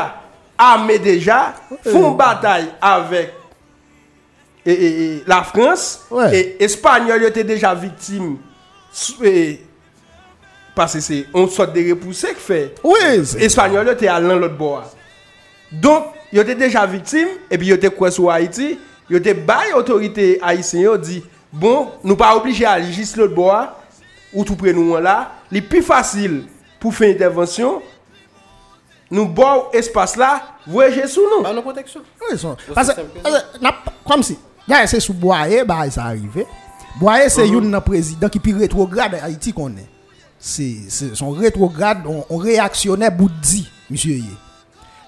ame 0.58 0.98
deja 1.02 1.40
Fon 1.86 2.16
batay 2.18 2.66
avèk 2.82 3.38
La 5.30 5.42
Frans 5.46 5.86
Espanyol 6.62 7.28
yo 7.28 7.34
te 7.34 7.46
deja 7.46 7.74
viktim 7.78 8.34
E 9.22 9.36
parce 10.74 10.94
que 10.94 11.00
c'est 11.00 11.26
on 11.34 11.46
sorte 11.48 11.72
de 11.74 11.90
repoussé 11.90 12.28
qui 12.34 12.40
fait. 12.40 12.74
Oui, 12.82 12.98
Espagnol 13.38 13.88
allé 13.88 14.06
dans 14.28 14.38
l'autre 14.38 14.56
bord. 14.56 14.84
Donc, 15.70 16.04
yo 16.32 16.42
te 16.44 16.52
déjà 16.52 16.86
victime 16.86 17.28
et 17.50 17.58
puis 17.58 17.66
yo 17.68 17.76
te 17.76 17.88
quoi 17.88 18.10
sur 18.10 18.30
Haïti, 18.30 18.78
yo 19.08 19.18
te 19.20 19.32
bail 19.32 19.72
autorité 19.74 20.38
haïtienne 20.42 20.96
dit 20.98 21.22
bon, 21.52 21.88
nous 22.04 22.16
pas 22.16 22.36
obligé 22.36 22.64
à 22.64 22.72
aller 22.72 22.92
juste 22.92 23.16
l'autre 23.16 23.34
bord 23.34 23.68
ou 24.32 24.44
tout 24.44 24.56
près 24.56 24.72
nous 24.72 24.96
là, 24.98 25.32
les 25.50 25.60
plus 25.62 25.82
facile 25.82 26.44
pour 26.80 26.94
faire 26.94 27.14
intervention. 27.14 27.82
Nous 29.10 29.26
bon 29.26 29.64
espace 29.74 30.16
là, 30.16 30.40
voyager 30.66 31.06
sous 31.06 31.20
nous. 31.20 31.42
Bah, 31.42 31.52
nos 31.52 31.60
protection. 31.60 32.00
Oui, 32.30 32.38
son. 32.38 32.56
Parce 32.74 32.94
que, 32.94 33.00
comme 34.08 34.22
si, 34.22 34.38
là, 34.66 34.86
c'est 34.86 35.00
sous 35.00 35.12
Boye, 35.12 35.64
bah, 35.66 35.90
ça 35.90 36.04
arrivé. 36.04 36.46
Boye, 36.98 37.28
c'est 37.28 37.46
Mhm. 37.46 37.74
un 37.74 37.80
président 37.82 38.28
qui 38.30 38.38
puis 38.40 38.54
rétrograde 38.54 39.18
Haïti 39.22 39.52
qu'on 39.52 39.68
est. 39.68 39.91
C'est, 40.44 40.74
c'est 40.88 41.14
son 41.14 41.30
rétrograde, 41.30 42.02
on, 42.04 42.24
on 42.28 42.36
réactionnait 42.36 43.12
Boudi, 43.12 43.70
monsieur. 43.88 44.20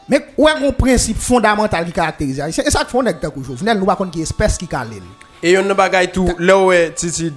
Mais, 0.08 0.24
où 0.38 0.46
est 0.46 0.52
un 0.52 0.70
principe 0.70 1.18
fondamental 1.18 1.84
qui 1.86 1.92
caractérise? 1.92 2.38
Et 2.38 2.70
ça, 2.70 2.84
qui 2.84 2.90
font 2.90 3.02
tant 3.02 3.30
que 3.30 3.42
chose. 3.42 3.60
Nous, 3.64 3.84
qu'on 3.84 4.10
qui 4.10 4.22
espèce 4.22 4.56
qui 4.56 4.68
calé. 4.68 5.02
Et 5.44 5.52
yon 5.52 5.66
nan 5.68 5.76
bagay 5.76 6.06
tout, 6.08 6.30
là 6.38 6.56
où 6.56 6.72
est 6.72 6.94
Titi 6.94 7.30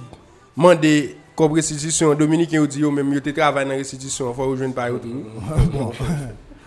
mandé 0.56 1.18
comme 1.36 1.52
restitution, 1.52 2.14
Dominique 2.14 2.52
yo 2.52 2.66
dit 2.66 2.80
yo 2.80 2.90
même 2.90 3.20
te 3.20 3.28
travaille 3.28 3.66
dans 3.66 3.76
restitution, 3.76 4.32
faut 4.32 4.46
rejoindre 4.46 4.74
par 4.74 4.88
yo 4.88 4.98
tout. 4.98 5.92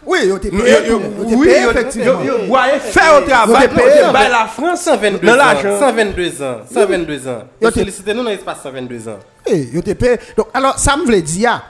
Oui, 0.05 0.19
yo 0.27 0.39
te 0.39 0.47
yo 0.47 0.51
te 0.51 1.35
Oui, 1.35 1.49
effectivement. 1.49 2.19
faire 2.79 3.17
au 3.17 3.27
travail, 3.27 3.63
Yo 3.63 3.69
te 3.69 3.81
yo 3.81 4.11
te 4.11 4.31
la 4.31 4.47
France 4.47 4.81
122 4.81 5.27
dans 5.27 5.33
ans. 5.33 5.35
l'argent. 5.37 5.79
122 5.79 6.41
ans. 6.43 6.57
122 6.73 7.27
ans. 7.27 7.43
Yo 7.61 7.67
Yo 7.67 7.71
te- 7.71 7.79
sollicité 7.79 8.13
nous 8.13 8.23
dans 8.23 8.29
l'espace 8.29 8.61
122 8.63 9.07
ans. 9.09 9.19
Eh, 9.45 9.69
yo 9.73 9.81
te 9.81 9.91
paye. 9.93 10.17
Donc, 10.35 10.47
alors, 10.53 10.79
ça 10.79 10.97
me 10.97 11.05
veut 11.05 11.21
dire, 11.21 11.61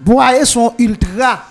Boye 0.00 0.44
sont 0.44 0.74
ultra, 0.78 1.42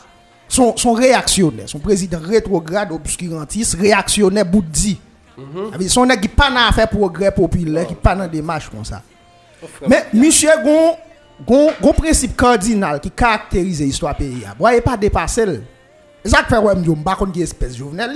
sont, 0.47 0.75
sont 0.77 0.93
réactionnaires. 0.93 1.67
Son 1.69 1.79
président 1.79 2.19
rétrograde, 2.21 2.91
obscurantiste, 2.91 3.75
réactionnaire, 3.79 4.45
boudi. 4.45 4.99
Mm 5.37 5.87
Son 5.87 6.05
nèg 6.05 6.19
qui 6.19 6.27
pas 6.29 6.49
dans 6.49 6.67
affaire 6.69 6.89
progrès 6.89 7.31
populaire, 7.31 7.85
qui 7.87 7.93
pas 7.95 8.15
dans 8.15 8.27
démarche 8.27 8.69
comme 8.69 8.83
ça. 8.85 9.01
Mais, 9.87 10.05
monsieur, 10.13 10.49
gon, 10.63 10.95
gon, 11.45 11.71
gon 11.81 11.93
principe 11.93 12.35
cardinal 12.35 12.99
qui 12.99 13.11
caractérise 13.11 13.81
l'histoire 13.81 14.15
pays. 14.15 14.45
Boye 14.57 14.81
pas 14.81 14.97
dépassé. 14.97 15.45
C'est 16.23 16.31
ça 16.31 16.43
que 16.43 16.49
fait, 16.49 16.57
ouais, 16.57 16.75
m'dou, 16.75 16.95
m'pa 16.95 17.15
kon 17.15 17.27
qui 17.27 17.41
espèce 17.41 17.75
jovenel. 17.77 18.11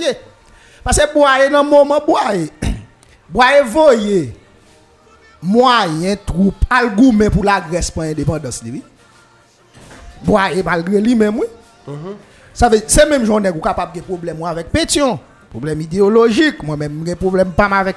Parce 0.84 0.98
que 0.98 1.14
Boye, 1.14 1.48
le 1.48 1.62
moment, 1.62 2.00
Boye, 2.06 2.50
Boye 3.30 3.62
voye, 3.64 4.32
moyen 5.42 6.16
troupe 6.26 6.64
al 6.68 6.94
goumen 6.94 7.30
pour 7.30 7.44
la 7.44 7.60
Grèce 7.60 7.90
pour 7.90 8.02
l'indépendance 8.02 8.62
li. 8.62 8.82
Boye 10.24 10.62
malgré 10.64 11.00
lui-même 11.00 11.38
oui. 11.38 11.46
Ça 12.54 12.68
veut 12.68 12.82
c'est 12.86 13.08
même 13.08 13.24
journée 13.24 13.50
ou 13.50 13.60
capable 13.60 13.96
de 13.96 14.02
problème 14.02 14.42
avec 14.44 14.70
Pétion, 14.70 15.18
problème 15.50 15.80
idéologique, 15.80 16.62
moi 16.62 16.76
même 16.76 17.02
j'ai 17.06 17.16
problème 17.16 17.52
pas 17.52 17.66
avec 17.66 17.96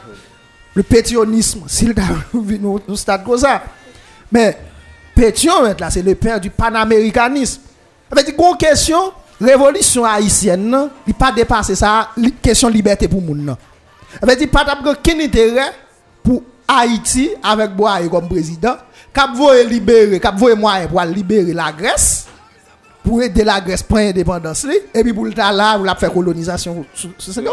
le 0.74 0.84
pétionnisme 0.84 1.64
s'il 1.68 1.94
nous 2.34 2.80
nous 2.88 2.96
stade 2.96 3.24
comme 3.24 3.38
ça. 3.38 3.64
Mais 4.32 4.58
Pétion, 5.16 5.64
là, 5.64 5.90
c'est 5.90 6.02
le 6.02 6.14
père 6.14 6.40
du 6.40 6.50
panaméricanisme. 6.50 7.62
Avec 8.12 8.30
une 8.30 8.36
grande 8.36 8.60
question, 8.60 9.14
révolution 9.42 10.06
haïtienne, 10.06 10.90
il 11.08 11.14
pas 11.14 11.32
dépassé 11.32 11.76
ça, 11.76 12.10
question 12.42 12.68
liberté 12.68 13.08
pour 13.08 13.22
moun. 13.22 13.44
Non. 13.44 13.58
Avec 14.22 14.40
dit 14.40 14.48
pas 14.48 14.66
aucun 14.86 15.20
intérêt 15.20 15.72
pour 16.24 16.44
Haïti 16.68 17.32
avec 17.44 17.72
Boaye 17.76 18.10
comme 18.10 18.28
président, 18.28 18.76
cap 19.14 19.32
voye 19.36 19.64
libérer, 19.64 20.20
cap 20.20 20.36
voye 20.38 20.56
moyen 20.56 20.88
pour 20.88 21.02
libérer 21.02 21.54
la 21.54 21.72
Grèce 21.72 22.26
pour 23.04 23.22
aider 23.22 23.44
la 23.44 23.62
Grèce 23.62 23.84
pour 23.84 23.98
l'indépendance 23.98 24.66
et 24.94 25.04
puis 25.04 25.14
pour 25.14 25.26
le 25.26 25.32
là 25.32 25.76
pour 25.76 25.86
la 25.86 25.96
faire 25.96 26.12
colonisation 26.12 26.86
c'est 27.20 27.44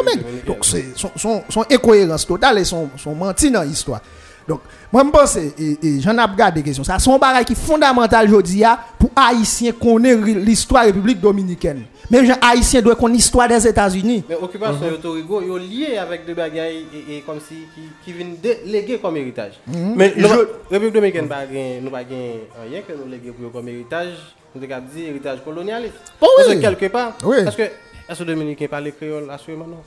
Donc 0.46 0.64
c'est 0.64 0.86
son, 0.96 1.10
son, 1.16 1.42
son 1.48 1.64
incohérence 1.70 2.26
totale 2.26 2.58
et 2.58 2.64
son 2.64 2.88
son 2.96 3.14
menti 3.14 3.50
dans 3.50 3.62
l'histoire. 3.62 4.00
Donc, 4.48 4.60
moi, 4.92 5.02
je 5.04 5.10
pense, 5.10 5.36
et, 5.36 5.78
et 5.82 6.00
j'en 6.00 6.16
ai 6.18 6.22
regardé 6.22 6.60
des 6.60 6.64
questions, 6.64 6.84
ça, 6.84 6.98
son 6.98 7.18
bagage 7.18 7.44
qui 7.46 7.52
est 7.52 7.56
fondamental 7.56 8.26
aujourd'hui 8.26 8.62
pour 8.98 9.10
Haïtiens 9.16 9.72
connaître 9.72 10.22
l'histoire 10.24 10.84
République 10.84 11.20
Dominicaine. 11.20 11.84
Même 12.10 12.24
les 12.24 12.34
Haïtiens 12.42 12.82
doivent 12.82 12.96
connaître 12.96 13.16
l'histoire 13.16 13.48
des 13.48 13.66
États-Unis. 13.66 14.24
Mais 14.28 14.34
occupation 14.34 14.80
de 14.80 14.88
Puerto 14.88 15.12
Rico, 15.12 15.40
yo 15.42 15.56
lié 15.56 15.96
avec 15.96 16.26
des 16.26 16.34
bagailles 16.34 16.84
et, 17.08 17.16
et 17.16 17.20
comme 17.22 17.38
si 17.40 17.54
qui, 17.74 17.82
qui 18.04 18.12
viennent 18.12 18.36
léguer 18.66 18.98
comme 18.98 19.16
héritage. 19.16 19.52
Mais 19.66 20.12
Nous, 20.16 20.28
je, 20.28 20.34
République 20.70 20.92
dominicaine 20.94 21.24
nous 21.24 21.90
pas 21.90 22.04
gain 22.04 22.32
rien 22.70 22.80
que 22.82 22.92
nous 22.92 23.10
léguer 23.10 23.32
comme 23.52 23.68
héritage, 23.68 24.14
nous 24.54 24.62
avons 24.62 24.84
dit 24.94 25.04
héritage 25.04 25.38
colonialiste. 25.44 25.94
Oh 26.20 26.26
Parce 26.36 26.48
oui. 26.48 26.56
que 26.56 26.60
quelque 26.60 26.92
part, 26.92 27.14
Oui. 27.24 27.36
que 27.56 27.62
les 27.62 28.24
dominicains 28.26 28.66
parlent 28.68 28.92
créole 28.92 29.30
assurément 29.30 29.66
non? 29.66 29.78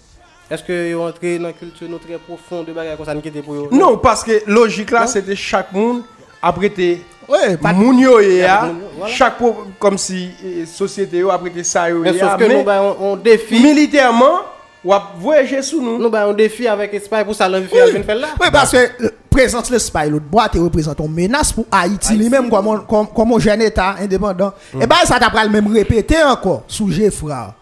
Est-ce 0.49 0.63
que 0.63 0.89
ils 0.89 0.95
entré 0.95 1.37
dans 1.39 1.47
la 1.47 1.53
culture 1.53 1.87
nous 1.89 1.97
très 1.97 2.17
profonde 2.17 2.67
de 2.67 2.73
bagailles 2.73 2.97
comme 2.97 3.05
ça 3.05 3.15
qui 3.15 3.27
était 3.29 3.41
pour 3.41 3.55
eux 3.55 3.69
non, 3.71 3.97
parce 3.97 4.23
que 4.23 4.43
logique 4.47 4.91
là, 4.91 5.07
c'était 5.07 5.35
chaque 5.35 5.71
monde 5.73 6.01
après 6.41 6.69
te 6.69 6.97
Ouais, 7.27 7.57
moun 7.73 7.97
yo 7.97 8.19
e 8.19 8.37
ya, 8.37 8.65
Moun 8.65 8.75
yo, 8.81 8.87
voilà. 8.97 9.11
chaque 9.13 9.33
comme 9.79 9.97
si 9.97 10.29
eh, 10.45 10.65
société 10.67 11.17
yo 11.17 11.31
après 11.31 11.49
te 11.49 11.63
ça 11.63 11.89
yo 11.89 11.99
Mais 12.01 12.11
sauf 12.13 12.21
ya, 12.21 12.37
que 12.37 12.43
nous 12.43 12.63
bah, 12.63 12.81
on, 12.99 13.13
on 13.13 13.15
défie 13.15 13.59
militairement, 13.63 14.41
ou 14.83 14.93
voyager 15.17 15.63
sous 15.63 15.81
nous. 15.81 15.97
nous 15.97 16.09
bah, 16.11 16.25
on 16.27 16.33
défie 16.33 16.67
avec 16.67 16.93
Espagne 16.93 17.25
pour 17.25 17.33
ça 17.33 17.49
l'envie 17.49 17.65
Oui, 17.73 18.03
faire 18.03 18.15
là. 18.15 18.27
Oui, 18.39 18.47
parce 18.53 18.71
que 18.73 18.77
euh, 18.77 19.09
présence 19.31 19.71
le 19.71 19.79
spy, 19.79 20.07
l'autre 20.09 20.25
boîte 20.29 20.53
représente 20.53 20.99
une 20.99 21.11
menace 21.11 21.51
pour 21.51 21.65
Haïti 21.71 22.13
lui-même 22.13 22.47
comme, 22.51 22.67
un- 22.67 22.85
comme, 22.87 23.07
comme 23.07 23.33
un 23.33 23.39
jeune 23.39 23.63
État 23.63 23.95
indépendant. 23.99 24.53
Et 24.79 24.85
bien, 24.85 24.97
ça 25.05 25.17
t'a 25.17 25.43
le 25.43 25.49
même 25.49 25.73
répété 25.73 26.21
encore 26.23 26.61
sous 26.67 26.91
Geffra. 26.91 27.55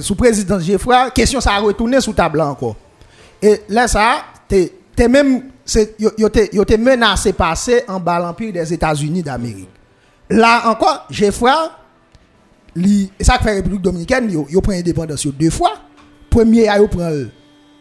Sous 0.00 0.14
président 0.14 0.58
Geffra, 0.58 1.10
question 1.10 1.40
ça 1.40 1.52
a 1.52 1.58
retourné 1.60 2.00
sous 2.00 2.12
table 2.12 2.40
encore. 2.40 2.76
Et 3.40 3.62
là, 3.68 3.86
ça, 3.86 4.24
t'es 4.48 4.72
t'es 4.94 5.08
même 5.08 5.50
yo, 5.98 6.10
yo 6.16 6.28
te 6.28 6.54
yo 6.54 6.64
te 6.64 6.74
menacé 6.74 7.32
passer 7.32 7.82
en 7.86 8.00
bas 8.00 8.18
l'empire 8.18 8.52
des 8.52 8.72
États-Unis 8.72 9.22
d'Amérique. 9.22 9.68
Là 10.30 10.70
encore, 10.70 11.06
Geoffroy 11.10 11.70
li 12.74 13.10
ça 13.20 13.38
fait 13.38 13.54
République 13.54 13.82
dominicaine, 13.82 14.30
yo, 14.30 14.46
yo 14.48 14.60
prend 14.60 14.72
indépendance 14.72 15.26
deux 15.26 15.50
fois. 15.50 15.74
Premier 16.30 16.66
yo 16.76 16.88
prend 16.88 17.10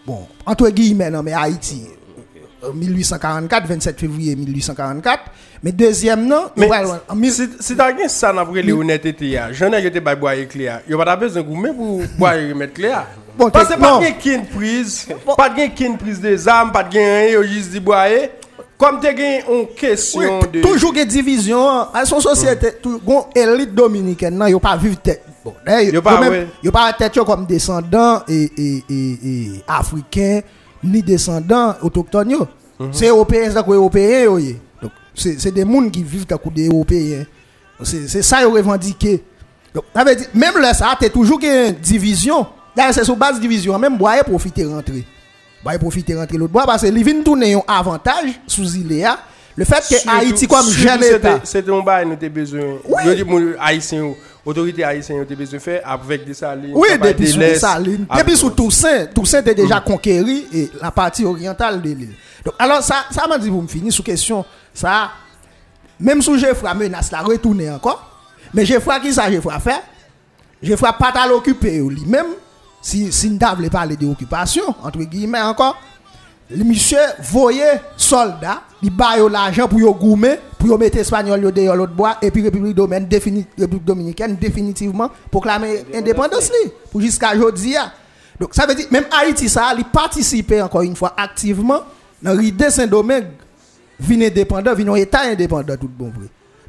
bon, 0.06 0.28
entre 0.46 0.70
guillemets 0.70 1.10
non 1.10 1.24
mais 1.24 1.34
Haïti 1.34 1.84
1844 2.74 3.68
27 3.68 4.00
février 4.00 4.36
1844, 4.36 5.24
mais 5.64 5.72
deuxième 5.72 6.26
non, 6.28 6.46
Mais 6.56 6.70
en 7.08 7.16
mille- 7.16 7.32
si, 7.32 7.48
si 7.60 7.76
t'as 7.76 7.96
gen 7.98 8.08
ça 8.10 8.32
n'a 8.34 8.46
pas 8.46 8.52
les 8.54 8.72
honnêteté 8.72 9.28
ya, 9.30 9.52
j'en 9.52 9.72
ai 9.74 9.86
été 9.86 10.00
bay 10.00 10.16
boire 10.16 10.34
éclair. 10.34 10.82
Yo 10.88 10.98
pas 10.98 11.16
besoin 11.16 11.42
de 11.42 11.48
gourmet 11.48 11.74
pour 11.74 12.02
boire 12.18 12.36
et 12.36 12.52
remettre 12.52 12.74
clair. 12.74 13.06
Bon, 13.38 13.50
Parce 13.50 13.68
que 13.70 13.80
pas 13.80 13.92
non. 13.92 14.02
gen 14.02 14.14
kin 14.18 14.42
prise, 14.56 15.08
pas 15.38 15.54
gen 15.56 15.70
kin 15.74 15.96
prise 15.98 16.20
des 16.22 16.48
armes, 16.48 16.72
pas 16.72 16.86
gen 16.90 17.28
rien, 17.28 17.44
juste 17.44 17.70
dit 17.72 17.80
boire. 17.80 18.08
Comme 18.78 19.00
t'es 19.00 19.16
gen 19.16 19.42
une 19.50 19.68
question 19.76 20.40
de 20.52 20.62
toujours 20.62 20.92
des 20.92 21.06
divisions 21.06 21.68
à 21.94 22.04
son 22.06 22.20
société 22.20 22.74
tout 22.82 23.00
gon 23.06 23.26
élite 23.34 23.74
dominicaine 23.74 24.38
nan 24.38 24.50
yo 24.50 24.60
pas 24.60 24.76
vivre 24.76 24.98
tête 25.02 25.24
bon 25.46 25.54
même- 26.20 26.30
ouais. 26.30 26.48
yo 26.62 26.72
pas 26.74 26.92
tête 26.92 27.18
comme 27.24 27.46
descendants 27.46 28.22
et, 28.28 28.52
et, 28.58 28.84
et, 28.90 29.20
et 29.24 29.64
africains 29.66 30.42
ni 30.86 31.02
descendants 31.02 31.76
autochtones 31.82 32.32
yo. 32.32 32.48
C'est 32.92 33.08
européens 33.08 33.50
c'est 33.54 33.68
européens 33.72 34.40
yé. 34.40 34.60
donc 34.82 34.92
c'est 35.14 35.40
c'est 35.40 35.52
des 35.52 35.62
gens 35.62 35.90
qui 35.90 36.04
vivent 36.04 36.26
comme 36.26 36.54
des 36.54 36.68
européens 36.68 37.26
c'est 37.84 38.08
c'est 38.08 38.22
ça 38.22 38.42
yo 38.42 38.52
revendiqué 38.52 39.24
donc 39.74 39.84
même 40.34 40.58
là 40.62 40.74
ça 40.74 40.96
t'es 41.00 41.10
toujours 41.10 41.40
une 41.42 41.74
division 41.74 42.46
c'est 42.92 43.04
sur 43.04 43.16
base 43.16 43.40
division 43.40 43.78
même 43.80 43.98
boire 43.98 44.24
profiter 44.24 44.66
rentrer 44.66 45.06
boire 45.64 45.80
profiter 45.80 46.16
rentrer 46.16 46.38
l'autre 46.38 46.54
bois 46.54 46.66
parce 46.66 46.82
que 46.84 46.88
li 46.88 47.04
vinn 47.04 47.24
tourner 47.24 47.54
un 47.56 47.62
avantage 47.68 48.40
sous 48.48 48.64
là 48.90 49.18
le 49.58 49.64
fait 49.64 49.84
que 49.90 50.10
Haïti 50.10 50.48
comme 50.48 50.70
jeune 50.70 51.02
état 51.04 51.40
C'était 51.44 51.72
un 51.72 51.82
bail 51.82 52.06
nous 52.06 52.14
avons 52.14 52.28
besoin. 52.34 52.78
Oui. 52.88 53.56
Haïtien 53.60 54.14
autorité 54.46 54.84
haïtienne 54.84 55.26
te 55.26 55.34
besoin 55.34 55.60
faire 55.60 55.82
avec 55.86 56.26
des 56.26 56.34
salines. 56.34 56.72
Oui, 56.76 56.88
des 57.18 57.26
sous 57.28 57.40
laisses, 57.40 57.62
Saline. 57.62 58.06
avec- 58.10 58.26
Depuis 58.26 58.38
sous 58.38 58.50
Toussaint, 58.52 59.08
Toussaint 59.08 59.40
était 59.40 59.56
déjà 59.56 59.80
conquéri 59.80 60.46
et 60.54 60.70
la 60.82 60.92
partie 60.92 61.26
orientale 61.26 61.82
de 61.82 61.90
l'île. 61.90 62.16
Donc, 62.46 62.54
alors, 62.60 62.82
ça, 62.84 63.06
ça 63.12 63.28
m'a 63.28 63.38
dit, 63.38 63.50
vous 63.50 63.62
me 63.62 63.68
finissez 63.68 63.96
sous 63.98 64.04
question, 64.04 64.46
ça, 64.74 65.10
même 66.00 66.22
sous 66.22 66.38
Geoffroy 66.38 66.74
menace 66.76 67.12
la 67.12 67.22
retourner 67.22 67.72
encore, 67.72 68.08
mais 68.54 68.66
Geoffroy, 68.66 69.00
qui 69.00 69.14
ça 69.14 69.32
Geoffroy 69.32 69.60
fait? 69.60 69.82
Geoffroy 70.62 70.94
pas 70.94 71.10
à 71.16 71.28
l'occuper 71.28 71.80
lui-même, 71.80 72.28
si, 72.82 73.12
si 73.12 73.30
nous 73.32 73.40
voulons 73.56 73.70
parler 73.70 73.96
d'occupation, 73.96 74.64
entre 74.84 75.00
guillemets 75.00 75.42
encore, 75.42 75.78
le 76.50 76.64
monsieur 76.64 77.00
voyait 77.22 77.82
soldat, 77.98 78.62
il 78.82 78.92
baille 78.92 79.22
l'argent 79.32 79.68
pour 79.68 79.80
yo 79.80 79.94
goumer, 79.94 80.38
pour 80.60 80.78
mettre 80.78 80.98
espagnol 80.98 81.42
yo 81.42 81.52
dehors 81.52 81.76
l'autre 81.76 81.94
bois 81.94 82.18
et 82.22 82.30
puis 82.30 82.44
République 82.44 82.78
République 82.78 83.86
dominicaine 83.86 84.36
définitivement 84.36 85.10
proclamer 85.32 85.84
indépendance 85.94 86.50
li 86.52 86.72
pour 86.92 87.02
jusqu'à 87.02 87.34
aujourd'hui. 87.36 87.76
Donc 88.40 88.54
ça 88.54 88.68
veut 88.68 88.76
dire 88.76 88.88
même 88.92 89.06
Haïti 89.12 89.50
ça, 89.50 89.74
il 89.78 89.86
participait 89.86 90.62
encore 90.62 90.82
une 90.82 90.96
fois 90.96 91.14
activement 91.18 91.82
dans 92.22 92.34
l'idée 92.34 92.70
Saint-Domingue 92.70 93.28
vin 94.00 94.22
indépendant, 94.22 94.74
vin 94.76 94.88
un 94.90 94.96
état 94.96 95.22
indépendant 95.22 95.78
tout 95.78 95.90
bon. 95.90 96.12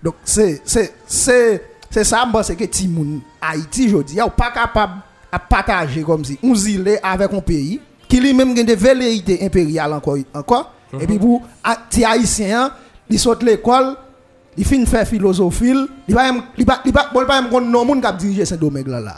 Donc 0.03 0.15
c'est 0.25 0.63
c'est 0.65 0.95
c'est 1.07 1.63
c'est 1.91 2.05
ça 2.05 2.27
que 2.59 2.65
Timoun 2.65 3.21
Haïti 3.41 3.89
aujourd'hui 3.89 4.23
ou 4.23 4.31
pas 4.31 4.51
capable 4.53 5.03
à 5.31 5.39
partager 5.39 6.03
comme 6.03 6.25
si 6.25 6.39
on 6.43 6.55
île 6.55 6.99
avec 7.03 7.33
un 7.33 7.41
pays 7.41 7.81
qui 8.09 8.21
lui-même 8.21 8.57
a 8.57 8.63
des 8.63 8.75
velléités 8.77 9.45
impériales 9.45 9.93
encore 9.93 10.17
encore 10.35 10.73
et 11.01 11.07
puis 11.07 11.19
pour 11.19 11.43
a- 11.65 11.77
ti 11.91 12.05
haïtien 12.05 12.71
il 13.11 13.19
saute 13.19 13.43
l'école 13.43 13.97
il 14.57 14.65
fin 14.65 14.85
faire 14.87 15.07
philosophie 15.07 15.75
il 16.09 16.15
va 16.15 16.33
même 16.33 16.43
il 16.57 16.65
va 16.65 16.81
il 16.85 16.93
va 16.93 17.11
bon, 17.13 17.21
il 17.23 17.27
va 17.27 17.41
même 17.43 17.51
connaître 17.51 17.73
qui 18.01 18.07
diriger 18.13 18.45
Saint-Domingue 18.45 18.89
là 18.89 19.01
là. 19.01 19.17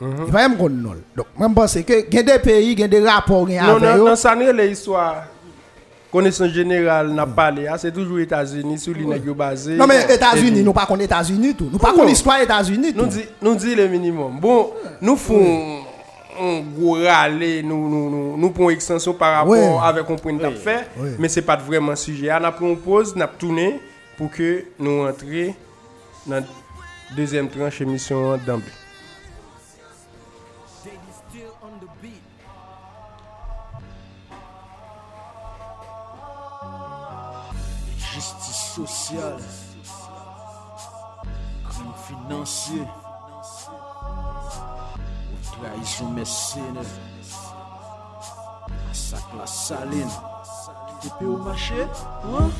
Il 0.00 0.30
va 0.32 0.48
même 0.48 0.56
connaître. 0.56 0.98
Donc 1.16 1.26
même 1.38 1.54
pense 1.54 1.74
que 1.74 2.06
il 2.08 2.14
y 2.14 2.18
a 2.18 2.22
des 2.22 2.38
pays, 2.38 2.72
il 2.72 2.78
y 2.78 2.84
a 2.84 2.88
des 2.88 3.00
rapports 3.04 3.48
a 3.48 3.66
Non, 3.66 3.80
non, 3.80 4.04
non, 4.06 4.14
ça 4.16 4.36
n'est 4.36 4.46
pas 4.46 4.52
l'histoire. 4.52 5.24
Connaissance 6.12 6.50
générale 6.52 7.08
n'a 7.12 7.26
pas 7.26 7.32
parlé, 7.50 7.66
ah, 7.66 7.76
c'est 7.76 7.92
toujours 7.92 8.18
États-Unis 8.20 8.78
sur 8.78 8.94
l'île 8.94 9.20
qui 9.22 9.28
basé. 9.34 9.74
Non 9.74 9.86
mais 9.86 10.04
États-Unis, 10.14 10.62
nous 10.62 10.72
pas 10.72 10.86
connaître 10.86 11.12
États-Unis 11.16 11.54
tout. 11.54 11.68
Nous 11.70 11.78
pas 11.78 11.88
Non. 11.88 11.94
connaître 11.94 12.10
l'histoire 12.10 12.40
États-Unis 12.40 12.94
tout. 12.94 13.06
nous 13.42 13.54
dit 13.56 13.74
le 13.74 13.88
minimum. 13.88 14.38
Bon, 14.40 14.70
nous 15.02 15.16
faisons 15.16 15.80
un 16.40 16.60
gros 16.60 16.94
râler, 16.94 17.62
nous 17.62 17.88
nous 17.88 18.10
nous 18.10 18.36
nous 18.36 18.50
prenons 18.50 18.70
extension 18.70 19.12
par 19.14 19.34
rapport 19.34 19.48
Ouais. 19.50 19.76
avec 19.82 20.08
un 20.10 20.16
point 20.16 20.32
de 20.32 20.50
fait, 20.50 20.88
Oui. 20.96 21.10
mais 21.18 21.28
c'est 21.28 21.42
pas 21.42 21.56
vraiment 21.56 21.96
sujet. 21.96 22.30
On 22.32 22.44
a 22.44 22.52
pris 22.52 22.66
une 22.68 22.78
pause, 22.78 23.14
on 23.16 23.20
a 23.20 23.26
tourné 23.26 23.80
pour 24.16 24.30
que 24.30 24.64
nous 24.78 25.06
entrions 25.06 25.54
dans 26.26 26.36
la 26.36 26.42
deuxième 27.16 27.48
tranche 27.48 27.80
émission 27.80 28.36
d'emblée. 28.46 28.72
Justice 37.96 38.72
sociale, 38.74 39.36
crime 41.68 41.92
financier, 42.06 42.82
Trahison 45.60 46.10
mercenaire 46.10 46.84
Massacre 48.86 49.36
la 49.36 49.44
e 49.44 49.46
saline 49.46 50.10
Tepe 51.00 51.24
ou 51.24 51.38
mache? 51.38 51.86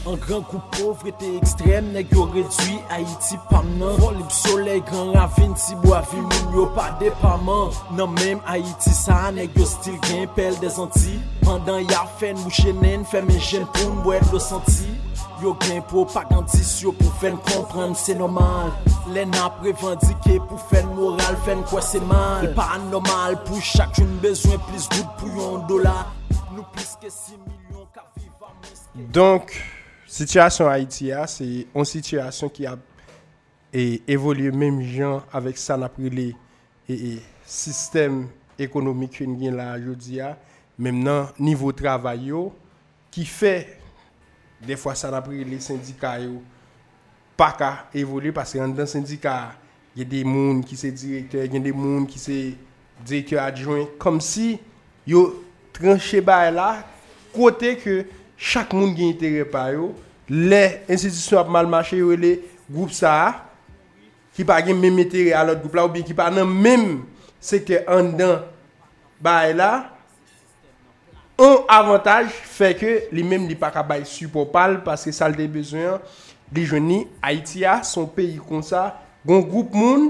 An 0.06 0.18
gran 0.22 0.44
kou 0.46 0.60
povre 0.74 1.12
te 1.18 1.30
ekstrem 1.38 1.92
Neg 1.94 2.10
yo 2.14 2.28
redwi 2.30 2.78
Haiti 2.90 3.38
pamnan 3.50 3.98
Volim 3.98 4.28
soley 4.30 4.82
gran 4.86 5.12
ravin 5.14 5.54
Tibou 5.58 5.96
avim 5.98 6.22
moun 6.22 6.54
yo 6.54 6.68
pa 6.76 6.90
depaman. 7.00 7.74
Nan 7.98 8.14
menm 8.18 8.42
Haiti 8.46 8.94
sa 8.94 9.32
Neg 9.34 9.54
yo 9.58 9.66
stil 9.66 9.98
gen 10.06 10.26
pel 10.38 10.58
de 10.62 10.70
zanti 10.70 11.18
Pandan 11.42 11.82
ya 11.90 12.04
fen 12.18 12.38
mou 12.42 12.54
chenen 12.54 13.06
Femen 13.10 13.42
jen 13.42 13.66
pou 13.74 14.02
mwet 14.04 14.26
lo 14.34 14.42
santi 14.42 14.90
Yo 15.42 15.54
gen 15.62 15.82
propagandis 15.90 16.72
yo 16.82 16.92
pou 16.98 17.12
fen 17.20 17.38
kompran 17.46 17.94
se 17.98 18.16
normal. 18.18 18.72
Lè 19.14 19.22
nap 19.30 19.60
revandike 19.64 20.40
pou 20.48 20.58
fen 20.70 20.88
moral, 20.96 21.38
fen 21.46 21.62
kwa 21.70 21.82
se 21.84 22.00
mal. 22.02 22.46
E 22.46 22.52
pa 22.56 22.70
anormal 22.76 23.38
pou 23.46 23.62
chak 23.62 23.94
joun 23.98 24.18
bezwen 24.24 24.58
plis 24.68 24.88
gout 24.94 25.14
pou 25.20 25.30
yon 25.38 25.62
dola. 25.70 25.94
Nou 26.50 26.66
plis 26.74 26.96
ke 26.98 27.12
6 27.12 27.38
milyon 27.44 27.86
ka 27.94 28.02
viva 28.18 28.50
meske. 28.64 29.06
Donk, 29.14 29.54
sityasyon 30.10 30.72
Haiti 30.72 31.12
ya, 31.12 31.22
se 31.30 31.46
yon 31.46 31.88
sityasyon 31.88 32.52
ki 32.54 32.68
a 32.68 32.76
evolye 34.08 34.50
menm 34.50 34.82
jan 34.94 35.22
avèk 35.36 35.60
sa 35.60 35.76
nap 35.78 35.96
rile 36.00 36.32
E 36.88 37.18
sistem 37.44 38.22
ekonomik 38.56 39.20
yon 39.20 39.34
gen 39.36 39.58
la 39.58 39.74
jodi 39.76 40.16
ya 40.16 40.32
Mem 40.80 41.02
nan 41.04 41.28
nivou 41.36 41.74
travay 41.76 42.30
yo 42.30 42.46
ki 43.12 43.26
fè 43.28 43.52
defwa 44.66 44.94
sa 44.98 45.10
la 45.12 45.22
pri 45.22 45.44
le 45.46 45.60
syndika 45.62 46.16
yo 46.22 46.40
pa 47.38 47.52
ka 47.54 47.70
evole 47.96 48.32
paske 48.34 48.60
an 48.62 48.74
dan 48.74 48.88
syndika 48.90 49.54
gen 49.96 50.08
de 50.10 50.22
moun 50.26 50.62
ki 50.66 50.76
se 50.78 50.90
direktor, 50.94 51.46
gen 51.50 51.62
de 51.62 51.72
moun 51.74 52.06
ki 52.06 52.18
se 52.22 52.38
direktor 53.06 53.42
adjouen, 53.42 53.86
kom 53.98 54.18
si 54.22 54.56
yo 55.06 55.44
tranche 55.74 56.22
bay 56.24 56.50
la 56.54 56.84
kote 57.34 57.76
ke 57.82 58.00
chak 58.38 58.74
moun 58.74 58.94
gen 58.96 59.14
itere 59.14 59.46
pa 59.48 59.68
yo 59.74 59.92
le 60.28 60.62
institisyon 60.86 61.42
ap 61.42 61.52
malmache 61.52 61.98
yo 61.98 62.14
le 62.16 62.36
group 62.68 62.92
sa 62.94 63.14
a 63.26 63.28
ki 64.36 64.46
pa 64.46 64.60
gen 64.62 64.78
mèm 64.78 64.98
itere 65.02 65.34
alot 65.34 65.62
group 65.62 65.78
la 65.78 65.86
ou 65.86 65.94
bi 65.94 66.04
ki 66.06 66.14
pa 66.18 66.28
nan 66.34 66.50
mèm 66.50 67.00
sekte 67.42 67.84
an 67.90 68.12
dan 68.18 68.42
bay 69.22 69.54
la 69.56 69.97
Un 71.38 71.60
avantaj 71.70 72.32
fè 72.50 72.72
ke 72.74 72.92
li 73.14 73.22
mèm 73.22 73.44
li 73.46 73.54
pa 73.58 73.68
kabay 73.70 74.02
supopal 74.10 74.80
paske 74.82 75.12
sal 75.14 75.36
de 75.38 75.44
bezwen 75.46 76.00
li 76.50 76.64
jouni 76.66 77.04
Haiti 77.22 77.62
a 77.62 77.76
son 77.86 78.08
peyi 78.10 78.40
kon 78.42 78.64
sa 78.66 78.88
gon 79.22 79.44
goup 79.46 79.76
moun 79.78 80.08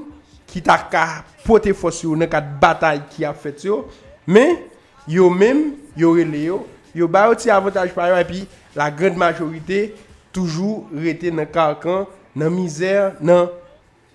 ki 0.49 0.63
ta 0.65 0.79
ka 0.89 1.05
pote 1.45 1.75
fos 1.77 2.01
yo 2.07 2.17
nan 2.17 2.33
kat 2.33 2.49
batay 2.63 3.03
ki 3.13 3.29
a 3.29 3.35
fèt 3.37 3.69
yo. 3.69 3.83
Men 4.25 4.57
yo 5.05 5.29
mèm 5.29 5.67
yo 6.01 6.15
rele 6.17 6.47
yo. 6.47 6.63
Yo 6.97 7.11
ba 7.13 7.27
yo 7.29 7.37
ti 7.37 7.53
avantaj 7.53 7.93
par 7.93 8.09
yo 8.15 8.25
epi 8.25 8.47
la 8.73 8.89
grand 8.89 9.21
majorite 9.21 9.91
toujou 10.33 10.87
rete 10.97 11.29
nan 11.29 11.53
kalkan 11.53 12.09
nan 12.33 12.57
mizèr 12.57 13.19
nan 13.21 13.51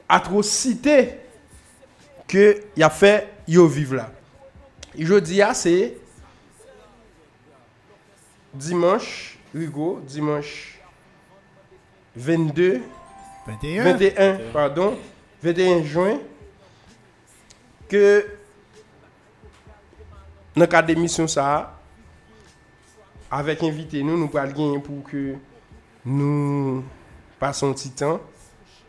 atrocite 0.09 0.97
ke 2.25 2.55
ya 2.73 2.89
fè 2.89 3.19
yo 3.45 3.69
vive 3.69 4.01
la. 4.01 4.09
Yo 4.97 5.21
di 5.21 5.45
a 5.45 5.53
se 5.53 5.93
dimanche, 8.53 9.37
Hugo, 9.53 10.01
dimanche 10.07 10.79
22, 12.15 12.81
21, 13.47 13.83
21 13.83 14.51
pardon, 14.53 14.97
21 15.41 15.83
juin, 15.83 16.19
ke 17.89 18.03
nan 20.55 20.69
ka 20.69 20.83
demisyon 20.85 21.27
sa, 21.31 21.73
avèk 23.33 23.65
invite 23.65 24.03
nou, 24.05 24.19
nou 24.21 24.29
pral 24.31 24.53
gen 24.53 24.77
pou 24.85 25.01
ke 25.09 25.33
nou 26.05 26.83
pason 27.41 27.73
titan, 27.77 28.21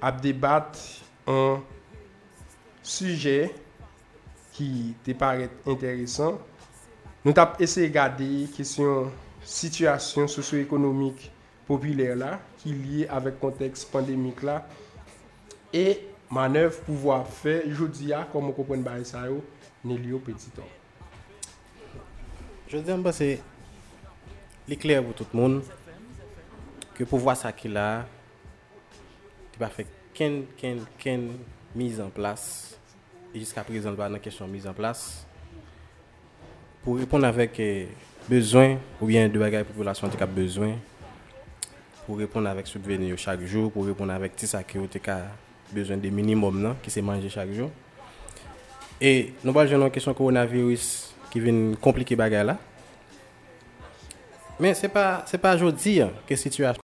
ap 0.04 0.20
debat 0.20 0.76
an 1.24 1.62
sujè 2.84 3.48
ki 4.54 4.68
te 5.02 5.16
paret 5.16 5.64
enteresan. 5.64 6.36
Nou 7.24 7.32
tap 7.32 7.56
ese 7.64 7.86
gade 7.88 8.44
kisyon 8.52 9.08
situation 9.44 10.26
socio-économique 10.26 11.30
populaire 11.66 12.16
là, 12.16 12.40
qui 12.58 12.72
est 12.72 12.74
liée 12.74 13.06
avec 13.08 13.38
contexte 13.38 13.90
pandémique 13.90 14.42
là, 14.42 14.66
et 15.72 16.00
manœuvre 16.30 16.78
pouvoir 16.80 17.26
faire, 17.26 17.62
je 17.68 17.84
dis, 17.84 18.12
comme 18.32 18.48
on 18.48 18.52
comprend 18.52 18.80
par 18.82 19.04
ça, 19.04 19.24
n'est 19.84 19.98
petit 19.98 20.50
temps. 20.50 20.62
Je 22.68 22.78
dis, 22.78 22.92
bah, 22.98 23.12
c'est 23.12 23.40
l'éclair 24.66 25.04
pour 25.04 25.14
tout 25.14 25.26
le 25.32 25.40
monde 25.40 25.62
que 26.94 27.04
pour 27.04 27.18
voir 27.18 27.36
ça 27.36 27.52
qu'il 27.52 27.76
a, 27.76 28.06
tu 29.52 29.58
pas 29.58 29.68
fait 29.68 29.86
qu'une 30.14 31.32
mise 31.74 32.00
en 32.00 32.08
place, 32.08 32.78
et 33.34 33.40
jusqu'à 33.40 33.64
présent, 33.64 33.92
dans 33.92 34.18
question 34.18 34.46
mise 34.46 34.66
en 34.66 34.72
place, 34.72 35.26
pour 36.82 36.96
répondre 36.98 37.26
avec 37.26 37.58
eh, 37.58 37.88
bezwen 38.28 38.78
ou 39.00 39.06
bien 39.06 39.28
de 39.28 39.40
bagay 39.40 39.64
populasyon 39.68 40.12
te 40.12 40.18
ka 40.20 40.26
bezwen 40.28 40.78
pou 42.04 42.16
repon 42.20 42.46
avèk 42.48 42.68
soubveni 42.68 43.10
yo 43.10 43.18
chak 43.20 43.42
jou, 43.44 43.70
pou 43.72 43.84
repon 43.88 44.12
avèk 44.12 44.36
ti 44.36 44.48
sa 44.48 44.62
ki 44.64 44.78
yo 44.80 44.88
te 44.88 45.00
ka 45.00 45.18
bezwen 45.72 46.00
de 46.00 46.10
minimum 46.12 46.56
nan 46.62 46.78
ki 46.84 46.92
se 46.92 47.04
manje 47.04 47.32
chak 47.32 47.52
jou. 47.56 47.70
E 49.00 49.32
nou 49.42 49.52
bal 49.56 49.68
jenon 49.68 49.92
kesyon 49.92 50.16
koronavirus 50.16 50.88
ki 51.32 51.42
vin 51.44 51.60
komplike 51.84 52.16
bagay 52.16 52.44
la. 52.46 52.58
Men 54.60 54.76
se 54.78 54.88
pa, 54.92 55.24
se 55.28 55.40
pa 55.40 55.56
jodi 55.58 55.98
ke 56.28 56.38
situasyon. 56.38 56.80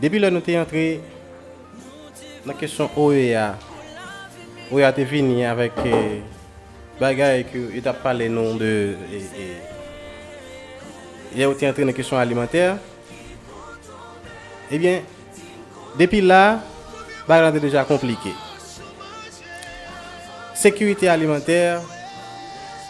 Depi 0.00 0.20
lè 0.20 0.32
nou 0.32 0.44
te 0.44 0.56
yantre 0.56 0.86
nan 2.44 2.56
kesyon 2.60 2.96
OEA. 3.00 3.50
OEA 4.72 4.92
te 4.96 5.04
vini 5.08 5.44
avèk... 5.48 5.84
Eh, 5.86 6.35
bagay 7.00 7.44
ki 7.50 7.64
yo 7.76 7.82
tap 7.84 8.02
pale 8.04 8.28
non 8.32 8.56
de... 8.60 8.96
E, 9.12 9.20
e, 9.36 9.46
ye 11.36 11.44
ou 11.44 11.56
ti 11.58 11.66
entre 11.68 11.84
nan 11.84 11.96
kesyon 11.96 12.20
alimenter, 12.22 12.78
ebyen, 14.72 15.04
depi 15.98 16.22
la, 16.24 16.62
bagay 17.26 17.44
lan 17.44 17.56
te 17.56 17.60
deja 17.60 17.84
komplike. 17.88 18.32
Sekurite 20.56 21.10
alimenter, 21.12 21.82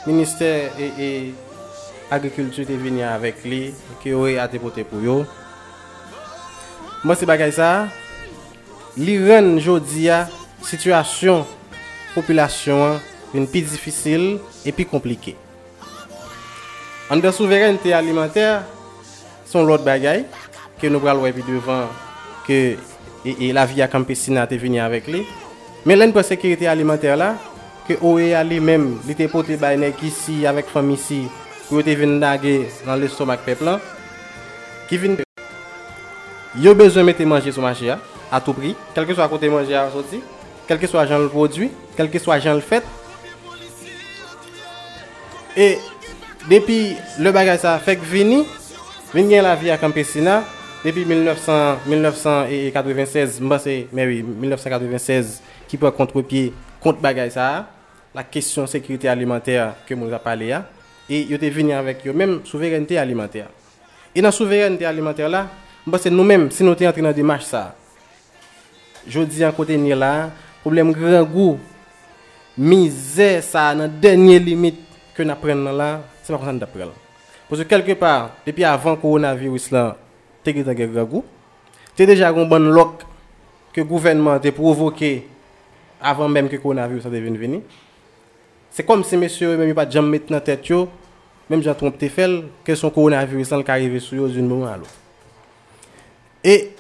minister 0.07 0.70
e, 0.78 0.93
e 0.95 1.09
agrikultur 2.15 2.69
te 2.69 2.78
vini 2.78 3.03
avèk 3.03 3.43
li, 3.51 3.65
ki 4.03 4.15
yo 4.15 4.23
e 4.31 4.39
ate 4.39 4.62
pote 4.62 4.87
pou 4.87 5.03
yo. 5.03 5.24
Mwen 7.03 7.19
se 7.19 7.27
bagay 7.27 7.51
sa, 7.57 7.89
li 8.95 9.19
ren 9.27 9.57
jodi 9.59 10.07
ya, 10.07 10.23
situasyon, 10.66 11.43
populasyon 12.15 12.87
an, 12.87 13.03
vin 13.32 13.47
pi 13.51 13.62
difisil 13.66 14.36
epi 14.66 14.86
komplike. 14.89 15.36
An 17.11 17.23
de 17.23 17.31
souverenite 17.31 17.93
alimenter, 17.94 18.62
son 19.47 19.66
lot 19.66 19.85
bagay, 19.86 20.24
ke 20.81 20.90
nou 20.90 21.03
pral 21.03 21.20
wè 21.23 21.32
pi 21.35 21.44
devan 21.47 21.86
ke 22.47 22.59
e, 23.24 23.32
e, 23.32 23.53
la 23.55 23.66
vi 23.66 23.82
a 23.82 23.90
kampesina 23.90 24.47
te 24.51 24.59
vini 24.59 24.81
avèk 24.82 25.11
li. 25.12 25.23
Men 25.86 26.01
lèn 26.01 26.15
pou 26.15 26.27
sekirite 26.27 26.66
alimenter 26.70 27.15
la, 27.19 27.36
ke 27.86 27.98
oue 28.01 28.32
a 28.35 28.43
li 28.43 28.59
mèm 28.59 28.89
li 29.07 29.15
te 29.15 29.28
pote 29.31 29.55
bay 29.61 29.78
nek 29.78 30.03
isi 30.07 30.40
avèk 30.51 30.73
fam 30.73 30.90
isi 30.90 31.23
pou 31.69 31.82
te 31.86 31.94
vin 31.98 32.19
dage 32.23 32.59
nan 32.86 32.98
le 32.98 33.11
somak 33.11 33.47
peplan, 33.47 33.78
ki 34.90 34.98
vin 35.03 35.16
yo 36.59 36.74
bezon 36.74 37.07
mette 37.07 37.23
manje 37.27 37.55
sou 37.55 37.62
manje 37.62 37.90
a, 37.94 38.01
a 38.35 38.43
tou 38.43 38.57
pri, 38.57 38.74
kelke 38.97 39.15
so 39.15 39.23
a 39.23 39.31
kote 39.31 39.51
manje 39.53 39.74
a 39.78 39.86
soti, 39.94 40.19
kelke 40.66 40.90
so 40.90 40.98
a 40.98 41.07
jan 41.07 41.23
l'produit, 41.27 41.74
kelke 41.98 42.19
so 42.23 42.35
a 42.35 42.40
jan 42.43 42.59
l'fèt, 42.59 42.86
Et 45.57 45.78
depuis 46.51 46.97
le 47.19 47.33
bagage 47.33 47.61
ça 47.61 47.78
fait 47.78 47.97
que 47.97 48.05
vini, 48.05 48.47
vini 49.15 49.37
la 49.37 49.57
vie 49.57 49.70
à 49.70 49.78
campesina 49.78 50.45
depuis 50.85 51.05
1900 51.05 51.77
1996, 51.87 53.41
moi 53.41 53.59
c'est 53.59 53.87
mais 53.93 54.07
oui, 54.07 54.23
1996 54.23 55.43
qui 55.66 55.77
prend 55.78 55.91
contre-pied 55.91 56.53
contre 56.81 57.01
bagage 57.01 57.33
ça, 57.33 57.66
la 58.15 58.23
question 58.23 58.66
sécurité 58.66 59.09
alimentaire 59.09 59.74
que 59.87 59.95
nous 59.95 60.12
a 60.12 60.19
parlé 60.19 60.51
là 60.51 60.66
et 61.09 61.23
yo 61.23 61.39
te 61.39 61.47
venu 61.47 61.73
avec 61.73 62.05
yo 62.05 62.12
même 62.12 62.41
souveraineté 62.45 62.99
alimentaire. 62.99 63.49
Et 64.15 64.20
dans 64.20 64.28
la 64.28 64.33
souveraineté 64.33 64.85
alimentaire 64.85 65.28
là, 65.28 65.49
c'est 66.01 66.11
nous-mêmes, 66.11 66.51
si 66.51 66.65
nous 66.65 66.77
sommes 66.77 66.89
entrés 66.89 67.03
dans 67.03 67.12
démarche 67.12 67.45
ça, 67.45 67.74
je 69.07 69.20
dis 69.20 69.45
en 69.45 69.53
côté 69.53 69.77
là, 69.95 70.31
problème 70.61 70.93
grand 70.93 71.23
goût, 71.23 71.59
misère 72.59 73.43
ça, 73.43 73.74
dans 73.74 73.89
dernière 73.89 74.41
limite 74.41 74.86
que 75.17 75.23
nous 75.23 75.31
apprenons 75.31 75.73
là, 75.73 76.03
c'est 76.23 76.33
pas 76.33 76.39
comme 76.39 76.47
ça 76.47 76.53
nous 76.53 76.63
apprenons. 76.63 76.93
Parce 77.49 77.63
que 77.63 77.67
quelque 77.67 77.93
part, 77.93 78.33
depuis 78.47 78.65
avant 78.65 78.91
le 78.93 78.97
coronavirus 78.97 79.71
là, 79.71 79.97
as 80.47 80.53
déjà 82.07 82.29
un 82.29 82.45
bon 82.45 82.71
loc 82.71 83.03
que 83.73 83.81
le 83.81 83.87
gouvernement 83.87 84.33
a 84.33 84.53
provoqué 84.53 85.27
avant 86.01 86.29
même 86.29 86.49
que 86.49 86.57
le 86.57 86.63
coronavirus 86.63 87.05
devienne 87.05 87.39
venir. 87.39 87.61
C'est 88.71 88.85
comme 88.85 89.03
si 89.03 89.17
monsieur 89.17 89.57
même 89.57 89.75
pas 89.75 89.89
jamais 89.89 90.19
mettre 90.19 90.31
dans 90.31 90.41
tête 90.41 90.71
même 91.49 91.63
Jean 91.63 91.75
Trompe 91.75 91.97
te 91.97 92.09
fait 92.09 92.43
que 92.65 92.75
son 92.75 92.91
coronavirus 92.91 93.49
qui 93.65 93.71
arrive 93.71 93.99
sur 94.01 94.25
eux 94.25 94.29
d'une 94.29 94.49
moment 94.49 94.67
à 94.67 94.77
l'autre. 94.77 94.91
Et 96.45 96.73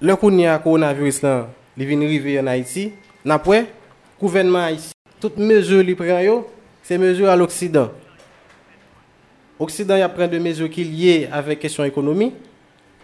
le 0.00 0.16
kounya 0.16 0.58
coronavirus 0.58 1.22
là, 1.22 1.48
il 1.76 1.84
vient 1.84 2.00
arriver 2.00 2.40
en 2.40 2.46
Haïti, 2.46 2.92
n'après 3.24 3.66
gouvernement 4.20 4.64
haïtien, 4.64 4.92
toutes 5.20 5.38
mesures 5.38 5.82
li 5.82 5.94
prend 5.94 6.44
yo, 6.90 6.96
c'est 6.96 6.98
mesures 6.98 7.28
à 7.28 7.36
l'Occident. 7.36 7.90
Occident 9.58 9.96
y 9.96 10.02
a 10.02 10.08
pris 10.08 10.28
des 10.28 10.38
mesures 10.38 10.70
qui 10.70 10.84
liées 10.84 11.28
avec 11.30 11.60
question 11.60 11.84
économie 11.84 12.32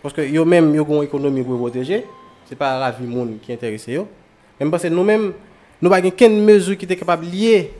parce 0.02 0.14
que 0.14 0.22
yo 0.22 0.44
même 0.44 0.74
yo 0.74 0.84
gon 0.84 1.02
économie 1.02 1.42
pour 1.42 1.58
protéger, 1.58 2.04
c'est 2.48 2.56
pas 2.56 2.78
la 2.78 2.90
vie 2.90 3.06
monde 3.06 3.38
qui 3.42 3.52
intéresse 3.52 3.86
yo. 3.88 4.08
Même 4.58 4.70
parce 4.70 4.84
que 4.84 4.88
nous 4.88 5.04
même 5.04 5.32
nous 5.80 5.90
pas 5.90 6.00
aucune 6.04 6.42
mesure 6.44 6.76
qui 6.76 6.84
était 6.84 6.96
capable 6.96 7.26
liée 7.26 7.72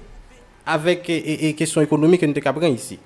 avec 0.65 1.09
et, 1.09 1.17
et, 1.17 1.49
et 1.49 1.55
question 1.55 1.81
économique 1.81 2.21
que 2.21 2.27
nous 2.27 2.35
prendre 2.35 2.67
ici. 2.67 2.99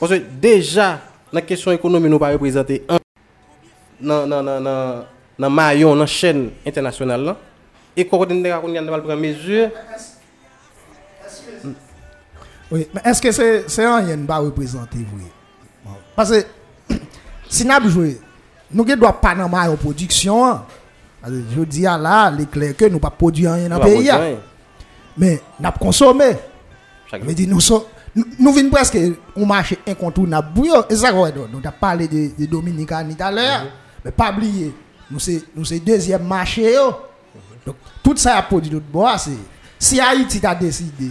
Parce 0.00 0.12
que 0.12 0.18
déjà 0.18 1.00
la 1.32 1.42
question 1.42 1.72
économique 1.72 2.10
nous 2.10 2.18
pas 2.18 2.32
représenter 2.32 2.82
un 2.88 2.98
dans 4.00 5.06
dans 5.38 5.50
maillon 5.50 5.94
dans 5.96 6.06
chaîne 6.06 6.50
internationale 6.66 7.36
et 7.96 8.04
qu'on 8.06 8.16
on 8.18 8.42
va 8.42 8.60
prendre 8.60 9.16
mesure 9.16 9.70
Oui, 12.74 12.88
mais 12.92 13.02
est-ce 13.04 13.22
que 13.22 13.30
c'est 13.30 13.68
c'est 13.68 13.84
qui 13.84 14.26
va 14.26 14.38
représenter 14.38 14.98
vrai 14.98 15.30
Bon, 15.84 15.92
Parce 16.16 16.30
que 16.32 16.44
si 17.48 17.64
nous 17.64 17.70
avons 17.72 17.88
joué, 17.88 18.20
nous 18.72 18.84
ne 18.84 18.94
doit 18.96 19.12
pas 19.20 19.32
dans 19.32 19.48
la 19.48 19.76
production. 19.76 20.44
hein. 20.44 20.64
Je 21.24 21.62
dis 21.62 21.86
à 21.86 21.96
là, 21.96 22.32
l'éclair 22.32 22.76
que 22.76 22.86
nous 22.86 22.98
pas 22.98 23.10
produire 23.10 23.52
rien 23.52 23.68
dans 23.68 23.78
le 23.78 23.84
pays. 23.84 24.10
hein. 24.10 24.38
Mais 25.16 25.40
nous 25.60 25.66
avons 25.68 25.78
consommé. 25.78 26.32
veux 27.12 27.32
dire, 27.34 27.48
nous 27.48 27.60
sommes. 27.60 27.84
Nous, 28.38 28.52
venons 28.52 28.70
presque 28.70 28.96
un 28.96 29.46
marché 29.46 29.78
incontournable. 29.86 30.60
Et 30.90 30.96
ça, 30.96 31.12
nous 31.12 31.24
avons 31.24 31.60
parlé 31.80 32.08
de, 32.08 32.30
de 32.36 32.46
Dominicains 32.46 33.04
tout 33.04 33.22
à 33.22 33.30
l'heure. 33.30 33.66
Mais 34.04 34.10
pas 34.10 34.32
oublier, 34.32 34.74
nous 35.10 35.20
c'est 35.20 35.44
nous 35.54 35.64
c'est 35.64 35.78
deuxième 35.78 36.24
marché. 36.26 36.74
yo. 36.74 36.92
Donc, 37.64 37.76
tout 38.02 38.16
ça 38.16 38.36
a 38.36 38.42
produit 38.42 38.68
d'autre 38.70 38.86
bois. 38.92 39.16
Si 39.78 40.00
Haïti 40.00 40.44
a 40.44 40.54
décidé, 40.56 41.10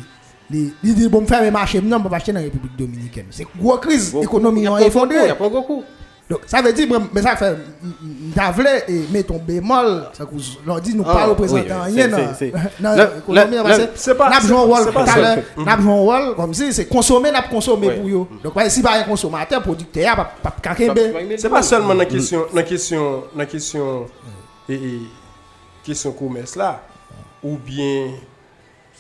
il 0.51 0.73
dit, 0.95 1.07
bon, 1.09 1.25
faire 1.25 1.41
un 1.41 1.51
marché, 1.51 1.81
non, 1.81 2.01
on 2.03 2.09
va 2.09 2.17
acheter 2.17 2.31
dans 2.33 2.39
la 2.39 2.45
République 2.45 2.75
Dominicaine. 2.77 3.25
C'est 3.31 3.43
une 3.55 3.61
grosse 3.61 3.79
crise 3.79 4.15
économique 4.21 4.63
Il 4.65 4.81
y 4.81 4.83
a 4.83 4.87
effondrée. 4.87 5.33
pas 5.33 5.49
beaucoup. 5.49 5.83
Donc, 6.29 6.39
ça 6.47 6.61
veut 6.61 6.71
dire, 6.71 6.87
mais 7.13 7.21
ça 7.21 7.35
fait, 7.35 7.57
d'avler 8.33 8.79
et 8.87 9.03
mettre 9.11 9.27
ton 9.33 9.39
bémol, 9.39 10.05
ça 10.13 10.25
cause, 10.25 10.57
leur 10.65 10.79
dit, 10.79 10.95
nous 10.95 11.03
Ah, 11.05 11.13
pas 11.13 11.25
représenter 11.25 11.67
oui, 11.69 11.91
rien 11.95 12.07
dans 12.07 12.33
c'est- 13.95 14.15
pas- 14.15 14.29
n'a 14.29 14.39
rôle 14.39 14.83
ça. 15.05 15.35
n'a 15.57 15.77
joué 15.81 15.91
un 15.91 15.95
rôle 15.95 16.35
comme 16.35 16.53
si 16.53 16.71
c'est 16.71 16.85
consommer, 16.85 17.29
n'a 17.29 17.41
consommer 17.41 17.89
pour 17.91 18.07
eux. 18.07 18.27
Donc, 18.41 18.55
ouais, 18.55 18.69
si 18.69 18.81
pas 18.81 18.99
un 18.99 19.03
consommateur, 19.03 19.61
producteur, 19.61 20.29
pas 20.41 20.55
quelqu'un 20.75 20.93
C'est 21.37 21.49
pas 21.49 21.61
seulement 21.61 21.93
dans 21.93 22.05
question 22.05 22.45
dans 22.53 22.63
question 22.63 23.23
dans 23.35 23.45
question 23.45 24.05
et 24.69 24.79
question 25.83 26.13
commerce 26.13 26.55
là 26.55 26.81
ou 27.43 27.57
bien 27.57 28.11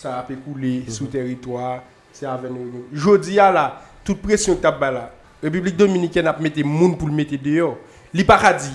ça 0.03 0.19
a 0.19 0.23
pu 0.23 0.35
couler 0.35 0.83
sous 0.89 1.05
territoire 1.05 1.83
c'est 2.11 2.25
avec 2.25 2.51
nous. 2.51 2.85
Jodi 2.93 3.39
a 3.39 3.51
là 3.51 3.81
toute 4.03 4.21
pression 4.21 4.55
que 4.55 4.61
là 4.63 5.11
République 5.41 5.77
dominicaine 5.77 6.27
a 6.27 6.37
mettre 6.37 6.63
moun 6.63 6.97
pour 6.97 7.07
le 7.07 7.13
mettre 7.13 7.35
dehors. 7.41 7.77
Li 8.13 8.23
pas 8.23 8.37
ka 8.37 8.53
dit 8.53 8.71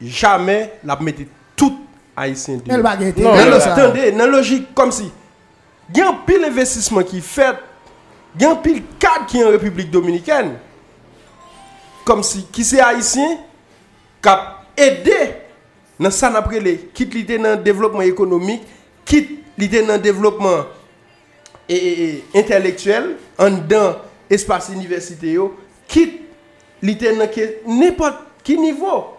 jamais 0.00 0.74
la 0.84 0.96
mettre 0.96 1.22
tout 1.56 1.78
haïtien 2.16 2.58
dehors. 2.58 2.82
Non, 3.16 3.60
ça. 3.60 3.74
Attendez, 3.74 4.12
nan 4.12 4.30
logique 4.30 4.74
comme 4.74 4.92
si. 4.92 5.10
Il 5.90 5.98
y 5.98 6.00
a 6.00 6.08
un 6.08 6.14
pile 6.26 6.44
investissement 6.44 7.02
qui 7.02 7.20
fait 7.20 7.56
gen 8.38 8.56
pil 8.64 8.82
kad 9.00 9.26
ki 9.28 9.42
en 9.44 9.52
Republik 9.52 9.90
Dominikèn, 9.92 10.54
kom 12.08 12.22
si, 12.24 12.46
ki 12.52 12.64
se 12.64 12.80
Haitien, 12.80 13.36
kap 14.24 14.72
ede 14.80 15.18
nan 16.00 16.14
san 16.14 16.36
apre 16.38 16.62
le, 16.62 16.76
kit 16.96 17.12
li 17.12 17.26
te 17.28 17.36
nan 17.40 17.60
devlopman 17.62 18.08
ekonomik, 18.08 18.64
kit 19.08 19.41
li 19.58 19.68
te 19.72 19.82
nan 19.86 20.00
devlopman 20.02 20.64
e, 21.68 21.76
e, 21.76 21.92
e 21.92 22.08
intelektuel 22.40 23.14
an 23.42 23.60
dan 23.68 24.00
espase 24.32 24.72
universite 24.74 25.34
yo 25.34 25.52
kit 25.90 26.20
li 26.82 26.96
te 26.98 27.12
nan 27.16 27.30
ke 27.32 27.48
nepot 27.68 28.22
ki 28.46 28.58
nivou 28.60 29.12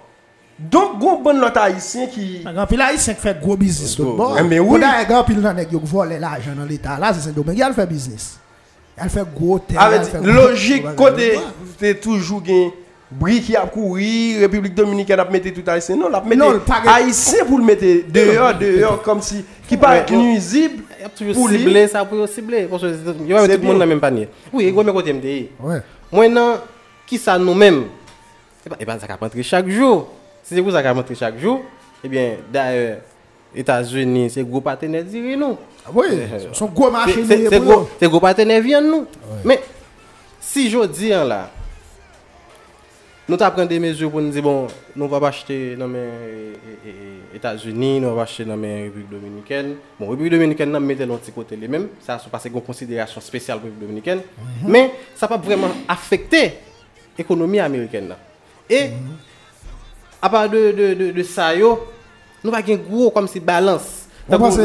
Donk 0.60 0.99
goun 1.01 1.23
bon 1.26 1.39
lot 1.41 1.55
haisyen 1.57 2.07
ki... 2.14 2.26
An 2.45 2.53
gampil 2.55 2.84
haisyen 2.85 3.18
ki 3.18 3.23
fè 3.23 3.34
gwo 3.41 3.55
biznis 3.57 3.95
tout 3.97 4.14
bon. 4.19 4.35
Eh, 4.38 4.45
Mwen 4.45 4.61
oui. 4.68 4.80
da 4.84 4.93
an 4.99 5.07
gampil 5.10 5.41
nan 5.41 5.60
ek 5.64 5.73
yo 5.73 5.81
vole 5.81 6.19
la 6.22 6.35
ajan 6.38 6.55
nan 6.60 6.69
l'Etat 6.69 7.01
la, 7.01 7.10
se 7.15 7.23
sen 7.26 7.34
do 7.35 7.43
men, 7.47 7.57
yal 7.57 7.73
fè 7.76 7.88
biznis. 7.89 8.35
Yal 8.99 9.10
fè 9.10 9.23
gwo 9.34 9.57
tel, 9.65 9.80
yal 9.81 10.05
fè 10.05 10.22
gwo... 10.22 10.35
Logik 10.38 10.85
kote 10.99 11.31
te 11.81 11.95
toujou 12.03 12.43
gen 12.45 12.69
bri 13.19 13.41
ki 13.41 13.56
ap 13.56 13.72
kouri, 13.73 14.38
Republik 14.41 14.73
Dominikèn 14.76 15.19
ap 15.19 15.31
mette 15.31 15.53
tout 15.53 15.64
Haïtien. 15.69 15.95
Non, 15.95 16.10
pa 16.65 16.81
gen- 16.84 16.90
Haïtien 16.94 17.45
pou 17.45 17.57
l 17.60 17.64
mette 17.65 18.11
dehors, 18.11 18.53
dehors, 18.60 19.02
kom 19.03 19.22
si, 19.22 19.44
ki 19.68 19.77
pa 19.77 19.94
Ouais, 19.99 20.06
nuisible 20.15 20.84
Y 21.02 21.06
a 21.06 21.10
toujours 21.10 21.35
pou 21.35 21.48
li. 21.49 21.60
ciblé 21.60 21.88
ça 21.88 22.06
pour 22.06 22.27
cibler. 22.27 22.64
Parce 22.69 22.81
que 22.84 22.88
il 22.88 23.27
y 23.27 23.34
a 23.34 23.45
tout 23.45 23.52
le 23.52 23.57
monde 23.57 23.60
bien. 23.60 23.73
dans 23.73 23.80
le 23.80 23.85
même 23.88 23.99
panier. 23.99 24.30
Oui, 24.53 24.72
gros 24.72 24.84
mais 24.84 24.94
côté 24.94 25.11
MDI. 25.14 25.49
Maintenant, 26.11 26.56
qui 27.06 27.18
ça 27.18 27.38
nous-mêmes 27.38 27.85
Et 28.65 28.69
pas, 28.69 28.76
et 28.80 28.85
pas 28.85 28.98
ça 28.99 29.06
qui 29.07 29.14
rentrer 29.14 29.44
chaque 29.44 29.68
jour. 29.68 30.07
Si 30.44 30.56
c'est 30.56 30.61
vous 30.61 30.72
ça 30.72 30.81
qui 30.81 30.88
rentrer 30.88 31.15
chaque 31.15 31.38
jour, 31.40 31.61
eh 32.03 32.07
bien, 32.07 32.35
d'ailleurs, 32.52 32.98
États-Unis, 33.56 34.30
c'est 34.30 34.44
gros 34.44 34.61
partenaire 34.61 35.03
direz 35.03 35.35
nous. 35.35 35.57
Ah 35.85 35.90
Oui, 35.94 36.06
son 36.53 36.68
gros 36.68 36.90
marché. 36.90 37.22
Pour 37.22 37.60
gros, 37.60 37.90
c'est 37.99 38.07
gros 38.07 38.19
partenaire 38.22 38.61
viennent 38.61 38.90
nous. 38.90 39.06
Mais 39.44 39.60
si 40.40 40.69
je 40.69 40.85
dis 40.88 41.11
hein, 41.14 41.26
là, 41.26 41.49
nous 43.27 43.37
t'apprenons 43.37 43.67
des 43.67 43.79
mesures 43.79 44.11
pour 44.11 44.21
nous 44.21 44.29
dire 44.31 44.43
bon, 44.43 44.67
nous 44.95 45.07
va 45.07 45.19
pas 45.19 45.29
acheter 45.29 45.75
dans 45.75 45.87
les 45.87 46.53
États-Unis, 47.35 47.99
nous 47.99 48.09
va 48.09 48.15
pas 48.17 48.21
acheter 48.23 48.45
dans 48.45 48.55
les 48.55 48.83
République 48.83 49.09
dominicaine. 49.09 49.75
Bon, 49.99 50.09
République 50.09 50.33
dominicaine, 50.33 50.71
nous 50.71 50.79
mettons 50.79 51.05
l'autre 51.07 51.31
côté 51.33 51.55
les 51.55 51.67
mêmes, 51.67 51.87
ça 52.05 52.19
y 52.23 52.47
a 52.47 52.49
une 52.49 52.61
considération 52.61 53.21
spéciale 53.21 53.59
pour 53.59 53.65
République 53.65 53.87
dominicaine, 53.87 54.21
mais 54.67 54.91
ça 55.15 55.27
va 55.27 55.37
pas 55.37 55.43
vraiment 55.45 55.69
affecter 55.87 56.53
l'économie 57.17 57.59
américaine. 57.59 58.13
Et 58.69 58.89
à 60.21 60.29
part 60.29 60.49
de 60.49 60.71
de 60.71 60.93
de, 60.93 61.11
de 61.11 61.23
ça 61.23 61.53
yo, 61.55 61.79
nous 62.43 62.51
un 62.71 62.75
gros 62.75 63.11
comme 63.11 63.27
si 63.27 63.39
balance. 63.39 64.07
Vous 64.27 64.37
pensez, 64.39 64.57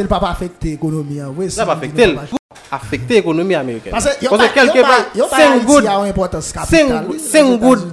le 0.00 0.08
pas 0.08 0.30
affecter 0.30 0.70
l'économie 0.70 1.20
hein? 1.20 1.32
Oui, 1.36 1.50
ça 1.50 1.64
le- 2.06 2.14
pas- 2.14 2.39
affecter 2.70 3.14
l'économie 3.14 3.54
américaine. 3.54 3.92
Parce, 3.92 4.04
Parce 4.04 4.48
que 4.48 4.54
quelque 4.54 4.80
part, 4.80 5.28
5 5.30 5.64
gouttes, 5.64 5.84
5 7.18 7.60
gouttes, 7.60 7.86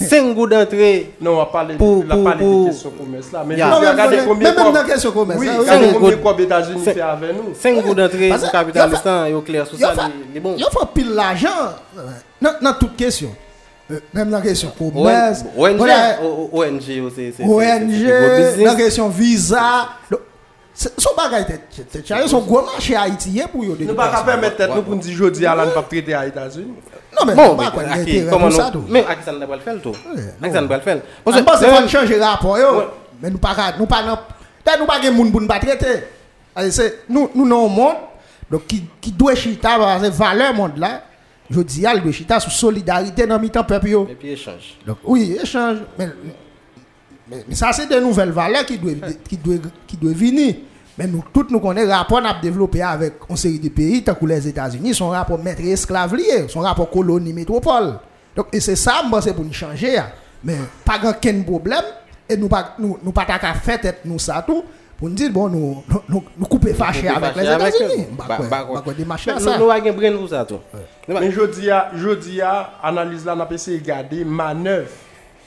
5 0.00 0.34
gouttes 0.34 0.50
d'entrée. 0.50 1.12
Non, 1.20 1.32
on 1.32 1.36
va 1.36 1.46
parler 1.46 1.76
pour, 1.76 2.02
de 2.02 2.08
la 2.08 2.16
parler 2.16 2.44
pour, 2.44 2.64
de 2.64 2.70
question 2.70 2.90
commerce 2.90 3.32
là. 3.32 3.44
Mais 3.46 3.56
yeah. 3.56 3.68
non, 3.68 3.76
regardez 3.78 4.16
même, 4.16 4.26
combien 4.26 4.48
même, 4.48 4.54
quoi, 4.54 4.64
même 4.64 4.74
dans 4.74 4.84
question 4.84 5.12
commerce. 5.12 5.40
Oui, 5.40 5.48
regardez 5.56 5.88
combien 5.92 6.16
quoi 6.16 6.36
États-Unis 6.38 6.84
fait 6.84 7.00
avec 7.00 7.36
nous. 7.36 7.54
5 7.54 7.82
gouttes 7.82 7.96
d'entrée 7.96 8.28
pour 8.28 8.50
capitaliste, 8.50 9.08
yo 9.30 9.40
clair 9.40 9.66
sur 9.66 9.78
ça, 9.78 9.94
les 10.32 10.40
bon. 10.40 10.56
Yo 10.56 10.66
faut 10.70 10.86
pile 10.86 11.12
l'argent. 11.12 11.48
Dans 12.40 12.74
toute 12.78 12.96
question. 12.96 13.34
Même 14.14 14.30
dans 14.30 14.38
la 14.38 14.42
question 14.42 14.72
commerce. 14.76 15.44
ONG, 15.56 15.80
ONG, 16.52 17.12
c'est 17.14 17.44
ONG, 17.44 18.58
dans 18.58 18.64
la 18.64 18.74
question 18.74 19.08
visa. 19.08 19.88
Son 20.74 21.10
bagay 21.14 21.44
tête 21.44 22.06
chargé, 22.06 22.28
son 22.28 22.40
gros 22.40 22.62
marché 22.62 22.96
haïtien 22.96 23.46
pour 23.46 23.64
yo. 23.64 23.76
de 23.76 23.84
tête 23.84 24.70
nous 24.74 24.82
pour 24.82 24.94
nous 24.94 25.00
dire 25.00 25.14
aujourd'hui 25.14 25.44
à 25.46 25.54
la 25.54 25.66
ne 25.66 25.70
pas 25.70 25.82
traiter 25.82 26.14
à 26.14 26.26
États-Unis. 26.26 26.72
Non 27.14 27.34
Bon, 27.34 27.54
bon, 27.54 27.62
ne 27.62 27.70
va 27.70 27.94
le 27.96 28.02
faire 28.04 28.64
le 28.64 28.70
tout 28.70 28.84
Ouais, 28.90 29.04
À 29.06 29.14
qui 29.14 29.24
ça 29.24 29.32
ne 29.32 30.66
va 30.66 30.76
le 30.76 30.82
faire 30.82 31.00
Parce 31.24 31.42
Parce 31.42 31.60
que 31.60 31.64
que 31.66 31.70
c'est 31.70 31.82
pas 31.82 31.88
changer 31.88 32.18
rapport 32.20 32.58
yo. 32.58 32.84
Nous 33.22 33.38
pas 33.38 33.74
nous 33.78 33.86
pas 33.86 34.02
non 34.02 34.18
peut-être 34.64 34.80
nous 34.80 34.86
pas 34.86 35.00
gen 35.02 35.14
moun 35.14 35.48
c'est 36.70 37.04
nous 37.08 37.30
nous 37.34 37.46
non 37.46 37.68
monde 37.68 37.96
donc 38.50 38.66
qui 38.66 38.84
qui 39.00 39.12
doit 39.12 39.34
chita 39.34 39.78
monde 40.54 40.76
là. 40.78 41.02
Je 41.50 41.60
dis 41.60 41.84
il 41.94 42.02
doit 42.02 42.12
chita 42.12 42.40
sur 42.40 42.50
solidarité 42.50 43.26
dans 43.26 43.38
mi-temps 43.38 43.64
peuple 43.64 43.88
yo. 43.88 44.06
Et 44.10 44.14
puis 44.14 44.30
échange. 44.30 44.76
Donc, 44.86 44.98
oui, 45.04 45.38
échange. 45.42 45.78
Mais, 45.98 46.08
mais, 47.36 47.44
mais 47.48 47.54
ça, 47.54 47.72
c'est 47.72 47.86
des 47.88 48.00
nouvelles 48.00 48.30
valeurs 48.32 48.64
qui 48.66 48.78
doivent, 48.78 49.14
qui 49.28 49.36
doivent, 49.36 49.70
qui 49.86 49.96
doivent 49.96 50.14
venir. 50.14 50.54
Mais 50.98 51.06
nous, 51.06 51.24
tous 51.32 51.46
nous 51.50 51.58
connaissons 51.60 51.86
le 51.88 51.92
rapport 51.94 52.20
qu'on 52.20 52.26
a 52.28 52.34
développé 52.40 52.82
avec 52.82 53.14
une 53.28 53.36
série 53.36 53.58
de 53.58 53.70
pays, 53.70 54.02
tant 54.04 54.14
que 54.14 54.26
les 54.26 54.46
États-Unis, 54.46 54.94
son 54.94 55.08
rapport 55.08 55.38
maître 55.42 55.62
esclave 55.62 56.14
lié, 56.14 56.46
son 56.48 56.60
rapport 56.60 56.90
colonie 56.90 57.32
métropole. 57.32 57.94
Donc, 58.36 58.46
et 58.52 58.60
c'est 58.60 58.76
ça, 58.76 59.02
moi, 59.08 59.22
c'est 59.22 59.32
pour 59.34 59.44
nous 59.44 59.52
changer. 59.52 59.98
hein. 59.98 60.06
Mais 60.44 60.56
pas 60.84 60.98
aucun 61.08 61.40
problème. 61.42 61.84
Et 62.28 62.36
nous 62.36 62.48
pas 62.48 62.74
nous, 62.78 62.98
nous 63.02 63.12
pas 63.12 63.24
qu'à 63.24 63.38
faire 63.54 63.80
tête 63.80 64.00
nous 64.04 64.18
ça 64.18 64.42
tout 64.46 64.64
pour 64.98 65.08
nous 65.08 65.14
dire 65.14 65.30
bon 65.30 65.48
nous 65.48 65.82
nous, 65.88 66.02
nous, 66.08 66.24
nous 66.38 66.46
couper 66.46 66.72
fâché 66.72 67.08
avec 67.08 67.36
les 67.36 67.42
États-Unis. 67.42 68.06
Bah, 68.16 68.24
Bah, 68.28 68.64
quoi, 68.66 68.82
bah, 68.86 68.92
à. 68.92 69.34
Nous 69.38 69.48
avons 69.48 69.66
brain 69.92 70.12
pour 70.16 70.28
ça 70.28 70.44
tout. 70.44 70.58
Mais 71.08 71.30
jodi 71.30 71.70
a, 71.70 71.90
jodi 71.94 72.40
a, 72.40 72.74
analyse 72.82 73.24
là, 73.24 73.34
n'a 73.34 73.44
pas 73.46 73.54
essayé 73.54 73.78
de 73.78 73.82
regarder 73.82 74.24
manœuvre 74.24 74.88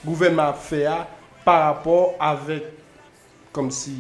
gouvernement 0.06 0.49
a 0.49 0.53
fait 0.53 0.86
a 0.86 1.07
par 1.46 1.62
rapport 1.70 2.16
avèk 2.24 2.68
kom 3.56 3.70
si 3.74 3.96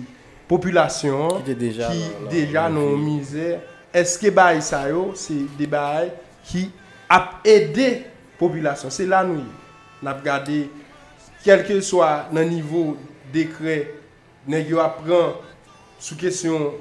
populasyon 0.49 1.41
ki 1.45 1.55
deja 1.55 2.67
nan 2.73 2.97
mizè. 3.01 3.55
Eske 3.95 4.27
bay 4.35 4.59
sa 4.65 4.81
yo, 4.89 5.13
se 5.15 5.45
de 5.55 5.67
bay 5.71 6.09
ki 6.49 6.65
ap 7.11 7.45
ede 7.47 8.03
populasyon. 8.41 8.91
Se 8.91 9.07
la 9.07 9.21
nou, 9.23 9.45
nap 10.03 10.19
gade, 10.25 10.65
kelke 11.45 11.79
swa 11.85 12.25
nan 12.35 12.49
nivou 12.51 12.97
dekre, 13.31 13.85
nan 14.49 14.65
yo 14.67 14.81
ap 14.83 14.99
pran 15.05 15.37
sou 15.95 16.19
kesyon 16.19 16.73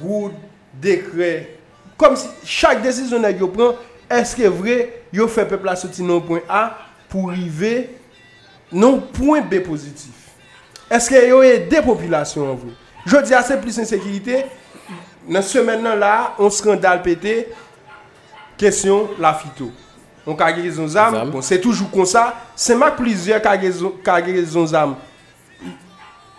goud, 0.00 0.32
dekre, 0.80 1.32
kom 2.00 2.16
si 2.16 2.30
chak 2.48 2.80
desisyon 2.86 3.26
nan 3.26 3.36
yo 3.36 3.50
pran, 3.52 3.76
eske 4.08 4.48
vre 4.48 4.80
yo 5.12 5.28
fe 5.28 5.44
pepla 5.48 5.76
soti 5.76 6.06
nan 6.06 6.24
point 6.24 6.48
A 6.48 6.70
pou 7.12 7.28
rive 7.28 7.90
Non 8.72 9.00
point 9.00 9.40
B 9.40 9.62
positif. 9.64 10.28
Eske 10.92 11.20
yo 11.28 11.40
e 11.44 11.56
de 11.68 11.80
populasyon 11.84 12.52
an 12.52 12.56
vou? 12.56 12.76
Jodi 13.08 13.36
a 13.36 13.42
se 13.44 13.56
plis 13.60 13.78
insekirite, 13.80 14.42
nan 15.28 15.44
semen 15.44 15.84
nan 15.84 16.00
la, 16.00 16.14
on 16.40 16.52
skandal 16.52 17.00
pete, 17.04 17.42
kesyon 18.60 19.14
la 19.22 19.34
fito. 19.38 19.70
On 20.28 20.36
kage 20.36 20.64
zon 20.76 20.90
zam, 20.92 21.14
bon 21.32 21.44
se 21.44 21.56
toujou 21.62 21.88
kon 21.92 22.08
sa, 22.08 22.30
se 22.58 22.76
mak 22.76 22.98
plizye 22.98 23.38
kage 23.40 24.42
zon 24.50 24.66
zam, 24.68 24.96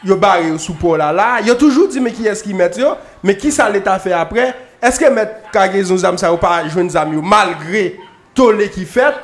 yo 0.05 0.17
bare 0.19 0.51
yo 0.51 0.59
sou 0.61 0.77
pou 0.77 0.97
la 0.99 1.09
la, 1.15 1.29
yo 1.45 1.55
toujou 1.57 1.89
di 1.89 2.01
me 2.03 2.13
ki 2.13 2.29
eski 2.29 2.53
met 2.57 2.77
yo, 2.77 2.93
me 3.25 3.33
ki 3.37 3.49
sa 3.53 3.65
leta 3.71 3.97
fe 4.01 4.13
apre, 4.13 4.51
eske 4.85 5.09
met 5.13 5.49
kage 5.55 5.81
zon 5.89 6.01
zam 6.05 6.19
sa 6.21 6.29
yo 6.29 6.37
pa 6.41 6.59
jwen 6.67 6.91
zam 6.93 7.15
yo, 7.17 7.23
malgre 7.25 7.87
tole 8.37 8.69
ki 8.73 8.85
fet, 8.89 9.17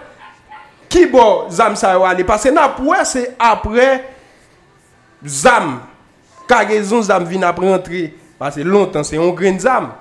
ki 0.92 1.06
bo 1.12 1.48
zam 1.54 1.76
sa 1.80 1.94
yo 1.96 2.06
ale. 2.08 2.26
Pase 2.28 2.52
na 2.54 2.68
pouwe 2.70 3.04
se 3.08 3.28
apre 3.40 4.02
zam. 5.26 5.80
Kage 6.50 6.78
zon 6.86 7.04
zam 7.06 7.26
vin 7.28 7.46
apre 7.48 7.70
rentre. 7.72 8.08
Pase 8.40 8.66
lontan 8.66 9.06
se 9.08 9.18
yon 9.18 9.34
gren 9.38 9.60
zam. 9.62 9.92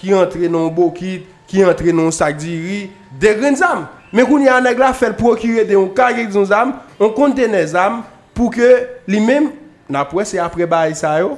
Ki 0.00 0.14
rentre 0.14 0.50
non 0.50 0.70
bokit, 0.74 1.26
ki 1.50 1.64
rentre 1.64 1.94
non 1.94 2.12
sakdiri. 2.14 2.88
De 3.20 3.34
gren 3.38 3.56
zam. 3.58 3.86
Men 4.14 4.28
koun 4.28 4.44
yon 4.46 4.60
aneg 4.60 4.78
la 4.78 4.92
fel 4.94 5.16
prokire 5.18 5.64
de 5.66 5.76
yon 5.76 5.90
kage 5.96 6.26
zon 6.34 6.48
zam. 6.50 6.76
On 7.00 7.12
kontene 7.14 7.64
zam 7.70 8.02
pou 8.34 8.52
ke 8.54 8.70
li 9.10 9.22
men 9.22 9.50
na 9.90 10.04
pouwe 10.08 10.26
se 10.28 10.38
apre 10.42 10.68
bayi 10.70 10.94
sa 10.98 11.16
yo. 11.22 11.34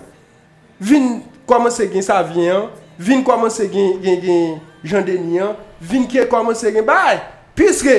Vin 0.81 1.23
komanse 1.49 1.89
gen 1.93 2.05
sa 2.05 2.23
vyen. 2.27 2.69
Vin 2.99 3.25
komanse 3.25 3.69
gen 3.73 3.97
gen 4.05 4.21
gen 4.25 4.61
jan 4.87 5.05
denyen. 5.07 5.57
Vin 5.81 6.05
ke 6.11 6.27
komanse 6.31 6.73
gen 6.75 6.85
bayi. 6.87 7.21
Piske 7.57 7.97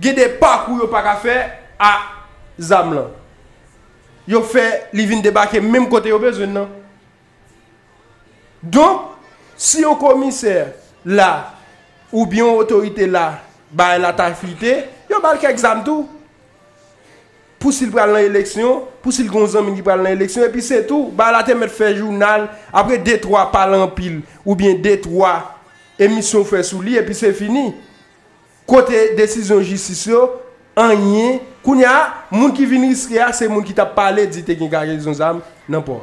gen 0.00 0.14
de 0.14 0.24
parcours 0.38 0.78
yo 0.78 0.86
pas 0.88 1.02
ka 1.02 1.16
faire 1.16 1.58
à 1.78 1.98
zam 2.58 2.94
là. 2.94 3.06
Yo 4.26 4.42
fait 4.42 4.88
li 4.92 5.06
vin 5.06 5.20
débarquer 5.20 5.60
même 5.60 5.88
côté 5.88 6.08
yo 6.08 6.18
besoin 6.18 6.46
non. 6.46 6.68
Donc 8.62 9.00
si 9.56 9.84
un 9.84 9.94
commissaire 9.94 10.72
là 11.04 11.54
ou 12.12 12.26
bien 12.26 12.44
autorité 12.44 13.06
là 13.06 13.40
ba 13.70 13.98
la 13.98 14.12
ta 14.12 14.32
flité, 14.34 14.84
yo 15.08 15.20
bal 15.20 15.38
quelques 15.38 15.52
exam 15.52 15.84
tout. 15.84 16.08
Pour 17.58 17.74
s'il 17.74 17.90
pral 17.90 18.08
dans 18.08 18.16
l'élection, 18.16 18.84
pour 19.02 19.12
s'il 19.12 19.30
gon 19.30 19.46
zami 19.46 19.74
qui 19.74 19.82
pral 19.82 19.98
dans 19.98 20.08
l'élection 20.08 20.42
et 20.42 20.48
puis 20.48 20.62
c'est 20.62 20.86
tout. 20.86 21.10
Ba 21.12 21.30
la 21.30 21.42
te 21.42 21.52
mettre 21.52 21.74
faire 21.74 21.94
journal 21.94 22.48
après 22.72 22.96
2 22.96 23.18
3 23.18 23.52
parlant 23.52 23.86
pile 23.88 24.22
ou 24.46 24.54
bien 24.54 24.74
2 24.74 25.00
3 25.00 25.58
émission 25.98 26.42
fait 26.42 26.62
sous 26.62 26.80
lui 26.80 26.96
et 26.96 27.02
puis 27.02 27.14
c'est 27.14 27.34
fini. 27.34 27.74
Kote 28.70 29.00
desisyon 29.18 29.64
jistisyon, 29.66 30.36
anye, 30.78 31.40
koun 31.64 31.82
ya, 31.82 31.94
moun 32.30 32.54
ki 32.54 32.68
vini 32.70 32.92
iskri 32.94 33.18
a, 33.18 33.32
se 33.34 33.48
moun 33.50 33.66
ki 33.66 33.74
ta 33.76 33.88
pale 33.98 34.28
di 34.30 34.44
te 34.46 34.54
gen 34.58 34.70
gare 34.70 34.94
zon 35.02 35.18
zam, 35.18 35.42
nan 35.68 35.82
po. 35.84 35.98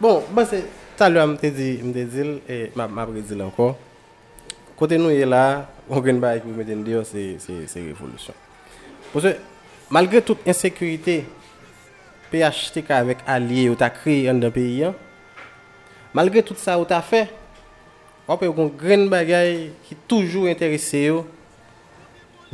Bon, 0.00 0.24
ba 0.34 0.46
se, 0.48 0.62
talwa 0.98 1.26
mte 1.34 1.52
di, 1.52 1.68
mte 1.84 2.06
dil, 2.10 2.34
e 2.48 2.58
ma, 2.78 2.88
ma 2.88 3.04
predil 3.10 3.44
anko, 3.44 3.74
kote 4.80 4.96
nou 4.98 5.12
ye 5.12 5.28
la, 5.28 5.44
on 5.92 6.00
gen 6.04 6.24
ba 6.24 6.32
ek 6.38 6.48
mwen 6.48 6.62
meten 6.62 6.82
diyo, 6.86 7.04
se, 7.06 7.34
se, 7.44 7.60
se 7.68 7.84
revolusyon. 7.84 8.40
Pwese, 9.12 9.36
malgre 9.92 10.24
tout 10.24 10.48
insekurite, 10.48 11.20
PHTK 12.34 12.90
avec 12.90 13.18
alliés 13.26 13.68
ou 13.68 13.74
t'as 13.74 13.90
créé 13.90 14.28
un 14.28 14.50
pays 14.50 14.86
malgré 16.12 16.42
tout 16.42 16.54
ça 16.56 16.78
ou 16.78 16.84
t'as 16.84 17.02
fait 17.02 17.30
on 18.26 18.36
peut 18.36 18.46
une 18.46 18.68
grande 18.70 19.08
bagaille 19.08 19.70
qui 19.84 19.94
toujours 19.94 20.46
intéressé 20.46 21.12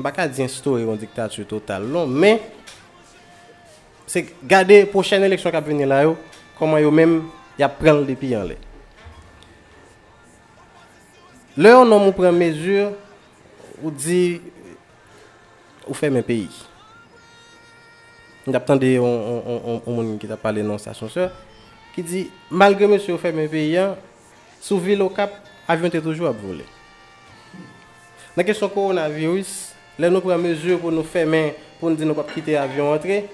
Baka 0.02 0.26
di 0.28 0.42
instoye 0.42 0.84
yon 0.84 0.98
diktatü 0.98 1.44
total 1.44 1.84
non, 1.84 2.08
men, 2.08 2.40
se 4.06 4.24
gade 4.42 4.86
pochen 4.92 5.22
eleksyon 5.26 5.52
kap 5.52 5.66
veni 5.66 5.86
la 5.88 6.02
yo, 6.06 6.16
koman 6.58 6.82
yo 6.82 6.90
men, 6.94 7.20
ya 7.58 7.68
pren 7.68 8.02
depi 8.08 8.32
yon 8.32 8.48
le. 8.50 8.56
Le 11.60 11.74
yon 11.74 11.88
nan 11.90 12.00
mou 12.00 12.16
pren 12.16 12.34
mezur, 12.36 12.94
ou 13.82 13.92
di, 13.92 14.40
ou 15.86 15.96
fe 15.96 16.10
men 16.12 16.24
peyi. 16.24 16.48
N 18.48 18.56
ap 18.56 18.66
tande 18.68 18.94
yon 18.94 19.82
moun 19.86 20.16
ki 20.20 20.30
ta 20.30 20.40
pale 20.40 20.64
nan 20.64 20.80
stasyon 20.80 21.12
se, 21.12 21.30
ki 21.94 22.06
di, 22.06 22.26
malge 22.48 22.88
monsi 22.88 23.12
ou 23.12 23.20
fe 23.20 23.34
men 23.36 23.50
peyi 23.52 23.74
yan, 23.76 23.96
sou 24.62 24.80
vil 24.80 25.02
o 25.04 25.10
kap, 25.12 25.34
avyon 25.70 25.92
te 25.92 26.00
toujou 26.02 26.30
ap 26.30 26.38
vole. 26.40 26.64
Nan 28.36 28.46
kesyon 28.46 28.70
koronavirus, 28.70 29.69
Lè 30.00 30.08
nou 30.08 30.24
pran 30.24 30.40
mezur 30.40 30.78
pou 30.80 30.94
nou 30.94 31.04
fè 31.04 31.26
men 31.28 31.50
pou 31.76 31.90
nou 31.90 31.98
di 31.98 32.06
nou 32.08 32.16
pap 32.16 32.30
kite 32.32 32.54
avyon 32.56 32.94
antre. 32.94 33.26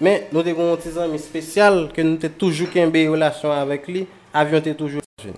Men 0.00 0.26
nou 0.32 0.44
te 0.44 0.52
kon 0.56 0.74
ti 0.80 0.92
zanmi 0.92 1.20
spesyal 1.20 1.86
ke 1.94 2.04
nou 2.04 2.20
te 2.20 2.28
toujou 2.28 2.68
kenbe 2.72 3.00
relasyon 3.08 3.54
avèk 3.56 3.88
li, 3.88 4.02
avyon 4.36 4.64
te 4.64 4.74
toujou 4.76 5.00
antre. 5.00 5.32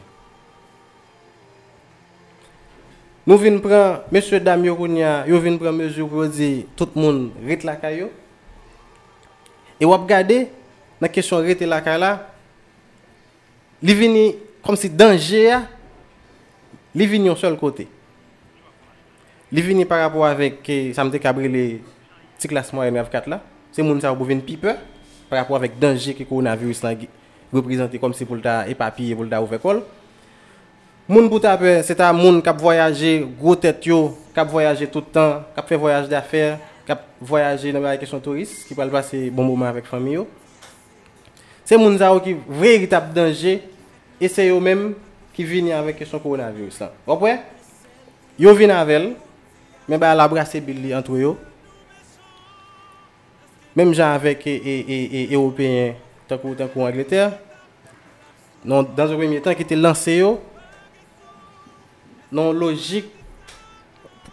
Nou 3.23 3.39
vin 3.39 3.61
pran, 3.63 4.01
mesye 4.11 4.43
dam 4.43 4.67
yo 4.67 4.75
koun 4.81 4.99
ya, 4.99 5.21
yo 5.31 5.39
vin 5.43 5.61
pran 5.63 5.79
mezur 5.79 6.11
pou 6.11 6.25
yo 6.25 6.35
di 6.35 6.51
tout 6.79 6.99
moun 6.99 7.29
rit 7.47 7.63
laka 7.67 7.93
yo. 7.95 8.11
E 9.79 9.87
wap 9.87 10.11
gade, 10.11 10.49
nan 10.99 11.11
kesyon 11.11 11.47
rit 11.47 11.63
laka 11.71 11.95
la, 12.03 12.13
li 13.79 13.95
vini 13.95 14.29
kom 14.67 14.75
si 14.79 14.91
danje 14.91 15.47
ya, 15.47 15.63
li 16.99 17.07
vini 17.07 17.31
yon 17.31 17.39
sol 17.39 17.55
kote. 17.63 17.87
Li 19.53 19.61
vini 19.61 19.85
par 19.85 20.01
rapport 20.01 20.25
avec, 20.25 20.71
ça 20.95 21.05
me 21.05 21.11
décabre 21.11 21.43
les 21.43 21.83
petits 22.37 22.49
classements 22.49 22.83
MF4 22.83 23.29
là, 23.29 23.43
c'est 23.71 23.83
moun 23.83 24.01
sa 24.01 24.11
ou 24.13 24.25
vini 24.25 24.41
pipe, 24.41 24.67
par 25.29 25.39
rapport 25.39 25.57
avec 25.57 25.79
danger 25.79 26.15
que 26.15 26.25
coronavirus 26.25 26.83
là 26.83 26.95
représenté 27.53 27.99
comme 27.99 28.15
si 28.15 28.25
pour 28.25 28.37
le 28.37 28.71
éparpiller, 28.71 29.15
pour 29.15 29.27
ouvrir 29.27 29.61
col. 29.61 29.83
Moun 31.07 31.29
pou 31.29 31.39
tape, 31.39 31.83
c'est 31.83 32.01
un 32.01 32.13
moun 32.15 32.41
qui 32.41 32.49
voyager 32.49 33.27
gros 33.39 33.57
tête 33.57 33.85
yo, 33.85 34.17
qui 34.35 34.41
voyager 34.41 34.87
tout 34.87 35.01
le 35.01 35.13
temps, 35.13 35.43
qui 35.55 35.67
fait 35.67 35.77
voyage 35.77 36.09
d'affaires, 36.09 36.59
qui 36.87 36.93
voyager 37.21 37.73
dans 37.73 37.81
la 37.81 37.99
question 37.99 38.21
touriste, 38.21 38.67
qui 38.67 38.75
peut 38.75 38.89
passer 38.89 39.29
bon 39.29 39.45
moment 39.45 39.67
avec 39.67 39.85
famille 39.85 40.15
yo. 40.15 40.27
C'est 41.65 41.77
moun 41.77 41.99
ça 41.99 42.11
qui 42.25 42.37
véritable 42.49 43.13
danger 43.13 43.61
et 44.19 44.29
c'est 44.29 44.49
eux 44.49 44.61
même 44.61 44.95
qui 45.35 45.45
viennent 45.45 45.73
avec 45.73 45.99
question 45.99 46.19
coronavirus 46.19 46.81
là. 46.81 46.93
Après, 47.07 47.43
yo 48.39 48.55
viennent 48.55 48.71
avec 48.71 49.17
Men 49.89 50.01
ba 50.03 50.15
la 50.15 50.29
brase 50.31 50.61
bil 50.63 50.79
li 50.83 50.93
antwe 50.95 51.23
yo. 51.25 51.37
Mem 53.77 53.95
jan 53.97 54.13
avèk 54.15 54.45
e, 54.47 54.55
e, 54.55 54.75
e, 54.81 54.99
e, 54.99 55.23
e 55.31 55.35
Européen 55.35 55.97
tankou 56.29 56.55
tankou 56.55 56.85
Angleterre. 56.87 57.39
Non, 58.65 58.83
dans 58.83 59.11
un 59.11 59.17
premier 59.17 59.41
temps, 59.43 59.55
ki 59.59 59.67
te 59.67 59.75
lanse 59.75 60.15
yo. 60.21 60.37
Non 62.33 62.53
logik 62.57 63.11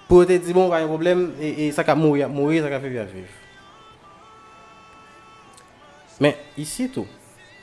pou 0.10 0.26
te 0.26 0.38
di 0.42 0.54
bon 0.56 0.70
va 0.72 0.80
yon 0.84 0.92
problem 0.92 1.26
e 1.42 1.70
sa 1.76 1.84
ka 1.86 1.96
mouri, 1.98 2.24
mouri 2.32 2.62
sa 2.64 2.70
ka 2.72 2.80
fevi 2.84 3.02
aviv. 3.02 3.34
Men, 6.20 6.38
isi 6.60 6.90
tou, 6.92 7.08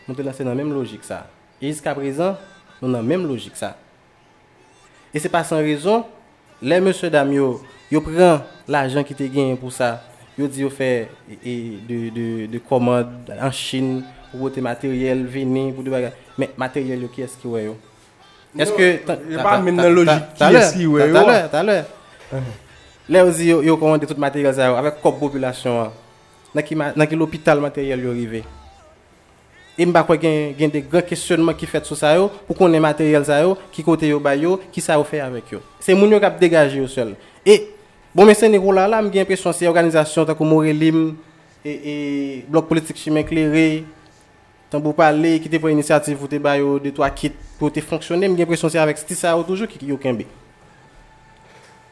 nou 0.07 0.17
te 0.17 0.25
lanse 0.25 0.45
nan 0.47 0.59
menm 0.59 0.75
logik 0.75 1.05
sa. 1.07 1.25
E 1.61 1.69
jiska 1.69 1.95
prezan, 1.97 2.37
nou 2.81 2.91
nan 2.93 3.07
menm 3.07 3.25
logik 3.29 3.57
sa. 3.59 3.75
E 5.13 5.23
se 5.23 5.31
pa 5.33 5.45
san 5.47 5.63
rezon, 5.65 6.05
le 6.61 6.81
monsie 6.85 7.13
Damyo 7.13 7.61
yo 7.91 8.01
prend 8.01 8.41
l'argent 8.67 9.03
qui 9.03 9.15
te 9.15 9.23
gagné 9.25 9.55
pour 9.57 9.73
ça 9.73 10.03
yo 10.39 10.47
dit 10.47 10.61
yo 10.61 10.71
fait 10.71 11.09
et, 11.45 11.79
de, 11.89 12.11
de, 12.11 12.47
de 12.47 12.59
commandes 12.59 13.33
en 13.41 13.51
Chine 13.51 14.03
pour 14.31 14.51
tes 14.53 14.61
matériel 14.61 15.27
venir 15.27 15.75
pour 15.75 15.85
mais 16.37 16.51
matériel 16.57 17.09
qui 17.13 17.23
est-ce 17.23 17.37
qui 17.37 17.47
ouais 17.47 17.65
yo? 17.65 17.77
Est-ce 18.59 18.73
que. 18.73 18.97
Pas 19.43 19.59
même 19.59 19.77
dans 19.77 19.91
logique 19.91 20.35
qui 20.35 20.43
est 20.45 20.73
qui, 20.73 20.87
ouais. 20.87 21.11
Tout 21.11 21.17
à 21.17 21.63
l'heure, 21.63 21.85
tout. 22.31 22.37
Là 23.09 23.25
ils 23.25 23.55
le 23.55 24.15
matériel 24.17 24.61
avec 24.61 24.95
la 25.05 25.13
population. 25.13 25.91
Dans 26.55 27.07
quel 27.07 27.21
hôpital 27.21 27.61
matériel 27.61 28.01
est 28.01 28.09
arrivé? 28.09 28.45
Et 29.79 29.85
je 29.85 29.91
crois 29.91 30.17
qu'il 30.17 30.55
y 30.59 30.65
a 30.65 30.69
des 30.69 30.81
grands 30.81 31.03
questionnements 31.03 31.53
qui 31.53 31.67
fait 31.67 31.85
sur 31.85 31.95
ça, 31.95 32.17
pour 32.47 32.57
qu'on 32.57 32.73
ait 32.73 32.81
matériel 32.81 33.23
ça, 33.27 33.45
qui 33.71 33.85
côté 33.85 34.09
yo 34.09 34.19
bayo, 34.19 34.59
qui 34.73 34.81
ça 34.81 35.03
fait 35.05 35.21
avec 35.21 35.53
eux. 35.53 35.61
C'est 35.79 35.95
qui 35.95 36.15
a 36.15 36.31
dégagé 36.31 36.81
au 36.81 36.87
seul. 36.87 37.15
Et, 37.45 37.69
Bon, 38.17 38.25
men 38.25 38.33
Senegal 38.33 38.73
la, 38.73 38.87
la 38.89 39.03
m 39.05 39.11
gen 39.13 39.27
impresyon 39.27 39.53
se 39.53 39.67
organizasyon 39.69 40.25
takou 40.31 40.49
Morelim, 40.49 41.11
e, 41.61 41.73
e 41.77 41.97
blok 42.49 42.71
politik 42.71 42.97
chimè 42.97 43.21
klerè, 43.29 43.83
tan 44.73 44.81
pou 44.81 44.97
pale, 44.97 45.35
ki 45.45 45.53
te 45.53 45.61
pou 45.61 45.69
inisiativ 45.69 46.17
pou 46.23 46.33
te 46.33 46.41
bayo 46.41 46.79
de 46.81 46.95
to 46.97 47.05
akit 47.05 47.37
pou 47.59 47.69
te 47.69 47.85
fonksyonè, 47.85 48.31
m 48.33 48.39
gen 48.39 48.47
impresyon 48.47 48.73
se 48.73 48.81
avèk 48.81 49.03
stisa 49.03 49.35
yo 49.37 49.45
toujou 49.45 49.69
ki 49.69 49.91
yo 49.93 50.01
kenbe. 50.01 50.25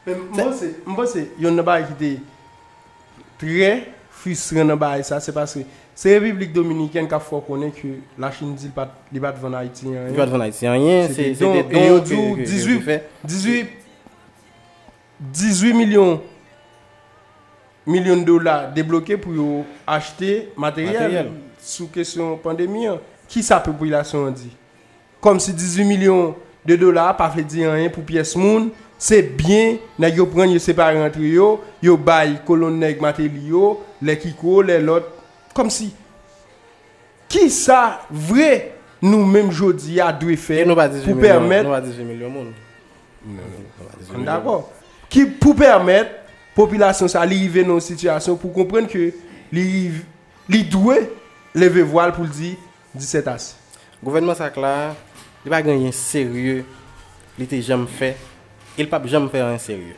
M 0.09 0.97
basè, 0.97 1.27
yon 1.37 1.53
nan 1.61 1.69
baye 1.69 1.85
ki 1.91 1.99
te 2.01 2.11
tre 3.45 3.71
frisren 4.23 4.73
nan 4.73 4.81
baye 4.81 5.05
sa, 5.05 5.21
se 5.21 5.29
basè, 5.29 5.61
se 5.93 6.17
Republik 6.17 6.57
Dominikèn 6.57 7.05
ka 7.05 7.21
fò 7.21 7.37
konè 7.45 7.69
ki 7.77 7.99
la 8.17 8.33
Chine 8.33 8.57
di 8.57 8.73
li 9.13 9.21
bat 9.21 9.37
van 9.45 9.61
Haiti 9.61 9.93
anyen. 9.93 10.09
Li 10.09 10.17
bat 10.25 10.33
van 10.33 10.49
Haiti 10.49 10.73
anyen, 10.73 11.05
se 11.13 11.35
te 11.37 11.45
don... 11.45 11.61
E 11.69 11.89
yo 11.91 12.01
djou 12.01 12.37
18, 12.41 13.03
18... 13.29 13.74
18 15.19 15.73
millions 15.73 16.21
millions 17.85 18.17
de 18.17 18.23
dollars 18.23 18.71
débloqués 18.71 19.17
pour 19.17 19.65
acheter 19.85 20.49
matériel, 20.57 20.93
matériel. 20.93 21.31
sous 21.59 21.87
question 21.87 22.37
pandémie. 22.37 22.87
Qui 23.27 23.41
sa 23.43 23.59
population 23.59 24.29
dit 24.29 24.51
Comme 25.21 25.39
si 25.39 25.53
18 25.53 25.83
millions 25.83 26.35
de 26.65 26.75
dollars 26.75 27.15
pas 27.17 27.29
fait 27.29 27.43
dire 27.43 27.71
rien 27.71 27.89
pour 27.89 28.03
pièce 28.03 28.35
monde, 28.35 28.69
c'est 28.97 29.21
bien 29.21 29.77
n'a 29.99 30.09
yo 30.09 30.25
prendre 30.25 30.51
yo 30.51 30.59
séparer 30.59 31.01
entre 31.03 31.19
yo, 31.19 31.61
yo 31.81 31.97
bail 31.97 32.39
colonne 32.45 32.79
nèg 32.79 33.01
matériel 33.01 33.33
les 34.01 34.17
kiko, 34.17 34.61
les 34.61 34.79
l'autre 34.79 35.07
comme 35.53 35.69
si 35.69 35.93
qui 37.27 37.49
ça 37.49 38.01
vrai 38.09 38.73
nous 39.01 39.25
même 39.25 39.51
jodi 39.51 39.99
a 39.99 40.13
dû 40.13 40.37
faire 40.37 40.65
pour 40.65 41.19
permettre 41.19 41.69
non, 41.69 43.41
non, 43.41 44.17
non, 44.19 44.23
D'accord. 44.23 44.71
ki 45.15 45.23
pou 45.39 45.55
permèt 45.55 46.11
popilasyon 46.57 47.11
sa 47.11 47.23
li 47.27 47.45
yive 47.45 47.63
nan 47.67 47.79
sityasyon 47.83 48.35
pou 48.39 48.51
komprenn 48.55 48.87
ke 48.91 49.13
li, 49.55 49.65
li 50.51 50.63
dwe 50.67 51.05
leve 51.55 51.85
voal 51.87 52.11
pou 52.15 52.27
li 52.27 52.51
di 52.51 52.55
17 52.99 53.31
as. 53.31 53.53
Gouvernement 54.03 54.35
sa 54.35 54.51
klar, 54.51 54.93
li 55.45 55.51
pa 55.51 55.61
ganyen 55.63 55.93
serye, 55.95 56.63
li 57.39 57.47
te 57.47 57.61
jam 57.63 57.87
fe, 57.87 58.13
il 58.75 58.91
pa 58.91 58.99
jam 59.07 59.29
fe 59.31 59.43
an 59.43 59.59
serye. 59.61 59.95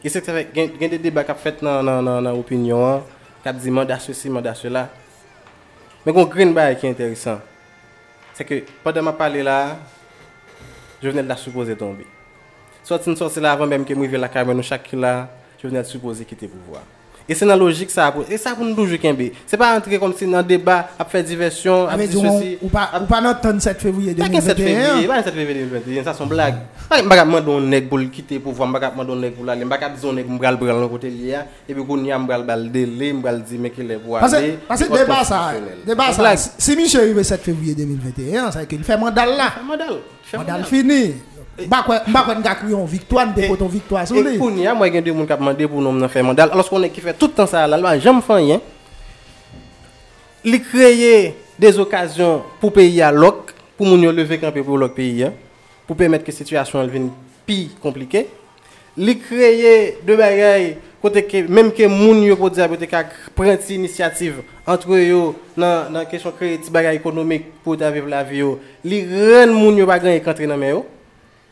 E 0.00 0.08
se 0.12 0.22
gen, 0.24 0.72
gen 0.78 0.92
de 0.94 1.00
debak 1.02 1.34
ap 1.34 1.40
fet 1.42 1.60
nan, 1.64 1.84
nan, 1.84 2.00
nan, 2.04 2.24
nan 2.24 2.38
opinyon 2.38 2.84
an, 2.86 3.06
kap 3.44 3.60
di 3.60 3.72
manda 3.74 4.00
se 4.00 4.16
si, 4.16 4.32
manda 4.32 4.54
se 4.56 4.72
la. 4.72 4.86
Men 6.04 6.16
kon 6.16 6.28
green 6.32 6.54
bay 6.56 6.78
ki 6.80 6.88
enteresan, 6.88 7.42
se 8.38 8.46
ke 8.46 8.62
padan 8.84 9.04
ma 9.04 9.16
pale 9.18 9.44
la, 9.44 9.58
jovenel 11.02 11.28
la 11.28 11.36
suppose 11.36 11.76
tombe. 11.76 12.17
Soit 12.84 13.06
une 13.06 13.16
sortie 13.16 13.40
là 13.40 13.52
avant 13.52 13.66
même 13.66 13.84
que 13.84 13.94
moi 13.94 14.06
la 14.08 14.28
caméra, 14.28 14.54
nous 14.54 14.62
chaque 14.62 14.92
là, 14.92 15.28
je 15.62 15.68
venais 15.68 15.82
de 15.82 15.86
supposer 15.86 16.24
quitter 16.24 16.46
le 16.46 16.52
pouvoir. 16.52 16.82
Et 17.30 17.34
c'est 17.34 17.44
dans 17.44 17.50
la 17.50 17.56
logique 17.58 17.90
ça. 17.90 18.14
Et 18.30 18.38
ça 18.38 18.54
pour 18.54 18.64
nous 18.64 18.74
toujours 18.74 18.98
Ce 18.98 19.24
C'est 19.46 19.58
pas 19.58 19.76
entrer 19.76 19.98
comme 19.98 20.14
si 20.14 20.26
dans 20.26 20.42
débat, 20.42 20.88
à 20.98 21.04
faire 21.04 21.22
diversion, 21.22 21.86
à 21.86 21.98
faire 21.98 22.06
ceci. 22.10 22.56
Ou 22.62 22.68
pas, 22.68 22.90
ou 23.02 23.04
pas 23.04 23.20
notre 23.20 23.60
7 23.60 23.78
février 23.78 24.14
2021. 24.14 24.40
7 24.40 24.56
février, 24.56 25.06
pas 25.06 25.22
7 25.22 25.34
février 25.34 25.64
2021, 25.64 26.04
ça 26.04 26.14
c'est 26.14 26.22
une 26.22 26.30
blague. 26.30 26.54
Je 26.90 26.96
ne 26.96 27.02
vais 27.02 27.08
pas 27.08 27.24
demander 27.42 27.82
pour 27.82 28.00
quitter 28.10 28.38
pour 28.38 28.54
voir, 28.54 28.70
je 28.70 28.74
ne 28.74 28.80
vais 28.80 28.88
pas 28.88 29.04
demander 29.04 29.30
pour 29.30 29.46
aller, 29.46 29.60
je 29.60 29.66
ne 29.66 29.70
vais 29.70 29.78
pas 29.78 29.88
pour 30.38 30.48
aller 30.48 30.56
prendre 30.56 30.88
côté 30.88 31.10
lié, 31.10 31.40
et 31.68 31.74
puis 31.74 32.10
un 32.10 32.20
bal 32.20 32.70
délai, 32.70 33.10
je 33.10 33.16
vais 33.16 33.40
dire 33.40 33.60
mais 33.60 33.70
qu'il 33.70 33.90
est 33.90 33.96
pour 33.96 34.16
aller. 34.16 34.58
Parce 34.66 34.84
que 34.84 34.98
débat 34.98 35.22
ça, 35.22 35.52
débat 35.86 36.12
ça, 36.12 36.34
si 36.56 36.76
Michel 36.76 37.02
arrive 37.02 37.22
7 37.22 37.42
février 37.42 37.74
2021, 37.74 38.50
ça 38.50 38.60
veut 38.60 38.64
dire 38.64 38.78
qu'il 38.78 38.84
fait 38.84 38.96
là. 38.96 39.52
Fini. 40.64 41.14
Mba 41.66 41.82
kwen 41.82 42.38
nga 42.38 42.54
kriyon 42.54 42.84
victoire, 42.86 43.34
de 43.34 43.56
ton 43.56 43.66
victoire 43.66 44.06
sou 44.06 44.22
li? 44.22 44.36
E 44.38 44.62
ya, 44.62 44.76
mwen 44.78 44.92
gen 44.94 45.02
de 45.02 45.10
moun 45.10 45.26
kap 45.26 45.40
mande 45.42 45.66
pou 45.66 45.82
nou 45.82 45.90
mnen 45.90 46.10
fè 46.12 46.22
mandal. 46.22 46.52
Alos 46.54 46.68
konen 46.70 46.92
ki 46.94 47.02
fè 47.02 47.16
tout 47.18 47.34
an 47.42 47.48
sa 47.50 47.64
la 47.66 47.80
lwa, 47.80 47.96
jam 47.98 48.20
fanyen. 48.22 48.62
Li 50.46 50.60
kreye 50.62 51.34
des 51.58 51.80
okasyon 51.82 52.44
pou 52.60 52.70
peyi 52.74 53.00
ya 53.00 53.10
lok, 53.10 53.50
pou 53.74 53.90
moun 53.90 54.04
yo 54.06 54.12
leve 54.14 54.38
pou 54.38 54.78
lok 54.78 54.94
peyi 54.94 55.24
ya, 55.24 55.32
pou 55.88 55.96
ke 55.96 56.32
situasyon 56.32 56.84
el 56.84 56.90
vin 56.90 57.08
pi 57.44 57.70
komplike. 57.82 58.28
Li 58.96 59.16
kreye 59.18 59.96
de 60.06 60.14
bagay 60.14 60.76
kote 61.02 61.24
ke, 61.26 61.42
menm 61.48 61.72
ke 61.74 61.88
moun 61.88 62.22
yo 62.22 62.36
pou 62.36 62.50
diya 62.50 62.68
pote 62.68 62.86
ka 62.86 63.02
pren 63.34 63.58
ti 63.58 63.74
inisiativ 63.74 64.44
entre 64.64 65.02
yo 65.08 65.34
nan, 65.56 65.90
nan 65.90 66.06
kesyon 66.06 66.34
kreye 66.38 66.58
ti 66.62 66.70
bagay 66.70 67.00
ekonomik 67.00 67.50
pou 67.64 67.74
ta 67.74 67.90
viv 67.90 68.06
la 68.06 68.22
vi 68.22 68.44
yo. 68.44 68.60
Li 68.84 69.02
ren 69.10 69.50
moun 69.50 69.76
yo 69.76 69.86
bagay 69.86 70.22
e 70.22 70.46
nan 70.46 70.58
men 70.58 70.70
yo. 70.70 70.86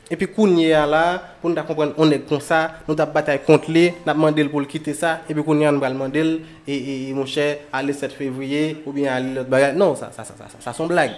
E 0.06 0.14
pi 0.14 0.28
kounye 0.30 0.68
ya 0.68 0.84
la, 0.86 1.18
pou 1.40 1.50
nou 1.50 1.58
ta 1.58 1.64
kompren, 1.66 1.90
on 1.98 2.12
ek 2.14 2.28
kon 2.28 2.38
sa, 2.38 2.60
nou 2.86 2.94
ta 2.94 3.08
batay 3.10 3.40
kont 3.42 3.64
li, 3.66 3.88
nap 4.06 4.18
mandel 4.22 4.46
pou 4.52 4.62
l 4.62 4.68
kite 4.70 4.92
sa, 4.94 5.16
e 5.26 5.34
pi 5.34 5.42
kounye 5.42 5.66
an 5.66 5.80
bral 5.82 5.96
mandel, 5.98 6.36
e, 6.62 6.76
e 6.76 7.14
mon 7.16 7.26
chè, 7.26 7.46
ale 7.74 7.90
7 7.96 8.14
fevriye, 8.14 8.76
ou 8.84 8.94
bien 8.94 9.10
ale 9.10 9.32
lot 9.34 9.48
bagay. 9.50 9.72
Non, 9.74 9.96
sa, 9.98 10.12
sa, 10.14 10.22
sa, 10.22 10.36
sa, 10.38 10.46
sa, 10.52 10.60
sa 10.62 10.74
son 10.76 10.86
blag. 10.86 11.16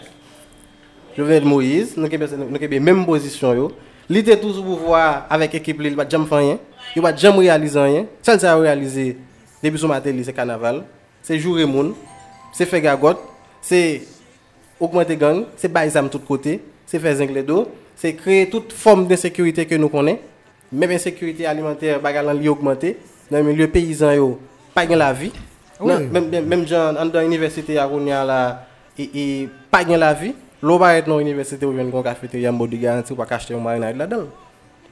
Jovenel 1.18 1.44
Moïse, 1.44 1.98
nou 1.98 2.08
kebe, 2.08 2.30
nou 2.40 2.62
kebe 2.62 2.80
menm 2.80 3.02
posisyon 3.04 3.58
yo, 3.58 3.66
li 4.08 4.22
te 4.24 4.32
tou 4.40 4.54
sou 4.56 4.64
pouvoi 4.64 5.02
avèk 5.36 5.58
ekip 5.58 5.82
li, 5.84 5.92
li 5.92 5.98
bat 5.98 6.08
jam 6.08 6.24
fanyen, 6.30 6.56
yo 6.94 7.04
bat 7.04 7.18
jam 7.20 7.36
realizan 7.36 7.90
yen, 7.92 8.06
sel 8.24 8.40
se 8.40 8.48
a 8.48 8.54
realize, 8.56 9.10
debi 9.60 9.82
sou 9.82 9.90
mater 9.90 10.16
li, 10.16 10.24
se 10.24 10.32
kanaval, 10.32 10.80
se 11.26 11.36
jure 11.36 11.66
moun, 11.68 11.92
se 12.56 12.64
fe 12.64 12.80
gagot, 12.80 13.20
se 13.60 13.82
augmente 14.80 15.18
gang, 15.20 15.44
se 15.60 15.68
bay 15.68 15.92
zam 15.92 16.08
tout 16.08 16.24
kote, 16.24 16.56
se 16.88 17.02
fe 17.02 17.12
zingle 17.20 17.44
do, 17.44 17.66
c'est 18.00 18.14
créer 18.14 18.48
toute 18.48 18.72
forme 18.72 19.06
d'insécurité 19.06 19.66
que 19.66 19.74
nous 19.74 19.88
connaissons. 19.88 20.20
Même 20.72 20.90
insécurité 20.90 21.46
alimentaire, 21.46 21.98
bagalan 22.00 22.32
li 22.34 22.48
augmenté. 22.48 22.96
Dans 23.30 23.38
le 23.38 23.44
milieu 23.44 23.68
paysan, 23.68 24.12
yo, 24.12 24.38
pas 24.74 24.86
gain 24.86 24.96
la 24.96 25.12
vie. 25.12 25.32
Oui. 25.80 25.92
Non, 25.92 26.00
même, 26.12 26.28
même, 26.30 26.44
même 26.46 26.66
gens 26.66 26.92
dans 26.92 27.20
l'université 27.20 27.74
là, 27.74 28.66
et, 28.98 29.10
et 29.14 29.48
pas 29.70 29.84
gain 29.84 29.96
la 29.96 30.12
vie. 30.14 30.34
L'eau 30.62 30.76
va 30.78 30.96
être 30.96 31.06
dans 31.06 31.18
l'université 31.18 31.64
ou 31.64 31.72
bien 31.72 31.84
dans 31.84 32.02
cafétéria, 32.02 32.50
mode 32.50 32.70
de 32.70 32.76
garantie, 32.76 33.12
ou 33.12 33.16
pas 33.16 33.26
acheter 33.30 33.54
un 33.54 33.58
marinade 33.60 33.96
là-dedans. 33.96 34.24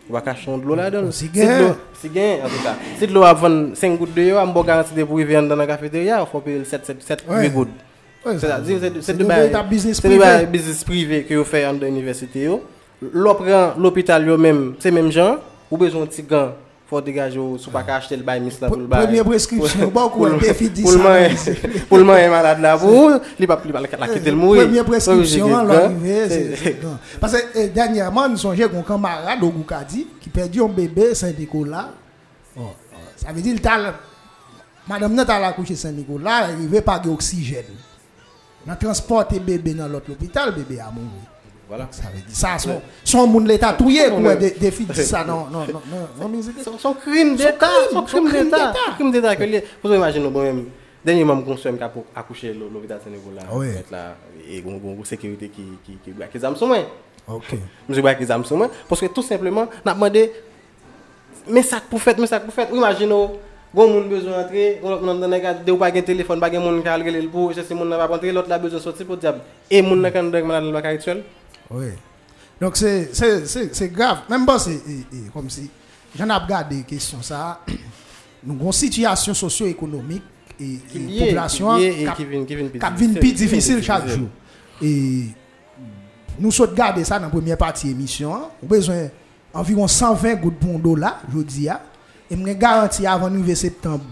Ou 0.09 0.13
pas 0.13 0.23
acheter 0.31 0.57
de 0.57 0.63
l'eau 0.65 0.75
là-dedans. 0.77 1.11
Si 1.11 1.29
de 1.29 1.35
gain. 1.35 1.59
l'eau- 1.61 1.77
Si 2.01 2.09
gain, 2.09 2.37
en 2.45 2.49
tout 2.49 2.63
cas. 2.63 2.77
Si 2.99 3.07
de 3.07 3.13
l'eau 3.13 3.25
a 3.25 3.33
vendre 3.35 3.75
5 3.75 3.99
gouttes 3.99 4.15
de 4.15 4.23
yo, 4.23 4.37
on 4.39 4.53
va 4.53 4.63
garantir 4.63 4.95
de 4.97 5.03
pour 5.05 5.17
venir 5.17 5.43
dans 5.43 5.57
la 5.57 5.67
cafétéria, 5.67 6.19
il 6.21 6.31
faut 6.31 6.41
payer 6.41 6.65
7, 6.65 6.87
7, 6.87 7.03
7 7.03 7.25
Ouais. 7.29 7.43
8 7.43 7.51
gouttes. 7.51 7.69
Ouais, 8.25 8.39
C'est-à-dire, 8.39 8.79
c'est- 8.81 8.93
c'est 8.95 9.03
c'est 9.03 9.13
de 9.15 9.25
de 9.25 9.69
business 9.69 9.97
c'est 10.01 10.09
de 10.09 10.15
privé. 10.17 10.25
bail 10.25 10.47
business 10.47 10.85
privé 10.85 11.23
que 11.25 11.35
vous 11.35 11.45
faites 11.45 11.65
dans 11.79 11.85
l'université. 11.87 12.49
L'autre 13.01 13.45
prend 13.45 13.75
l'hôpital 13.81 14.25
même, 14.39 14.75
c'est 14.79 14.91
même 14.91 15.11
gens, 15.13 15.37
ou 15.71 15.77
besoin 15.77 16.03
de 16.03 16.07
petit 16.07 16.23
gants, 16.23 16.53
faut 16.89 17.01
dégager 17.01 17.39
ou 17.39 17.59
sous 17.59 17.71
pas 17.71 17.85
acheter 17.89 18.17
le 18.17 18.23
bail 18.23 18.41
mis 18.41 18.57
là 18.61 18.69
pour 18.69 18.77
le 18.77 18.87
bail. 18.87 19.07
Première 19.07 19.25
prescription, 19.25 19.89
bon, 19.89 20.09
pour 20.09 20.27
le 20.27 20.39
défi 20.39 20.71
pour 20.83 20.93
le 20.93 21.85
pour 21.89 21.99
le 21.99 22.05
malade 22.05 22.61
là 22.61 22.79
pour, 22.79 23.11
il 23.39 23.47
pas 23.47 23.61
il 23.65 23.73
pas 23.73 23.81
la 23.81 24.09
quitter 24.09 24.31
le 24.31 24.37
mourir. 24.37 24.65
Première 24.65 24.85
prescription, 24.85 25.63
l'arrivée. 25.65 26.55
Parce 27.21 27.33
que 27.35 27.39
eh, 27.57 27.69
dernièrement, 27.69 28.29
nous 28.29 28.37
songeons 28.37 28.69
qu'on 28.69 28.83
camarade 28.83 29.43
au 29.43 29.51
Goukadi 29.51 30.07
qui 30.21 30.29
perdu 30.31 30.63
un 30.63 30.69
bébé 30.69 31.15
Saint-Nicolas. 31.15 31.91
Oh, 32.57 32.63
oh, 32.63 32.97
ça 33.17 33.33
veut 33.33 33.43
dire 33.43 33.57
le- 33.57 33.93
madame 34.89 35.13
n'a 35.13 35.25
pas 35.25 35.45
accouché 35.45 35.75
Saint-Nicolas, 35.75 36.51
il 36.59 36.69
veut 36.69 36.81
pas 36.81 36.99
d'oxygène. 37.01 37.65
On 38.69 38.75
transporté 38.77 39.39
bébé 39.39 39.75
dans 39.75 39.89
l'autre 39.89 40.11
hôpital, 40.13 40.53
bébé 40.55 40.81
a 40.81 40.91
mouru. 40.91 41.09
Voilà. 41.69 41.89
Ça 41.91 42.05
veut 42.15 42.21
dire 42.21 42.37
ça, 42.37 42.59
son, 42.59 42.81
son 43.03 43.27
monde 43.27 43.49
l'état 43.49 43.73
touillé 43.73 44.09
pour 44.09 44.21
des 44.37 44.53
défis 44.53 44.85
de 44.85 44.93
ça, 44.95 45.25
non, 45.25 45.47
non, 45.51 45.67
non, 45.67 45.83
non, 45.91 46.29
non. 46.29 46.41
Son, 46.63 46.79
son 46.79 46.95
crime 46.95 47.35
d'État, 47.37 47.69
son 47.93 48.03
crime 48.03 48.31
d'État, 48.31 48.73
son 48.89 48.95
crime 48.95 49.11
d'État 49.11 49.35
que 49.35 49.45
li- 49.45 49.61
Vous 49.83 49.93
imaginez 49.93 50.31
moi-même, 50.31 50.67
dernièrement 51.05 51.43
je 51.45 51.69
accoucher 52.15 52.51
à 52.51 52.53
l'hôpital 52.53 53.01
Sénégal 53.03 53.47
Oui. 53.53 53.69
et 54.49 54.61
gon 54.61 54.77
gon 54.77 55.03
sécurité 55.05 55.49
qui 55.49 55.65
qui 55.85 55.99
qui 56.05 56.11
braque 56.13 56.35
les 56.35 56.45
âmes 56.45 56.57
sur 56.57 56.69
moi. 56.69 56.79
Ok. 57.27 57.57
Braque 57.89 58.21
les 58.21 58.31
âmes 58.31 58.45
sur 58.45 58.57
moi 58.57 58.71
parce 58.89 59.01
que 59.01 59.07
tout 59.07 59.23
simplement 59.23 59.67
n'a 59.85 59.93
demandé 59.95 60.31
mais 61.49 61.63
ça 61.63 61.81
pour 61.91 62.01
faire, 62.01 62.15
mais 62.19 62.27
ça 62.27 62.39
pour 62.41 62.55
faire. 62.55 62.69
Imaginez 62.73 63.29
Bon 63.75 63.89
moun 63.91 64.09
besoin 64.09 64.41
entrer, 64.41 64.81
on 64.83 64.93
on 65.07 65.15
dans 65.17 65.29
gars 65.39 65.53
de 65.53 65.71
ou 65.71 65.77
pas 65.77 65.93
gen 65.93 66.03
téléphone, 66.03 66.41
pas 66.41 66.51
gen 66.51 66.63
moun 66.63 66.81
qui 66.81 66.89
a 66.89 66.97
le 66.97 67.29
pour, 67.29 67.53
c'est 67.53 67.75
moun 67.75 67.89
n'a 67.89 67.99
pas 67.99 68.07
rentrer, 68.07 68.33
l'autre 68.33 68.49
là 68.49 68.59
besoin 68.59 68.81
sortir 68.81 69.05
pour 69.05 69.19
diable. 69.19 69.41
Et 69.71 69.83
moun 69.83 70.01
n'a 70.01 70.11
kan 70.11 70.23
le 70.23 70.73
bac 70.73 70.85
actuel. 70.87 71.25
Oui. 71.71 71.87
Donc 72.61 72.77
c'est 72.77 73.93
grave. 73.93 74.21
Même 74.31 74.47
pas 74.47 74.59
c'est 74.59 74.81
comme 75.33 75.51
si 75.51 75.71
j'en 76.19 76.29
ai 76.29 76.33
regardé 76.33 76.83
question 76.83 77.21
ça. 77.23 77.61
Nous 78.45 78.55
avons 78.55 78.67
une 78.67 78.73
situation 78.73 79.35
socio-économique 79.35 80.23
et, 80.61 80.79
lié, 80.95 81.19
population 81.21 81.77
qui 81.77 82.25
vient 82.25 83.15
plus 83.15 83.33
difficile 83.33 83.83
chaque 83.83 84.07
jour. 84.09 84.29
Et 84.81 85.25
nous 86.39 86.53
sommes 86.53 86.75
garder 86.75 87.03
ça 87.03 87.19
dans 87.19 87.25
la 87.25 87.31
première 87.31 87.57
partie 87.59 87.91
émission. 87.91 88.35
hein. 88.35 88.49
On 88.63 88.67
a 88.67 88.69
besoin 88.69 89.09
environ 89.53 89.89
120 89.89 90.35
gouttes 90.35 90.59
pour 90.59 90.75
un 90.77 90.79
dollar, 90.79 91.23
je 91.35 91.39
dis. 91.43 91.69
hein. 91.69 91.81
Et 92.31 92.37
je 92.37 92.53
garantis 92.53 93.07
avant 93.07 93.29
le 93.29 93.55
septembre, 93.55 94.05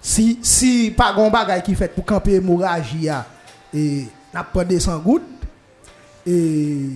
si, 0.00 0.38
si 0.42 0.90
pas 0.96 1.12
de 1.12 1.30
bagay 1.30 1.62
qui 1.62 1.74
fait 1.74 1.92
pour 1.94 2.04
camper 2.04 2.32
l'hémorragie, 2.32 3.08
hein, 3.08 3.24
et 3.74 4.06
n'a 4.32 4.42
pas 4.44 4.64
200 4.64 4.98
gouttes, 5.00 5.22
et 6.26 6.88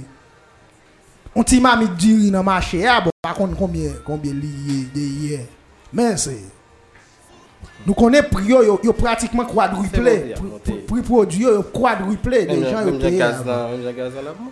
on 1.35 1.43
ti 1.45 1.61
m'a 1.61 1.77
mis 1.77 1.89
du 1.89 2.31
dans 2.31 2.39
le 2.39 2.45
marché, 2.45 2.85
bon, 3.05 3.11
par 3.23 3.35
contre, 3.35 3.57
combien, 3.57 3.91
combien 4.05 4.33
lié 4.33 4.87
de 4.95 5.01
hier. 5.01 5.41
Mais 5.93 6.17
c'est. 6.17 6.39
Nous 7.87 7.95
connaissons 7.95 8.29
prix, 8.31 8.45
yo, 8.47 8.63
yo, 8.63 8.81
yo 8.83 8.93
pratiquement 8.93 9.45
quadruplé. 9.45 10.35
Prix- 10.87 11.03
produit, 11.03 11.41
yo, 11.43 11.55
yo 11.55 11.63
quadruplé. 11.63 12.45
Les 12.45 12.57
Même 12.59 12.71
gens, 12.71 12.85
même 12.85 12.99
même 12.99 13.19
là. 13.19 13.37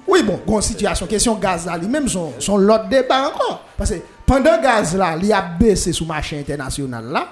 Oui, 0.06 0.22
bon, 0.22 0.40
grande 0.46 0.62
situation. 0.62 1.06
Question 1.06 1.34
gaz 1.34 1.66
là, 1.66 1.76
lui-même, 1.76 2.08
son, 2.08 2.32
son 2.38 2.56
l'autre 2.56 2.88
débat 2.88 3.28
encore. 3.28 3.64
Parce 3.76 3.90
que 3.90 3.96
pendant 4.24 4.60
gaz 4.60 4.96
là, 4.96 5.16
il 5.22 5.30
a 5.32 5.42
baissé 5.42 5.92
sur 5.92 6.06
le 6.06 6.08
marché 6.08 6.38
international 6.38 7.04
là. 7.04 7.28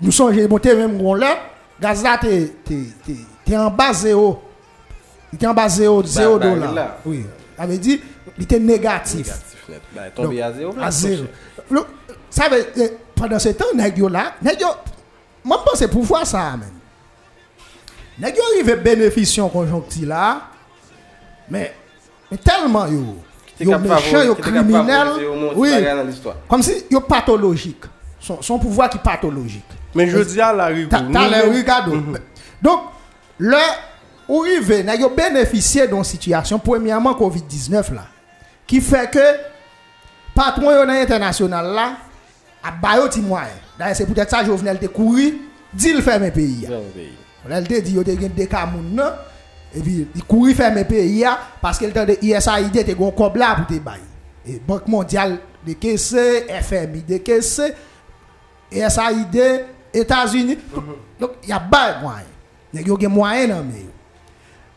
Nous 0.00 0.10
sommes 0.12 0.48
monté 0.48 0.74
même 0.74 0.98
gros 0.98 1.14
là. 1.14 1.36
Gaz 1.80 2.02
là, 2.02 2.18
t'es 2.18 3.56
en 3.56 3.70
bas 3.70 3.92
zéro. 3.92 4.42
Il 5.32 5.36
était 5.36 5.46
en 5.46 5.54
bas 5.54 5.68
zéro, 5.68 6.02
zéro 6.04 6.38
bah, 6.38 6.50
dollar. 6.50 6.72
là. 6.72 6.98
Oui. 7.04 7.24
Ça 7.56 7.66
veut 7.66 7.78
dire, 7.78 7.98
il 8.36 8.44
était 8.44 8.58
négatif. 8.58 9.30
Bah, 9.94 10.02
tombé 10.14 10.40
à 10.42 10.52
zéro. 10.52 10.74
À 10.80 10.90
Ça 10.90 12.48
veut 12.48 12.66
dire, 12.74 12.90
pendant 13.14 13.38
ce 13.38 13.48
temps, 13.50 13.66
nèg 13.74 13.98
yo 13.98 14.08
là, 14.08 14.34
nèg 14.42 14.60
yo, 14.60 14.68
moi 15.44 15.62
je 15.64 15.70
pense 15.70 15.90
pour 15.90 16.02
voir 16.02 16.26
ça 16.26 16.54
yo 18.20 18.42
arrive 18.52 18.82
bénéficier 18.82 19.42
conjonctif 19.52 20.06
là, 20.06 20.42
mais, 21.50 21.74
mais 22.30 22.38
tellement 22.38 22.86
yo, 22.86 23.16
yo 23.60 23.78
méchant, 23.78 24.22
yo 24.22 24.34
criminel, 24.34 25.08
monde, 25.28 25.52
oui, 25.56 25.70
comme 26.48 26.62
si 26.62 26.84
yo 26.90 27.00
pathologique. 27.00 27.84
Son, 28.20 28.42
son 28.42 28.58
pouvoir 28.58 28.90
qui 28.90 28.98
est 28.98 29.00
pathologique. 29.00 29.64
Mais 29.94 30.08
je 30.08 30.18
dis 30.18 30.40
à 30.40 30.52
la 30.52 30.66
rue, 30.66 30.88
T'as 30.88 31.02
t'as 31.02 31.28
l'air 31.28 31.50
Ricardo. 31.52 31.96
Donc, 32.60 32.80
le 33.38 33.56
où 34.28 34.44
il 34.44 34.60
veut, 34.60 34.82
n'a 34.82 34.94
yo 34.94 35.08
bénéficié 35.10 35.86
d'une 35.88 36.04
situation, 36.04 36.58
premièrement 36.58 37.12
Covid-19 37.12 37.94
là, 37.94 38.06
qui 38.66 38.80
fait 38.80 39.10
que 39.10 39.18
patron 40.34 40.70
yo 40.70 40.84
dans 40.84 40.92
international 40.92 41.66
là, 41.74 41.96
a 42.62 42.70
bayo 42.70 43.08
ti 43.08 43.20
moyen. 43.20 43.48
D'ailleurs, 43.78 43.96
c'est 43.96 44.06
peut-être 44.06 44.30
ça 44.30 44.44
Jovenel 44.44 44.78
te 44.78 44.86
couru, 44.86 45.38
dit 45.72 45.92
le 45.92 46.02
fermer 46.02 46.30
pays. 46.30 46.66
Dans 46.68 46.76
le 46.76 46.82
pays. 46.82 47.12
Là, 47.48 47.60
il 47.60 47.68
te 47.68 47.80
dit 47.80 47.92
yo 47.92 48.04
te 48.04 48.10
gen 48.10 48.28
des 48.28 48.46
cas 48.46 48.66
moun 48.66 48.94
nan, 48.94 49.12
et 49.74 49.80
puis 49.80 50.06
il 50.14 50.24
couru 50.24 50.54
fermer 50.54 50.84
pays 50.84 51.18
ya, 51.18 51.38
parce 51.60 51.78
que 51.78 51.86
le 51.86 51.92
temps 51.92 52.04
de 52.04 52.18
ISAID 52.20 52.84
te 52.84 52.92
gon 52.92 53.10
kob 53.10 53.36
là 53.36 53.54
pour 53.56 53.66
te 53.66 53.80
bail. 53.80 54.00
Et 54.46 54.60
Banque 54.66 54.88
mondiale 54.88 55.38
de 55.66 55.72
caisse, 55.74 56.16
FMI 56.62 57.02
de 57.02 57.18
caisse, 57.18 57.60
USAID, 58.72 59.64
États-Unis. 59.92 60.58
Donc, 61.18 61.32
il 61.42 61.48
y 61.48 61.52
a 61.52 61.60
pas 61.60 61.98
moyen. 62.00 62.24
Il 62.72 62.86
y 62.86 63.06
a 63.06 63.08
moyens 63.08 63.48
dans 63.48 63.64
mais. 63.64 63.86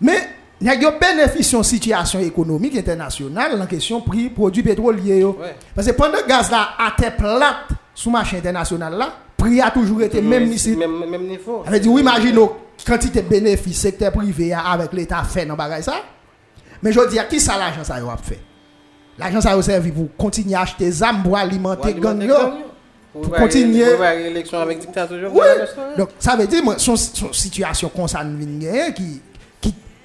Mais, 0.02 0.28
il 0.60 0.68
y 0.68 0.69
a 0.69 0.76
des 0.76 0.88
bénéfices 0.99 1.53
de 1.53 1.64
situation 1.64 2.19
économique 2.19 2.76
internationale 2.78 3.60
en 3.60 3.65
question 3.65 4.02
prix 4.02 4.30
produits 4.30 4.61
pétroliers. 4.61 5.23
Ouais. 5.23 5.56
Parce 5.73 5.88
que 5.88 5.94
pendant 5.94 6.18
que 6.19 6.23
le 6.23 6.28
gaz 6.28 6.52
là 6.52 6.69
a 6.78 6.94
été 6.98 7.15
plate 7.15 7.69
sous 7.95 8.10
le 8.10 8.14
marché 8.14 8.38
international 8.38 8.94
là, 8.94 9.14
prix 9.36 9.60
a 9.60 9.72
toujours 9.72 10.03
été 10.03 10.22
même 10.22 10.52
ici. 10.52 10.76
Même 10.76 11.10
même 11.10 11.28
niveau. 11.28 11.64
Ça 11.65 11.72
veut 11.72 11.80
dire, 11.80 11.91
oui, 11.91 12.02
imagine 12.02 12.40
quantité 12.86 13.22
de 13.22 13.28
bénéfices 13.28 13.80
secteur 13.80 14.11
privé 14.11 14.53
avec 14.53 14.94
l'État 14.94 15.23
fait 15.23 15.45
dans 15.45 15.56
bagay 15.56 15.82
ça. 15.82 15.95
Mais 16.84 16.91
je 16.91 17.10
dis, 17.10 17.18
qui 17.30 17.40
ça 17.40 17.57
l'argent 17.57 17.84
ça 17.84 17.95
a 17.95 18.18
fait? 18.18 18.40
L'argent 19.18 19.41
ça 19.41 19.53
a 19.53 19.61
servi 19.61 19.91
pour 19.91 20.15
continuer 20.15 20.56
à 20.56 20.61
acheter 20.61 20.86
des 20.86 21.03
armes 21.03 21.23
pour 21.23 21.38
alimenter 21.38 21.94
Pour 21.94 22.02
gang. 22.02 22.28
Pour 23.11 23.22
Pour 23.22 23.36
continuer. 23.36 23.98
L'élection 24.18 24.60
avec 24.60 24.80
dictateur. 24.80 25.18
Oui. 25.34 25.41
Donc 25.98 26.10
ça 26.19 26.36
veut 26.36 26.45
dire 26.45 26.64
moi, 26.64 26.76
son, 26.78 26.95
son 26.95 27.34
situation 27.34 27.91
nous 27.95 28.38
gagner 28.38 28.94
qui 28.94 29.22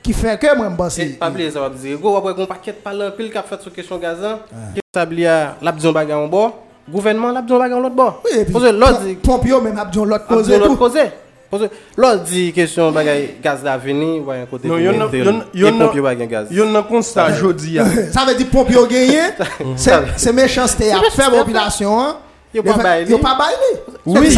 qui 0.07 0.13
fait 0.13 0.39
que 0.39 0.57
moi 0.57 0.69
je 0.71 0.77
pense 0.77 0.99
pas 1.19 1.29
oublier 1.31 1.51
ça 1.51 1.61
va 1.61 1.69
dire 1.69 1.99
go 1.99 2.17
après 2.17 2.41
un 2.41 2.47
paquet 2.47 2.71
de 2.71 2.77
parler 2.77 3.09
pile 3.17 3.31
qui 3.31 3.39
a 3.39 3.43
fait 3.43 3.61
sur 3.61 3.73
question 3.73 3.99
gazan. 3.99 4.39
Qui 4.73 4.81
établit 4.89 5.27
à 5.27 5.57
la 5.61 5.73
besoin 5.73 5.91
bagarre 5.91 6.21
en 6.21 6.29
bord? 6.29 6.63
Gouvernement 6.89 7.33
la 7.33 7.43
besoin 7.43 7.59
bagarre 7.59 7.79
en 7.79 7.83
l'autre 7.83 7.97
bord. 7.97 8.23
Oui, 8.25 8.39
et 8.39 8.45
puis, 8.45 8.53
Parce 8.53 8.65
que 8.67 8.71
l'autre 8.71 9.01
dit 9.01 9.15
Pompio 9.15 9.61
même 9.61 9.77
a 9.77 9.85
besoin 9.85 10.07
l'autre 10.07 10.51
et 10.51 10.59
l'autre 10.59 11.13
l'autre 11.97 12.23
dit 12.25 12.53
question 12.53 12.93
bagay 12.93 13.37
gaz 13.43 13.63
d'avenir, 13.63 14.27
ouais, 14.27 14.43
un 14.43 14.47
côté 14.47 14.69
Non, 14.69 14.79
yon 14.79 15.79
pompier 15.79 16.01
bagay 16.01 16.27
gaz. 16.27 16.49
Yon 16.51 16.71
nan 16.71 16.85
constat 16.85 17.33
jodi 17.35 17.79
a. 17.79 17.85
Ça 18.13 18.25
veut 18.27 18.35
dire 18.35 18.47
pompier 18.51 18.77
au 18.77 18.87
gagné. 18.87 19.21
C'est 19.77 19.93
c'est 20.17 20.33
méchanceté 20.33 20.93
à 20.93 21.01
faire 21.11 21.31
population. 21.31 22.17
Yo 22.55 22.63
pa 22.63 22.77
bay 22.79 23.05
li? 23.05 23.11
Yo 23.13 23.19
pa 23.23 23.35
bay 23.39 23.55
li? 23.61 23.71
Oui, 24.07 24.31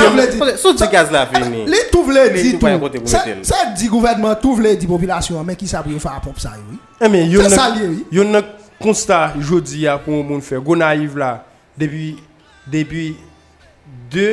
sou 0.58 0.72
di 0.74 0.88
gaz 0.92 1.12
la 1.14 1.24
vini. 1.30 1.64
Li 1.68 1.82
tou 1.92 2.06
vle 2.08 2.28
di 2.34 2.54
tou. 2.58 3.04
Se 3.06 3.60
di 3.76 3.90
gouvernement 3.90 4.38
tou 4.40 4.56
vle 4.58 4.74
di 4.80 4.88
populasyon, 4.90 5.44
men 5.46 5.58
ki 5.58 5.68
sa 5.70 5.82
pou 5.84 5.94
yo 5.94 6.02
fa 6.02 6.16
apop 6.18 6.40
sa 6.42 6.56
eh, 6.56 7.18
yo. 7.28 7.44
Se 7.44 7.54
sa 7.54 7.68
li 7.74 7.84
yo. 7.84 7.92
Yon 8.20 8.32
nan 8.34 8.48
konsta 8.80 9.34
jodi 9.36 9.84
ya 9.86 9.98
pou 10.02 10.24
moun 10.24 10.42
fè. 10.44 10.58
Go 10.62 10.78
naiv 10.78 11.18
la, 11.20 11.36
depi 11.78 13.06
2 14.12 14.26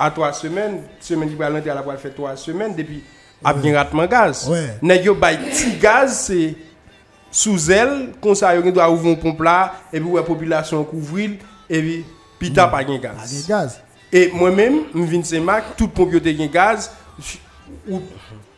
a 0.00 0.08
3 0.14 0.32
semen, 0.38 0.80
semen 1.04 1.28
di 1.28 1.36
balante 1.38 1.70
ala 1.72 1.84
wale 1.84 2.00
fè 2.00 2.14
3 2.16 2.38
semen, 2.40 2.72
depi 2.78 3.02
ap 3.44 3.60
gen 3.60 3.76
ratman 3.76 4.08
gaz. 4.10 4.46
Nè 4.80 5.02
yo 5.04 5.18
bay 5.18 5.38
ti 5.50 5.76
gaz 5.82 6.26
se... 6.30 6.42
Sou 7.30 7.54
zel, 7.62 8.10
konsa 8.18 8.50
yo 8.56 8.62
gen 8.64 8.74
do 8.74 8.82
a 8.82 8.88
ouvon 8.90 9.14
pomp 9.22 9.38
la, 9.46 9.70
epi 9.94 10.02
wè 10.02 10.22
populasyon 10.26 10.82
kouvril, 10.88 11.36
epi 11.70 12.00
Pi 12.40 12.50
ta 12.56 12.66
pa 12.72 12.82
gen 12.86 13.00
gaz. 13.02 13.30
gen 13.34 13.46
gaz. 13.48 13.78
E 14.10 14.26
mwen 14.34 14.56
men, 14.56 14.82
mwen 14.94 15.08
vin 15.12 15.24
semak, 15.26 15.74
tout 15.78 15.92
pomp 15.94 16.12
yo 16.14 16.20
te 16.24 16.32
gen 16.34 16.50
gaz, 16.50 16.88
ou, 17.84 18.00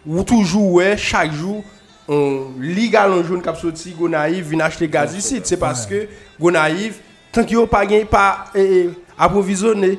ou 0.07 0.25
toujou 0.25 0.79
we, 0.79 0.93
chak 1.03 1.35
jou, 1.35 1.61
on 2.09 2.61
li 2.63 2.89
galon 2.93 3.25
joun 3.25 3.43
kap 3.45 3.59
soti, 3.61 3.93
Gonaiv 3.99 4.53
vin 4.53 4.63
achete 4.65 4.89
gaz 4.91 5.17
yisit. 5.19 5.49
Se 5.51 5.59
paske 5.61 6.07
Gonaiv, 6.41 7.01
tank 7.35 7.53
yo 7.55 7.67
pa 7.71 7.83
gen 7.89 8.07
pa 8.11 8.53
eh, 8.55 8.93
aprovizone, 9.19 9.97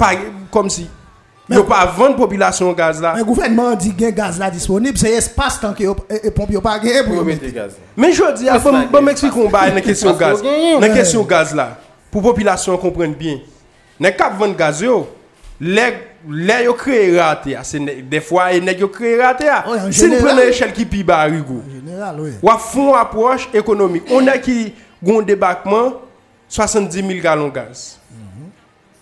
pa 0.00 0.14
gen, 0.16 0.46
kom 0.54 0.72
si. 0.72 0.88
Yo 1.48 1.62
pa 1.64 1.86
vande 1.96 2.18
populasyon 2.18 2.74
gaz 2.76 2.98
bon, 2.98 3.06
la. 3.06 3.14
Men 3.16 3.24
gouvenman 3.24 3.76
di 3.80 3.92
gen 3.96 4.12
gaz 4.16 4.36
la 4.40 4.50
disponib, 4.52 4.98
se 5.00 5.12
espas 5.16 5.56
tanke 5.60 5.86
yo 5.86 5.94
pomp 6.36 6.50
yo 6.52 6.60
pa 6.64 6.74
gen 6.82 7.06
pou 7.06 7.16
yo 7.16 7.24
mette 7.24 7.52
gaz 7.54 7.76
la. 7.76 7.92
Men 7.96 8.12
jodi, 8.12 8.50
a, 8.52 8.58
bon 8.60 9.04
m'eksplikon 9.04 9.48
ba 9.52 9.68
nan 9.72 9.84
kesyon 9.84 10.18
gaz 10.20 10.42
la. 10.44 10.56
Nan 10.82 10.96
kesyon 10.96 11.28
gaz 11.28 11.54
la. 11.56 11.70
Pour 12.10 12.22
la 12.22 12.28
population 12.28 12.76
comprenne 12.78 13.14
bien. 13.14 13.38
Dans 14.00 14.12
cap 14.16 14.38
vendre 14.38 14.56
gaz 14.56 14.80
yo, 14.80 15.08
les 15.60 15.92
les 16.28 16.64
yo 16.64 16.74
créé 16.74 17.18
raté, 17.20 17.56
ah, 17.56 17.64
c'est 17.64 17.80
des 17.80 18.20
fois 18.20 18.52
nèg 18.58 18.78
yo 18.80 18.88
créé 18.88 19.20
raté. 19.20 19.46
ah. 19.48 19.64
Si 19.90 20.08
nous 20.08 20.18
prenons 20.18 20.36
l'échelle 20.36 20.72
qui 20.72 20.84
pi 20.84 21.02
bas 21.02 21.24
rigo. 21.24 21.62
Général, 21.72 22.16
oui. 22.20 22.30
Ou 22.42 22.50
font 22.58 22.94
approche 22.94 23.48
économique. 23.52 24.04
On 24.10 24.26
a 24.26 24.38
qui 24.38 24.72
gon 25.02 25.22
débarquement 25.22 25.94
70 26.48 27.06
000 27.06 27.20
gallons 27.20 27.48
gaz. 27.48 27.98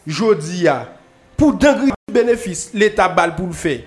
Jodi 0.06 0.66
a 0.66 0.88
pour 1.36 1.52
dengri 1.54 1.92
bénéfice 2.12 2.70
l'État 2.72 3.08
bal 3.08 3.34
pour 3.34 3.46
le 3.48 3.52
faire. 3.52 3.80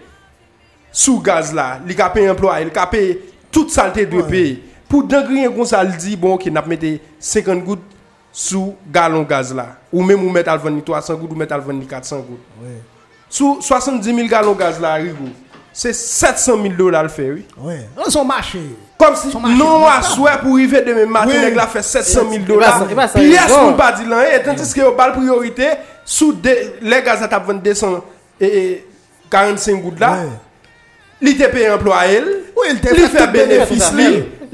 Sous 0.91 1.19
gaz 1.21 1.53
là, 1.53 1.79
li 1.85 1.95
ka 1.95 2.09
paye 2.09 2.29
employé, 2.29 2.65
il 2.65 2.71
ka 2.71 2.85
paye 2.87 3.19
toute 3.51 3.69
saleté 3.71 4.05
de 4.05 4.21
pays. 4.21 4.63
Pour 4.87 5.03
dengri 5.03 5.43
comme 5.45 5.65
ça 5.65 5.83
dit 5.85 6.15
bon 6.15 6.37
qui 6.37 6.51
n'a 6.51 6.61
mettre 6.61 6.85
50 7.19 7.63
gouttes 7.63 7.79
sous 8.31 8.75
gallon 8.91 9.23
gaz 9.23 9.53
là. 9.53 9.77
Ou 9.91 10.03
même 10.03 10.23
ou 10.23 10.29
mettre 10.29 10.51
à 10.51 10.57
300 10.57 11.15
gouttes, 11.15 11.31
ou 11.31 11.35
mettre 11.35 11.53
à 11.53 11.59
400 11.59 12.17
gouttes. 12.17 12.39
Oui. 12.61 12.69
Sous 13.29 13.61
70 13.61 14.15
000 14.15 14.27
gallons 14.27 14.53
gaz 14.53 14.79
là, 14.79 14.93
Rigou, 14.95 15.29
c'est 15.71 15.93
700 15.93 16.59
000 16.61 16.73
dollars 16.75 17.03
le 17.03 17.09
fait, 17.09 17.31
oui. 17.31 17.45
Oui. 17.57 17.75
On 17.97 18.09
son 18.09 18.25
marché. 18.25 18.59
Comme 18.97 19.15
si 19.15 19.27
non 19.35 19.85
à 19.85 20.01
souhait 20.01 20.39
pour 20.41 20.55
arriver 20.55 20.81
demain 20.81 21.05
matin, 21.05 21.31
oui. 21.31 21.53
la 21.55 21.67
fait 21.67 21.83
700 21.83 22.21
000 22.31 22.43
dollars. 22.43 22.85
Pièce 23.13 23.53
nous 23.61 23.73
pas 23.73 23.91
dit 23.93 24.05
là, 24.05 24.35
et 24.35 24.43
tandis 24.43 24.73
que 24.73 24.95
bal 24.95 25.13
priorité, 25.13 25.67
sous 26.03 26.35
les 26.81 27.01
gaz 27.01 27.23
à 27.23 27.27
245 27.27 29.81
gouttes 29.81 29.99
là, 29.99 30.17
il 31.21 31.29
était 31.29 31.49
payé 31.49 31.69
employé, 31.69 32.21
il 32.69 32.77
fait 32.77 33.27
bénéfice. 33.27 33.93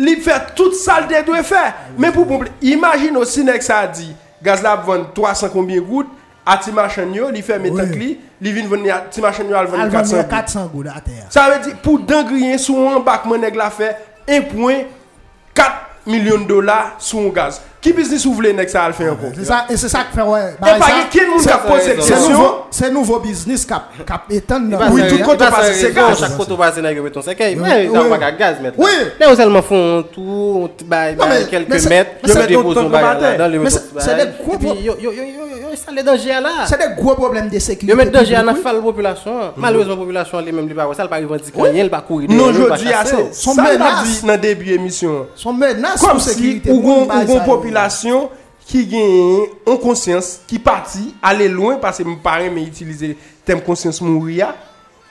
li 0.01 0.17
fè 0.23 0.37
tout 0.57 0.75
sal 0.77 1.07
de 1.11 1.21
dwe 1.27 1.41
fè. 1.45 1.63
Men 1.97 2.13
pou 2.15 2.27
pou, 2.29 2.47
imagine 2.65 3.17
ou 3.19 3.27
si 3.29 3.45
nek 3.45 3.65
sa 3.65 3.83
di, 3.89 4.07
gaz 4.45 4.63
la 4.65 4.75
vwenn 4.79 5.07
300 5.15 5.51
kombien 5.53 5.83
gout, 5.85 6.09
ati 6.45 6.73
machan 6.75 7.13
yo, 7.15 7.31
li 7.33 7.41
fè 7.45 7.57
metak 7.61 7.93
li, 7.97 8.11
li 8.41 8.55
vin 8.55 8.69
vwenn 8.71 8.89
ati 8.93 9.23
machan 9.23 9.49
yo 9.51 9.57
al 9.59 9.69
vwenn 9.71 9.91
400, 9.93 10.25
400 10.31 10.67
gout. 10.73 10.91
Sa 11.33 11.47
ve 11.53 11.61
di, 11.65 11.75
pou 11.85 12.01
dangriyen 12.01 12.61
sou 12.61 12.89
an 12.91 13.03
bak 13.05 13.25
mwen 13.29 13.43
nek 13.45 13.57
la 13.59 13.71
fè, 13.73 13.93
1.4 14.27 16.09
milyon 16.09 16.45
dola 16.49 16.79
sou 16.99 17.25
an 17.25 17.33
gaz. 17.35 17.61
Ki 17.85 17.91
biznis 17.93 18.23
ou 18.25 18.33
vle 18.33 18.49
nek 18.57 18.71
sa 18.71 18.87
al 18.89 18.95
fè 18.97 19.05
yon 19.05 19.17
kon? 19.19 19.33
E 19.69 19.75
se 19.77 19.89
sa 19.91 19.99
k 20.07 20.15
fè 20.17 20.23
wè. 20.25 20.39
E 20.57 20.71
pagi 20.81 21.03
kin 21.13 21.27
moun 21.29 21.43
kap 21.45 21.67
pose 21.69 21.93
kresyon? 21.99 22.55
Se 22.73 22.89
nouvo 22.89 23.19
biznis 23.21 23.65
kap 23.69 24.31
etan 24.33 24.65
nan. 24.71 24.87
Oui, 24.89 25.03
tout 25.11 25.21
koto 25.27 25.49
pase 25.53 25.75
se 25.77 25.91
gaz. 25.93 26.23
Chak 26.23 26.33
koto 26.39 26.57
pase 26.57 26.81
nan 26.81 26.97
yon 26.97 27.05
beton 27.05 27.25
se 27.25 27.35
kèy. 27.37 27.53
Mè, 27.59 27.83
yon 27.85 28.09
wak 28.09 28.25
a 28.25 28.31
gaz 28.39 28.57
mèt. 28.63 28.79
Oui. 28.81 28.95
Lè 29.19 29.29
ou 29.29 29.37
selman 29.37 29.61
fon 29.67 30.01
tou, 30.15 30.71
bay, 30.89 31.13
bay, 31.19 31.45
kelke 31.51 31.77
mèt. 31.91 32.17
Yon 32.25 32.41
mèt 32.41 32.55
yon 32.55 32.71
ton 32.73 32.89
bagay. 32.89 33.59
Mè 33.61 33.75
se 33.77 34.17
dek 34.17 34.41
kwa 34.41 34.57
pou? 34.65 35.54
ça 35.75 35.91
les 35.91 36.03
dangers 36.03 36.39
là. 36.41 36.65
C'est 36.67 36.77
des 36.77 36.95
gros 36.95 37.15
problèmes 37.15 37.49
de 37.49 37.59
sécurité. 37.59 37.93
Ils 37.93 37.95
mettent 37.95 38.11
danger 38.13 38.35
à 38.35 38.43
la 38.43 38.53
population. 38.53 39.35
Mhm. 39.35 39.51
Malheureusement, 39.57 39.93
la 39.93 39.99
population 39.99 40.39
elle-même, 40.39 40.59
elle 40.59 40.69
ne 40.69 40.73
pas 40.73 41.17
revendiquer 41.17 41.61
rien, 41.61 41.83
elle 41.83 41.89
pas 41.89 42.01
courir. 42.01 42.29
Non, 42.29 42.51
je 42.53 42.83
dis 42.83 42.93
à 42.93 43.05
ça. 43.05 43.17
Son 43.31 43.55
menace. 43.55 44.23
Dans 44.23 44.33
le 44.33 44.37
début 44.37 44.65
de 44.65 44.71
l'émission. 44.71 45.27
Son 45.35 45.53
menace 45.53 46.03
pour 46.03 46.21
sécurité. 46.21 46.69
Comme 46.69 47.09
si 47.27 47.33
une 47.33 47.43
population 47.43 48.29
qui 48.65 48.85
gagne 48.87 49.47
en 49.67 49.77
conscience, 49.77 50.39
qui 50.47 50.57
partit, 50.57 51.13
aller 51.21 51.47
loin, 51.47 51.75
parce 51.75 51.99
que 51.99 52.03
mes 52.03 52.15
parents 52.15 52.49
m'ont 52.49 52.57
utilisé 52.65 53.09
le 53.09 53.15
terme 53.45 53.61
conscience 53.61 54.01
mourir, 54.01 54.53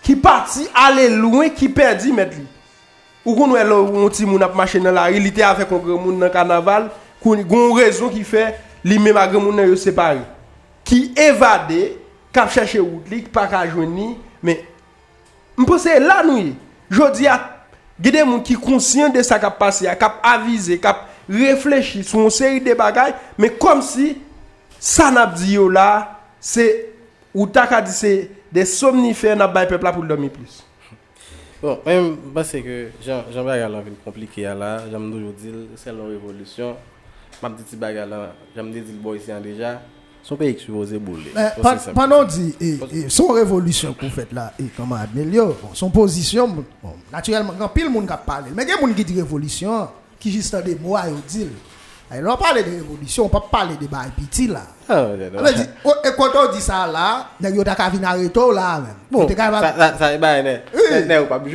qui 0.03 0.16
partit, 0.16 0.66
aller 0.74 1.09
loin, 1.09 1.49
qui 1.49 1.69
perdit, 1.69 2.12
mettre 2.12 2.36
lui. 2.36 2.47
Ou 3.24 3.35
qu'on 3.35 3.55
est 3.55 3.65
là, 3.65 3.77
on 3.77 4.09
petit 4.09 4.27
moun 4.27 4.43
a 4.43 4.49
marché 4.49 4.78
dans 4.81 4.91
la 4.93 5.05
rue, 5.05 5.16
il 5.16 5.27
était 5.27 5.43
avec 5.43 5.70
un 5.70 5.77
grand 5.77 5.99
monde 5.99 6.19
dans 6.19 6.27
le 6.27 6.32
carnaval, 6.32 6.91
qu'on 7.23 7.35
a 7.35 7.41
une 7.41 7.73
raison 7.78 8.09
qui 8.09 8.23
fait, 8.24 8.57
lui-même, 8.85 9.16
un 9.16 9.27
grand 9.28 9.41
monde, 9.41 9.77
séparé. 9.77 10.19
qui 10.85 11.12
évadé, 11.16 11.98
qui 12.32 12.39
a 12.39 12.48
cherché 12.48 12.78
route, 12.78 13.09
qui 13.09 13.23
pas 13.23 13.47
qu'à 13.47 13.66
joindre, 13.69 14.16
mais 14.43 14.65
je 15.59 15.65
pense 15.65 15.85
que 15.85 15.98
là 16.01 16.23
nous, 16.24 16.55
je 16.90 17.12
dis 17.12 17.27
à 17.27 17.66
des 17.98 18.12
gens 18.19 18.40
qui 18.40 18.55
sont 18.55 18.61
conscients 18.61 19.09
de 19.09 19.23
ce 19.23 19.35
qui 19.35 19.44
a 19.44 19.51
passé, 19.51 19.86
qui 19.86 20.05
ont 20.05 20.09
avisé, 20.23 20.78
qui 20.78 20.86
ont 20.86 20.94
réfléchi 21.28 22.05
sur 22.05 22.20
une 22.20 22.31
série 22.31 22.61
de 22.61 22.74
bagages, 22.74 23.15
mais 23.39 23.51
comme 23.51 23.82
si 23.82 24.19
ça 24.78 25.11
n'a 25.11 25.27
dit 25.27 25.56
là, 25.70 26.20
c'est 26.40 26.90
ou 27.35 27.47
t'as 27.47 27.81
dit 27.81 27.93
c'est 27.93 28.31
des 28.52 28.65
somnifères 28.65 29.36
n'a 29.36 29.48
pas 29.48 29.66
peuple 29.66 29.90
pour 29.93 30.05
dormir 30.05 30.31
plus. 30.31 30.62
Bon, 31.62 31.81
même 31.86 32.16
parce 32.35 32.52
que 32.52 32.89
Jean 33.02 33.24
Jean 33.32 33.43
Bagal 33.43 33.74
a 33.74 33.82
compliqué 34.05 34.43
là, 34.43 34.82
j'aime 34.90 35.11
toujours 35.11 35.32
dire 35.32 35.55
c'est 35.77 35.93
la 35.93 36.05
révolution. 36.05 36.77
M'a 37.43 37.48
dit 37.48 37.77
bagal 37.77 38.09
là, 38.09 38.35
j'aime 38.55 38.70
dire 38.70 38.82
boy 39.01 39.19
ici 39.19 39.31
déjà. 39.43 39.81
Son 40.25 40.37
pays 40.37 40.57
qui 40.57 40.65
supposé 40.65 40.99
bouler. 40.99 41.33
Pendant 41.95 42.25
dit 42.25 42.55
et, 42.59 42.79
et 42.95 43.09
son 43.11 43.29
révolution 43.29 43.93
qu'on 43.93 44.09
fait 44.09 44.33
là 44.33 44.55
et 44.59 44.65
comment 44.75 44.97
améliorer 44.97 45.55
bon, 45.63 45.69
son 45.75 45.91
position 45.91 46.49
bon, 46.49 46.65
naturellement 47.13 47.53
quand 47.59 47.69
pile 47.69 47.91
monde 47.91 48.07
qui 48.07 48.15
parle 48.25 48.45
mais 48.55 48.63
il 48.63 48.71
y 48.71 48.73
a 48.73 48.81
monde 48.81 48.95
qui 48.95 49.05
dit 49.05 49.17
révolution 49.17 49.87
qui 50.19 50.33
juste 50.33 50.57
des 50.65 50.77
mots 50.77 50.97
à 50.97 51.05
dire 51.29 51.49
alors 52.11 52.39
on 52.41 52.43
parle 52.43 52.65
de 52.65 52.71
révolution 52.71 53.27
on 53.27 53.29
peut 53.29 53.39
pas 53.39 53.49
parler 53.51 53.77
de 53.79 53.87
bail 53.87 54.09
petit 54.17 54.47
là 54.47 54.63
Ah, 54.89 55.03
ouais, 55.09 55.31
on 55.37 55.43
dit 55.45 55.69
oh, 55.85 55.93
et 56.03 56.09
quand 56.17 56.31
on 56.35 56.53
dit 56.55 56.61
ça 56.63 56.87
là 56.87 57.27
nèg 57.39 57.55
yo 57.57 57.63
ta 57.63 57.75
ka 57.75 57.91
venir 57.91 58.09
arrêter 58.09 58.41
là 58.55 58.81
même 58.81 58.95
Bon, 59.11 59.29
ça, 59.29 59.95
ça, 59.99 60.17
né. 60.17 60.63
Oui. 60.73 61.07
Né, 61.07 61.19
ou 61.19 61.27
pas 61.27 61.39
oui 61.45 61.55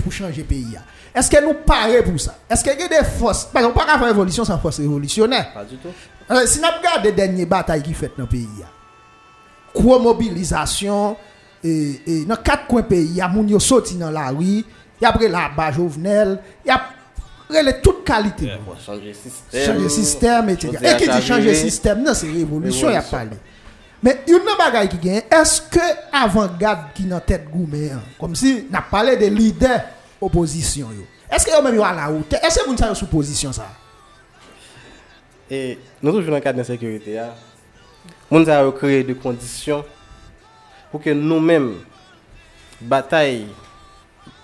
pour 0.03 0.11
changer 0.11 0.41
le 0.41 0.43
pays, 0.43 0.77
est-ce 1.13 1.29
que 1.29 1.43
nous 1.43 1.53
parons 1.65 2.03
pour 2.03 2.19
ça? 2.19 2.35
Est-ce 2.49 2.63
qu'il 2.63 2.79
y 2.79 2.83
a 2.83 2.87
des 2.87 3.07
forces? 3.17 3.45
Parce 3.45 3.65
qu'on 3.65 3.71
ne 3.71 3.77
peut 3.77 3.85
pas 3.85 3.97
faire 3.97 4.07
révolution 4.07 4.45
sans 4.45 4.59
force 4.59 4.77
révolutionnaire. 4.77 5.53
Pas 5.53 5.65
du 5.65 5.75
tout. 5.77 5.89
Alors, 6.29 6.43
si 6.43 6.59
nous 6.59 6.67
regardons 6.67 7.03
les 7.03 7.11
dernières 7.11 7.47
batailles 7.47 7.81
qui 7.81 7.93
fait 7.93 8.11
dans 8.15 8.23
le 8.23 8.29
pays, 8.29 8.47
quoi 9.73 9.97
mobilisation, 9.99 11.17
et, 11.63 12.01
et 12.05 12.25
dans 12.25 12.35
quatre 12.35 12.67
coins 12.67 12.81
du 12.81 12.87
pays, 12.87 13.05
il 13.05 13.15
y 13.15 13.21
a 13.21 13.27
des 13.27 13.35
gens 13.35 13.43
qui 13.43 13.53
sont 13.53 13.59
sortis 13.59 13.95
dans 13.95 14.11
la 14.11 14.29
rue, 14.29 14.45
il 14.45 14.65
y 15.01 15.05
a 15.05 15.09
après 15.09 15.27
la 15.27 15.49
bas 15.49 15.71
Jovenel, 15.71 16.39
il 16.63 16.67
y 16.67 16.71
a 16.71 16.81
Rele 17.49 17.73
tout 17.81 18.03
kalite 18.05 18.45
yeah. 18.45 18.57
nou. 18.59 18.75
Bon, 18.75 18.81
chanje 18.83 19.13
sistem. 19.17 19.63
Chanje 19.65 19.89
sistem 19.89 20.49
et 20.53 20.61
cetera. 20.61 20.83
E 20.85 20.97
ki 21.01 21.07
di 21.09 21.21
chanje 21.25 21.55
sistem 21.57 22.03
nan 22.05 22.17
se 22.17 22.29
revolusyon 22.29 22.93
ya 22.93 23.01
pale. 23.07 23.39
Men 24.05 24.21
yon 24.29 24.45
nan 24.47 24.57
bagay 24.59 24.87
ki 24.91 24.99
gen, 25.01 25.23
eske 25.33 25.83
avangad 26.15 26.91
ki 26.95 27.07
nan 27.09 27.23
tet 27.25 27.47
goumen 27.49 27.97
an? 27.97 28.03
Kom 28.19 28.35
si 28.37 28.53
nan 28.69 28.85
pale 28.91 29.17
de 29.19 29.31
lider 29.33 29.81
oposisyon 30.21 30.93
yo. 30.99 31.07
Eske 31.33 31.55
yo 31.55 31.61
men 31.65 31.75
yo 31.79 31.85
ala 31.87 32.07
ou? 32.13 32.21
Eske 32.37 32.67
moun 32.67 32.77
sa 32.79 32.91
yo 32.91 32.97
sou 32.99 33.09
posisyon 33.09 33.55
sa? 33.57 33.65
E 35.49 35.57
eh, 35.57 35.71
nou 36.03 36.13
toujou 36.13 36.29
nan 36.29 36.45
kade 36.45 36.61
nan 36.61 36.69
sekurite 36.69 37.17
ya. 37.17 37.31
Moun 38.29 38.45
sa 38.45 38.61
yo 38.61 38.75
kreye 38.77 39.01
de 39.07 39.17
kondisyon 39.17 39.81
pou 40.93 41.01
ke 41.01 41.17
nou 41.17 41.41
men 41.41 41.71
batay 42.79 43.41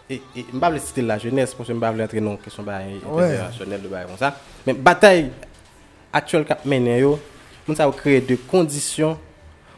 et, 0.10 0.16
et 0.16 0.22
je 0.36 0.40
ne 0.40 0.54
vais 0.54 0.60
pas 0.60 0.78
citer 0.80 1.02
la 1.02 1.18
jeunesse 1.18 1.54
parce 1.54 1.68
que 1.68 1.74
je 1.74 1.78
ne 1.78 1.84
vais 1.84 1.98
pas 1.98 2.04
entrer 2.04 2.22
dans 2.22 2.32
une 2.32 2.38
question 2.38 2.64
bah, 2.64 2.78
intergénérationnelle 2.78 3.82
de 3.82 3.88
bail 3.88 4.06
comme 4.06 4.18
ça. 4.18 4.38
Mais 4.66 4.74
bataille 4.74 5.32
actuelle 6.14 6.46
qui 6.46 6.76
yo, 7.00 7.20
nous 7.68 7.82
avons 7.82 7.92
créé 7.92 8.22
des 8.22 8.38
conditions 8.38 9.18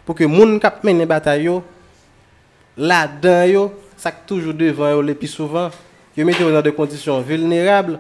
pour 0.06 0.16
que 0.16 0.24
les 0.24 0.38
gens 0.38 0.60
qui 0.60 0.86
mené 0.86 1.06
bataille 1.06 1.44
yo 1.44 1.64
là-dedans 2.76 3.44
yo, 3.44 3.74
ça 3.96 4.12
toujours 4.12 4.54
devant 4.54 5.02
le 5.02 5.16
plus 5.16 5.28
souvent, 5.28 5.70
mettez 6.16 6.44
yo 6.44 6.52
dans 6.52 6.62
des 6.62 6.74
conditions 6.74 7.22
vulnérables 7.22 8.00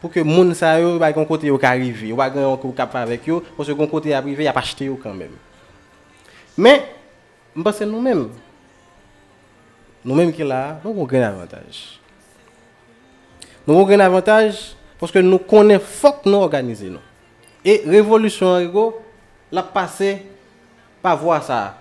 pour 0.00 0.10
que 0.10 0.20
les 0.20 0.34
gens 0.34 0.54
ça 0.54 0.80
yo 0.80 0.98
ba 0.98 1.12
gon 1.12 1.24
côté 1.24 1.48
yo 1.48 1.58
arriver, 1.62 2.08
yo 2.08 2.16
pas 2.16 2.30
capable 2.76 3.02
avec 3.02 3.26
yo 3.26 3.42
parce 3.56 3.68
que 3.68 3.74
gon 3.74 3.86
côté 3.88 4.14
arrivé, 4.14 4.44
y 4.44 4.48
a 4.48 4.52
pas 4.52 4.60
acheté 4.60 4.84
yo 4.84 4.98
quand 5.02 5.14
même. 5.14 5.30
Mais 6.56 6.84
je 7.56 7.62
pense 7.62 7.78
que 7.78 7.84
nous 10.04 10.14
mêmes 10.14 10.32
qui 10.32 10.42
là, 10.42 10.78
nous 10.84 10.90
avons 10.90 11.08
un 11.10 11.22
avantage. 11.22 12.00
Nous 13.66 13.74
avons 13.74 13.88
un 13.88 14.00
avantage 14.00 14.74
parce 15.00 15.10
que 15.10 15.18
nous 15.18 15.38
connaissons 15.38 15.84
fort 15.84 16.20
nous 16.26 16.34
organiser 16.34 16.90
nous. 16.90 16.98
Et 17.64 17.82
révolution 17.86 18.58
ego 18.58 19.00
la 19.50 19.62
passer 19.62 20.22
par 21.00 21.16
voie 21.16 21.40
ça 21.40 21.76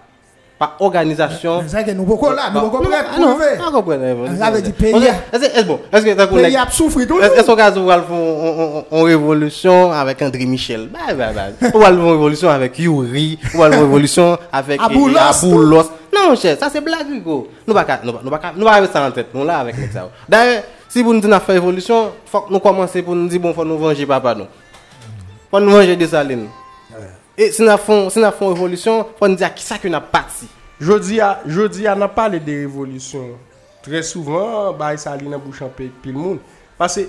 par 0.58 0.78
organisation. 0.80 1.62
Mais 1.62 1.68
ça 1.68 1.84
que 1.84 1.92
nous 1.92 2.04
beaucoup 2.04 2.30
là, 2.30 2.50
nous 2.54 2.62
beaucoup 2.62 2.84
prêt 2.84 3.04
prouver. 3.04 3.46
Ah 3.60 3.72
non, 3.72 4.38
ça 4.38 4.52
veut 4.52 4.62
dire 4.62 4.74
pays. 4.74 4.94
Est-ce 5.34 5.64
bon, 5.66 5.80
est-ce 5.92 6.06
que 6.06 6.16
ça 6.16 6.28
connaît 6.28 6.44
Pays 6.44 6.56
a 6.58 6.70
souffrir 6.70 7.08
tout. 7.08 7.20
Est-ce 7.20 7.46
qu'on 7.46 7.56
va 7.56 7.72
faire 8.02 8.86
une 8.92 9.06
révolution 9.06 9.92
avec 9.92 10.22
André 10.22 10.46
Michel 10.46 10.90
Bah 10.92 11.14
bah 11.18 11.32
bah. 11.34 11.70
On 11.74 11.80
va 11.80 11.86
faire 11.88 11.94
une 11.96 12.10
révolution 12.10 12.50
avec 12.50 12.80
Yuri, 12.80 13.40
on 13.56 13.58
va 13.58 13.70
faire 13.70 13.80
une 13.80 13.86
révolution 13.86 14.38
avec 14.52 14.80
Aboulos. 14.82 15.90
Cher, 16.36 16.58
ça 16.58 16.70
c'est 16.70 16.82
blague, 16.82 17.10
Hugo. 17.10 17.48
Nous 17.68 17.74
ne 17.74 17.80
pouvons 17.80 18.20
nous 18.24 18.30
pas 18.30 18.54
nous 18.56 18.66
pas 18.66 18.80
rester 18.80 19.00
en 19.00 19.12
tête, 19.12 19.34
nous 19.34 19.46
là 19.46 19.60
avec 19.60 19.76
ça. 19.92 20.10
D'ailleurs, 20.28 20.64
si 20.90 21.04
vous 21.04 21.14
nous 21.14 21.22
dites 21.22 21.30
faire 21.30 21.56
révolution, 21.56 22.12
faut 22.26 22.42
que 22.42 22.54
nous 22.54 22.60
commencer 22.60 23.02
pour 23.02 23.16
nous 23.16 23.28
dire 23.28 23.40
bon, 23.40 23.54
faut 23.54 23.66
nous 23.66 23.78
venger 23.78 24.06
papa 24.06 24.36
nous. 24.36 24.48
Faut 25.52 25.60
nous 25.60 25.72
venger 25.72 25.96
des 25.96 26.08
salines. 26.08 26.48
Et 27.38 27.52
si 27.52 27.62
nous 27.62 27.78
font 27.78 28.10
si 28.10 28.20
nous 28.20 28.32
font 28.32 28.54
révolution, 28.54 29.06
faut 29.18 29.28
nous 29.28 29.36
dire 29.36 29.54
qui 29.54 29.64
ça 29.64 29.78
que 29.78 29.88
nous 29.88 29.96
a 29.96 30.02
parti. 30.02 30.48
Jodi 30.84 31.22
a, 31.22 31.40
jodi 31.48 31.88
a 31.88 31.96
nan 31.96 32.10
pale 32.12 32.40
de 32.44 32.64
revolusyon. 32.66 33.34
Tre 33.86 34.02
souvan, 34.06 34.74
bay 34.80 34.98
sa 35.00 35.14
li 35.20 35.30
nan 35.32 35.42
bouchan 35.42 35.70
pe 35.72 35.88
pil 36.04 36.16
moun. 36.18 36.40
Pase, 36.80 37.06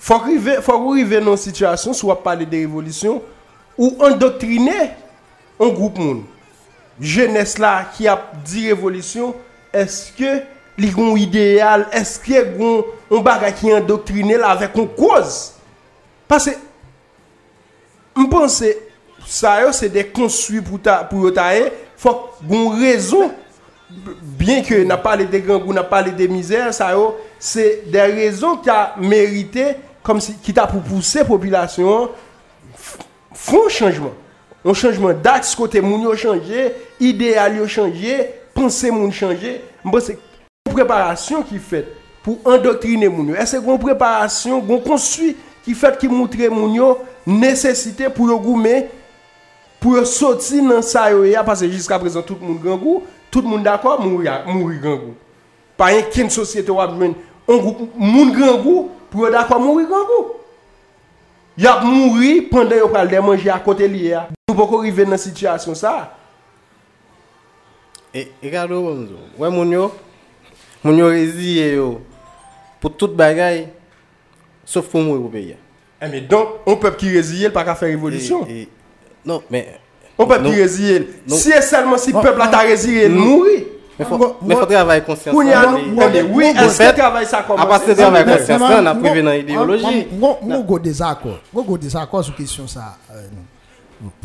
fok 0.00 0.26
rive, 0.28 0.58
fok 0.66 0.88
ou 0.90 0.96
rive 0.98 1.22
nan 1.24 1.38
situasyon, 1.40 1.96
sou 1.96 2.12
ap 2.12 2.24
pale 2.26 2.48
de 2.48 2.64
revolusyon, 2.66 3.20
ou 3.78 4.08
endoktrine 4.10 4.90
an 5.60 5.72
group 5.72 6.00
moun. 6.00 6.24
jeunesse 7.00 7.58
là 7.58 7.90
qui 7.96 8.06
a 8.06 8.30
dit 8.44 8.68
révolution, 8.68 9.34
est-ce 9.72 10.12
que 10.12 10.42
li 10.78 10.90
gon 10.90 11.16
idéal, 11.16 11.86
est-ce 11.92 12.20
qu'il 12.20 12.34
y 12.34 12.38
a 12.38 12.42
un 12.42 13.20
bagage 13.20 13.54
qui 13.54 13.68
est 13.68 13.74
endoctriné 13.74 14.36
là 14.36 14.50
avec 14.50 14.74
une 14.76 14.88
cause? 14.88 15.52
Parce 16.28 16.46
que 16.46 16.50
je 18.16 18.26
pense 18.26 18.62
ça 19.26 19.72
c'est 19.72 19.88
des 19.88 20.06
construits 20.06 20.60
pour 20.60 20.80
ta 20.80 21.04
pour 21.04 21.32
ta 21.32 21.50
faut 21.96 22.30
gon 22.42 22.70
raison. 22.70 23.32
Bien 24.22 24.62
que 24.62 24.84
n'a 24.84 24.96
parlé 24.96 25.24
des 25.24 25.40
gangs, 25.40 25.66
n'a 25.72 25.82
parlé 25.82 26.12
des 26.12 26.28
misères, 26.28 26.72
ça 26.72 26.94
c'est 27.40 27.90
des 27.90 28.00
raisons 28.00 28.56
qui 28.58 28.70
a 28.70 28.94
mérité 28.98 29.74
comme 30.00 30.20
si 30.20 30.34
qui 30.34 30.54
t'a 30.54 30.66
pour 30.68 30.80
pousser 30.80 31.24
population 31.24 32.08
font 33.32 33.68
changement. 33.68 34.12
Un 34.64 34.74
changement 34.74 35.12
d'axe 35.12 35.56
côté 35.56 35.80
moun 35.80 36.02
yo 36.02 36.14
changer 36.14 36.72
idéal 37.00 37.56
yo 37.56 37.66
changé, 37.66 38.30
pensée 38.54 38.90
moun 38.90 39.12
changé, 39.12 39.62
c'est 40.00 40.18
une 40.66 40.72
préparation 40.72 41.42
qui 41.42 41.58
fait 41.58 41.88
pour 42.22 42.38
endoctriner 42.44 43.08
moun 43.08 43.34
Est-ce 43.34 43.56
qu'on 43.56 43.78
préparation, 43.78 44.60
qu'on 44.60 44.78
construit 44.78 45.36
qui 45.64 45.74
fait 45.74 45.96
qui 45.98 46.08
montre 46.08 46.36
moun 46.50 46.74
yo 46.74 46.98
nécessité 47.26 48.08
pour 48.08 48.28
yo 48.28 48.38
gourmet 48.38 48.88
pour 49.80 50.06
sortir 50.06 50.62
dans 50.62 50.82
ça 50.82 51.10
yo 51.10 51.24
parce 51.44 51.60
que 51.60 51.70
jusqu'à 51.70 51.98
présent 51.98 52.22
tout 52.22 52.36
le 52.40 52.46
monde 52.46 52.60
grand 52.60 52.76
goût, 52.76 53.02
tout 53.30 53.40
le 53.40 53.48
monde 53.48 53.62
d'accord 53.62 54.00
mourir 54.00 54.44
mourir 54.46 54.80
grand 54.80 54.96
goût. 54.96 55.14
Pas 55.76 55.92
une 55.94 56.30
société 56.30 56.70
ou 56.70 56.80
un 56.80 56.86
groupe 57.48 57.90
moun 57.96 58.32
grand 58.32 58.58
goût 58.58 58.90
pour 59.10 59.30
d'accord 59.30 59.60
mourir 59.60 59.88
grand 59.88 60.04
goût. 60.04 60.40
Y 61.60 61.66
ap 61.68 61.82
mouri 61.84 62.40
pande 62.48 62.78
yo 62.78 62.88
pral 62.88 63.08
de 63.10 63.18
manje 63.20 63.50
a 63.52 63.58
kote 63.60 63.84
liye 63.90 64.14
a. 64.16 64.22
Nou 64.48 64.56
pou 64.56 64.70
ko 64.70 64.78
rive 64.80 65.04
nan 65.04 65.20
sityasyon 65.20 65.76
sa. 65.76 65.92
Et 68.14 68.30
regarde 68.42 68.72
où 68.72 68.88
on 68.88 68.94
dit, 69.02 69.12
ouais 69.38 69.50
moun 69.50 69.70
yo, 69.70 69.92
moun 70.82 70.96
yo 70.98 71.12
yo 71.12 72.00
sauf 74.64 74.86
pour 74.88 75.00
mourir 75.00 75.24
au 75.24 75.28
pays. 75.28 75.56
Eh, 76.02 76.08
mais 76.08 76.20
donc 76.22 76.48
on 76.66 76.76
peuple 76.76 76.96
qui 76.96 77.10
résille 77.10 77.50
pas 77.50 77.64
qu'à 77.64 77.74
faire 77.74 77.88
révolution 77.88 78.46
Et- 78.48 78.62
et- 78.62 78.68
non, 79.24 79.42
mais 79.50 79.78
on 80.18 80.26
peuple 80.26 80.44
non. 80.44 80.50
qui 80.50 80.56
résille 80.60 81.06
Non. 81.28 81.36
si 81.36 81.50
et 81.50 81.60
seulement 81.60 81.98
si 81.98 82.12
Bon, 82.12 82.20
peuple 82.22 82.40
a 82.40 82.48
ta 82.48 82.64
travailler 84.66 85.02
conscience. 85.04 85.34
Kounya 85.34 85.62
là, 85.62 85.72
nou, 85.72 85.76
et- 86.00 86.04
eh 86.06 86.08
bien, 86.10 86.24
oui, 86.32 86.44
en 86.56 86.62
est-ce 86.64 86.82
fait, 86.82 86.92
que 86.94 86.98
travail 87.00 87.26
ça 87.26 87.40
à 87.40 87.42
commence 87.42 87.66
partir 87.66 87.88
de 87.94 88.00
travail 88.00 88.24
Mais- 88.24 88.38
conscience, 88.38 88.60
mais- 88.60 88.68
là, 88.70 88.80
on 88.82 88.86
a 88.86 88.94
mais- 88.94 89.00
privé 89.00 89.22
dans 89.22 89.30
mais- 89.30 89.38
l'idéologie. 89.38 90.06
Moi, 90.12 90.38
moi, 90.42 90.58
go 90.60 90.78
désaccord. 90.78 91.38
Moi, 91.52 91.64
go 91.66 91.76
désaccord 91.76 92.24
sur 92.24 92.34
question 92.34 92.66
ça. 92.66 92.96
euh, 93.12 93.26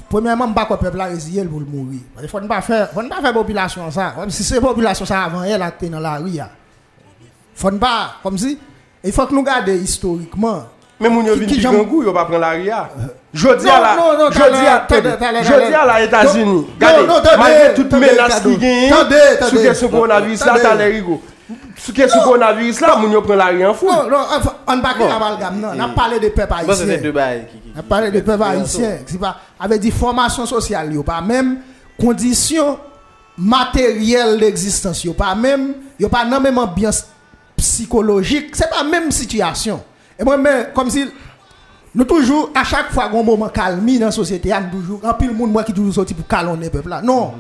Premèman 0.10 0.52
mba 0.52 0.66
kwa 0.70 0.78
pepla 0.80 1.10
reziyel 1.12 1.50
pou 1.52 1.60
l 1.60 1.66
mouri. 1.68 2.00
Fon 2.32 2.46
mba 2.48 2.62
fè 2.64 3.34
populasyon 3.36 3.92
sa. 3.92 4.14
Kom 4.16 4.32
si 4.32 4.46
se 4.48 4.62
populasyon 4.64 5.10
sa 5.10 5.26
avan 5.26 5.50
el 5.50 5.66
ak 5.66 5.82
te 5.82 5.90
nan 5.92 6.04
la 6.04 6.16
ri 6.22 6.38
ya. 6.38 6.48
Fon 7.56 7.76
mba, 7.76 8.22
kom 8.24 8.38
si, 8.40 8.56
e 9.04 9.12
fòk 9.16 9.34
nou 9.36 9.44
gade 9.44 9.76
historikman. 9.82 10.64
Men 11.00 11.12
moun 11.12 11.28
yo 11.28 11.36
vin 11.36 11.50
pi 11.52 11.60
gangou 11.60 12.06
yo 12.06 12.14
pa 12.16 12.24
pren 12.30 12.40
la 12.40 12.54
ri 12.56 12.70
ya. 12.70 12.86
Jodi 13.36 13.68
a 13.68 13.80
la, 13.84 13.94
jodi 14.32 15.74
a 15.76 15.86
la 15.86 16.00
Etasini. 16.06 16.62
Gade, 16.80 17.04
malve 17.36 17.74
tout 17.76 17.98
menas 18.00 18.40
ki 18.46 18.56
genye, 18.62 18.92
sou 19.42 19.60
kesyon 19.60 19.92
koronavirus 19.92 20.46
la 20.48 20.60
talè 20.64 20.92
rigo. 20.94 21.20
Sou 21.78 21.92
kesyon 21.92 22.24
coronavirus 22.24 22.80
la, 22.82 22.96
moun 23.02 23.12
yo 23.12 23.22
pran 23.26 23.36
la 23.40 23.50
ria 23.52 23.70
an 23.70 23.76
fou. 23.76 23.90
Non, 23.92 24.10
non, 24.10 24.18
ne 24.18 25.82
a 25.82 26.20
de 26.20 26.30
qui- 27.50 27.74
On 27.76 27.80
a 27.80 27.84
parlé 27.84 28.12
de. 28.12 28.24
C'est 29.06 29.20
pas 29.20 29.38
avec 29.60 29.82
des 29.82 29.92
formations 29.92 30.46
sociales, 30.46 30.94
yo, 30.94 31.04
pas 31.04 31.22
même 31.22 31.60
conditions 32.00 32.80
matérielles 33.38 34.40
d'existence, 34.40 35.04
yo, 35.04 35.14
pas 35.14 35.36
même, 35.36 35.74
yo 36.00 36.08
pas 36.08 36.24
non 36.24 36.40
même 36.40 36.58
ambiance 36.58 37.06
psychologique, 37.58 38.56
c'est 38.56 38.70
pas 38.70 38.84
même 38.84 39.12
situation. 39.12 39.84
Et 40.18 40.24
moi, 40.24 40.38
mais, 40.38 40.70
comme 40.74 40.90
si 40.90 41.06
nous 41.94 42.06
toujours, 42.06 42.52
à 42.56 42.64
chaque 42.64 42.92
fois 42.92 43.10
qu'on 43.10 43.24
moment 43.24 43.50
calme 43.50 43.86
dans 44.00 44.06
la 44.08 44.12
société, 44.12 44.54
nous 44.72 44.80
toujours, 44.80 45.02
en 45.04 45.14
pile 45.14 45.34
monde 45.34 45.52
moi 45.52 45.64
qui 45.64 45.74
toujours 45.74 45.94
sorti 45.94 46.14
pour 46.14 46.28
calonner 46.28 46.66
le 46.66 46.72
peuple 46.72 46.90
là. 46.90 47.02
Non. 47.02 47.34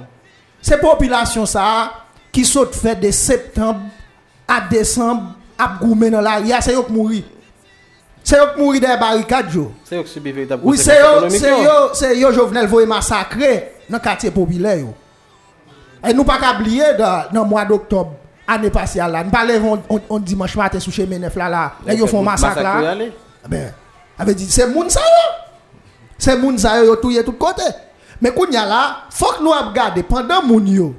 C'est 0.61 0.79
population 0.79 1.45
ça 1.45 1.91
qui 2.31 2.43
saute 2.43 2.75
fait 2.75 2.95
de 2.95 3.11
septembre 3.11 3.79
à 4.47 4.61
décembre 4.61 5.35
à 5.57 5.77
goumer 5.81 6.09
dans 6.09 6.21
la 6.21 6.35
ria, 6.35 6.61
c'est 6.61 6.75
eux 6.75 6.83
qui 6.83 6.91
mourir. 6.91 7.23
C'est 8.23 8.37
eux 8.37 8.47
qui 8.55 8.61
mourir 8.61 8.81
dans 8.81 8.89
les 8.89 8.97
barricades. 8.97 9.51
C'est 9.83 9.97
eux 9.97 10.03
qui 10.03 10.09
subissent 10.09 10.47
Oui, 10.63 10.77
c'est 10.77 10.99
économique, 10.99 11.39
c'est 11.39 11.63
yo, 11.63 11.71
c'est 11.93 12.17
yo 12.17 12.31
Jovenel 12.31 12.69
massacrer 12.87 13.73
dans 13.89 13.97
le 13.97 14.03
quartier 14.03 14.31
populaire. 14.31 14.85
Et 16.07 16.13
nous 16.13 16.23
pas 16.23 16.39
oublier 16.55 16.93
dans 16.97 17.25
le 17.33 17.43
mois 17.43 17.65
d'octobre 17.65 18.13
année 18.47 18.69
passée 18.69 18.99
là, 18.99 19.23
nous 19.23 19.47
lever 19.47 19.81
on, 20.09 20.19
dimanche 20.19 20.55
matin 20.55 20.79
sous 20.79 20.91
chez 20.91 21.05
Menef 21.07 21.35
là 21.35 21.49
là, 21.49 21.93
yo 21.93 22.05
font 22.05 22.21
massacre 22.21 22.61
là. 22.61 22.91
allez. 22.91 23.11
Ben, 23.47 23.73
avait 24.17 24.35
dit 24.35 24.49
c'est 24.49 24.67
moun 24.67 24.89
ça. 24.89 25.01
C'est 26.17 26.37
moun 26.37 26.57
ça 26.57 26.77
yo 26.79 26.85
yo 26.85 26.95
touye 26.97 27.23
tout 27.23 27.33
côté. 27.33 27.63
Mais 28.21 28.31
kounya 28.31 28.65
là, 28.65 28.97
faut 29.09 29.33
que 29.33 29.43
nous 29.43 29.51
regarder 29.51 30.03
pendant 30.03 30.43
moun 30.43 30.67
yo. 30.67 30.95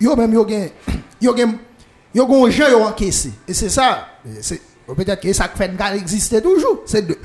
Yo 0.00 0.14
même 0.14 0.34
yo 0.34 0.46
gen 0.46 0.70
yo 1.20 1.34
gen 1.34 1.58
yo 2.16 2.26
gon 2.26 2.48
gens 2.50 2.70
yo 2.70 2.82
encaissé. 2.82 3.32
Et 3.46 3.52
c'est 3.52 3.68
ça, 3.68 4.08
peut-être 4.86 5.20
que 5.20 5.32
ça 5.32 5.48
fait 5.54 5.68
nga 5.68 5.94
exister 5.94 6.40
toujours. 6.40 6.82
C'est 6.86 7.06
de 7.06 7.16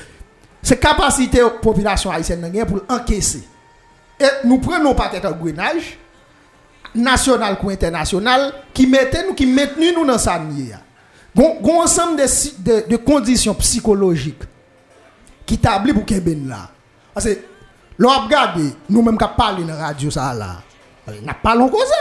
c'est 0.61 0.77
capacité 0.77 1.41
population 1.61 2.11
haïtienne 2.11 2.41
nan 2.41 2.53
gen 2.53 2.65
pour 2.65 2.81
encaisser. 2.89 3.43
Et 4.19 4.25
nous 4.43 4.59
prenons 4.59 4.93
peut-être 4.93 5.25
un 5.25 5.31
grenage 5.31 5.97
national 6.93 7.57
ou 7.63 7.69
international 7.69 8.53
qui 8.73 8.85
mettait 8.85 9.25
nous 9.25 9.33
qui 9.33 9.45
maintenu 9.45 9.93
nous 9.93 10.05
dans 10.05 10.17
ça 10.17 10.37
nier. 10.37 10.75
Gon 11.33 11.81
ensemble 11.81 12.17
de, 12.17 12.25
de, 12.59 12.89
de 12.89 12.97
conditions 12.97 13.53
psychologiques 13.55 14.43
qui 15.45 15.53
établi 15.53 15.93
pour 15.93 16.05
Keben 16.05 16.49
là. 16.49 16.69
Parce 17.13 17.25
que 17.27 17.37
l'on 17.97 18.11
nous-mêmes 18.89 19.17
qui 19.17 19.25
parlé 19.37 19.63
dans 19.63 19.73
la 19.73 19.85
radio 19.85 20.11
ça 20.11 20.33
là, 20.33 20.61
n'a 21.23 21.33
pas 21.33 21.55
l'on 21.55 21.69
causé. 21.69 21.93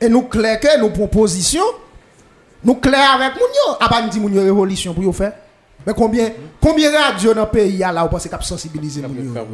Et 0.00 0.08
nous 0.08 0.22
que 0.22 0.78
nos 0.78 0.90
propositions, 0.90 1.64
nous 2.64 2.74
clair 2.76 3.12
avec 3.14 3.34
moun 3.34 3.50
yo, 3.50 3.76
a 3.80 3.88
pas 3.88 4.02
moun 4.18 4.34
yo 4.34 4.42
révolution 4.42 4.94
pour 4.94 5.14
faire. 5.14 5.32
Mais 5.86 5.94
combien, 5.94 6.30
combien 6.60 6.90
de 6.90 6.96
radios 6.96 7.32
dans 7.32 7.42
le 7.42 7.48
pays 7.48 7.78
là, 7.78 8.02
vous 8.02 8.08
pensez 8.08 8.28
qu'à 8.28 8.40
sensibiliser 8.40 9.02
les 9.02 9.06
gens 9.06 9.46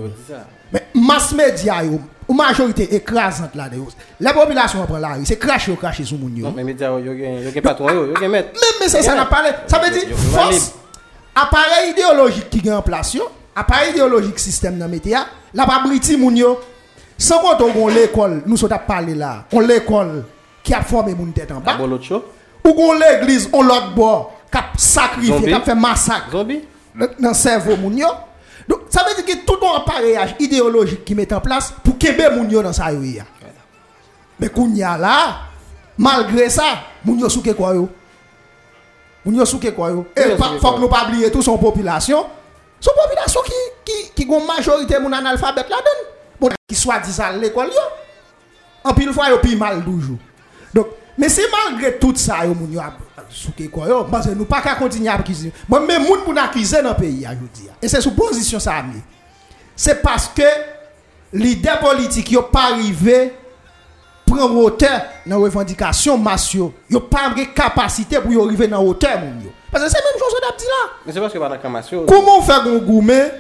Mais 0.73 0.87
mass 0.95 1.33
média, 1.35 1.85
yo, 1.85 2.01
ou 2.27 2.33
majorité 2.35 2.95
écrasante 2.95 3.55
là, 3.55 3.69
dedans 3.69 3.87
la 4.19 4.33
population 4.33 4.87
prend 4.87 4.99
la 4.99 5.15
rue, 5.15 5.27
c'est 5.27 5.37
cracher 5.37 5.73
ou 5.73 5.77
cracher 5.77 6.05
sur 6.05 6.17
les 6.17 6.41
gens. 6.41 6.49
Non, 6.49 6.55
mais 6.65 6.73
yo, 6.73 6.99
yo 6.99 7.15
gen 7.15 8.31
maître. 8.31 8.53
Même 8.53 8.61
mais 8.81 8.89
c'est 8.89 9.03
ça. 9.03 9.29
Ça 9.67 9.79
veut 9.79 9.91
dire 9.91 10.17
force 10.17 10.73
appareil 11.35 11.91
idéologique 11.91 12.49
qui 12.49 12.67
est 12.67 12.73
en 12.73 12.81
place 12.81 13.17
appareil 13.55 13.91
idéologique 13.91 14.39
système 14.39 14.79
dans 14.79 14.89
média, 14.89 15.27
la 15.53 15.67
pas 15.67 15.83
briti 15.85 16.17
moun 16.17 16.37
yo. 16.37 16.59
Sans 17.19 17.41
compter 17.41 17.65
on 17.77 17.89
l'école, 17.89 18.43
nous 18.47 18.57
sommes 18.57 18.71
parlé 18.87 19.15
là, 19.15 19.45
on 19.53 19.61
l'école 19.61 20.25
qui 20.65 20.73
a 20.73 20.83
formé 20.83 21.15
moun 21.15 21.33
tête 21.33 21.53
en 21.53 21.61
bas. 21.61 21.77
Ou 22.65 22.75
kon 22.75 22.93
l'eglise, 22.93 23.49
on 23.53 23.63
l'autre 23.63 23.95
bord, 23.95 24.33
cap 24.51 24.67
sacrifié, 24.77 25.51
cap 25.51 25.65
fait 25.65 25.75
massacre. 25.75 26.31
Zombie? 26.31 26.63
Dans 26.95 27.31
le 27.31 27.35
cerveau, 27.35 27.77
moun 27.77 27.97
yo. 27.97 28.07
Donc, 28.69 28.83
ça 28.91 29.03
veut 29.03 29.21
dire 29.21 29.25
que 29.25 29.45
tout 29.45 29.59
un 29.67 29.79
appareillage 29.79 30.37
idéologique 30.39 31.05
qui 31.05 31.15
met 31.15 31.33
en 31.33 31.41
place 31.41 31.73
pour 31.83 31.99
qu'ébé 31.99 32.29
moun 32.31 32.51
yo 32.51 32.63
dans 32.63 32.73
sa 32.73 32.93
yo 32.93 33.03
ya. 33.03 33.25
Mais 34.39 34.49
qu'on 34.49 34.69
y 34.75 34.83
a 34.83 34.97
là, 34.97 35.39
malgré 35.97 36.49
ça, 36.49 36.65
moun 37.05 37.19
yo 37.19 37.29
souke 37.29 37.53
quoi 37.55 37.75
yo? 37.75 37.89
Moun 39.25 39.37
yo 39.37 39.45
souke 39.45 39.75
quoi 39.75 39.91
yo? 39.91 40.07
Et 40.15 40.37
faut 40.37 40.73
que 40.73 40.81
nous 40.81 40.89
pas 40.89 41.07
oublier 41.09 41.31
tout 41.31 41.43
son 41.43 41.59
population. 41.59 42.27
Son 42.79 42.93
population 42.95 43.41
qui, 43.45 43.53
qui, 43.85 44.11
qui 44.15 44.25
gon 44.27 44.45
majorité 44.45 44.99
moun 44.99 45.15
analphabète 45.15 45.69
là-dedans. 45.69 46.09
Bon, 46.41 46.49
qui 46.69 46.75
soit 46.75 46.99
dit 46.99 47.13
ça 47.13 47.27
à 47.27 47.33
l'école 47.33 47.69
yo. 47.69 47.81
En 48.85 48.93
pile 48.93 49.13
fois 49.13 49.31
yo 49.31 49.39
pile 49.39 49.59
mal 49.59 49.83
toujours. 49.83 50.19
Donc, 50.75 50.87
mais 51.19 51.29
c'est 51.29 51.45
malgré 51.51 51.99
tout 51.99 52.15
ça 52.17 52.45
yo 52.45 52.55
moun 52.55 52.73
yo 52.73 52.81
a- 52.81 52.95
souke 53.29 53.69
quoi 53.71 53.87
yo 53.89 54.05
parce 54.05 54.27
que 54.27 54.35
nous 54.35 54.45
pas 54.45 54.61
qu'à 54.61 54.75
continuer 54.75 55.09
à 55.09 55.15
accuser. 55.15 55.53
Moi 55.69 55.81
même 55.81 56.05
moun 56.05 56.21
pour 56.25 56.37
accuser 56.39 56.83
dans 56.83 56.91
le 56.91 56.97
pays. 56.97 57.27
Et 57.81 57.89
c'est 57.89 58.01
sous 58.01 58.15
position 58.15 58.59
ça 58.59 58.75
amené. 58.77 59.03
C'est 59.77 60.03
parce 60.03 60.29
que 60.29 60.43
l'idée 61.33 61.71
politique 61.81 62.31
yo 62.33 62.43
pas 62.43 62.73
arrivé 62.73 63.35
prendre 64.27 64.57
hauteur 64.57 65.03
dans 65.27 65.41
revendication 65.41 66.17
massio. 66.19 66.73
Yo 66.89 67.01
pas 67.01 67.31
de 67.31 67.45
capacité 67.55 68.21
pour 68.21 68.45
arriver 68.45 68.69
dans 68.69 68.83
hauteur. 68.83 69.19
Parce 69.71 69.85
que 69.85 69.91
c'est 69.91 70.03
même 70.03 70.21
chose 70.21 70.35
a 70.49 70.57
dit 70.57 70.65
là. 70.65 70.93
Mais 71.07 71.13
c'est 71.13 71.21
parce 71.21 71.33
que 71.33 71.39
pas 71.39 71.49
d'acclamation. 71.49 72.07
Comment 72.07 72.39
on 72.39 72.43
fait 72.43 72.53
un 72.53 72.79
gourmet 72.79 73.33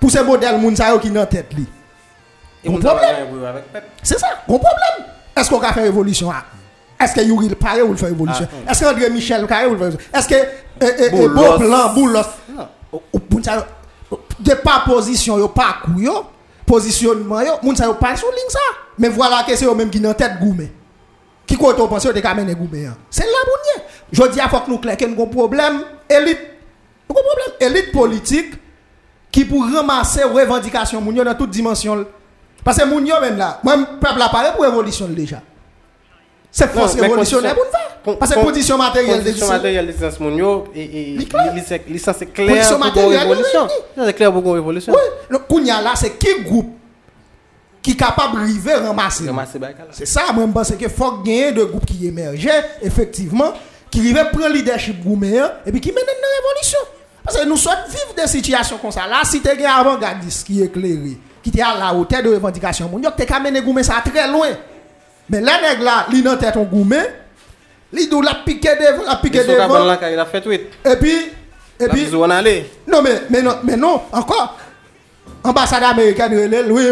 pour 0.00 0.10
ces 0.10 0.22
modèles 0.22 0.58
qui 1.00 1.10
dans 1.10 1.26
tête 1.26 1.52
va. 2.64 3.00
C'est 4.02 4.18
ça, 4.18 4.28
gros 4.46 4.58
problème. 4.58 5.08
Est-ce 5.36 5.48
qu'on 5.48 5.60
a 5.60 5.72
fait 5.72 5.82
révolution 5.82 6.30
ah? 6.30 6.44
Est-ce 7.02 7.14
que 7.14 7.20
Yuri 7.20 7.48
le 7.48 7.54
Paré 7.56 7.82
ou 7.82 7.90
le 7.90 7.96
fait 7.96 8.06
révolution 8.06 8.46
Est-ce 8.68 8.80
que 8.80 8.86
André 8.86 9.10
Michel 9.10 9.40
le 9.40 9.46
Carré 9.46 9.66
ou 9.66 9.72
le 9.72 9.78
fait 9.78 9.84
révolution 9.84 10.10
Est-ce 10.14 10.28
que. 10.28 11.28
Beau 11.28 11.58
Blanc, 11.58 11.94
Boulos. 11.94 12.20
de 14.38 14.54
pas 14.54 14.82
position 14.84 15.38
yo 15.38 15.48
pas 15.48 15.76
yo 15.96 16.26
positionnement 16.66 17.40
yo 17.40 17.52
moun 17.62 17.76
sa 17.76 17.86
yo 17.86 17.94
pas 17.94 18.16
sous 18.16 18.26
ligne 18.26 18.50
ça. 18.50 18.58
Mais 18.98 19.08
voilà 19.08 19.42
que 19.46 19.56
c'est 19.56 19.64
eux 19.64 19.74
même 19.74 19.90
qui 19.90 20.00
dans 20.00 20.14
tête 20.14 20.38
gourmet 20.40 20.70
qui 21.46 21.56
côté 21.56 21.80
on 21.80 21.88
pense 21.88 22.04
yo 22.04 22.12
te 22.12 22.18
ka 22.18 22.34
mener 22.34 22.54
gourmet 22.54 22.86
hein. 22.86 22.96
c'est 23.10 23.24
là 23.24 23.30
mounye 23.46 23.86
je 24.12 24.22
dis 24.32 24.40
à 24.40 24.48
faut 24.48 24.60
que 24.60 24.70
nous 24.70 24.78
clair 24.78 24.96
que 24.96 25.04
nous 25.04 25.26
problème 25.26 25.82
élite. 26.08 26.38
Nous 27.08 27.14
problème 27.14 27.74
élite 27.74 27.92
politique 27.92 28.54
qui 29.30 29.44
pour 29.44 29.64
ramasser 29.64 30.24
revendication 30.24 31.00
moun 31.00 31.16
yo 31.16 31.24
dans 31.24 31.34
toute 31.34 31.50
dimension 31.50 32.04
parce 32.64 32.78
que 32.78 32.84
moun 32.84 33.06
yo 33.06 33.20
même 33.20 33.36
là 33.36 33.60
même 33.64 33.86
peuple 34.00 34.20
paré 34.30 34.52
pour 34.54 34.64
révolution 34.64 35.06
déjà 35.08 35.40
c'est 36.54 36.70
force 36.70 36.94
révolutionnaire 36.94 37.54
pour 37.54 37.64
nous 37.64 37.70
faire 37.70 38.18
parce 38.18 38.30
que 38.32 38.38
con- 38.38 38.44
condition 38.44 38.76
matérielle 38.76 39.18
de 39.20 39.24
Condition 39.24 39.48
matérielle 39.48 39.86
de 39.86 39.92
licence 39.92 40.18
yo 40.20 40.64
licence 41.88 42.16
c'est 42.18 42.26
clair 42.32 42.48
Condition 42.48 42.78
matérielle, 42.78 43.20
révolution. 43.20 43.68
C'est 43.96 44.12
clair 44.12 44.32
pour 44.32 44.42
une 44.44 44.52
révolution. 44.52 44.92
Oui, 44.92 45.00
le 45.30 45.38
Kounya 45.38 45.80
là, 45.80 45.92
c'est 45.96 46.18
qui 46.18 46.42
groupe 46.42 46.70
qui 47.82 47.92
est 47.92 47.96
capable 47.96 48.40
de 48.40 48.44
river 48.44 48.74
ramasser? 48.74 49.24
C'est 49.90 50.06
ça, 50.06 50.32
moi, 50.32 50.44
je 50.46 50.52
pense 50.52 50.70
que 50.72 50.88
faut 50.88 51.12
gagner 51.18 51.50
de 51.52 51.64
groupes 51.64 51.84
qui 51.86 52.06
émergent, 52.06 52.48
effectivement, 52.80 53.52
qui 53.90 54.00
river 54.00 54.22
prendre 54.32 54.50
leadership 54.54 55.02
gourmet 55.02 55.38
et 55.66 55.72
puis 55.72 55.80
qui 55.80 55.88
mènent 55.90 56.04
une 56.04 56.44
révolution. 56.44 56.78
Parce 57.24 57.38
que 57.38 57.44
nous 57.48 57.56
sommes 57.56 57.72
vivre 57.88 58.14
des 58.16 58.26
situations 58.28 58.78
comme 58.78 58.90
ça. 58.92 59.06
Là, 59.08 59.22
si 59.24 59.40
tu 59.40 59.48
as 59.48 59.52
un 59.52 59.80
avant-gardiste 59.80 60.46
qui 60.46 60.60
est 60.60 60.66
éclairé, 60.66 61.18
qui 61.42 61.50
est 61.56 61.62
à 61.62 61.76
la 61.78 61.94
hauteur 61.94 62.22
de 62.22 62.28
revendication, 62.34 62.90
tu 63.16 63.32
as 63.32 63.40
mené 63.40 63.60
gourmet 63.60 63.82
ça 63.82 64.02
très 64.04 64.28
loin. 64.28 64.48
Mais 65.32 65.40
là, 65.40 65.52
nèg 65.62 65.80
là, 65.80 66.06
li 66.12 66.20
nan 66.22 66.36
tête 66.36 66.58
on 66.60 66.64
gourmet, 66.64 67.08
li 67.90 68.06
dou 68.06 68.20
la 68.20 68.34
piqué 68.44 68.68
devant, 68.78 69.04
la 69.08 69.16
piqué 69.16 69.42
devant, 69.44 69.82
là 69.84 69.98
il 70.12 70.18
a 70.18 70.26
fait 70.26 70.42
tweet. 70.42 70.60
et 70.84 70.96
puis, 70.96 71.16
et 71.80 71.88
puis, 71.88 72.04
puis 72.04 72.14
on 72.14 72.28
allait. 72.28 72.70
non, 72.86 73.00
mais, 73.02 73.22
mais, 73.30 73.40
non, 73.40 73.54
mais 73.64 73.76
non, 73.76 74.02
encore. 74.12 74.58
Ambassade 75.42 75.82
américaine, 75.84 76.50
oui, 76.70 76.84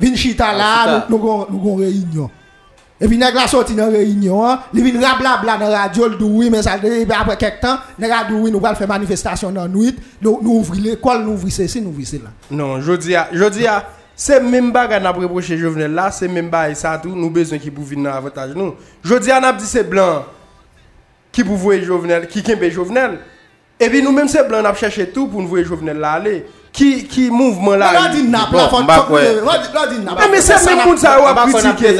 Vinchita 0.00 0.54
là, 0.54 1.04
nous 1.10 1.16
avons 1.16 1.46
une 1.50 1.80
réunion. 1.80 2.30
Et 2.98 3.06
puis, 3.06 3.18
nèg 3.18 3.34
la 3.34 3.46
sorti 3.46 3.74
dans 3.74 3.86
la 3.86 3.92
réunion, 3.98 4.46
hein, 4.46 4.60
il 4.72 4.82
vient 4.82 4.98
rablabla 5.10 5.58
dans 5.58 5.68
la 5.68 5.82
radio, 5.82 6.08
il 6.10 6.16
dit 6.16 6.24
oui, 6.24 6.48
mais 6.50 6.62
ça, 6.62 6.72
après 6.72 7.36
quelques 7.36 7.60
temps, 7.60 7.76
nèg 7.98 8.10
a 8.10 8.24
dit 8.24 8.32
oui, 8.32 8.50
nous 8.50 8.64
allons 8.64 8.74
faire 8.74 8.88
manifestation 8.88 9.50
dans 9.50 9.62
la 9.62 9.68
nuit, 9.68 9.94
nous, 10.22 10.40
nous 10.42 10.50
ouvrons 10.52 10.80
l'école, 10.80 11.24
nous 11.24 11.32
ouvrons 11.32 11.50
ceci, 11.50 11.82
nous 11.82 11.90
ouvrons 11.90 12.04
cela. 12.06 12.30
Non, 12.50 12.80
je 12.80 12.92
dis 12.94 13.14
à, 13.14 13.28
Se 14.20 14.36
men 14.44 14.68
baga 14.74 15.00
nan 15.00 15.16
preproche 15.16 15.56
jovenel 15.56 15.96
la, 15.96 16.10
se 16.12 16.28
men 16.28 16.50
baga 16.52 16.76
sa 16.76 16.98
tou, 17.00 17.16
nou 17.16 17.32
bezon 17.32 17.60
ki 17.62 17.72
pou 17.72 17.86
vin 17.88 18.02
nan 18.04 18.12
avantage 18.12 18.52
nou. 18.58 18.76
Jodi 19.06 19.32
an 19.32 19.48
ap 19.48 19.60
di 19.60 19.68
se 19.68 19.80
blan 19.88 20.26
ki 21.32 21.46
pou 21.46 21.56
vwe 21.60 21.80
jovenel, 21.80 22.28
ki 22.28 22.44
kenbe 22.44 22.68
jovenel. 22.68 23.16
E 23.80 23.88
pi 23.88 24.02
nou 24.04 24.12
menm 24.12 24.28
se 24.28 24.42
blan 24.44 24.68
ap 24.68 24.76
chache 24.76 25.08
tou 25.08 25.30
pou 25.30 25.40
nou 25.40 25.54
vwe 25.54 25.64
jovenel 25.64 26.02
la 26.04 26.18
ale. 26.20 26.40
Ki, 26.72 27.06
ki 27.10 27.30
mouvment 27.34 27.74
la 27.80 27.90
Mwen 27.90 28.04
la 28.04 28.10
di 28.12 28.20
nap 28.30 28.52
la 28.54 28.68
fon 28.70 28.84
Mwen 28.86 30.42
se 30.44 30.58
men 30.62 30.82
moun 30.84 31.00
sa 31.00 31.16
wap 31.18 31.40
kritike 31.50 31.96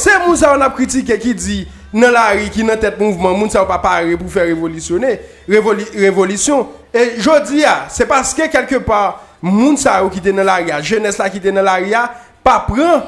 Se 0.00 0.14
moun 0.24 0.38
sa 0.40 0.54
wap 0.54 0.76
kritike 0.78 1.18
ki 1.20 1.34
di 1.36 1.58
Nan 1.92 2.14
la 2.16 2.30
ri 2.38 2.48
ki 2.52 2.64
nan 2.64 2.80
tet 2.80 2.96
mouvment 3.00 3.36
Moun 3.36 3.52
sa 3.52 3.66
wap 3.66 3.74
apare 3.76 4.16
pou 4.16 4.32
fe 4.32 4.46
revolisyone 4.48 5.18
Revolisyon 5.48 6.64
E 6.88 7.04
jodi 7.20 7.60
ya 7.66 7.74
ah, 7.74 7.84
Se 7.92 8.08
paske 8.08 8.48
kelke 8.52 8.80
par 8.86 9.27
moun 9.42 9.76
sa 9.80 9.98
yo 10.02 10.10
ki 10.12 10.22
te 10.24 10.32
nan 10.34 10.46
l'aria, 10.48 10.80
jeunesse 10.82 11.20
la 11.20 11.28
ki 11.32 11.40
te 11.42 11.52
nan 11.54 11.66
l'aria, 11.66 12.06
pa 12.44 12.58
pran, 12.66 13.04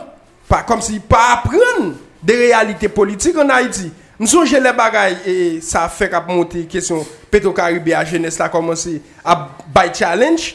pa 0.50 0.62
kom 0.66 0.82
si 0.84 1.00
pa 1.00 1.40
pran 1.44 1.92
de 2.22 2.36
realite 2.44 2.90
politik 2.92 3.38
an 3.40 3.52
Haiti. 3.54 3.90
Msonje 4.20 4.60
le 4.60 4.72
bagay 4.76 5.14
e, 5.24 5.32
e 5.32 5.60
sa 5.64 5.86
fek 5.88 6.12
ap 6.18 6.26
monte 6.28 6.66
kesyon 6.68 7.06
Petro-Karibé 7.32 7.94
a 7.96 8.04
jeunesse 8.04 8.40
la 8.40 8.50
komanse 8.52 8.98
ap 9.24 9.62
bay 9.72 9.92
challenge, 9.96 10.54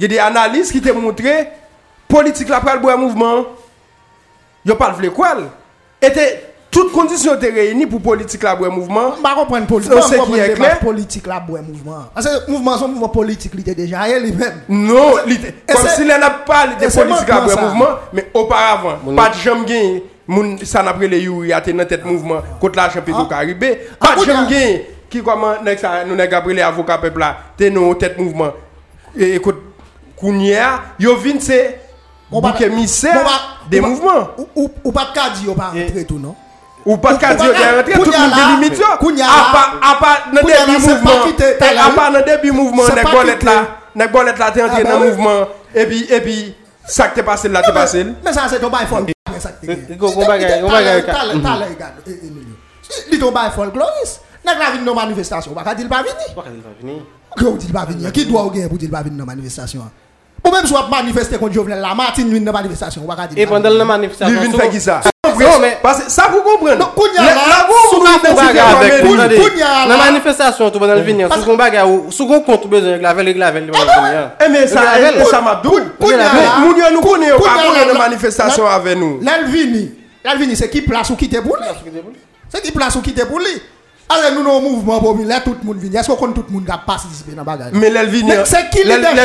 ge 0.00 0.08
de 0.08 0.20
analis 0.22 0.72
ki 0.72 0.80
te 0.80 0.94
montre 0.96 1.34
politik 2.08 2.48
la 2.48 2.62
pral 2.64 2.80
bo 2.80 2.88
a 2.88 2.96
mouvman, 2.96 3.44
yo 4.64 4.76
pal 4.80 4.96
vle 4.96 5.12
kwal. 5.12 5.44
Ete 6.00 6.24
toutes 6.70 6.92
conditions 6.92 7.34
étaient 7.34 7.50
réunies 7.50 7.86
pour 7.86 8.00
politique 8.00 8.42
la 8.42 8.54
boire 8.54 8.70
mouvement. 8.70 9.14
Je 9.16 9.20
ne 9.20 9.34
comprends 9.34 9.46
pas 9.46 10.08
c'est 10.08 10.20
qui 10.32 10.38
est 10.38 10.54
clair. 10.54 10.78
politique 10.78 11.26
là, 11.26 11.44
ouais, 11.48 11.60
mouvement. 11.62 12.04
Parce 12.14 12.26
que 12.26 12.46
le 12.46 12.52
mouvement, 12.52 12.78
son 12.78 12.88
mouvement 12.88 13.08
politique, 13.08 13.50
il 13.54 13.60
était 13.60 13.74
déjà 13.74 14.08
elle 14.08 14.22
lui-même. 14.24 14.62
Non, 14.68 15.12
comme 15.16 15.26
c'est- 15.28 15.96
si 15.96 16.02
elle 16.02 16.08
n'a 16.08 16.30
pas 16.30 16.68
de 16.68 16.72
politique 16.74 17.28
la 17.28 17.48
ça. 17.48 17.60
mouvement, 17.62 17.88
mais 18.12 18.30
auparavant, 18.34 18.98
pas 19.16 19.30
de 19.30 19.34
jamais 19.34 19.64
gagné. 19.64 20.04
Moun 20.28 20.58
ça 20.64 20.80
n'a 20.82 20.92
pris 20.94 21.08
les 21.08 21.18
Yuri 21.22 21.52
a 21.52 21.60
dans 21.60 21.84
tête 21.84 22.04
mouvement 22.04 22.40
contre 22.60 22.76
l'argent 22.76 23.00
Petro 23.04 23.24
Caribé. 23.24 23.80
Ah, 24.00 24.14
Pas 24.14 24.20
de 24.20 24.26
gagné 24.26 24.88
qui 25.10 25.20
comment 25.24 25.54
nous 26.06 26.14
nèg 26.14 26.32
après 26.32 26.54
les 26.54 26.62
avocats 26.62 26.98
peuple 26.98 27.18
là, 27.18 27.36
dans 27.58 27.94
tête 27.94 28.16
mouvement. 28.16 28.52
Et 29.18 29.34
écoute 29.34 29.56
Kounia, 30.16 30.80
yo 31.00 31.16
vinn 31.16 31.40
c'est 31.40 31.80
va- 32.30 32.40
bouc 32.52 32.60
émissaire 32.60 33.24
va- 33.24 33.68
des 33.68 33.80
mouvements. 33.80 34.28
Ou, 34.38 34.46
ou, 34.54 34.70
ou 34.84 34.92
pas 34.92 35.08
de 35.12 35.40
dit, 35.40 35.48
ou 35.48 35.54
pas 35.54 35.72
rentrer 35.74 36.04
tout, 36.04 36.18
non? 36.20 36.36
Ou 36.86 36.96
pas 36.96 37.14
qu'à 37.16 37.34
dire 37.34 37.46
rentré, 37.46 37.92
tout 37.92 38.04
le 38.04 38.18
monde 38.18 38.32
délimite 38.34 38.76
ça. 38.76 38.98
À 39.88 39.94
part 39.96 40.22
dans 40.32 40.40
début 40.42 40.52
mouvement, 40.80 41.10
à 41.84 41.90
part 41.90 42.12
dans 42.12 42.24
début 42.24 42.52
mouvement, 42.52 42.82
les 42.94 43.10
bolettes 43.10 43.42
là, 43.42 43.66
les 43.94 44.08
bolettes 44.08 44.38
là, 44.38 44.50
t'es 44.50 44.62
entré 44.62 44.82
ah, 44.86 44.90
dans 44.90 45.00
le 45.00 45.10
mouvement, 45.10 45.46
et 45.74 45.86
puis, 45.86 46.06
et 46.10 46.20
puis, 46.20 46.54
ça 46.86 47.08
que 47.08 47.16
t'es 47.16 47.22
passé 47.22 47.48
là, 47.48 47.60
t'es 47.60 47.68
ah, 47.70 47.72
passé. 47.72 48.06
Mais 48.24 48.32
ça, 48.32 48.46
c'est 48.48 48.60
ton 48.60 48.70
bail 48.70 48.86
fort. 48.86 49.00
Mm. 49.00 49.12
On 50.00 50.26
va 50.26 50.38
gagner, 50.38 50.62
on 50.62 50.68
va 50.68 50.82
gagner. 50.82 51.04
Dit 53.10 53.18
ton 53.18 53.30
bail 53.30 53.50
fort, 53.54 53.70
Gloris. 53.70 54.20
Nèg 54.44 54.58
la 54.58 54.70
vin 54.70 54.82
dans 54.84 54.94
manifestation, 54.94 55.52
pas 55.52 55.74
dit 55.74 55.84
pas 55.84 56.00
venir. 56.00 56.14
Pas 56.34 56.44
dit 56.50 56.62
pas 56.62 56.70
venir. 56.80 57.02
Gros 57.36 57.56
dit 57.58 57.70
pas 57.70 57.84
venir. 57.84 58.10
Qui 58.10 58.24
doit 58.24 58.44
ou 58.44 58.50
gagner 58.50 58.68
pour 58.68 58.78
dire 58.78 58.90
pas 58.90 59.02
venir 59.02 59.18
dans 59.18 59.26
manifestation? 59.26 59.82
Ou 60.42 60.50
même 60.50 60.66
soit 60.66 60.88
manifester 60.88 61.36
contre 61.36 61.52
Jovenel 61.52 61.80
la 61.80 61.94
Martine 61.94 62.32
vin 62.32 62.40
dans 62.40 62.52
manifestation, 62.52 63.02
pas 63.02 63.26
dit. 63.26 63.38
Et 63.38 63.46
pendant 63.46 63.68
la 63.68 63.84
manifestation, 63.84 64.34
il 64.34 64.48
vient 64.48 64.58
faire 64.58 64.70
qui 64.70 64.80
ça? 64.80 65.02
Non 65.38 65.60
men, 65.62 65.76
sa 66.10 66.26
pou 66.32 66.42
kompren. 66.44 66.80
Sou 66.80 68.00
kon 68.02 68.18
pou 68.24 68.36
baga 68.38 68.66
avèk. 68.74 69.06
Nan 69.88 69.96
manifestasyon 69.96 70.72
tou 70.74 70.82
ban 70.82 70.94
alvinyan, 70.96 71.32
sou 71.32 71.48
kon 71.48 71.60
baga 71.60 71.86
ou, 71.88 72.12
sou 72.14 72.28
kon 72.30 72.44
kontou 72.46 72.72
bezon 72.72 72.96
yon 72.96 73.02
glavel, 73.02 73.32
yon 73.32 73.38
glavel, 73.38 73.70
yon 73.70 73.80
alvinyan. 73.80 74.30
E 74.36 74.50
men 74.52 74.68
sa, 74.70 74.86
e 74.98 75.26
sa 75.30 75.42
madoun. 75.44 75.90
Moun 76.00 76.80
yon 76.80 76.96
nou 76.96 77.04
konen 77.04 77.32
yo 77.32 77.40
pa 77.42 77.56
konen 77.62 77.92
nan 77.92 78.00
manifestasyon 78.00 78.70
avè 78.70 78.96
nou. 78.98 79.18
L'alvini, 79.26 79.84
l'alvini 80.26 80.58
se 80.58 80.70
ki 80.72 80.84
plas 80.88 81.12
ou 81.12 81.20
ki 81.20 81.30
te 81.32 81.42
boulè. 81.44 81.74
Se 82.50 82.62
ki 82.64 82.74
plas 82.74 82.98
ou 82.98 83.04
ki 83.06 83.14
te 83.16 83.28
boulè. 83.28 83.58
Allez 84.10 84.34
nous 84.34 84.44
dans 84.44 84.60
mouvement 84.60 85.00
populaire 85.00 85.42
tout 85.44 85.56
le 85.60 85.66
monde 85.66 85.78
vient. 85.78 86.00
Est-ce 86.00 86.10
qu'on 86.10 86.32
tout 86.32 86.44
le 86.48 86.52
monde 86.52 86.64
qui 86.64 86.70
a 86.70 86.78
participé 86.78 87.32
dans 87.32 87.44
bagage? 87.44 87.72
Mais 87.74 87.90
l'Elvin, 87.90 88.26
Mais 88.26 88.44
c'est 88.44 88.68
qui 88.70 88.78
leadership? 88.86 89.16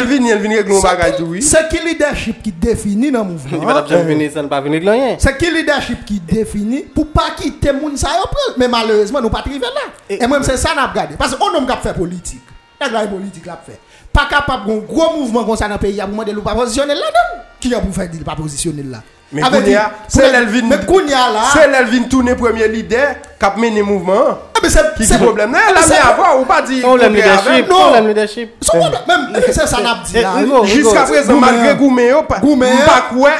C'est 0.81 1.11
qui- 1.11 1.17
tout, 1.17 1.23
oui. 1.25 1.41
C'est 1.41 1.67
qui 1.69 1.79
leadership 1.85 2.41
qui 2.43 2.51
définit 2.51 3.11
dans 3.11 3.23
le 3.23 3.31
Il 3.51 3.51
va 3.51 3.57
mouvement 3.57 3.87
jamais 3.87 4.03
venir, 4.03 4.31
ça 4.31 4.43
ne 4.43 4.47
va 4.47 4.61
venir 4.61 4.81
de 4.81 4.89
rien. 4.89 5.15
C'est 5.19 5.37
qui 5.37 5.49
leadership 5.51 6.05
qui 6.05 6.19
définit 6.19 6.81
pour 6.83 7.07
pas 7.07 7.31
quitter 7.37 7.71
ça 7.95 8.09
yo 8.17 8.23
prend. 8.23 8.53
Mais 8.57 8.67
malheureusement 8.67 9.21
nous 9.21 9.29
pas 9.29 9.39
arriver 9.39 9.59
là. 9.59 9.91
Et- 10.09 10.25
moi 10.27 10.39
c'est 10.43 10.57
ça 10.57 10.73
n'a 10.75 10.87
regardé 10.87 11.15
parce 11.17 11.35
qu'on 11.35 11.53
homme 11.55 11.65
qui 11.67 11.77
fait 11.77 11.93
politique. 11.93 12.41
La 12.79 13.07
politique 13.07 13.45
l'a 13.45 13.59
fait. 13.65 13.79
Pas 14.13 14.27
capable 14.29 14.67
d'un 14.67 14.77
gros 14.77 15.17
mouvement 15.17 15.43
comme 15.43 15.55
ça 15.57 15.67
dans 15.67 15.73
le 15.75 15.79
pays 15.79 15.99
a 15.99 16.05
demander 16.05 16.33
ou 16.33 16.41
pas 16.41 16.53
positionner 16.53 16.93
là-dedans. 16.93 17.43
Qui 17.59 17.73
a 17.73 17.79
pour 17.79 17.93
faire 17.93 18.07
dire 18.09 18.23
pas 18.23 18.35
positionner 18.35 18.83
là? 18.83 19.01
Mais 19.31 19.41
dit- 19.63 19.75
c'est 20.07 20.31
l'Elvin. 20.31 20.67
Mais 20.69 20.85
Kounia 20.85 21.29
là. 21.31 21.41
C'est 21.51 21.67
l'Elvin 21.67 22.03
tourné 22.03 22.35
premier 22.35 22.67
leader 22.67 23.15
qui 23.39 23.45
a 23.45 23.53
mené 23.57 23.81
mouvement. 23.81 24.23
Ah, 24.29 24.59
mais 24.61 24.69
c'est 24.69 24.83
dit 24.99 25.17
problème? 25.17 25.51
Non, 25.51 25.57
elle 25.67 25.75
a 25.75 25.79
mais 25.81 25.87
mis 25.87 25.93
c'est- 25.93 26.07
à 26.07 26.13
voir 26.13 26.39
ou 26.39 26.45
pas 26.45 26.61
dit. 26.61 26.79
Problème 26.81 27.13
leadership. 27.15 27.67
Non. 27.69 27.75
Problème 27.75 28.07
leadership. 28.07 28.51
Son 28.61 28.79
problème 28.79 29.01
même 29.07 29.41
c'est 29.47 29.67
ça 29.67 29.81
n'a 29.81 29.95
dit 30.05 30.13
Eh, 30.15 30.21
là. 30.21 30.33
Hugo, 30.41 30.63
Jusqu'à 30.63 31.03
présent, 31.03 31.35
malgré 31.37 31.75
Gouméo, 31.75 32.23
pas 32.23 32.39
Gouméa. 32.39 32.85
pas 32.85 33.05
quoi, 33.13 33.31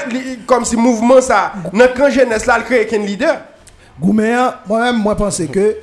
comme 0.48 0.66
si 0.66 0.76
mouvement 0.76 1.22
ça, 1.22 1.53
dans 1.72 1.88
quand 1.95 2.10
jeunesse 2.10 2.45
là, 2.48 2.56
il 2.57 2.64
crée 2.66 2.86
qu'un 2.88 2.98
leader. 2.99 3.38
Gouméa, 4.02 4.60
moi-même, 4.68 4.98
moi 4.98 5.16
pense 5.16 5.38
que 5.53 5.78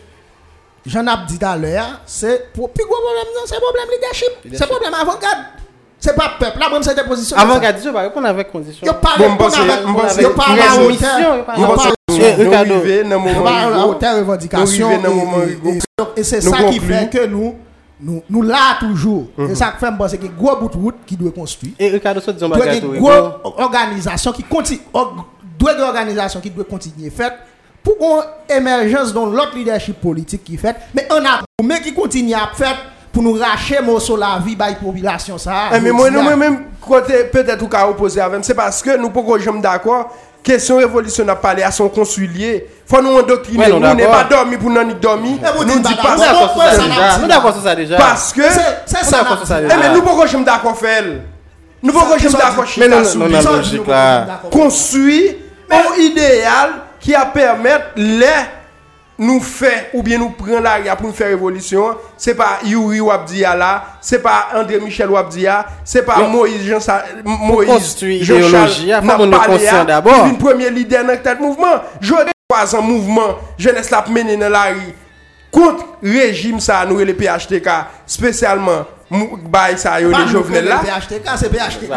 j'en 0.84 1.06
ai 1.06 1.16
dit 1.28 1.38
à 1.42 1.56
l'heure, 1.56 2.00
c'est 2.04 2.52
pour 2.52 2.70
plus 2.70 2.84
gros 2.84 2.96
problème, 2.96 3.32
non, 3.34 3.42
c'est 3.46 3.58
problème 3.60 3.86
leadership. 3.94 4.58
C'est 4.58 4.66
problème 4.68 4.94
avant-garde. 4.94 5.38
C'est 6.04 6.16
pas 6.16 6.32
peuple. 6.38 6.58
Là, 6.58 6.68
même 6.68 6.82
cette 6.82 7.06
position. 7.06 7.36
Avant 7.36 7.60
qu'à 7.60 7.72
dire, 7.72 7.92
va 7.92 8.00
répondre 8.02 8.26
avec 8.26 8.50
condition. 8.50 8.84
Yo 8.84 8.92
pas 8.94 9.10
Bon, 9.16 9.24
répondre 9.30 9.54
avec, 10.10 10.20
yo 10.22 10.30
pas 10.30 10.42
à 10.42 10.76
hauteur. 10.82 11.20
yo 13.38 13.42
pas 13.44 13.50
à 13.60 13.86
hauteur. 13.86 14.16
Revendication. 14.16 14.90
Et- 15.70 16.20
Et 16.20 16.24
c'est 16.24 16.40
ça 16.40 16.56
qui 16.64 16.80
fait 16.80 17.10
que 17.10 17.26
nous, 17.26 17.54
nous, 18.00 18.22
nous 18.28 18.42
là 18.42 18.76
toujours. 18.80 19.26
C'est 19.46 19.54
ça 19.54 19.74
fait 19.78 19.90
me 19.92 19.96
penser 19.96 20.18
que 20.18 20.26
gros 20.26 20.56
bout 20.56 20.68
de 20.68 20.76
route 20.82 20.96
qui 21.06 21.16
doit 21.16 21.30
construire. 21.30 21.74
Et 21.78 21.88
Ricardo, 21.88 22.20
disons 22.20 22.48
doit 22.48 23.42
une 23.54 23.62
organisation 23.62 24.32
qui 24.32 24.42
continue 24.42 24.80
doit 25.58 25.74
une 25.74 25.82
organisation 25.82 26.40
qui 26.40 26.50
doit 26.50 26.64
continuer 26.64 27.10
faite 27.10 27.34
pour 27.84 27.94
une 28.00 28.56
émergence 28.56 29.12
dans 29.12 29.26
l'autre 29.26 29.52
leadership 29.54 30.00
politique 30.00 30.42
qui 30.42 30.56
fait 30.56 30.74
mais 30.94 31.06
on 31.10 31.24
a 31.24 31.40
mais 31.62 31.80
qui 31.80 31.92
continue 31.94 32.34
à 32.34 32.50
faire 32.54 32.76
pour 33.12 33.22
nous 33.22 33.34
racher 33.34 33.80
morceau 33.82 34.16
la 34.16 34.40
vie 34.44 34.56
par 34.56 34.68
la 34.68 34.74
population 34.74 35.36
ça 35.36 35.70
Eh, 35.74 35.80
mais 35.80 35.90
moi, 35.90 36.10
nous, 36.10 36.22
même, 36.22 36.64
côté, 36.80 37.24
peut-être, 37.24 37.62
ou 37.62 37.68
qu'à 37.68 37.86
opposer 37.88 38.20
avec, 38.20 38.44
c'est 38.44 38.54
parce 38.54 38.82
que 38.82 38.96
nous, 38.96 39.10
pourquoi 39.10 39.38
jamais 39.38 39.60
d'accord, 39.60 40.14
question 40.42 40.78
révolution 40.78 41.28
a 41.28 41.36
parlé 41.36 41.62
à 41.62 41.70
son 41.70 41.88
consulier. 41.88 42.66
Faut 42.86 43.02
nous 43.02 43.16
endoctriner, 43.18 43.68
nous 43.68 43.78
n'est 43.94 44.06
pas 44.06 44.24
dormi 44.24 44.56
pour 44.56 44.70
nous 44.70 44.94
dormi. 44.94 45.38
Eh, 45.42 45.58
Nous 45.64 45.78
dit 45.80 45.94
pas 45.94 46.16
ça. 46.16 46.32
n'a 46.88 47.18
Nous 47.18 47.28
d'accord 47.28 47.52
sur 47.52 47.62
ça 47.62 47.74
déjà. 47.74 47.96
Parce 47.96 48.32
que, 48.32 48.42
c'est 48.86 49.04
ça 49.04 49.22
n'a 49.22 49.60
eh, 49.60 49.78
mais 49.78 49.94
nous, 49.94 50.02
pourquoi 50.02 50.26
jamais 50.26 50.44
d'accord 50.44 50.76
faire 50.78 51.04
Nous, 51.82 51.92
pourquoi 51.92 52.18
Ça, 52.18 52.28
jamais 52.28 52.38
d'accord 52.38 52.64
Mais 52.78 52.88
non, 52.88 53.02
non, 53.42 53.56
logique 53.56 53.86
là. 53.86 54.40
construit 54.50 55.36
un 55.70 56.00
idéal 56.00 56.70
qui 56.98 57.14
a 57.14 57.26
permettre 57.26 57.86
les 57.96 58.26
nous 59.18 59.40
fait 59.40 59.90
ou 59.94 60.02
bien 60.02 60.18
nous 60.18 60.30
prend 60.30 60.60
l'arrière 60.60 60.96
pour 60.96 61.06
nous 61.06 61.12
faire 61.12 61.28
révolution, 61.28 61.96
c'est 62.16 62.34
pas 62.34 62.58
Yuri 62.64 63.00
Wabdia 63.00 63.54
là, 63.54 63.84
c'est 64.00 64.20
pas 64.20 64.48
André 64.54 64.80
Michel 64.80 65.10
Wabdia, 65.10 65.66
c'est 65.84 66.02
pas 66.02 66.16
Moïse 66.18 66.64
Jean 66.64 66.80
Sa, 66.80 67.04
Moïse 67.24 67.96
Jean-Charles 68.22 69.04
Napalea, 69.04 69.84
d'abord. 69.84 70.26
Une 70.26 70.38
première 70.38 70.72
leader 70.72 71.04
dans 71.04 71.16
tête 71.16 71.40
mouvement. 71.40 71.82
J'aurais 72.00 72.26
trois 72.48 72.74
ans 72.74 72.82
mouvement, 72.82 73.36
jeunesse 73.58 73.90
l'a 73.90 74.04
mené 74.08 74.36
dans 74.36 74.48
la 74.48 74.64
rue 74.64 74.94
contre 75.50 75.84
régime 76.02 76.58
ça 76.58 76.84
nous 76.88 76.98
le 76.98 77.12
PHTK 77.12 77.68
spécialement 78.06 78.86
bay 79.10 79.76
ça 79.76 80.00
yo 80.00 80.08
les 80.10 80.26
Jovenel 80.26 80.64
là. 80.64 80.78
PHTK 80.78 81.28
c'est 81.36 81.50
PHTK. 81.50 81.90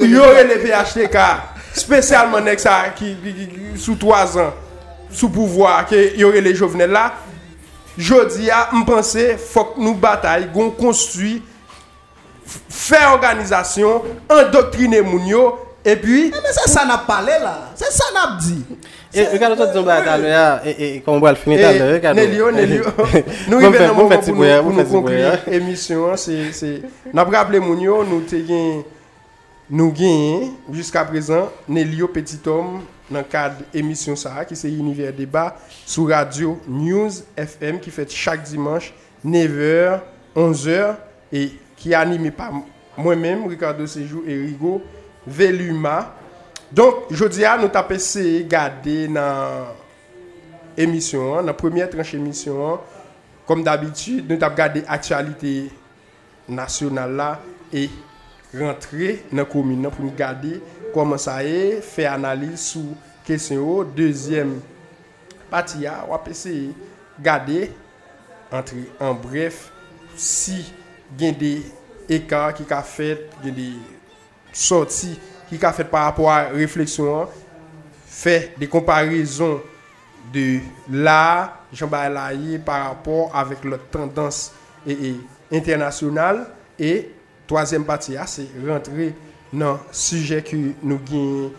Yo 0.00 0.22
le 0.22 0.58
PHTK 0.58 1.16
spécialement 1.72 2.40
nèg 2.40 2.58
ça 2.58 2.90
qui 2.94 3.16
sous 3.76 3.94
trois 3.94 4.36
ans 4.36 4.52
sous 5.16 5.30
pouvoir 5.30 5.86
que 5.86 6.16
y 6.16 6.24
aurait 6.24 6.42
les 6.42 6.54
jeunes 6.54 6.84
là. 6.84 7.14
Jodi 7.96 8.50
a 8.50 8.68
m'penser 8.72 9.36
faut 9.38 9.64
que 9.64 9.80
nous 9.80 9.94
bataille 9.94 10.50
gon 10.54 10.70
construit 10.70 11.42
faire 12.44 13.12
organisation 13.12 14.02
endoctriner 14.28 15.00
moun 15.00 15.26
yo 15.26 15.58
et 15.82 15.96
puis 15.96 16.30
ah, 16.34 16.38
mais 16.42 16.50
c'est 16.52 16.68
ça 16.68 16.84
n'a 16.84 16.98
parlé 16.98 17.32
là. 17.40 17.70
C'est 17.74 17.90
ça 17.90 18.04
n'a 18.12 18.36
dit. 18.38 18.62
Et 19.14 19.24
regarde 19.28 19.56
toi 19.56 19.68
ton 19.68 19.86
à 19.88 20.18
l'heure 20.18 20.60
et 20.66 21.00
comme 21.00 21.14
on 21.14 21.20
va 21.20 21.30
le 21.30 21.36
finir 21.36 21.60
tout 21.60 21.64
à 21.64 21.72
l'heure 21.72 21.94
regarde 21.94 22.16
Nelio 22.18 22.48
oh, 22.48 22.52
Nelio 22.52 22.84
oh. 22.98 23.02
nous 23.48 23.60
il 23.60 23.72
dans 23.72 23.94
mon 23.94 24.08
petit 24.08 24.32
boy 24.32 24.62
nous 24.62 24.84
conclure 24.84 25.38
émission 25.50 26.14
c'est 26.16 26.52
c'est 26.52 26.82
n'a 27.14 27.24
rappelé 27.24 27.60
moun 27.60 27.80
yo 27.80 28.04
nous 28.04 28.20
te 28.20 28.36
gain 28.36 28.82
nous 29.70 29.90
gain 29.92 30.50
jusqu'à 30.70 31.04
présent 31.06 31.48
Nelio 31.66 32.06
oh, 32.10 32.12
petit 32.12 32.40
homme 32.44 32.82
dans 33.10 33.18
le 33.18 33.24
cadre 33.24 33.58
de 33.58 33.64
l'émission 33.74 34.16
ça 34.16 34.44
qui 34.44 34.56
c'est 34.56 34.70
Univers 34.70 35.12
Débat 35.12 35.56
sur 35.84 36.08
Radio 36.08 36.60
News 36.68 37.10
FM 37.36 37.80
qui 37.80 37.90
fait 37.90 38.10
chaque 38.10 38.42
dimanche 38.42 38.92
9h, 39.24 40.00
11h 40.34 40.94
et 41.32 41.52
qui 41.76 41.92
est 41.92 41.94
animé 41.94 42.30
par 42.30 42.52
moi-même, 42.96 43.46
Ricardo 43.46 43.86
Sejou 43.86 44.24
et 44.26 44.34
Rigo 44.34 44.82
Veluma. 45.26 46.14
Donc, 46.72 47.12
jeudi, 47.12 47.40
nous 47.40 47.70
avons 47.72 47.88
essayé 47.90 48.42
de 48.42 48.48
garder 48.48 49.08
dans 49.08 49.66
l'émission, 50.76 51.36
dans 51.36 51.42
la 51.42 51.54
première 51.54 51.90
tranche 51.90 52.14
émission, 52.14 52.78
comme 53.46 53.62
d'habitude, 53.62 54.26
nous 54.28 54.42
avons 54.42 54.54
gardé 54.54 54.82
l'actualité 54.82 55.70
nationale 56.48 57.12
là 57.12 57.40
et 57.72 57.90
rentre 58.56 59.16
nan 59.34 59.46
komine 59.48 59.90
pou 59.92 60.04
nou 60.04 60.16
gade 60.16 60.58
koman 60.94 61.20
sa 61.20 61.38
e, 61.44 61.78
fe 61.84 62.06
analize 62.08 62.62
sou 62.72 62.96
kesyon 63.26 63.60
yo. 63.60 63.76
Dezyem 63.96 64.56
pati 65.50 65.84
ya, 65.84 66.00
wap 66.08 66.28
ese 66.32 66.72
gade, 67.22 67.68
entre 68.54 68.86
en 69.02 69.16
bref, 69.18 69.66
si 70.16 70.62
gen 71.18 71.36
de 71.38 71.52
ekar 72.12 72.54
ki 72.56 72.66
ka 72.68 72.82
fet, 72.86 73.28
gen 73.44 73.56
de 73.56 73.70
soti 74.56 75.14
ki 75.50 75.60
ka 75.62 75.72
fet 75.76 75.90
par 75.92 76.08
rapport 76.08 76.32
a 76.32 76.48
refleksyon, 76.54 77.30
fe 78.06 78.38
de 78.58 78.68
komparizon 78.70 79.60
de 80.34 80.60
la, 80.90 81.62
jamba 81.74 82.06
la 82.10 82.30
ye 82.34 82.58
par 82.62 82.88
rapport 82.88 83.34
avek 83.36 83.66
lot 83.68 83.90
tendans 83.92 84.48
e 84.86 85.14
internasyonal, 85.54 86.46
e 86.78 87.15
Troisième 87.46 87.84
partie, 87.84 88.16
ah, 88.16 88.26
c'est 88.26 88.48
rentrer 88.66 89.14
dans 89.52 89.74
le 89.74 89.78
sujet 89.92 90.42
que 90.42 90.56
nous 90.82 90.98
avons 91.08 91.52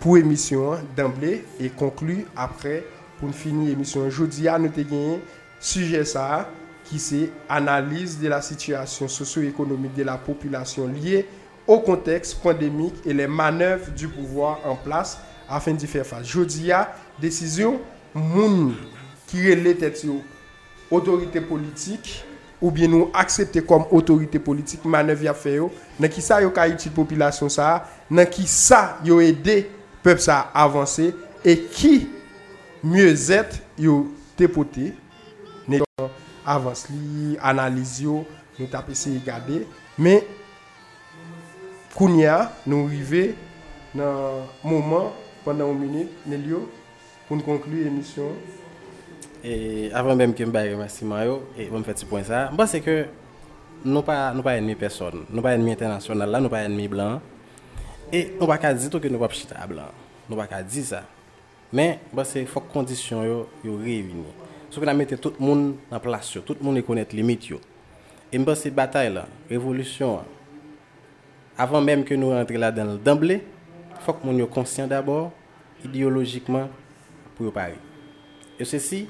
pour 0.00 0.16
émission 0.16 0.78
d'emblée 0.96 1.44
et 1.60 1.68
conclure 1.68 2.24
après 2.34 2.82
pour 3.20 3.34
finir 3.34 3.68
l'émission. 3.68 4.00
Aujourd'hui, 4.06 4.48
ah, 4.48 4.58
nous 4.58 4.70
avons 4.74 5.20
sujet 5.60 6.06
ça 6.06 6.48
qui 6.84 6.98
c'est 6.98 7.30
analyse 7.50 8.18
de 8.18 8.28
la 8.28 8.40
situation 8.40 9.08
socio-économique 9.08 9.94
de 9.94 10.04
la 10.04 10.16
population 10.16 10.86
liée 10.86 11.26
au 11.66 11.80
contexte 11.80 12.40
pandémique 12.40 12.94
et 13.04 13.12
les 13.12 13.26
manœuvres 13.26 13.90
du 13.90 14.08
pouvoir 14.08 14.60
en 14.64 14.76
place 14.76 15.18
afin 15.50 15.72
d'y 15.72 15.86
faire 15.86 16.06
face. 16.06 16.26
Jeudi, 16.26 16.72
a 16.72 16.94
décision 17.20 17.78
moun 18.14 18.74
qui 19.26 19.50
relève 19.50 19.76
tête 19.76 20.06
autorité 20.90 21.42
politique 21.42 22.24
ou 22.60 22.70
bien 22.70 22.88
nous 22.88 23.10
accepter 23.12 23.62
comme 23.62 23.84
autorité 23.90 24.38
politique 24.38 24.84
manœuvre 24.84 25.24
y 25.24 25.28
a 25.28 25.34
fait 25.34 25.56
yo. 25.56 25.70
Dans 25.98 26.08
qui 26.08 26.22
ça 26.22 26.40
yo 26.40 26.50
ka 26.50 26.68
utile 26.68 26.92
population 26.92 27.48
ça 27.48 27.88
dans 28.10 28.26
qui 28.26 28.46
ça 28.46 28.98
yo 29.04 29.20
aider 29.20 29.70
peuple 30.02 30.20
ça 30.20 30.50
avancer 30.54 31.14
et 31.44 31.62
qui 31.62 32.08
mieux 32.82 33.30
être 33.30 33.58
yo 33.78 34.12
dépoté 34.36 34.94
avance 36.44 36.88
li 36.88 37.36
analyse 37.42 38.02
yo 38.02 38.24
nous 38.58 38.66
t'a 38.66 38.84
essayer 38.88 39.18
regarder 39.18 39.66
mais 39.98 40.26
kounya 41.94 42.52
nous 42.66 42.86
arrivé 42.86 43.34
dans 43.94 44.46
moment 44.62 45.12
pendant 45.44 45.72
une 45.72 45.78
minute 45.78 46.10
Nelio 46.26 46.70
pour 47.26 47.36
nous 47.36 47.42
conclure 47.42 47.84
l'émission. 47.84 48.28
Et 49.44 49.90
avant 49.92 50.16
même 50.16 50.34
que 50.34 50.44
je 50.44 50.50
me 50.50 50.56
et 50.56 51.66
je 51.66 51.70
me 51.70 51.82
petit 51.82 52.04
point 52.04 52.22
ça, 52.22 52.48
je 52.50 52.56
pense 52.56 52.78
que 52.80 53.06
nous 53.84 54.02
pas 54.02 54.32
nous 54.32 54.42
pas 54.42 54.56
ennemi 54.56 54.74
personne, 54.74 55.24
nous 55.30 55.42
pas 55.42 55.54
ennemi 55.54 55.72
international 55.72 56.30
là, 56.30 56.40
nous 56.40 56.48
pas 56.48 56.64
ennemi 56.64 56.88
blanc. 56.88 57.20
Et 58.12 58.32
nous 58.40 58.46
pas 58.46 58.74
dire 58.74 59.00
que 59.00 59.08
nous 59.08 59.18
pas 59.18 59.28
chita 59.28 59.66
blanc. 59.66 59.82
Nous 60.28 60.36
pas 60.36 60.62
dire 60.62 60.84
ça. 60.84 61.02
Mais 61.72 61.98
pense 62.14 62.32
qu'il 62.32 62.46
faut 62.46 62.60
conditions 62.60 63.24
yo 63.24 63.48
yo 63.64 63.76
réunies. 63.76 64.24
Sauf 64.70 64.84
que 64.84 64.90
mettre 64.90 65.16
tout 65.16 65.32
le 65.38 65.44
monde 65.44 65.76
en 65.90 66.00
place, 66.00 66.38
tout 66.44 66.56
le 66.58 66.64
monde 66.64 66.80
connaît 66.82 67.06
les 67.10 67.16
limites 67.18 67.48
yo. 67.48 67.60
Et 68.32 68.42
que 68.42 68.54
cette 68.54 68.74
bataille 68.74 69.12
là, 69.12 69.26
révolution 69.48 70.20
avant 71.56 71.80
même 71.80 72.04
que 72.04 72.14
nous 72.14 72.30
rentrions 72.30 72.60
là-dedans 72.60 72.98
d'emblée, 73.02 73.42
il 73.90 74.02
faut 74.04 74.12
que 74.12 74.26
nous 74.26 74.32
soyons 74.32 74.46
conscients 74.46 74.86
d'abord, 74.86 75.32
idéologiquement, 75.84 76.68
pour 77.36 77.52
parler. 77.52 77.74
Et 78.58 78.64
ceci, 78.64 79.06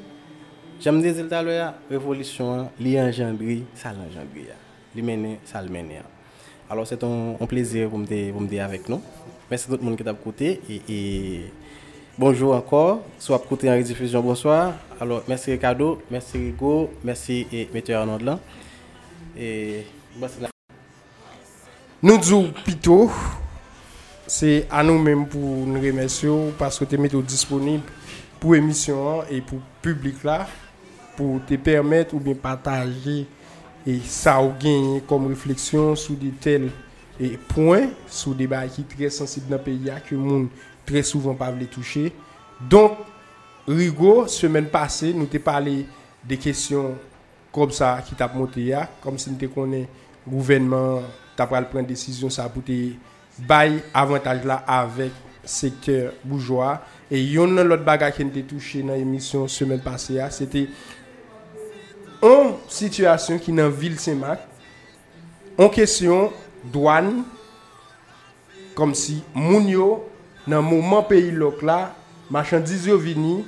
j'aime 0.81 1.01
dire 1.03 1.15
tout 1.16 1.35
à 1.35 1.43
l'heure, 1.43 1.74
révolution, 1.90 2.70
li 2.78 3.01
engendré, 3.01 3.62
ça 3.74 3.90
l'engendré. 3.90 4.48
Li 4.94 5.03
mené, 5.03 5.39
ça 5.44 5.62
le. 5.62 5.69
Alors 6.70 6.86
c'est 6.86 7.03
un, 7.05 7.35
un 7.40 7.47
plaisir 7.47 7.89
pour 7.89 7.98
me 7.98 8.07
dire 8.07 8.65
avec 8.65 8.89
nous. 8.89 9.01
Merci 9.51 9.66
à 9.69 9.74
tout 9.74 9.81
le 9.81 9.85
monde 9.89 9.97
qui 9.97 10.03
t'a 10.05 10.11
écouté 10.12 10.61
et, 10.69 10.82
et 10.89 11.53
bonjour 12.19 12.55
encore. 12.55 13.03
Soit 13.19 13.39
côté 13.48 13.70
en 13.70 13.74
rediffusion, 13.77 14.20
bonsoir. 14.23 14.73
Alors 15.01 15.23
merci 15.28 15.51
Ricardo, 15.53 16.03
merci 16.11 16.39
Rigo, 16.39 16.90
merci 17.05 17.47
et 17.53 17.69
en 17.94 18.09
ordre. 18.09 18.39
Et 19.39 19.85
la- 20.40 20.48
Nous 22.03 22.19
disons 22.19 22.53
plutôt, 22.65 23.11
c'est 24.27 24.66
à 24.70 24.82
nous-mêmes 24.82 25.28
pour 25.28 25.40
nous 25.66 25.81
remercier 25.81 26.31
parce 26.59 26.78
que 26.78 26.85
tu 26.86 26.94
es 26.97 27.23
disponible 27.23 27.85
pour 28.40 28.55
l'émission 28.55 29.23
et 29.31 29.40
pour 29.40 29.61
public 29.82 30.24
là, 30.24 30.47
pour 31.17 31.45
te 31.45 31.55
permettre 31.55 32.15
ou 32.15 32.21
bien 32.21 32.35
partager 32.35 33.27
et 33.87 34.01
ça 34.01 34.43
ou 34.43 34.53
gagner 34.61 35.03
comme 35.07 35.29
réflexion 35.29 35.95
sur 35.97 36.15
des 36.15 36.31
tels 36.31 36.71
et 37.19 37.39
points, 37.49 37.89
sur 38.07 38.35
des 38.35 38.47
bails 38.47 38.71
qui 38.71 38.83
très 38.85 39.11
sensibles 39.11 39.49
dans 39.49 39.57
le 39.57 39.63
pays 39.63 39.91
que 40.09 40.15
le 40.15 40.21
monde 40.21 40.49
très 40.85 41.03
souvent 41.03 41.35
pas 41.35 41.51
les 41.51 41.67
toucher. 41.67 42.13
Donc, 42.61 42.93
Rigo, 43.67 44.27
semaine 44.27 44.67
passée, 44.67 45.13
nous 45.13 45.27
t'ai 45.27 45.39
parlé 45.39 45.87
des 46.23 46.37
questions 46.37 46.95
comme 47.53 47.71
ça 47.71 48.03
qui 48.07 48.15
t'a 48.15 48.29
monté 48.29 48.67
là, 48.67 48.89
comme 49.03 49.19
si 49.19 49.31
nous 49.31 49.49
connaît 49.49 49.89
le 50.27 50.33
gouvernement 50.33 51.01
t'a 51.37 51.47
pas 51.47 51.63
prendre 51.63 51.87
décision 51.87 52.31
ça 52.31 52.49
pour 52.49 52.65
te 52.65 52.91
bail 53.39 53.83
avantage 53.93 54.45
là 54.45 54.65
avec 54.67 55.13
secteur 55.45 56.13
bourgeois 56.25 56.83
et 57.11 57.23
yon 57.23 57.47
l'autre 57.47 57.85
bagage 57.85 58.15
qui 58.15 58.25
nous 58.25 58.43
touché 58.43 58.83
dans 58.83 58.95
l'émission 58.95 59.47
semaine 59.47 59.81
passée 59.81 60.21
c'était 60.31 60.67
an 62.25 62.55
situasyon 62.73 63.41
ki 63.43 63.55
nan 63.57 63.73
vil 63.75 63.97
semak, 64.01 64.43
an 65.57 65.71
kesyon 65.73 66.31
douan, 66.73 67.25
kom 68.77 68.93
si 68.97 69.23
moun 69.35 69.69
yo 69.71 69.89
nan 70.49 70.65
mouman 70.67 71.05
peyi 71.09 71.33
lok 71.35 71.63
la, 71.67 71.95
machandiz 72.31 72.87
yo 72.89 72.99
vini, 73.01 73.41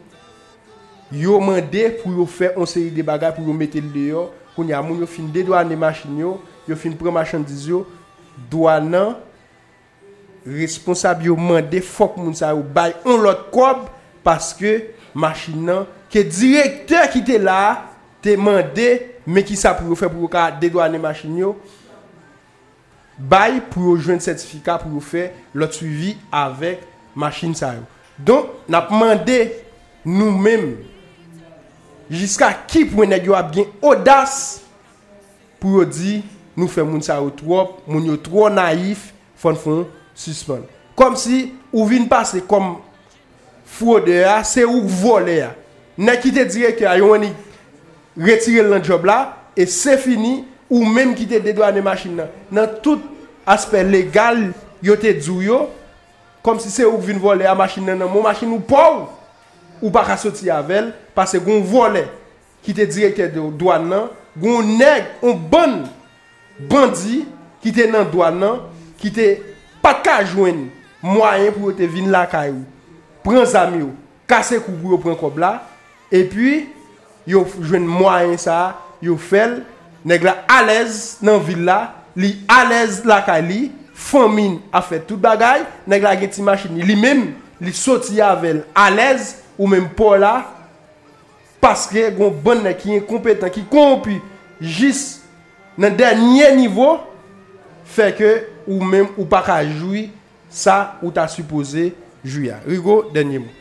yo 1.13 1.39
mande 1.41 1.85
pou 2.01 2.13
yo 2.17 2.27
fè 2.29 2.53
an 2.57 2.69
seri 2.69 2.91
de 2.95 3.05
bagay 3.07 3.35
pou 3.37 3.47
yo 3.49 3.57
mette 3.57 3.81
l 3.81 3.89
deyo, 3.93 4.29
koun 4.55 4.73
ya 4.73 4.83
moun 4.85 5.01
yo 5.03 5.09
fin 5.09 5.29
dedouan 5.33 5.69
de 5.69 5.79
machin 5.79 6.17
yo, 6.21 6.39
yo 6.69 6.77
fin 6.77 6.97
pre 6.99 7.13
machandiz 7.15 7.69
yo, 7.69 7.85
douan 8.51 8.89
nan, 8.93 9.17
responsab 10.49 11.23
yo 11.27 11.37
mande 11.37 11.81
fok 11.85 12.17
moun 12.21 12.37
sa 12.37 12.55
yo 12.57 12.65
bay 12.65 12.97
an 13.05 13.23
lot 13.25 13.49
kob, 13.55 13.87
paske 14.25 14.79
machin 15.17 15.65
nan, 15.69 15.87
ke 16.09 16.25
direkter 16.25 17.09
ki 17.13 17.23
te 17.27 17.37
la, 17.41 17.61
te 18.31 18.37
demandé 18.37 19.15
mais 19.27 19.43
qui 19.43 19.57
ça 19.57 19.75
pour 19.75 19.99
faire 19.99 20.11
pour 20.11 20.31
dédouaner 20.61 20.99
machine 20.99 21.53
bail 23.19 23.63
pour 23.71 23.97
joindre 23.97 24.23
certificat 24.23 24.79
pour 24.79 25.03
faire 25.03 25.33
l'autre 25.55 25.75
suivi 25.75 26.17
avec 26.31 26.81
machine 27.15 27.55
ça 27.55 27.75
donc 28.19 28.47
n'a 28.69 28.81
demandé 28.81 29.53
nous-mêmes 30.05 30.77
jusqu'à 32.11 32.53
qui 32.53 32.85
point 32.85 33.07
nèg 33.07 33.31
a 33.31 33.43
bien 33.43 33.65
audace 33.83 34.63
pour 35.61 35.85
dire 35.87 36.23
nous 36.57 36.69
faisons 36.69 36.87
moun 36.87 37.03
ça 37.03 37.21
trop 37.37 37.77
moun 37.87 38.05
yo 38.05 38.17
trop 38.17 38.51
naïf 38.51 39.13
fon 39.37 39.55
fon, 39.55 39.87
suspendre. 40.15 40.65
Comme 40.97 41.17
si 41.17 41.53
ou 41.73 41.87
vin 41.87 42.05
passer 42.07 42.43
comme 42.43 42.79
fraudeur 43.65 44.45
c'est 44.45 44.65
ou 44.65 44.87
voler. 44.87 45.47
Nèg 45.97 46.21
qui 46.21 46.33
te 46.33 46.43
dirait 46.45 46.77
ni, 47.19 47.33
retirer 48.19 48.63
le 48.63 48.83
job 48.83 49.05
là, 49.05 49.37
et 49.57 49.67
c'est 49.67 49.99
fini, 49.99 50.45
ou 50.71 50.85
même 50.85 51.15
te 51.15 51.39
dédouaner 51.39 51.81
machine 51.81 52.17
nan. 52.17 52.29
Dans 52.51 52.69
tout 52.83 53.01
aspect 53.47 53.85
légal, 53.85 54.53
yo 54.83 54.97
te 54.97 55.07
yo, 55.07 55.71
comme 56.43 56.61
si 56.61 56.71
c'est 56.71 56.85
ou 56.85 56.99
qui 56.99 57.13
voler 57.13 57.45
la 57.45 57.55
machine 57.55 57.85
nan, 57.85 57.99
mon 57.99 58.23
machine 58.23 58.51
ou 58.51 58.61
pas, 58.61 59.09
ou 59.81 59.91
pas 59.91 60.17
sortir 60.17 60.57
avec 60.57 60.77
elle, 60.77 60.95
parce 61.15 61.39
qu'on 61.39 61.61
volait, 61.61 62.09
qui 62.63 62.73
était 62.73 62.87
directeur 62.87 63.31
de 63.31 63.51
douane 63.51 63.89
là, 63.89 64.11
on 64.43 64.63
nèg, 64.63 65.05
on 65.23 65.35
bon 65.35 65.85
bandit, 66.61 67.27
qui 67.61 67.71
était 67.71 67.91
nan, 67.91 68.07
douane 68.11 68.41
là, 68.41 68.61
qui 68.99 69.09
était 69.09 69.43
pas 69.81 69.95
qu'à 69.95 70.25
joindre 70.25 70.67
moyen 71.03 71.53
pour 71.53 71.75
te 71.75 71.83
venir 71.83 72.11
la 72.11 72.27
kayou. 72.27 72.65
caillou. 73.25 73.45
Prends 73.45 73.55
amis, 73.55 73.87
casser 74.27 74.59
cou 74.59 74.73
pour 74.73 75.01
prendre 75.01 75.19
kob 75.19 75.39
là, 75.39 75.67
et 76.11 76.25
puis 76.25 76.69
yo 77.29 77.45
jwen 77.61 77.87
mwayen 77.89 78.39
sa, 78.41 78.79
yo 79.05 79.19
fel, 79.21 79.61
neg 80.09 80.25
la 80.25 80.39
alez 80.51 81.19
nan 81.25 81.43
villa, 81.45 81.79
li 82.19 82.35
alez 82.51 83.03
lakay 83.09 83.45
li, 83.45 83.61
famin 83.99 84.59
a 84.73 84.81
fet 84.85 85.05
tout 85.09 85.21
bagay, 85.21 85.65
neg 85.91 86.07
la 86.07 86.15
gen 86.19 86.33
ti 86.33 86.45
machini, 86.45 86.87
li 86.87 86.97
mem, 86.99 87.29
li 87.61 87.75
soti 87.75 88.23
avel 88.25 88.63
alez, 88.79 89.35
ou 89.59 89.69
mem 89.71 89.89
pou 89.99 90.17
la, 90.19 90.47
paske 91.61 92.07
gon 92.17 92.35
bon 92.45 92.63
ne 92.65 92.73
ki 92.79 92.95
yon 92.95 93.07
kompetan, 93.09 93.53
ki 93.53 93.67
kompi, 93.71 94.21
jis 94.63 95.19
nan 95.79 95.97
denye 95.99 96.53
nivou, 96.57 97.03
fe 97.89 98.13
ke 98.17 98.33
ou 98.69 98.85
mem 98.85 99.11
ou 99.17 99.27
pa 99.29 99.43
ka 99.45 99.61
joui, 99.67 100.09
sa 100.49 100.97
ou 101.03 101.13
ta 101.13 101.27
suppose 101.29 101.91
joui 102.25 102.49
ya. 102.49 102.63
Rigo, 102.67 103.03
denye 103.13 103.43
mou. 103.43 103.55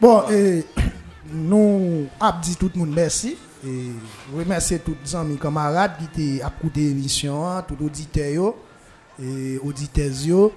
Bon, 0.00 0.22
e... 0.30 0.62
Eh... 0.76 0.87
nous 1.32 2.06
avons 2.20 2.40
dit 2.40 2.56
tout 2.56 2.70
le 2.74 2.78
monde 2.80 2.92
merci. 2.94 3.36
Et 3.66 3.90
remercier 4.36 4.78
tous 4.78 4.96
les 5.04 5.16
amis 5.16 5.36
camarades 5.36 5.92
qui 6.14 6.40
à 6.40 6.46
écouter 6.46 6.80
l'émission, 6.80 7.44
tous 7.66 7.76
les 7.80 7.86
auditeurs 7.86 8.54
et 9.20 9.58
auditeurs. 9.58 10.50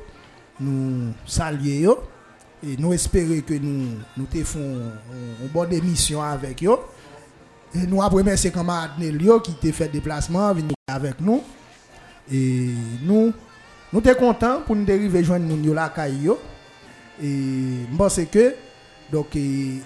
Nous 0.59 1.13
saluer 1.25 1.79
yo, 1.79 1.97
et 2.63 2.77
nous 2.77 2.93
espérons 2.93 3.41
que 3.41 3.55
nous 3.55 3.97
nous 4.15 4.25
te 4.25 4.37
une 4.37 5.47
bonne 5.51 5.73
émission 5.73 6.21
avec 6.21 6.63
eux. 6.63 6.77
Et 7.73 7.87
nous 7.87 8.03
avons 8.03 8.17
remercié 8.17 8.51
camarade 8.51 8.91
Nelio 8.99 9.39
qui 9.39 9.53
t'a 9.53 9.71
fait 9.71 9.87
déplacement, 9.87 10.53
avec 10.87 11.19
nous. 11.19 11.41
Et 12.31 12.69
nous, 13.01 13.33
nous 13.91 14.03
sommes 14.03 14.15
contents 14.15 14.61
pour 14.63 14.75
nous 14.75 14.85
dériver 14.85 15.23
joindre 15.23 15.45
nous 15.47 15.73
la 15.73 15.89
caille 15.89 16.21
yo. 16.21 16.37
Et 17.19 17.87
je 17.91 17.97
pense 17.97 18.19
que 18.31 18.53
donc 19.11 19.35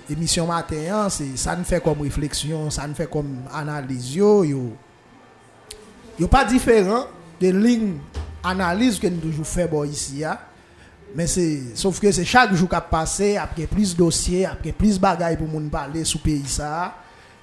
émission 0.09 0.45
matin 0.45 0.75
hein, 0.91 1.07
ça 1.09 1.55
nous 1.55 1.63
fait 1.63 1.81
comme 1.81 2.01
réflexion, 2.01 2.69
ça 2.69 2.87
nous 2.87 2.93
fait 2.93 3.09
comme 3.09 3.39
analyse 3.53 4.15
yo 4.15 4.43
yo. 4.43 4.73
Yo 6.19 6.27
pas 6.27 6.45
différent 6.45 7.05
de 7.41 7.49
ligne 7.49 7.95
analyse 8.43 8.99
que 8.99 9.07
nous 9.07 9.19
toujours 9.19 9.47
fait 9.47 9.67
bon 9.67 9.83
ici. 9.83 10.23
Mais 11.15 11.27
c'est 11.27 11.61
sauf 11.75 11.99
que 11.99 12.11
c'est 12.11 12.25
chaque 12.25 12.53
jour 12.53 12.69
qui 12.69 12.75
passe 12.91 13.21
après 13.41 13.65
plus 13.65 13.93
de 13.93 13.97
dossiers, 13.97 14.45
après 14.45 14.71
plus 14.71 14.95
de 14.95 15.01
bagailles 15.01 15.37
pour 15.37 15.47
moun 15.47 15.69
parler 15.69 16.03
sous 16.03 16.19
pays 16.19 16.45
ça. 16.45 16.95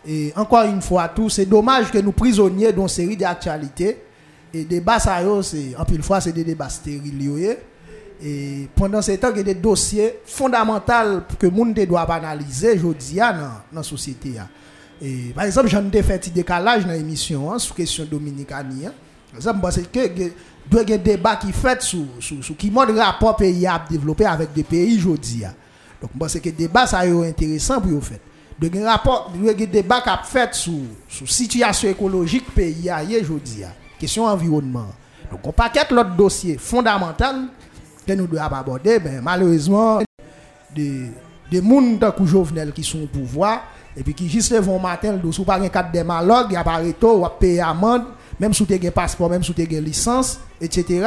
Et 0.06 0.32
encore 0.36 0.64
une 0.64 0.82
fois 0.82 1.08
tout, 1.08 1.28
c'est 1.28 1.46
dommage 1.46 1.90
que 1.90 1.98
nous 1.98 2.12
prisonniers 2.12 2.72
d'une 2.72 2.88
série 2.88 3.16
d'actualités 3.16 4.02
et 4.54 4.64
débat 4.64 4.98
ça 4.98 5.18
c'est 5.42 5.74
en 5.76 5.84
pile 5.84 6.02
fois 6.02 6.20
c'est 6.20 6.32
des 6.32 6.44
débats 6.44 6.68
stériles. 6.68 7.56
Et 8.24 8.68
pendant 8.76 9.02
ce 9.02 9.12
temps, 9.12 9.30
il 9.32 9.38
y 9.38 9.40
a 9.40 9.42
des 9.42 9.54
dossiers 9.54 10.20
fondamentaux 10.24 11.22
que 11.38 11.46
le 11.46 11.50
monde 11.52 11.74
doit 11.74 12.02
analyser 12.02 12.72
aujourd'hui 12.74 13.16
dans 13.16 13.50
la 13.72 13.82
société. 13.82 14.38
hein. 14.38 14.48
Et, 15.00 15.32
par 15.34 15.44
exemple, 15.44 15.66
j'en 15.68 15.90
ai 15.90 16.02
fait 16.02 16.28
un 16.28 16.30
décalage 16.32 16.86
dans 16.86 16.92
l'émission 16.92 17.52
hein, 17.52 17.58
sur 17.58 17.74
la 17.74 17.78
question 17.78 18.04
dominicanie. 18.04 18.86
hein. 18.86 18.92
Par 19.30 19.36
exemple, 19.38 19.58
parce 19.60 19.78
que 19.78 20.06
il 20.14 20.22
y 20.22 20.78
avoir 20.78 20.92
un 20.92 21.02
débat 21.02 21.36
qui 21.36 21.50
fait 21.50 21.82
sur, 21.82 22.04
sur, 22.20 22.56
qui 22.56 22.70
mode 22.70 22.90
rapport 22.96 23.34
pays 23.34 23.66
a 23.66 23.82
avec 24.28 24.52
des 24.52 24.62
pays 24.62 24.96
aujourd'hui. 24.98 25.44
hein. 25.44 25.54
Donc, 26.00 26.10
je 26.14 26.18
pense 26.18 26.34
que 26.34 26.48
le 26.48 26.52
débat 26.54 26.86
ça 26.86 27.04
est 27.04 27.28
intéressant 27.28 27.80
pour 27.80 27.90
vous 27.90 28.00
faire. 28.00 28.18
Il 28.60 28.72
y 28.76 28.78
a 28.78 28.88
un 28.88 28.92
rapport, 28.92 29.32
il 29.34 29.44
y 29.44 29.48
a 29.48 29.52
un 29.52 29.54
débat 29.66 30.00
qui 30.00 30.08
a 30.10 30.20
fait 30.24 30.54
sur 30.54 30.74
sur 31.08 31.28
situation 31.28 31.88
écologique 31.88 32.54
pays 32.54 32.88
a 32.88 33.02
aujourd'hui. 33.02 33.64
hein. 33.64 33.72
Question 33.98 34.26
environnement. 34.26 34.86
Donc, 35.30 35.40
on 35.44 35.52
paquette 35.52 35.90
l'autre 35.90 36.14
dossier 36.14 36.58
fondamental 36.58 37.46
que 38.06 38.12
nous 38.12 38.26
devons 38.26 38.42
aborder, 38.42 38.98
ben, 38.98 39.20
malheureusement, 39.22 40.00
des, 40.74 41.10
des 41.50 41.60
comme 42.12 42.26
Jovenel 42.26 42.72
qui 42.72 42.82
sont 42.82 43.02
au 43.02 43.06
pouvoir, 43.06 43.62
et 43.96 44.02
puis 44.02 44.14
qui 44.14 44.28
juste 44.28 44.54
vont 44.54 44.78
matin, 44.78 45.18
le 45.22 45.32
sous 45.32 45.44
pas 45.44 45.58
un 45.60 45.68
cadre 45.68 45.92
de 45.92 46.02
malog, 46.02 46.46
il 46.50 46.54
y 46.54 46.56
a 46.56 46.64
pas 46.64 46.80
ou 46.82 47.26
payer 47.38 47.60
amende, 47.60 48.04
même 48.40 48.54
sous 48.54 48.64
tes 48.64 48.90
passeport, 48.90 49.28
même 49.30 49.42
sous 49.44 49.52
tes 49.52 49.66
licence, 49.66 50.40
etc. 50.60 51.06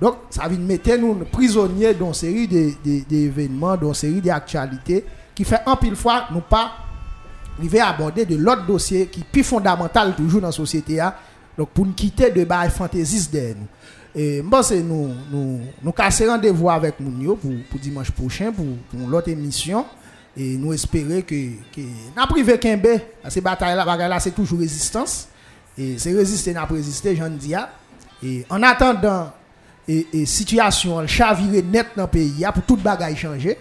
Donc, 0.00 0.14
ça 0.30 0.46
vient 0.46 0.58
mettre 0.58 0.94
nous 0.96 1.14
prisonniers 1.32 1.94
dans 1.94 2.08
une 2.08 2.14
série 2.14 2.46
de- 2.46 2.72
de- 2.84 3.04
d'événements, 3.08 3.76
dans 3.76 3.88
une 3.88 3.94
série 3.94 4.20
d'actualités, 4.20 5.04
qui 5.34 5.44
fait 5.44 5.60
un 5.66 5.74
pile 5.76 5.96
fois, 5.96 6.24
nous 6.32 6.40
pas 6.40 6.70
arriver 7.58 7.80
à 7.80 7.88
aborder 7.88 8.24
de 8.24 8.36
l'autre 8.36 8.64
dossier 8.66 9.06
qui 9.06 9.20
est 9.20 9.24
plus 9.24 9.42
fondamental 9.42 10.14
toujours 10.14 10.40
dans 10.40 10.48
la 10.48 10.52
société. 10.52 11.00
hein. 11.00 11.12
Donc, 11.56 11.70
pour 11.70 11.84
nous 11.86 11.92
quitter 11.94 12.30
de 12.30 12.44
bail 12.44 12.70
fantaisiste 12.70 13.32
derrière 13.32 13.56
nous. 13.56 13.66
Bon, 14.42 14.60
nous, 14.82 15.14
nous, 15.30 15.60
nous 15.80 15.92
casser 15.92 16.26
rendez-vous 16.26 16.68
avec 16.68 16.98
Mounio 16.98 17.36
pour, 17.36 17.52
pour 17.70 17.78
dimanche 17.78 18.10
prochain, 18.10 18.50
pour, 18.50 18.66
pour 18.90 19.08
l'autre 19.08 19.28
émission. 19.28 19.86
Et 20.36 20.56
nous 20.56 20.72
espérons 20.72 21.20
que, 21.22 21.50
que 21.72 21.80
n'a 22.16 22.26
privé 22.26 22.58
Kembe, 22.58 23.00
ces 23.28 23.40
batailles 23.40 23.76
là, 23.76 23.84
bagaille 23.84 24.08
là 24.08 24.18
c'est 24.18 24.32
toujours 24.32 24.58
résistance. 24.58 25.28
Et 25.76 25.98
c'est 25.98 26.12
résister, 26.12 26.52
n'a 26.52 26.64
résister, 26.64 27.14
j'en 27.14 27.30
dis. 27.30 27.54
Et 28.24 28.44
en 28.50 28.60
attendant, 28.64 29.30
et, 29.86 30.04
et 30.12 30.26
situation 30.26 31.06
chaviré 31.06 31.62
net 31.62 31.86
dans 31.96 32.02
le 32.02 32.08
pays, 32.08 32.44
pour 32.52 32.64
toute 32.64 32.82
bagaille 32.82 33.16
changer. 33.16 33.56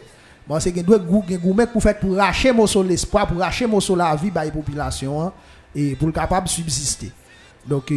Bon, 0.47 0.59
c'est 0.59 0.71
qu'il 0.71 0.83
doit 0.83 0.97
goumet 0.97 1.67
pour 1.67 1.83
faire 1.83 1.99
pour 1.99 2.15
racher 2.15 2.51
mon 2.51 2.65
sol 2.65 2.87
l'espoir, 2.87 3.27
pour 3.27 3.37
racher 3.37 3.67
mon 3.67 3.79
sol 3.79 3.99
la 3.99 4.15
vie 4.15 4.31
par 4.31 4.43
la 4.43 4.49
population 4.49 5.21
hein, 5.21 5.33
et 5.75 5.95
pour 5.95 6.07
le 6.07 6.13
capable 6.13 6.47
de 6.47 6.51
subsister. 6.51 7.11
Donc, 7.67 7.91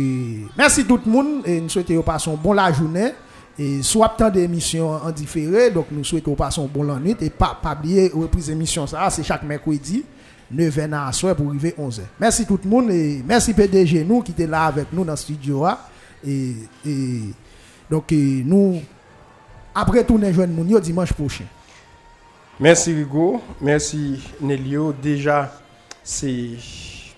merci 0.57 0.85
tout 0.85 1.01
le 1.05 1.11
monde 1.11 1.43
et 1.47 1.61
nous 1.61 1.69
souhaitons 1.69 2.03
passer 2.03 2.31
un 2.31 2.35
bon 2.35 2.53
la 2.53 2.73
journée. 2.73 3.13
Et 3.59 3.83
soit 3.83 4.15
tant 4.17 4.31
d'émissions 4.31 4.91
en 4.91 5.11
différé, 5.11 5.71
donc 5.71 5.87
nous 5.91 6.03
souhaitons 6.03 6.35
passer 6.35 6.63
un 6.63 6.67
bon 6.67 6.83
la 6.83 6.99
nuit 6.99 7.17
et 7.21 7.29
pas, 7.29 7.59
pas 7.61 7.75
oublier 7.79 8.11
reprise 8.15 8.47
d'émission 8.47 8.87
ça, 8.87 9.11
c'est 9.11 9.23
chaque 9.23 9.43
mercredi 9.43 10.03
9h 10.55 10.95
à 10.95 11.13
soir 11.13 11.37
pour 11.37 11.49
arriver 11.49 11.75
11h. 11.79 12.01
Merci 12.19 12.47
tout 12.47 12.59
le 12.65 12.71
monde 12.71 12.91
et 12.91 13.23
merci 13.27 13.53
PDG 13.53 14.05
nous 14.05 14.23
qui 14.23 14.33
était 14.33 14.47
là 14.47 14.65
avec 14.65 14.87
nous 14.93 15.05
dans 15.05 15.13
le 15.13 15.17
studio. 15.17 15.67
hein. 15.67 15.77
Et, 16.27 16.55
et 16.87 17.21
donc, 17.91 18.11
nous, 18.13 18.81
après 19.75 20.05
tout, 20.05 20.17
nous 20.17 20.33
joignons 20.33 20.79
dimanche 20.79 21.13
prochain. 21.13 21.45
Merci 22.59 22.95
Rigo, 22.95 23.43
merci 23.61 24.21
Nelio. 24.41 24.93
Déjà, 24.93 25.53
c'est, 26.03 26.51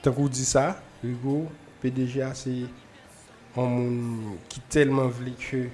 tant 0.03 0.13
dit 0.31 0.45
ça, 0.45 0.81
Rigo, 1.05 1.47
PDGA 1.83 2.33
se 2.39 2.55
yon 2.63 3.73
moun 3.75 4.39
ki 4.51 4.63
telman 4.73 5.11
vle 5.13 5.35
ke 5.41 5.67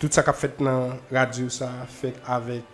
tout 0.00 0.12
sa 0.12 0.24
kap 0.26 0.36
fet 0.38 0.60
nan 0.64 0.98
radyo 1.14 1.48
sa 1.52 1.70
fet 2.00 2.18
avèk 2.26 2.66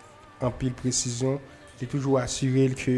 an 0.43 0.53
pil 0.59 0.73
presisyon 0.79 1.37
li 1.79 1.87
toujou 1.87 2.19
asyre 2.19 2.65
l 2.71 2.75
ke 2.79 2.95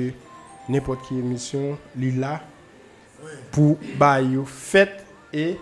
nepot 0.72 1.02
ki 1.07 1.19
emisyon 1.22 1.76
li 1.99 2.14
la 2.22 2.38
pou 3.53 3.76
ba 3.99 4.15
yo 4.23 4.45
fet 4.48 5.02
e 5.35 5.53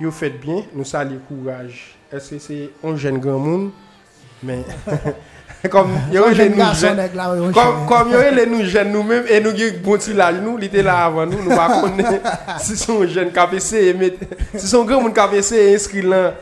yo 0.00 0.10
fet 0.14 0.38
bien. 0.42 0.64
Nou 0.72 0.86
sa 0.88 1.04
li 1.06 1.18
kouraj 1.28 1.74
eske 2.14 2.38
se 2.42 2.58
yon 2.64 2.98
jen 3.00 3.20
gran 3.22 3.42
moun 3.42 3.68
men 4.42 4.64
E 5.66 5.68
kom 5.70 5.92
yo 6.10 6.24
e 6.26 6.34
le 8.34 8.46
nou 8.50 8.64
jen 8.66 8.88
nou 8.90 9.06
men, 9.06 9.28
e 9.30 9.38
nou 9.38 9.54
gen 9.54 9.76
bonti 9.84 10.14
laj 10.16 10.40
nou, 10.42 10.56
li 10.58 10.66
te 10.70 10.82
la 10.82 10.96
avan 11.06 11.30
nou, 11.30 11.44
nou 11.46 11.54
pa 11.54 11.68
konen. 11.70 12.18
Si 12.64 12.74
son 12.80 13.04
jen 13.06 13.30
kapese, 13.34 13.78
e 13.78 14.10
si 14.56 14.66
son 14.66 14.88
gen 14.88 14.98
moun 14.98 15.14
kapese, 15.14 15.60
e 15.60 15.76
inskri 15.76 16.02
lan 16.02 16.34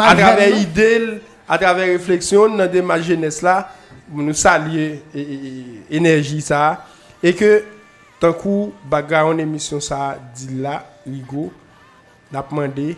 a 0.00 0.14
travè 0.16 0.48
idel, 0.62 1.18
a 1.44 1.58
travè 1.60 1.90
refleksyon 1.92 2.56
nan 2.56 2.70
dema 2.72 2.96
jenes 3.04 3.42
la, 3.44 3.58
moun 4.08 4.30
nou 4.30 4.38
salye 4.38 5.02
enerji 5.92 6.40
sa. 6.46 6.62
E 7.20 7.34
ke 7.36 7.50
tankou 8.22 8.70
baga 8.88 9.26
an 9.28 9.44
emisyon 9.44 9.84
sa 9.84 10.14
di 10.32 10.62
la, 10.64 10.78
Rigo, 11.04 11.50
napman 12.32 12.72
de, 12.72 12.94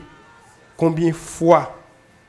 konbien 0.78 1.10
fwa 1.10 1.64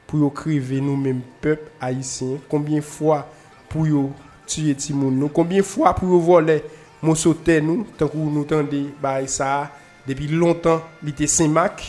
pou 0.10 0.24
yo 0.24 0.32
krive 0.34 0.82
nou 0.82 0.98
menm 0.98 1.22
pep 1.44 1.70
haisyen, 1.80 2.40
konbyen 2.50 2.82
fwa 2.86 3.22
pou 3.70 3.86
yo 3.86 4.08
tuye 4.50 4.74
ti 4.74 4.96
moun 4.98 5.14
nou, 5.14 5.30
konbyen 5.30 5.66
fwa 5.66 5.94
pou 5.94 6.10
yo 6.10 6.20
vole 6.26 6.60
monsote 7.06 7.60
nou, 7.64 7.86
tankou 8.00 8.30
nou 8.32 8.48
tende 8.48 8.88
ba 9.02 9.20
Issa, 9.24 9.70
depi 10.08 10.28
lontan 10.32 10.82
li 11.06 11.14
te 11.16 11.30
semak, 11.30 11.84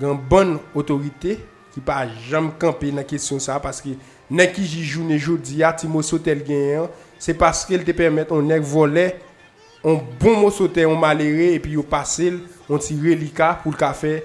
gen 0.00 0.18
bon 0.28 0.56
otorite, 0.76 1.38
ki 1.72 1.80
pa 1.84 2.02
jam 2.28 2.50
kampe 2.60 2.90
nan 2.92 3.06
kesyon 3.08 3.40
sa, 3.40 3.60
paske 3.62 3.94
nek 4.32 4.56
ki 4.56 4.66
jijounen 4.66 5.20
jodi 5.20 5.62
a 5.64 5.72
ti 5.76 5.88
monsote 5.88 6.32
el 6.32 6.42
genyen, 6.44 6.90
se 7.22 7.36
paske 7.38 7.76
el 7.78 7.86
te 7.86 7.94
permette 7.96 8.34
on 8.34 8.44
nek 8.44 8.64
vole, 8.66 9.08
on 9.82 9.98
bon 10.20 10.42
monsote, 10.42 10.84
on 10.86 10.98
malere, 11.00 11.52
epi 11.56 11.76
yo 11.78 11.86
pase, 11.86 12.28
on 12.68 12.82
tire 12.82 13.16
li 13.18 13.30
ka 13.34 13.54
pou 13.62 13.72
l 13.72 13.78
ka 13.78 13.92
fe, 13.96 14.18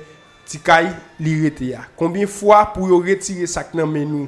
ti 0.48 0.60
kay 0.64 0.90
li 1.22 1.36
rete 1.44 1.74
ya. 1.74 1.86
Konbien 2.00 2.30
fwa 2.32 2.64
pou 2.74 2.90
yo 2.92 3.02
retire 3.04 3.48
sak 3.52 3.74
nan 3.78 3.90
men 3.92 4.08
nou? 4.10 4.28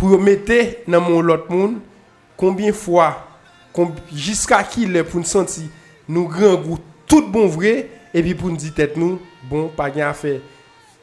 Pou 0.00 0.14
yo 0.14 0.20
mette 0.20 0.84
nan 0.88 1.04
moun 1.04 1.26
lot 1.28 1.48
moun, 1.52 1.78
konbien 2.40 2.72
fwa, 2.76 3.12
jiska 4.12 4.62
ki 4.68 4.86
le 4.88 5.04
pou 5.06 5.20
nou 5.20 5.28
senti 5.28 5.66
nou 6.08 6.30
gran 6.30 6.56
gout 6.60 6.84
tout 7.10 7.26
bon 7.32 7.50
vre, 7.52 7.84
epi 8.16 8.32
pou 8.32 8.48
nou 8.48 8.60
di 8.60 8.72
tet 8.74 8.96
nou, 9.00 9.18
bon, 9.50 9.68
pa 9.76 9.90
gen 9.92 10.06
a 10.08 10.14
fe. 10.16 10.38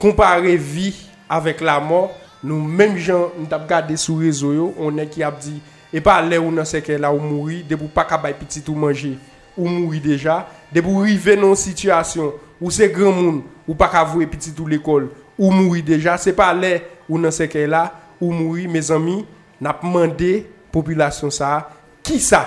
Kompare 0.01 0.55
vi 0.57 0.91
avèk 1.29 1.61
la 1.65 1.77
mor, 1.83 2.11
nou 2.41 2.57
menm 2.61 2.97
jan 2.97 3.29
nou 3.37 3.49
tap 3.49 3.65
gade 3.69 3.97
sou 4.01 4.21
rezo 4.23 4.53
yo, 4.55 4.71
onè 4.81 5.07
ki 5.09 5.25
ap 5.25 5.39
di, 5.45 5.57
e 5.93 6.01
pa 6.03 6.19
le 6.25 6.39
ou 6.41 6.53
nan 6.53 6.67
seke 6.67 6.97
la 7.01 7.13
ou 7.13 7.21
mouri, 7.21 7.63
de 7.65 7.77
pou 7.77 7.89
pa 7.93 8.05
kabay 8.07 8.35
piti 8.37 8.61
tou 8.65 8.77
manje. 8.77 9.15
ou 9.57 9.67
mouri 9.67 9.99
deja, 10.03 10.45
debou 10.71 11.01
ou 11.01 11.07
rive 11.07 11.35
non 11.39 11.57
situasyon, 11.57 12.35
ou 12.61 12.73
se 12.73 12.87
gran 12.93 13.15
moun, 13.15 13.41
ou 13.67 13.75
pa 13.77 13.89
kavou 13.91 14.23
epiti 14.23 14.53
tout 14.55 14.69
l'ekol, 14.69 15.09
ou 15.37 15.51
mouri 15.51 15.83
deja, 15.85 16.15
se 16.21 16.33
pa 16.37 16.51
le 16.55 16.77
ou 17.07 17.19
nan 17.21 17.33
seke 17.33 17.65
la, 17.69 17.89
ou 18.21 18.31
mouri, 18.33 18.67
me 18.69 18.81
zami, 18.81 19.23
nap 19.61 19.81
mande 19.85 20.45
populasyon 20.73 21.33
sa, 21.33 21.65
ki 22.05 22.21
sa, 22.23 22.43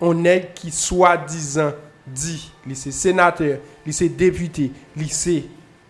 on 0.00 0.24
neg 0.24 0.52
ki 0.56 0.72
swa 0.74 1.14
dizan 1.20 1.74
di, 2.08 2.38
li 2.66 2.76
se 2.78 2.92
senater, 2.94 3.58
li 3.86 3.94
se 3.94 4.08
depute, 4.08 4.68
li 4.96 5.08
se 5.12 5.42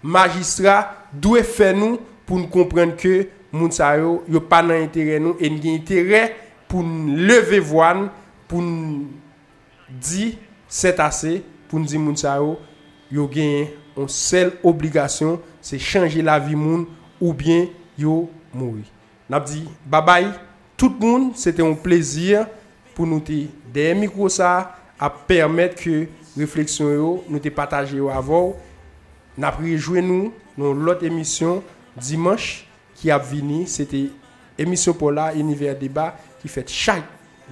magistra, 0.03 0.81
dwe 1.13 1.45
fe 1.47 1.73
nou 1.77 2.01
pou 2.29 2.41
nou 2.41 2.51
komprende 2.53 2.99
ke 3.01 3.15
moun 3.55 3.73
sa 3.75 3.95
yo, 4.01 4.19
yo 4.29 4.43
pa 4.45 4.61
nan 4.65 4.83
entere 4.83 5.21
nou, 5.23 5.39
en 5.41 5.57
gen 5.63 5.79
entere 5.79 6.27
pou 6.69 6.85
nou 6.85 7.17
leve 7.29 7.63
voan, 7.65 8.07
pou 8.51 8.65
nou 8.65 9.07
di, 9.89 10.35
7 10.69 11.01
AC 11.01 11.43
pour 11.69 11.79
nous 11.81 11.87
dire 11.87 12.01
moun 12.01 12.17
sa 12.17 12.37
yo, 12.37 12.59
yo 13.11 13.29
gen 13.33 13.69
une 13.97 14.09
seule 14.09 14.53
obligation, 14.63 15.41
c'est 15.61 15.79
changer 15.79 16.23
la 16.23 16.39
vie 16.39 16.55
moun 16.55 16.87
ou 17.21 17.33
bien 17.33 17.67
yo 17.99 18.31
mourir. 18.55 18.85
N'a 19.29 19.41
dit 19.41 19.69
bye 19.85 20.05
bye 20.05 20.27
tout 20.77 20.95
le 21.01 21.07
monde, 21.07 21.33
c'était 21.35 21.63
un 21.63 21.75
plaisir 21.75 22.47
pour 22.95 23.07
nous 23.07 23.23
des 23.73 23.95
micros 23.95 24.29
ça 24.29 24.77
à 25.01 25.11
permettre 25.11 25.83
que 25.83 26.07
réflexion 26.37 26.91
yo 26.91 27.25
nous 27.29 27.39
te 27.39 27.49
partager 27.49 27.99
avant. 28.11 28.57
N'a 29.37 29.55
jouer 29.77 30.03
nous 30.03 30.33
dans 30.57 30.73
l'autre 30.73 31.05
émission 31.05 31.63
dimanche 31.97 32.67
qui 32.95 33.11
a 33.11 33.19
venu, 33.19 33.67
c'était 33.67 34.11
émission 34.59 34.93
pour 34.93 35.13
la 35.13 35.33
univers 35.35 35.79
débat 35.79 36.17
qui 36.43 36.49
fait 36.49 36.69
chaque 36.69 37.05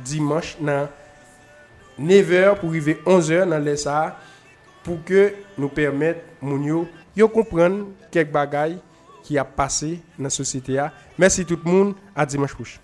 dimanche 0.05 0.57
dans 0.61 0.89
9h 1.99 2.59
pour 2.59 2.71
arriver 2.71 3.01
11h 3.07 3.49
dans 3.49 3.59
les 3.59 3.85
pour 4.83 5.03
que 5.05 5.33
nous 5.59 5.69
permettre 5.69 6.21
moun 6.41 6.63
yo 6.63 6.87
yo 7.17 7.29
comprendre 7.29 7.87
quelques 8.11 8.31
bagailles 8.31 8.79
qui 9.23 9.37
a 9.37 9.45
passé 9.45 10.01
dans 10.17 10.25
la 10.25 10.31
société. 10.31 10.81
Merci 11.19 11.45
tout 11.45 11.59
le 11.65 11.71
monde, 11.71 11.95
à 12.15 12.25
dimanche 12.25 12.55
prochain. 12.55 12.79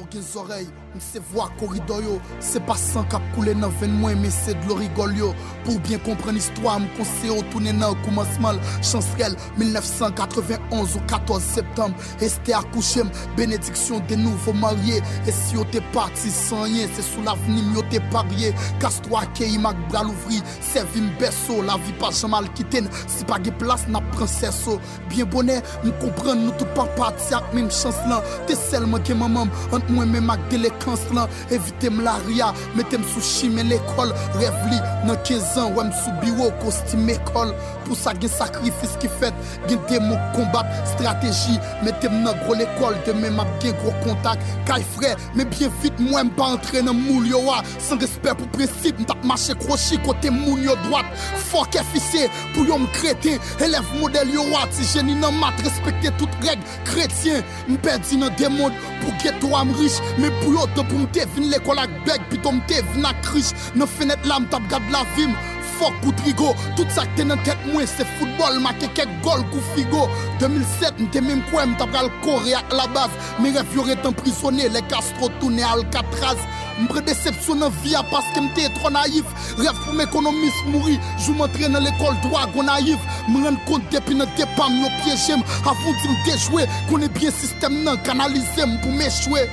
Yo 0.00 0.06
gen 0.10 0.22
zorey, 0.22 0.66
m 0.94 1.00
se 1.00 1.20
vwa 1.30 1.48
koridor 1.60 2.02
yo. 2.02 2.16
Se 2.40 2.60
pa 2.66 2.74
san 2.78 3.06
kap 3.12 3.22
koule 3.34 3.54
nan 3.54 3.72
ven 3.80 3.92
mwen 4.00 4.18
Men 4.20 4.32
se 4.32 4.54
dlo 4.64 4.76
rigol 4.80 5.12
yo. 5.16 5.30
Pour 5.64 5.78
bien 5.86 6.00
kompren 6.04 6.38
histwa 6.38 6.78
m 6.80 6.88
konse 6.96 7.28
yo 7.28 7.40
Tounen 7.52 7.80
nan 7.80 7.96
koumansmal 8.04 8.58
Chansrel 8.82 9.36
1991 9.58 10.96
ou 10.96 11.04
14 11.06 11.42
septembre. 11.42 11.96
Este 12.20 12.54
akouchem 12.56 13.10
Benediksyon 13.36 14.00
de 14.08 14.16
nouvo 14.16 14.52
marye 14.52 15.00
E 15.26 15.32
si 15.32 15.56
yo 15.56 15.64
te 15.72 15.82
parti 15.94 16.30
san 16.30 16.66
yen 16.70 16.90
Se 16.96 17.04
sou 17.06 17.24
l'avenim 17.26 17.74
yo 17.76 17.84
te 17.92 18.00
parye 18.12 18.52
Kastwa 18.82 19.24
ke 19.36 19.48
imak 19.48 19.78
bral 19.90 20.10
ouvri. 20.10 20.40
Servi 20.64 21.04
m 21.04 21.10
beso 21.20 21.60
La 21.66 21.78
vi 21.84 21.94
pa 22.00 22.12
jamal 22.14 22.48
kiten 22.58 22.88
Si 23.06 23.26
pa 23.28 23.40
ge 23.42 23.54
plas 23.60 23.86
na 23.90 24.02
prinseso 24.14 24.78
Bien 25.10 25.28
bonè 25.30 25.60
m 25.84 25.92
kompren 26.02 26.46
nou 26.46 26.56
tout 26.58 26.70
pa 26.78 26.88
pati 26.98 27.34
ak 27.36 27.52
mem 27.56 27.70
chans 27.74 28.00
lan 28.10 28.24
Te 28.48 28.58
selman 28.58 29.04
gen 29.06 29.20
mamam 29.22 29.52
Ant 29.74 29.89
Mwen 29.90 30.12
men 30.14 30.26
mak 30.28 30.42
delekans 30.52 31.02
lan, 31.16 31.30
evite 31.54 31.90
m 31.90 32.02
la 32.06 32.16
ria. 32.26 32.50
Metem 32.78 33.04
sou 33.12 33.24
chime 33.24 33.64
l'ekol, 33.66 34.14
rev 34.38 34.58
li 34.70 34.80
nan 35.08 35.18
15 35.26 35.58
an 35.64 35.74
Wem 35.76 35.92
sou 36.02 36.16
biro, 36.22 36.50
kostim 36.62 37.08
ekol. 37.12 37.54
Pou 37.90 37.98
sa 37.98 38.12
gen 38.14 38.30
sakrifis 38.30 38.92
ki 39.02 39.08
fet 39.18 39.34
Gen 39.66 39.80
demo 39.90 40.14
kombat 40.36 40.68
strategi 40.92 41.56
Metem 41.82 42.20
nan 42.22 42.38
gro 42.44 42.54
l'ekol 42.54 42.94
Demen 43.06 43.34
map 43.34 43.50
gen 43.64 43.74
gro 43.80 43.90
kontak 44.04 44.38
Kay 44.68 44.84
fre 44.94 45.16
Men 45.34 45.50
bien 45.50 45.72
vite 45.82 45.98
mwen 46.06 46.30
pa 46.36 46.52
entre 46.54 46.84
nan 46.86 46.94
moul 47.00 47.26
yo 47.26 47.40
wa 47.48 47.58
San 47.82 47.98
respect 47.98 48.38
pou 48.38 48.54
prinsip 48.54 49.00
M 49.02 49.08
tap 49.10 49.26
mache 49.26 49.56
krochi 49.64 49.98
kote 50.06 50.30
moun 50.30 50.62
yo 50.62 50.78
dwat 50.86 51.10
Fok 51.48 51.80
efise 51.82 52.28
pou 52.52 52.62
yo 52.68 52.78
m 52.78 52.86
kreten 52.94 53.42
Elev 53.66 53.90
model 53.98 54.30
yo 54.36 54.46
wa 54.52 54.62
Ti 54.70 54.86
jeni 54.92 55.18
nan 55.18 55.34
mat 55.42 55.58
respekte 55.66 56.14
tout 56.22 56.40
reg 56.46 56.62
Kretien 56.86 57.42
M 57.66 57.74
perdi 57.82 58.22
nan 58.22 58.30
demod 58.38 58.76
Pou 59.00 59.16
geto 59.24 59.50
am 59.56 59.72
riche. 59.80 60.04
Men 60.20 60.30
pou 60.44 60.54
yo 60.54 60.68
de 60.76 60.84
pou 60.84 61.02
m 61.02 61.10
te 61.10 61.26
vin 61.34 61.50
l'ekol 61.50 61.82
ak 61.82 61.98
beg 62.06 62.22
Pi 62.30 62.38
to 62.38 62.54
m 62.54 62.62
te 62.70 62.84
vin 62.92 63.10
ak 63.10 63.34
riche 63.34 63.74
Nan 63.74 63.90
fenet 63.98 64.30
la 64.30 64.38
m 64.44 64.46
tap 64.54 64.70
gad 64.70 64.86
la 64.94 65.02
vim 65.16 65.34
Tout 65.80 66.90
sa 66.92 67.06
ki 67.08 67.14
te 67.16 67.24
nan 67.24 67.40
tet 67.46 67.60
mwen 67.70 67.86
se 67.88 68.04
football. 68.18 68.58
Make 68.60 68.90
kek 68.96 69.08
gol 69.24 69.40
kou 69.48 69.62
figo. 69.72 70.02
2007 70.42 71.00
mte 71.06 71.22
mèm 71.24 71.40
kwen 71.48 71.72
mta 71.72 71.86
pral 71.88 72.10
kore 72.24 72.52
ak 72.58 72.74
la 72.76 72.84
baz 72.92 73.14
Me 73.40 73.52
rev 73.54 73.72
yo 73.76 73.86
retan 73.88 74.12
prisonne 74.18 74.68
Le 74.74 74.82
Castro 74.92 75.30
toune 75.40 75.64
Alcatraz. 75.64 76.36
Mbre 76.82 77.04
decepsyon 77.08 77.62
nan 77.64 77.72
via 77.80 78.02
paske 78.12 78.44
mte 78.44 78.68
tro 78.76 78.92
naïf. 78.92 79.32
Rev 79.56 79.80
pou 79.86 79.96
m'ekonomist 79.96 80.68
mouri 80.68 80.98
Jou 81.16 81.38
m'entre 81.38 81.72
nan 81.72 81.84
l'ekol 81.86 82.16
dwa 82.26 82.44
go 82.52 82.66
naïf. 82.66 83.10
Me 83.30 83.40
ren 83.46 83.56
kont 83.68 83.88
depi 83.94 84.20
nan 84.20 84.28
depam 84.36 84.76
yo 84.84 84.92
pyejem 85.00 85.44
Avon 85.64 85.96
di 86.04 86.12
mte 86.12 86.38
jwe 86.44 86.68
Kone 86.92 87.08
bien 87.16 87.32
sistem 87.40 87.80
nan 87.88 88.00
kanalize 88.04 88.68
m 88.68 88.76
pou 88.84 88.92
m'echwe 89.00 89.48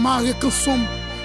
Mare 0.00 0.32
kan 0.40 0.52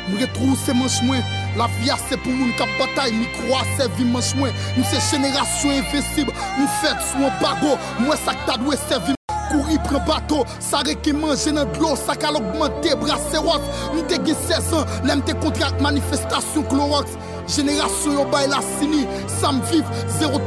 som 0.09 0.15
Mre 0.15 0.27
trou 0.33 0.55
se 0.55 0.73
manch 0.73 1.01
mwen. 1.03 1.21
La 1.57 1.67
via 1.79 1.97
se 2.07 2.17
pou 2.17 2.31
moun 2.31 2.53
kap 2.57 2.69
batay 2.79 3.11
Mi 3.11 3.27
kwa 3.35 3.61
se 3.77 3.87
vi 3.97 4.05
manch 4.05 4.35
mwen. 4.35 4.53
Mse 4.77 4.99
jenerasyon 5.11 5.79
infesib 5.79 6.29
M 6.57 6.67
fet 6.81 6.99
sou 7.11 7.25
an 7.25 7.33
bago. 7.41 7.77
Mwen 7.99 8.17
sak 8.25 8.37
ta 8.47 8.57
dwe 8.57 8.77
se 8.87 8.99
vi 9.05 9.15
Kouri 9.49 9.79
pren 9.81 10.03
bato, 10.05 10.43
sa 10.61 10.83
reke 10.85 11.09
manje 11.09 11.49
nan 11.49 11.69
dlo 11.73 11.95
Sa 11.97 12.13
kal 12.13 12.37
augmente 12.37 12.93
brase 13.01 13.41
waz. 13.41 13.65
Mte 13.95 14.21
ge 14.25 14.35
16 14.45 14.75
an, 14.77 15.07
lem 15.09 15.23
te 15.25 15.33
kontrak 15.41 15.79
manifestasyon 15.81 16.67
Clorox 16.69 17.17
Jenerasyon 17.49 18.19
yo 18.19 18.27
bay 18.29 18.49
la 18.49 18.61
sini 18.75 19.07
Sam 19.39 19.63
viv, 19.71 19.85
zero 20.19 20.41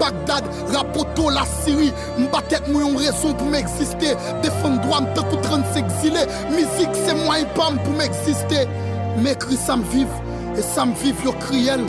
Bagdad, 0.00 0.46
rapoto 0.74 1.30
la 1.34 1.46
Syrie. 1.62 1.94
Mbatet 2.20 2.68
mwen 2.70 2.86
yon 2.86 3.00
rezon 3.00 3.36
pou 3.38 3.52
m'existe 3.52 4.14
Defan 4.44 4.80
doa 4.84 5.02
mte 5.04 5.26
kou 5.28 5.42
30 5.46 5.80
exile 5.82 6.26
Mizik 6.54 6.96
se 7.04 7.16
mwen 7.24 7.48
pam 7.56 7.80
pou 7.84 7.96
m'existe 7.98 8.64
Mekri 9.24 9.56
sam 9.60 9.84
viv 9.92 10.10
E 10.56 10.62
sam 10.62 10.94
viv 11.02 11.20
yo 11.24 11.36
kriyel 11.46 11.84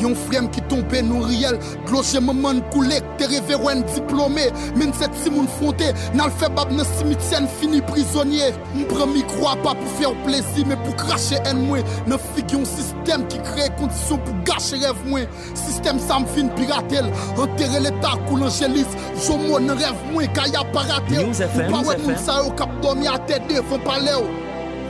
Gyon 0.00 0.14
frem 0.16 0.46
ki 0.50 0.62
tombe 0.70 1.02
nou 1.04 1.26
riyel 1.28 1.58
Gloje 1.86 2.20
maman 2.24 2.62
koulek, 2.72 3.04
te 3.20 3.28
reverwen 3.30 3.82
diplome 3.92 4.46
Men 4.78 4.94
set 4.96 5.14
si 5.20 5.30
moun 5.30 5.48
fonte 5.58 5.90
Nan 6.16 6.32
fe 6.40 6.48
bab 6.56 6.72
nan 6.74 6.88
simityen 6.96 7.46
fini 7.60 7.82
prizonye 7.90 8.50
Mpren 8.74 9.12
mi 9.12 9.22
kwa 9.34 9.54
pa 9.62 9.76
pou 9.78 10.08
ou 10.08 10.26
plezi 10.26 10.64
Men 10.66 10.80
pou 10.82 10.96
krashe 11.04 11.38
en 11.50 11.62
mwen 11.68 11.86
Nan 12.10 12.22
fig 12.32 12.56
yon 12.56 12.64
sistem 12.68 13.26
ki 13.32 13.42
kreye 13.50 13.68
kondisyon 13.78 14.22
pou 14.26 14.46
gache 14.48 14.80
rev 14.82 15.02
mwen 15.10 15.28
Sistem 15.52 16.00
sa 16.02 16.22
m 16.22 16.28
fin 16.34 16.50
piratel 16.56 17.10
Enterre 17.36 17.84
l'etat 17.84 18.24
kou 18.28 18.40
l'angelis 18.40 18.96
Jomo 19.26 19.60
nan 19.62 19.78
rev 19.78 20.06
mwen 20.14 20.32
kaya 20.38 20.64
paratel 20.72 21.28
Ou 21.28 21.68
pa 21.68 21.84
wè 21.90 22.00
moun 22.06 22.24
sa 22.24 22.40
yo 22.40 22.56
kap 22.58 22.72
domi 22.82 23.10
a 23.10 23.20
tede 23.28 23.60
Fon 23.68 23.84
pale 23.86 24.16
ou 24.22 24.40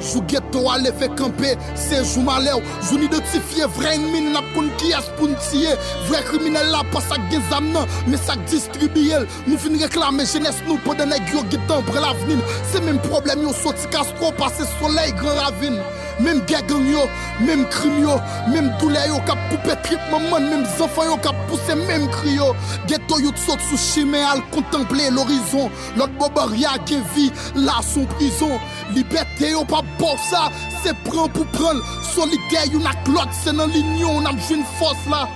Jou 0.02 0.22
geto 0.30 0.64
ale 0.72 0.92
fe 0.98 1.08
kampe, 1.18 1.54
se 1.78 2.02
jou 2.02 2.24
male 2.26 2.52
ou 2.56 2.76
Jou 2.82 3.00
nidotifiye 3.00 3.68
vre 3.78 3.94
enmin 3.96 4.32
nap 4.34 4.48
kon 4.56 4.70
ki 4.80 4.92
as 4.98 5.08
pou 5.18 5.30
ntiye 5.30 5.76
Vre 6.08 6.22
kriminel 6.28 6.72
la 6.74 6.82
pa 6.92 7.02
sak 7.06 7.24
gen 7.32 7.44
zam 7.50 7.70
nan, 7.74 7.88
me 8.10 8.20
sak 8.20 8.42
distribuye 8.50 9.22
l 9.22 9.28
Nou 9.46 9.60
fin 9.62 9.78
reklame 9.80 10.26
jenes 10.28 10.62
nou 10.66 10.80
po 10.86 10.96
dene 10.98 11.20
gyo 11.30 11.44
gitan 11.52 11.86
pre 11.88 12.02
l'avenin 12.02 12.42
Se 12.72 12.82
menm 12.84 13.00
problem 13.08 13.46
yo 13.46 13.56
soti 13.62 13.90
kastro 13.94 14.34
pase 14.38 14.68
soley 14.78 15.14
gran 15.20 15.38
ravine 15.40 15.80
Même 16.20 16.40
gagang 16.46 16.86
yo, 16.86 17.00
même 17.40 17.66
crime 17.68 18.00
yo, 18.02 18.20
même 18.52 18.72
douleur 18.78 19.06
yo 19.08 19.16
kap 19.26 19.38
coupe 19.50 19.82
trip 19.82 19.98
maman, 20.10 20.40
même 20.40 20.64
enfants 20.80 21.04
yo 21.04 21.16
kap 21.16 21.34
pousse 21.48 21.74
même 21.88 22.08
cri 22.10 22.36
yo. 22.36 22.54
Ghetto 22.86 23.18
yo 23.18 23.30
saute 23.34 23.60
sous 23.68 23.76
chimé 23.76 24.18
al 24.22 24.42
contempler 24.50 25.10
l'horizon. 25.10 25.70
L'autre 25.96 26.12
boba 26.18 26.46
rien 26.46 26.70
qui 26.84 26.98
vit 27.14 27.32
là 27.56 27.80
son 27.82 28.04
prison. 28.04 28.50
Liberté 28.94 29.50
yo 29.50 29.64
pas 29.64 29.82
pour 29.98 30.18
ça, 30.18 30.50
c'est 30.82 30.96
prend 31.04 31.28
pour 31.28 31.46
prendre. 31.46 31.82
Solitaire 32.02 32.66
yo 32.72 32.78
nak 32.78 33.06
l'autre, 33.06 33.28
c'est 33.32 33.54
dans 33.54 33.66
l'union, 33.66 34.16
on 34.16 34.24
a 34.24 34.30
une 34.30 34.64
force 34.78 35.06
là. 35.10 35.28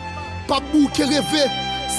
Pas 0.49 0.61
bou 0.73 0.89
qui 0.93 1.03
rêver. 1.05 1.51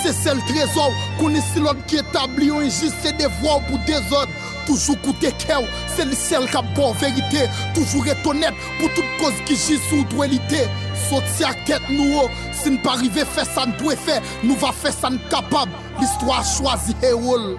C'est 0.03 0.14
celle 0.14 0.40
trésor 0.40 0.92
est 1.22 1.53
si 1.53 1.60
l'autre 1.60 1.86
qui 1.88 1.98
établit 1.98 2.50
un 2.50 2.60
injuste, 2.60 2.95
c'est 3.02 3.16
des 3.18 3.27
voix 3.42 3.60
pour 3.68 3.80
des 3.80 3.98
autres. 4.14 4.30
Toujours 4.66 5.00
coûter 5.02 5.32
cœur, 5.32 5.64
c'est 5.95 6.06
le 6.06 6.14
seul 6.14 6.50
qui 6.50 6.58
a 6.58 6.64
vérité. 7.00 7.50
Toujours 7.74 8.06
être 8.08 8.27
honnête 8.27 8.53
pour 8.80 8.94
toute 8.94 9.06
cause 9.19 9.34
qui 9.45 9.56
gît 9.56 9.80
sous 9.90 10.03
dualité. 10.06 10.68
Sorti 11.10 11.44
à 11.44 11.53
tête 11.66 11.82
nous, 11.90 12.19
oh. 12.22 12.30
si 12.52 12.69
nous 12.69 12.80
pas 12.80 12.92
arriver 12.92 13.24
faire 13.24 13.45
ça, 13.45 13.66
nous 13.66 13.84
doit 13.84 13.95
faire, 13.95 14.22
nous 14.44 14.56
va 14.56 14.72
faire 14.74 14.94
ça, 14.94 15.10
nous 15.10 15.19
capable. 15.30 15.72
L'histoire 16.00 16.44
choisit 16.44 16.98
héros. 17.02 17.58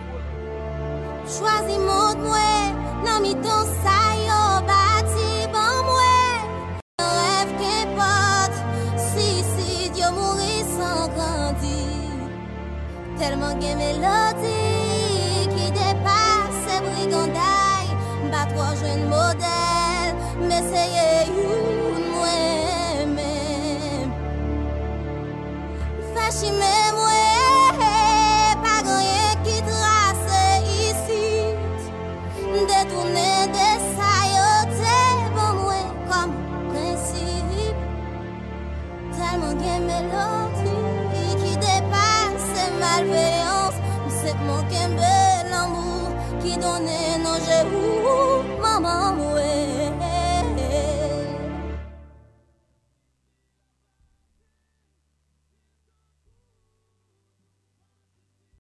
Chwazi 1.29 1.77
moun 1.79 2.19
mwen, 2.25 2.73
nan 3.05 3.21
mi 3.23 3.35
ton 3.45 3.65
sa 3.83 3.99
yo 4.27 4.41
bati 4.69 5.29
ban 5.53 5.77
mwen. 5.89 6.41
Nan 7.01 7.11
rev 7.19 7.51
ke 7.61 7.75
pot, 7.99 8.55
sisid 9.09 9.93
yo 10.01 10.09
mouri 10.17 10.57
san 10.73 11.13
grandi. 11.13 11.85
Telman 13.21 13.61
gen 13.61 13.77
melodi, 13.83 14.57
ki 15.53 15.67
depase 15.77 16.81
briganday 16.89 17.87
Batwa 18.33 18.73
jwen 18.81 19.09
model, 19.13 20.11
meseye 20.49 21.09
yon 21.37 22.03
mwen 22.17 23.17
men. 23.21 24.13
Fashime 26.15 26.77
mwen 26.97 27.28
gen 39.63 39.81
melodi 39.89 40.77
ki 41.41 41.53
depase 41.65 42.65
malveyans 42.81 43.77
Msep 44.07 44.39
manken 44.49 44.91
bel 44.99 45.53
amou 45.63 46.13
ki 46.43 46.53
donen 46.63 47.25
nan 47.25 47.39
jè 47.47 47.61
ou 47.83 48.43
maman 48.63 49.17
mwen 49.19 49.68